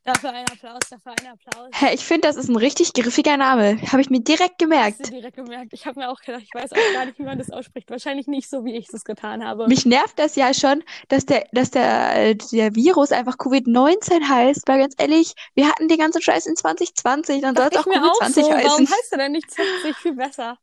Dafür 0.04 0.30
ein 0.30 0.44
Applaus, 0.50 0.80
dafür 0.90 1.12
ein 1.12 1.26
Applaus. 1.28 1.70
Hä, 1.74 1.94
ich 1.94 2.04
finde, 2.04 2.26
das 2.26 2.36
ist 2.36 2.48
ein 2.48 2.56
richtig 2.56 2.92
griffiger 2.92 3.36
Name. 3.36 3.80
Habe 3.92 4.00
ich 4.02 4.10
mir 4.10 4.20
direkt 4.20 4.58
gemerkt. 4.58 4.98
Hast 4.98 5.10
du 5.10 5.14
direkt 5.14 5.36
gemerkt. 5.36 5.72
Ich 5.72 5.86
habe 5.86 6.00
mir 6.00 6.10
auch 6.10 6.20
gedacht, 6.20 6.42
ich 6.42 6.52
weiß 6.52 6.72
auch 6.72 6.92
gar 6.94 7.06
nicht, 7.06 7.20
wie 7.20 7.22
man 7.22 7.38
das 7.38 7.50
ausspricht. 7.50 7.88
Wahrscheinlich 7.88 8.26
nicht 8.26 8.50
so, 8.50 8.64
wie 8.64 8.76
ich 8.76 8.92
es 8.92 9.04
getan 9.04 9.44
habe. 9.44 9.68
Mich 9.68 9.86
nervt 9.86 10.18
das 10.18 10.34
ja 10.34 10.52
schon, 10.54 10.82
dass 11.08 11.24
der, 11.24 11.46
dass 11.52 11.70
der, 11.70 12.16
äh, 12.16 12.34
der 12.34 12.74
Virus 12.74 13.12
einfach 13.12 13.36
Covid-19 13.36 14.28
heißt, 14.28 14.62
weil 14.66 14.80
ganz 14.80 14.94
ehrlich, 14.98 15.34
wir 15.54 15.68
hatten 15.68 15.86
den 15.86 15.98
ganzen 15.98 16.20
Scheiß 16.20 16.46
in 16.46 16.56
2020, 16.56 17.40
dann 17.40 17.54
soll 17.54 17.68
es 17.70 17.76
auch 17.76 17.86
Covid-20 17.86 18.32
so. 18.32 18.52
heißen. 18.52 18.70
Warum 18.70 18.86
heißt 18.86 19.12
er 19.12 19.18
denn 19.18 19.32
nicht 19.32 19.50
20 19.50 19.96
viel 19.96 20.14
besser? 20.14 20.58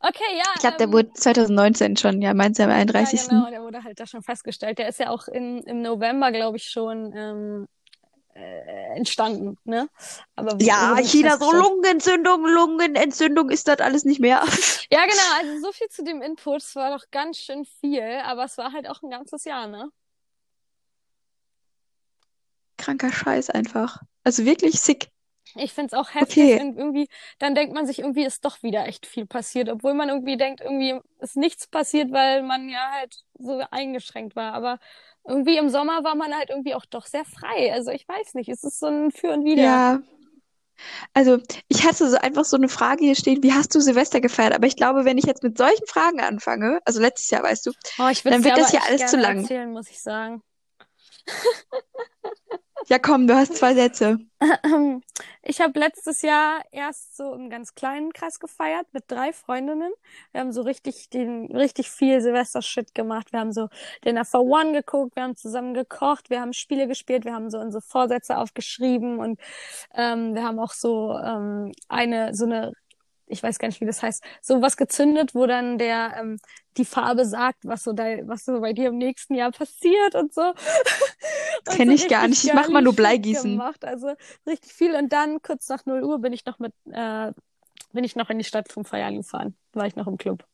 Okay, 0.00 0.36
ja. 0.36 0.44
Ich 0.54 0.60
glaube, 0.60 0.76
der 0.78 0.86
ähm, 0.88 0.92
wurde 0.92 1.12
2019 1.14 1.96
schon, 1.96 2.20
ja, 2.20 2.34
meinst 2.34 2.58
du 2.58 2.64
am 2.64 2.70
31. 2.70 3.20
Ja, 3.20 3.28
genau, 3.28 3.50
der 3.50 3.62
wurde 3.62 3.84
halt 3.84 4.00
da 4.00 4.06
schon 4.06 4.22
festgestellt. 4.22 4.78
Der 4.78 4.88
ist 4.88 4.98
ja 4.98 5.10
auch 5.10 5.28
in, 5.28 5.62
im 5.62 5.80
November, 5.80 6.32
glaube 6.32 6.56
ich, 6.56 6.64
schon 6.64 7.12
ähm, 7.16 7.68
äh, 8.34 8.96
entstanden, 8.96 9.56
ne? 9.64 9.88
Aber 10.36 10.56
Ja, 10.60 10.96
China 11.02 11.38
so. 11.38 11.50
Lungenentzündung, 11.52 12.46
Lungenentzündung 12.46 13.50
ist 13.50 13.68
das 13.68 13.78
alles 13.80 14.04
nicht 14.04 14.20
mehr. 14.20 14.42
Ja, 14.90 15.04
genau, 15.06 15.22
also 15.38 15.58
so 15.66 15.72
viel 15.72 15.88
zu 15.88 16.04
dem 16.04 16.22
Input. 16.22 16.62
Es 16.62 16.74
war 16.76 16.96
doch 16.96 17.10
ganz 17.10 17.38
schön 17.38 17.64
viel, 17.64 18.02
aber 18.24 18.44
es 18.44 18.58
war 18.58 18.72
halt 18.72 18.88
auch 18.88 19.02
ein 19.02 19.10
ganzes 19.10 19.44
Jahr, 19.44 19.66
ne? 19.66 19.90
Kranker 22.76 23.10
Scheiß 23.12 23.50
einfach. 23.50 24.00
Also 24.22 24.44
wirklich 24.44 24.80
sick. 24.80 25.08
Ich 25.56 25.72
find's 25.72 25.94
auch 25.94 26.14
heftig 26.14 26.32
Okay. 26.40 26.60
und 26.60 26.76
irgendwie, 26.78 27.08
dann 27.38 27.54
denkt 27.54 27.74
man 27.74 27.86
sich, 27.86 28.00
irgendwie 28.00 28.24
ist 28.24 28.44
doch 28.44 28.62
wieder 28.64 28.86
echt 28.88 29.06
viel 29.06 29.24
passiert, 29.26 29.68
obwohl 29.68 29.94
man 29.94 30.08
irgendwie 30.08 30.36
denkt, 30.36 30.60
irgendwie 30.60 31.00
ist 31.20 31.36
nichts 31.36 31.68
passiert, 31.68 32.10
weil 32.12 32.42
man 32.42 32.68
ja 32.68 32.90
halt 32.90 33.14
so 33.38 33.62
eingeschränkt 33.70 34.34
war. 34.34 34.52
Aber 34.54 34.78
irgendwie 35.26 35.56
im 35.56 35.68
Sommer 35.68 36.04
war 36.04 36.14
man 36.14 36.34
halt 36.34 36.50
irgendwie 36.50 36.74
auch 36.74 36.84
doch 36.86 37.06
sehr 37.06 37.24
frei. 37.24 37.72
Also 37.72 37.90
ich 37.90 38.06
weiß 38.08 38.34
nicht, 38.34 38.48
es 38.48 38.62
ist 38.64 38.78
so 38.78 38.86
ein 38.86 39.10
Für 39.10 39.32
und 39.32 39.44
Wider. 39.44 39.62
Ja. 39.62 40.02
Also, 41.12 41.38
ich 41.68 41.86
hatte 41.86 42.10
so 42.10 42.16
einfach 42.16 42.44
so 42.44 42.56
eine 42.56 42.68
Frage 42.68 43.04
hier 43.04 43.14
stehen, 43.14 43.44
wie 43.44 43.52
hast 43.52 43.72
du 43.74 43.80
Silvester 43.80 44.20
gefeiert? 44.20 44.52
Aber 44.54 44.66
ich 44.66 44.74
glaube, 44.74 45.04
wenn 45.04 45.18
ich 45.18 45.24
jetzt 45.24 45.44
mit 45.44 45.56
solchen 45.56 45.86
Fragen 45.86 46.20
anfange, 46.20 46.80
also 46.84 47.00
letztes 47.00 47.30
Jahr, 47.30 47.44
weißt 47.44 47.66
du, 47.66 47.70
Oh, 47.98 48.10
Dann 48.24 48.42
wird 48.42 48.58
das 48.58 48.70
hier 48.72 48.82
alles 48.82 49.06
zu 49.06 49.16
lang. 49.16 49.38
erzählen, 49.42 49.70
muss 49.72 49.88
ich 49.88 50.02
sagen. 50.02 50.42
ja 52.88 52.98
komm, 52.98 53.26
du 53.26 53.34
hast 53.34 53.56
zwei 53.56 53.74
Sätze. 53.74 54.18
Ich 55.46 55.60
habe 55.60 55.78
letztes 55.78 56.22
Jahr 56.22 56.62
erst 56.70 57.16
so 57.16 57.34
im 57.34 57.50
ganz 57.50 57.74
kleinen 57.74 58.12
Kreis 58.12 58.40
gefeiert 58.40 58.86
mit 58.92 59.04
drei 59.08 59.32
Freundinnen. 59.32 59.92
Wir 60.32 60.40
haben 60.40 60.52
so 60.52 60.62
richtig 60.62 61.10
den 61.10 61.54
richtig 61.54 61.90
viel 61.90 62.20
Silvester-Shit 62.20 62.94
gemacht. 62.94 63.32
Wir 63.32 63.40
haben 63.40 63.52
so 63.52 63.68
for 64.24 64.40
One 64.40 64.72
geguckt, 64.72 65.16
wir 65.16 65.22
haben 65.22 65.36
zusammen 65.36 65.74
gekocht, 65.74 66.30
wir 66.30 66.40
haben 66.40 66.52
Spiele 66.52 66.88
gespielt, 66.88 67.24
wir 67.24 67.34
haben 67.34 67.50
so 67.50 67.58
unsere 67.58 67.82
Vorsätze 67.82 68.38
aufgeschrieben 68.38 69.18
und 69.18 69.38
ähm, 69.94 70.34
wir 70.34 70.44
haben 70.44 70.58
auch 70.58 70.72
so 70.72 71.18
ähm, 71.18 71.72
eine 71.88 72.34
so 72.34 72.44
eine 72.46 72.72
ich 73.26 73.42
weiß 73.42 73.58
gar 73.58 73.68
nicht, 73.68 73.80
wie 73.80 73.86
das 73.86 74.02
heißt, 74.02 74.22
so 74.42 74.62
was 74.62 74.76
gezündet, 74.76 75.34
wo 75.34 75.46
dann 75.46 75.78
der 75.78 76.14
ähm, 76.18 76.38
die 76.76 76.84
Farbe 76.84 77.24
sagt, 77.24 77.64
was 77.64 77.84
so 77.84 77.92
da, 77.92 78.04
was 78.26 78.44
so 78.44 78.60
bei 78.60 78.72
dir 78.72 78.88
im 78.88 78.98
nächsten 78.98 79.34
Jahr 79.34 79.50
passiert 79.50 80.14
und 80.14 80.34
so. 80.34 80.42
Und 81.66 81.76
Kenn 81.76 81.88
so 81.88 81.94
ich 81.94 82.08
gar 82.08 82.28
nicht. 82.28 82.44
Ich 82.44 82.52
mach 82.52 82.68
mal 82.68 82.82
nur 82.82 82.94
Bleigießen. 82.94 83.52
Gemacht. 83.52 83.84
Also 83.84 84.12
richtig 84.46 84.72
viel. 84.72 84.94
Und 84.94 85.12
dann 85.12 85.40
kurz 85.40 85.68
nach 85.68 85.86
0 85.86 86.02
Uhr 86.02 86.18
bin 86.18 86.32
ich 86.32 86.44
noch 86.44 86.58
mit, 86.58 86.74
äh, 86.90 87.32
bin 87.92 88.04
ich 88.04 88.16
noch 88.16 88.28
in 88.28 88.38
die 88.38 88.44
Stadt 88.44 88.68
zum 88.68 88.84
Feiern 88.84 89.16
gefahren. 89.16 89.56
War 89.72 89.86
ich 89.86 89.96
noch 89.96 90.06
im 90.06 90.18
Club. 90.18 90.44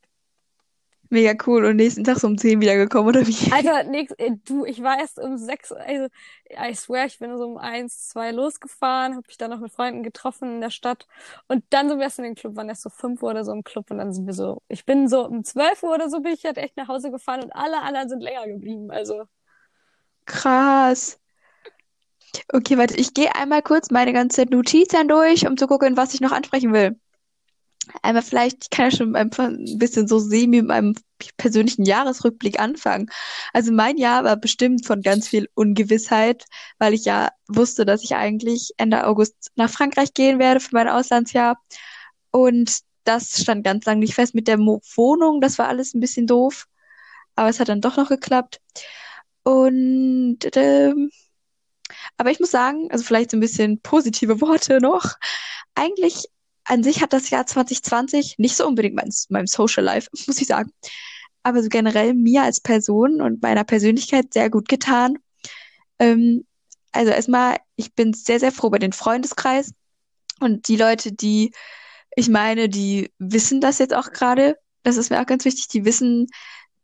Mega 1.12 1.34
cool. 1.44 1.64
Und 1.64 1.76
nächsten 1.76 2.04
Tag 2.04 2.18
so 2.18 2.28
um 2.28 2.38
10 2.38 2.60
wiedergekommen, 2.60 3.08
oder 3.08 3.26
wie? 3.26 3.52
Alter, 3.52 3.82
nix, 3.90 4.12
äh, 4.12 4.30
du, 4.44 4.64
ich 4.64 4.80
war 4.80 4.98
erst 4.98 5.18
um 5.18 5.36
sechs, 5.36 5.72
also, 5.72 6.06
I 6.50 6.72
swear, 6.74 7.06
ich 7.06 7.18
bin 7.18 7.36
so 7.36 7.44
um 7.46 7.56
eins, 7.58 8.08
zwei 8.08 8.30
losgefahren, 8.30 9.16
hab 9.16 9.26
mich 9.26 9.36
dann 9.36 9.50
noch 9.50 9.58
mit 9.58 9.72
Freunden 9.72 10.04
getroffen 10.04 10.54
in 10.54 10.60
der 10.60 10.70
Stadt 10.70 11.08
und 11.48 11.64
dann 11.70 11.88
sind 11.88 11.98
wir 11.98 12.04
erst 12.04 12.18
in 12.20 12.24
den 12.24 12.36
Club, 12.36 12.54
waren 12.54 12.68
erst 12.68 12.82
so 12.82 12.90
fünf 12.90 13.22
Uhr 13.24 13.30
oder 13.30 13.44
so 13.44 13.52
im 13.52 13.64
Club 13.64 13.90
und 13.90 13.98
dann 13.98 14.12
sind 14.12 14.26
wir 14.26 14.34
so, 14.34 14.62
ich 14.68 14.86
bin 14.86 15.08
so 15.08 15.26
um 15.26 15.42
zwölf 15.42 15.82
Uhr 15.82 15.92
oder 15.94 16.08
so 16.08 16.20
bin 16.20 16.32
ich 16.32 16.44
halt 16.44 16.58
echt 16.58 16.76
nach 16.76 16.86
Hause 16.86 17.10
gefahren 17.10 17.42
und 17.42 17.52
alle 17.52 17.82
anderen 17.82 18.08
sind 18.08 18.22
länger 18.22 18.46
geblieben, 18.46 18.90
also. 18.92 19.24
Krass. 20.26 21.18
Okay, 22.52 22.78
warte, 22.78 22.94
ich 22.96 23.14
gehe 23.14 23.34
einmal 23.34 23.62
kurz 23.62 23.90
meine 23.90 24.12
ganze 24.12 24.44
Notizen 24.44 25.08
durch, 25.08 25.46
um 25.48 25.56
zu 25.56 25.66
gucken, 25.66 25.96
was 25.96 26.14
ich 26.14 26.20
noch 26.20 26.32
ansprechen 26.32 26.72
will. 26.72 26.96
Einmal 28.02 28.22
vielleicht, 28.22 28.64
ich 28.64 28.70
kann 28.70 28.90
ja 28.90 28.96
schon 28.96 29.16
ein 29.16 29.30
bisschen 29.78 30.08
so 30.08 30.18
semi 30.18 30.58
mit 30.58 30.66
meinem 30.68 30.94
persönlichen 31.36 31.84
Jahresrückblick 31.84 32.58
anfangen. 32.60 33.10
Also 33.52 33.72
mein 33.72 33.98
Jahr 33.98 34.24
war 34.24 34.36
bestimmt 34.36 34.86
von 34.86 35.02
ganz 35.02 35.28
viel 35.28 35.48
Ungewissheit, 35.54 36.44
weil 36.78 36.94
ich 36.94 37.04
ja 37.04 37.30
wusste, 37.48 37.84
dass 37.84 38.02
ich 38.04 38.14
eigentlich 38.14 38.72
Ende 38.76 39.06
August 39.06 39.50
nach 39.56 39.70
Frankreich 39.70 40.14
gehen 40.14 40.38
werde 40.38 40.60
für 40.60 40.74
mein 40.74 40.88
Auslandsjahr. 40.88 41.58
Und 42.30 42.80
das 43.04 43.40
stand 43.40 43.64
ganz 43.64 43.84
lang 43.86 43.98
nicht 43.98 44.14
fest 44.14 44.34
mit 44.34 44.48
der 44.48 44.58
Mo 44.58 44.80
Wohnung. 44.94 45.40
Das 45.40 45.58
war 45.58 45.68
alles 45.68 45.94
ein 45.94 46.00
bisschen 46.00 46.26
doof. 46.26 46.66
Aber 47.36 47.48
es 47.48 47.60
hat 47.60 47.68
dann 47.68 47.80
doch 47.80 47.96
noch 47.96 48.08
geklappt. 48.08 48.60
Und 49.42 50.38
ähm, 50.56 51.10
aber 52.16 52.30
ich 52.30 52.40
muss 52.40 52.50
sagen, 52.50 52.88
also 52.90 53.04
vielleicht 53.04 53.30
so 53.30 53.36
ein 53.36 53.40
bisschen 53.40 53.80
positive 53.80 54.40
Worte 54.40 54.80
noch. 54.80 55.16
Eigentlich 55.74 56.26
an 56.70 56.84
sich 56.84 57.02
hat 57.02 57.12
das 57.12 57.30
Jahr 57.30 57.46
2020 57.46 58.36
nicht 58.38 58.56
so 58.56 58.66
unbedingt 58.66 58.94
mein, 58.94 59.10
meinem 59.28 59.46
Social 59.46 59.84
Life, 59.84 60.08
muss 60.26 60.40
ich 60.40 60.46
sagen, 60.46 60.72
aber 61.42 61.62
so 61.62 61.68
generell 61.68 62.14
mir 62.14 62.42
als 62.42 62.60
Person 62.60 63.20
und 63.20 63.42
meiner 63.42 63.64
Persönlichkeit 63.64 64.32
sehr 64.32 64.50
gut 64.50 64.68
getan. 64.68 65.18
Ähm, 65.98 66.46
also 66.92 67.10
erstmal, 67.10 67.56
ich 67.76 67.94
bin 67.94 68.12
sehr, 68.12 68.40
sehr 68.40 68.52
froh 68.52 68.70
bei 68.70 68.78
den 68.78 68.92
Freundeskreis 68.92 69.72
und 70.38 70.68
die 70.68 70.76
Leute, 70.76 71.12
die 71.12 71.52
ich 72.16 72.28
meine, 72.28 72.68
die 72.68 73.12
wissen 73.18 73.60
das 73.60 73.78
jetzt 73.78 73.94
auch 73.94 74.10
gerade. 74.12 74.56
Das 74.82 74.96
ist 74.96 75.10
mir 75.10 75.20
auch 75.20 75.26
ganz 75.26 75.44
wichtig. 75.44 75.68
Die 75.68 75.84
wissen, 75.84 76.26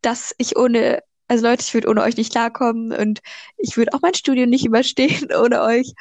dass 0.01 0.35
ich 0.39 0.57
ohne, 0.57 1.03
also 1.29 1.45
Leute, 1.45 1.65
ich 1.67 1.75
würde 1.75 1.89
ohne 1.89 2.03
euch 2.03 2.17
nicht 2.17 2.31
klarkommen 2.31 2.93
und 2.93 3.21
ich 3.57 3.77
würde 3.77 3.93
auch 3.93 4.03
mein 4.03 4.15
Studium 4.15 4.51
nicht 4.51 4.65
überstehen 4.67 5.29
ohne 5.33 5.63
euch. 5.63 5.93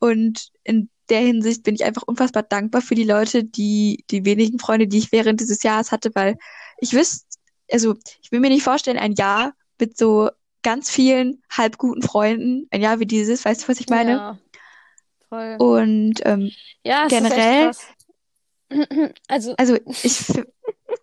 Und 0.00 0.48
in 0.64 0.90
der 1.10 1.20
Hinsicht 1.20 1.62
bin 1.62 1.74
ich 1.74 1.84
einfach 1.84 2.02
unfassbar 2.02 2.42
dankbar 2.42 2.82
für 2.82 2.94
die 2.94 3.04
Leute, 3.04 3.44
die, 3.44 4.04
die 4.10 4.24
wenigen 4.24 4.58
Freunde, 4.58 4.86
die 4.86 4.98
ich 4.98 5.12
während 5.12 5.40
dieses 5.40 5.62
Jahres 5.62 5.92
hatte, 5.92 6.10
weil 6.14 6.36
ich 6.78 6.92
wüsste, 6.92 7.26
also 7.70 7.94
ich 8.22 8.32
will 8.32 8.40
mir 8.40 8.50
nicht 8.50 8.62
vorstellen, 8.62 8.98
ein 8.98 9.12
Jahr 9.12 9.54
mit 9.78 9.96
so 9.98 10.30
ganz 10.62 10.90
vielen 10.90 11.42
halb 11.50 11.78
guten 11.78 12.02
Freunden, 12.02 12.66
ein 12.70 12.80
Jahr 12.80 13.00
wie 13.00 13.06
dieses, 13.06 13.44
weißt 13.44 13.64
du, 13.64 13.68
was 13.68 13.80
ich 13.80 13.88
meine? 13.88 14.12
Ja, 14.12 14.38
voll. 15.28 15.56
Und 15.58 16.20
ähm, 16.24 16.50
Ja, 16.82 17.06
generell-. 17.06 17.72
Also, 19.28 19.54
Also 19.56 19.76
ich, 20.02 20.24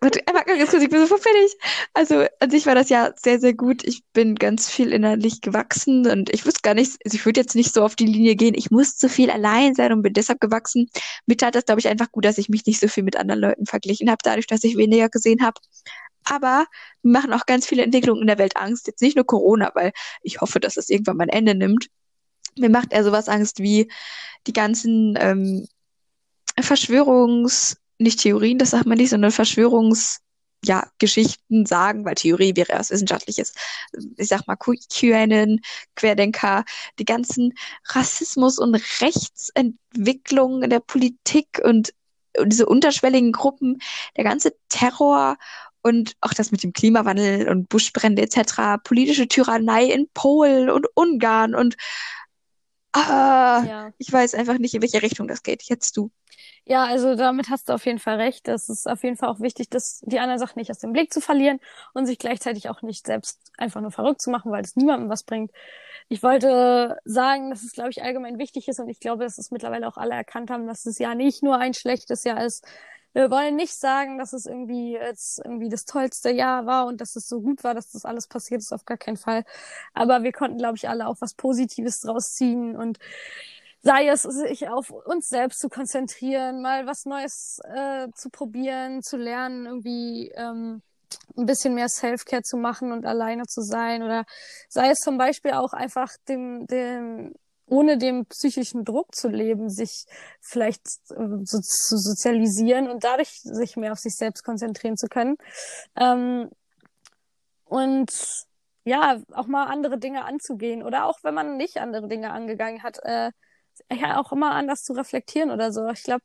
warte, 0.02 0.20
einmal 0.26 0.44
ich 0.48 0.90
bin 0.90 1.00
sofort 1.00 1.22
fertig. 1.22 1.56
Also 1.94 2.26
an 2.40 2.50
sich 2.50 2.66
war 2.66 2.74
das 2.74 2.88
ja 2.88 3.12
sehr, 3.16 3.38
sehr 3.38 3.54
gut. 3.54 3.84
Ich 3.84 4.02
bin 4.12 4.34
ganz 4.34 4.68
viel 4.68 4.92
innerlich 4.92 5.40
gewachsen 5.40 6.06
und 6.08 6.28
ich 6.30 6.44
wusste 6.44 6.60
gar 6.62 6.74
nicht, 6.74 6.98
also 7.04 7.14
ich 7.14 7.24
würde 7.24 7.40
jetzt 7.40 7.54
nicht 7.54 7.72
so 7.72 7.84
auf 7.84 7.94
die 7.94 8.06
Linie 8.06 8.34
gehen, 8.34 8.54
ich 8.54 8.70
muss 8.70 8.96
zu 8.96 9.08
viel 9.08 9.30
allein 9.30 9.74
sein 9.74 9.92
und 9.92 10.02
bin 10.02 10.12
deshalb 10.12 10.40
gewachsen. 10.40 10.90
Mir 11.26 11.36
tat 11.36 11.54
das, 11.54 11.64
glaube 11.64 11.80
ich, 11.80 11.88
einfach 11.88 12.10
gut, 12.10 12.24
dass 12.24 12.38
ich 12.38 12.48
mich 12.48 12.66
nicht 12.66 12.80
so 12.80 12.88
viel 12.88 13.04
mit 13.04 13.16
anderen 13.16 13.40
Leuten 13.40 13.66
verglichen 13.66 14.10
habe, 14.10 14.18
dadurch, 14.22 14.46
dass 14.46 14.64
ich 14.64 14.76
weniger 14.76 15.08
gesehen 15.08 15.42
habe. 15.42 15.60
Aber 16.24 16.66
mir 17.02 17.12
machen 17.12 17.32
auch 17.32 17.46
ganz 17.46 17.66
viele 17.66 17.82
Entwicklungen 17.82 18.22
in 18.22 18.28
der 18.28 18.38
Welt 18.38 18.56
Angst. 18.56 18.86
Jetzt 18.86 19.02
nicht 19.02 19.16
nur 19.16 19.26
Corona, 19.26 19.70
weil 19.74 19.92
ich 20.22 20.40
hoffe, 20.40 20.60
dass 20.60 20.76
es 20.76 20.88
irgendwann 20.88 21.16
mal 21.16 21.24
ein 21.24 21.30
Ende 21.30 21.54
nimmt. 21.54 21.88
Mir 22.58 22.70
macht 22.70 22.92
eher 22.92 23.04
sowas 23.04 23.28
Angst 23.28 23.60
wie 23.60 23.90
die 24.46 24.52
ganzen 24.52 25.16
ähm, 25.18 25.66
Verschwörungs, 26.60 27.76
nicht 28.02 28.20
Theorien, 28.20 28.58
das 28.58 28.70
sagt 28.70 28.86
man 28.86 28.98
nicht, 28.98 29.10
sondern 29.10 29.30
Verschwörungs, 29.32 30.20
ja, 30.64 30.86
Geschichten 30.98 31.66
sagen, 31.66 32.04
weil 32.04 32.14
Theorie 32.14 32.54
wäre 32.54 32.78
was 32.78 32.90
Wissenschaftliches. 32.90 33.52
Ich 34.16 34.28
sag 34.28 34.46
mal 34.46 34.56
QAnon, 34.56 35.60
Querdenker, 35.96 36.64
die 36.98 37.04
ganzen 37.04 37.54
Rassismus- 37.88 38.58
und 38.58 38.76
Rechtsentwicklungen 39.00 40.62
in 40.62 40.70
der 40.70 40.80
Politik 40.80 41.60
und, 41.64 41.92
und 42.38 42.52
diese 42.52 42.66
unterschwelligen 42.66 43.32
Gruppen, 43.32 43.80
der 44.16 44.24
ganze 44.24 44.54
Terror 44.68 45.36
und 45.82 46.14
auch 46.20 46.32
das 46.32 46.52
mit 46.52 46.62
dem 46.62 46.72
Klimawandel 46.72 47.48
und 47.48 47.68
Buschbrände 47.68 48.22
etc., 48.22 48.80
politische 48.84 49.26
Tyrannei 49.26 49.86
in 49.86 50.08
Polen 50.14 50.70
und 50.70 50.86
Ungarn 50.94 51.56
und 51.56 51.76
ah, 52.92 53.64
ja. 53.66 53.92
ich 53.98 54.12
weiß 54.12 54.34
einfach 54.34 54.58
nicht, 54.58 54.74
in 54.74 54.82
welche 54.82 55.02
Richtung 55.02 55.26
das 55.26 55.42
geht. 55.42 55.64
Jetzt 55.64 55.96
du. 55.96 56.10
Ja, 56.64 56.84
also 56.84 57.16
damit 57.16 57.50
hast 57.50 57.68
du 57.68 57.72
auf 57.74 57.84
jeden 57.86 57.98
Fall 57.98 58.16
recht. 58.16 58.46
Es 58.48 58.68
ist 58.68 58.88
auf 58.88 59.02
jeden 59.02 59.16
Fall 59.16 59.28
auch 59.30 59.40
wichtig, 59.40 59.68
dass 59.68 60.00
die 60.06 60.20
anderen 60.20 60.38
Sachen 60.38 60.58
nicht 60.60 60.70
aus 60.70 60.78
dem 60.78 60.92
Blick 60.92 61.12
zu 61.12 61.20
verlieren 61.20 61.58
und 61.92 62.06
sich 62.06 62.18
gleichzeitig 62.18 62.68
auch 62.68 62.82
nicht 62.82 63.04
selbst 63.06 63.40
einfach 63.58 63.80
nur 63.80 63.90
verrückt 63.90 64.22
zu 64.22 64.30
machen, 64.30 64.52
weil 64.52 64.62
es 64.64 64.76
niemandem 64.76 65.08
was 65.08 65.24
bringt. 65.24 65.50
Ich 66.08 66.22
wollte 66.22 66.98
sagen, 67.04 67.50
dass 67.50 67.62
es, 67.64 67.72
glaube 67.72 67.90
ich, 67.90 68.02
allgemein 68.02 68.38
wichtig 68.38 68.68
ist 68.68 68.80
und 68.80 68.88
ich 68.88 69.00
glaube, 69.00 69.24
dass 69.24 69.38
es 69.38 69.50
mittlerweile 69.50 69.88
auch 69.88 69.96
alle 69.96 70.14
erkannt 70.14 70.50
haben, 70.50 70.66
dass 70.68 70.86
es 70.86 70.98
ja 70.98 71.14
nicht 71.16 71.42
nur 71.42 71.58
ein 71.58 71.74
schlechtes 71.74 72.24
Jahr 72.24 72.44
ist, 72.44 72.64
Wir 73.14 73.30
wollen 73.30 73.56
nicht 73.56 73.74
sagen, 73.74 74.18
dass 74.18 74.32
es 74.32 74.46
irgendwie 74.46 74.92
jetzt 74.94 75.38
irgendwie 75.44 75.68
das 75.68 75.84
tollste 75.84 76.30
Jahr 76.30 76.66
war 76.66 76.86
und 76.86 77.00
dass 77.00 77.16
es 77.16 77.28
so 77.28 77.40
gut 77.42 77.64
war, 77.64 77.74
dass 77.74 77.90
das 77.90 78.04
alles 78.06 78.26
passiert 78.28 78.60
ist, 78.62 78.72
auf 78.72 78.86
gar 78.86 78.98
keinen 78.98 79.18
Fall. 79.18 79.44
Aber 79.94 80.22
wir 80.22 80.32
konnten, 80.32 80.58
glaube 80.58 80.76
ich, 80.78 80.88
alle 80.88 81.06
auch 81.08 81.16
was 81.20 81.34
Positives 81.34 82.00
draus 82.00 82.34
ziehen 82.34 82.76
und 82.76 82.98
sei 83.82 84.08
es, 84.08 84.22
sich 84.22 84.68
auf 84.68 84.90
uns 84.90 85.28
selbst 85.28 85.58
zu 85.60 85.68
konzentrieren, 85.68 86.62
mal 86.62 86.86
was 86.86 87.04
Neues 87.04 87.58
äh, 87.64 88.08
zu 88.14 88.30
probieren, 88.30 89.02
zu 89.02 89.16
lernen, 89.16 89.66
irgendwie 89.66 90.30
ähm, 90.36 90.82
ein 91.36 91.46
bisschen 91.46 91.74
mehr 91.74 91.88
Self-Care 91.88 92.42
zu 92.42 92.56
machen 92.56 92.92
und 92.92 93.04
alleine 93.04 93.44
zu 93.44 93.60
sein 93.60 94.02
oder 94.02 94.24
sei 94.68 94.90
es 94.90 95.00
zum 95.00 95.18
Beispiel 95.18 95.52
auch 95.52 95.72
einfach 95.72 96.10
dem, 96.28 96.66
dem 96.66 97.34
ohne 97.66 97.96
dem 97.96 98.26
psychischen 98.26 98.84
Druck 98.84 99.14
zu 99.14 99.28
leben, 99.28 99.70
sich 99.70 100.04
vielleicht 100.40 100.82
äh, 101.10 101.38
so 101.44 101.58
zu 101.60 101.96
sozialisieren 101.96 102.88
und 102.88 103.02
dadurch 103.04 103.40
sich 103.42 103.76
mehr 103.76 103.92
auf 103.92 103.98
sich 103.98 104.14
selbst 104.14 104.44
konzentrieren 104.44 104.96
zu 104.96 105.08
können. 105.08 105.36
Ähm, 105.96 106.50
und 107.64 108.12
ja, 108.84 109.22
auch 109.32 109.46
mal 109.46 109.66
andere 109.66 109.98
Dinge 109.98 110.24
anzugehen 110.24 110.82
oder 110.82 111.06
auch 111.06 111.18
wenn 111.22 111.34
man 111.34 111.56
nicht 111.56 111.78
andere 111.78 112.08
Dinge 112.08 112.30
angegangen 112.32 112.82
hat, 112.82 112.98
äh, 113.04 113.30
ja 113.92 114.20
auch 114.20 114.32
immer 114.32 114.52
anders 114.52 114.84
zu 114.84 114.92
reflektieren 114.92 115.50
oder 115.50 115.72
so. 115.72 115.88
Ich 115.88 116.02
glaube, 116.02 116.24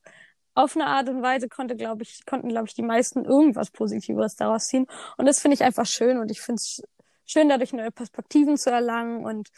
auf 0.55 0.75
eine 0.75 0.87
Art 0.87 1.07
und 1.09 1.21
Weise 1.21 1.49
konnte, 1.49 1.75
glaube 1.75 2.03
ich, 2.03 2.25
konnten, 2.25 2.49
glaube 2.49 2.67
ich, 2.67 2.73
die 2.73 2.81
meisten 2.81 3.25
irgendwas 3.25 3.69
Positives 3.69 4.35
daraus 4.35 4.67
ziehen. 4.67 4.87
Und 5.17 5.27
das 5.27 5.39
finde 5.39 5.55
ich 5.55 5.63
einfach 5.63 5.85
schön 5.85 6.17
und 6.17 6.31
ich 6.31 6.41
finde 6.41 6.59
es 6.59 6.81
schön, 7.25 7.49
dadurch 7.49 7.73
neue 7.73 7.91
Perspektiven 7.91 8.57
zu 8.57 8.71
erlangen 8.71 9.23
und 9.23 9.49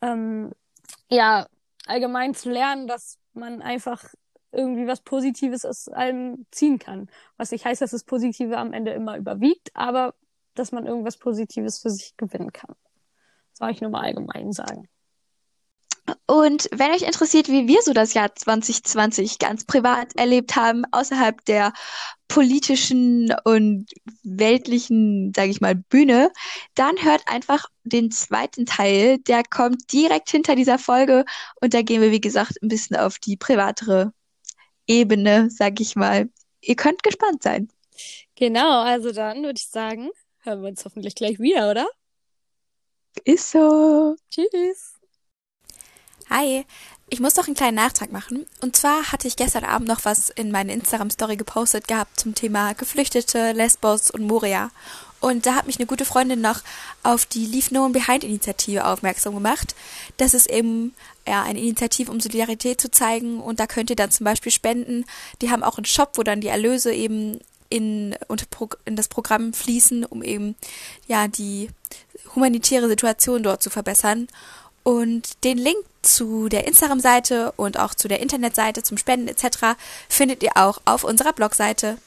ähm, 0.00 0.52
ja, 1.08 1.46
allgemein 1.86 2.34
zu 2.34 2.50
lernen, 2.50 2.88
dass 2.88 3.18
man 3.34 3.62
einfach 3.62 4.04
irgendwie 4.50 4.86
was 4.86 5.00
Positives 5.00 5.64
aus 5.64 5.88
allem 5.88 6.46
ziehen 6.50 6.78
kann. 6.78 7.08
Was 7.36 7.52
nicht 7.52 7.64
heißt, 7.64 7.82
dass 7.82 7.92
das 7.92 8.04
Positive 8.04 8.56
am 8.56 8.72
Ende 8.72 8.92
immer 8.92 9.16
überwiegt, 9.16 9.70
aber 9.74 10.14
dass 10.54 10.72
man 10.72 10.86
irgendwas 10.86 11.18
Positives 11.18 11.78
für 11.78 11.90
sich 11.90 12.16
gewinnen 12.16 12.52
kann. 12.52 12.74
Das 13.50 13.58
soll 13.58 13.70
ich 13.70 13.80
nur 13.80 13.90
mal 13.90 14.02
allgemein 14.02 14.52
sagen. 14.52 14.88
Und 16.26 16.68
wenn 16.72 16.92
euch 16.92 17.02
interessiert, 17.02 17.48
wie 17.48 17.68
wir 17.68 17.82
so 17.82 17.92
das 17.92 18.14
Jahr 18.14 18.34
2020 18.34 19.38
ganz 19.38 19.64
privat 19.64 20.16
erlebt 20.16 20.56
haben, 20.56 20.84
außerhalb 20.92 21.44
der 21.44 21.72
politischen 22.28 23.34
und 23.44 23.86
weltlichen, 24.22 25.32
sage 25.34 25.50
ich 25.50 25.60
mal, 25.60 25.74
Bühne, 25.74 26.30
dann 26.74 27.02
hört 27.02 27.22
einfach 27.26 27.66
den 27.84 28.10
zweiten 28.10 28.66
Teil. 28.66 29.18
Der 29.18 29.42
kommt 29.42 29.92
direkt 29.92 30.30
hinter 30.30 30.54
dieser 30.54 30.78
Folge 30.78 31.24
und 31.60 31.74
da 31.74 31.82
gehen 31.82 32.02
wir, 32.02 32.10
wie 32.10 32.20
gesagt, 32.20 32.62
ein 32.62 32.68
bisschen 32.68 32.96
auf 32.96 33.18
die 33.18 33.36
privatere 33.36 34.12
Ebene, 34.86 35.50
sage 35.50 35.82
ich 35.82 35.96
mal. 35.96 36.28
Ihr 36.60 36.76
könnt 36.76 37.02
gespannt 37.02 37.42
sein. 37.42 37.68
Genau, 38.34 38.82
also 38.82 39.12
dann 39.12 39.42
würde 39.42 39.58
ich 39.58 39.68
sagen, 39.68 40.10
hören 40.40 40.62
wir 40.62 40.68
uns 40.68 40.84
hoffentlich 40.84 41.14
gleich 41.14 41.40
wieder, 41.40 41.70
oder? 41.70 41.88
Ist 43.24 43.50
so. 43.50 44.16
Tschüss. 44.30 44.97
Hi, 46.30 46.66
ich 47.08 47.20
muss 47.20 47.36
noch 47.36 47.46
einen 47.46 47.56
kleinen 47.56 47.76
Nachtrag 47.76 48.12
machen. 48.12 48.44
Und 48.60 48.76
zwar 48.76 49.12
hatte 49.12 49.26
ich 49.26 49.36
gestern 49.36 49.64
Abend 49.64 49.88
noch 49.88 50.04
was 50.04 50.28
in 50.28 50.50
meine 50.50 50.74
Instagram-Story 50.74 51.38
gepostet 51.38 51.88
gehabt 51.88 52.20
zum 52.20 52.34
Thema 52.34 52.74
Geflüchtete, 52.74 53.52
Lesbos 53.52 54.10
und 54.10 54.26
Moria. 54.26 54.70
Und 55.20 55.46
da 55.46 55.54
hat 55.54 55.66
mich 55.66 55.78
eine 55.78 55.86
gute 55.86 56.04
Freundin 56.04 56.42
noch 56.42 56.60
auf 57.02 57.24
die 57.24 57.46
Leave 57.46 57.72
No 57.72 57.84
One 57.84 57.94
Behind 57.94 58.24
Initiative 58.24 58.84
aufmerksam 58.84 59.34
gemacht. 59.34 59.74
Das 60.18 60.34
ist 60.34 60.50
eben 60.50 60.94
ja, 61.26 61.42
eine 61.44 61.60
Initiative, 61.60 62.10
um 62.10 62.20
Solidarität 62.20 62.78
zu 62.78 62.90
zeigen. 62.90 63.40
Und 63.40 63.58
da 63.58 63.66
könnt 63.66 63.88
ihr 63.88 63.96
dann 63.96 64.10
zum 64.10 64.24
Beispiel 64.24 64.52
spenden. 64.52 65.06
Die 65.40 65.50
haben 65.50 65.62
auch 65.62 65.78
einen 65.78 65.86
Shop, 65.86 66.10
wo 66.16 66.22
dann 66.22 66.42
die 66.42 66.48
Erlöse 66.48 66.92
eben 66.92 67.40
in, 67.70 68.14
in 68.84 68.96
das 68.96 69.08
Programm 69.08 69.54
fließen, 69.54 70.04
um 70.04 70.22
eben 70.22 70.56
ja 71.06 71.26
die 71.26 71.70
humanitäre 72.34 72.88
Situation 72.88 73.42
dort 73.42 73.62
zu 73.62 73.70
verbessern. 73.70 74.28
Und 74.82 75.42
den 75.44 75.56
Link 75.56 75.78
zu 76.02 76.48
der 76.48 76.66
Instagram-Seite 76.66 77.52
und 77.56 77.78
auch 77.78 77.94
zu 77.94 78.08
der 78.08 78.20
Internetseite 78.20 78.82
zum 78.82 78.98
Spenden 78.98 79.28
etc. 79.28 79.76
findet 80.08 80.42
ihr 80.42 80.52
auch 80.56 80.80
auf 80.84 81.04
unserer 81.04 81.32
Blogseite. 81.32 81.98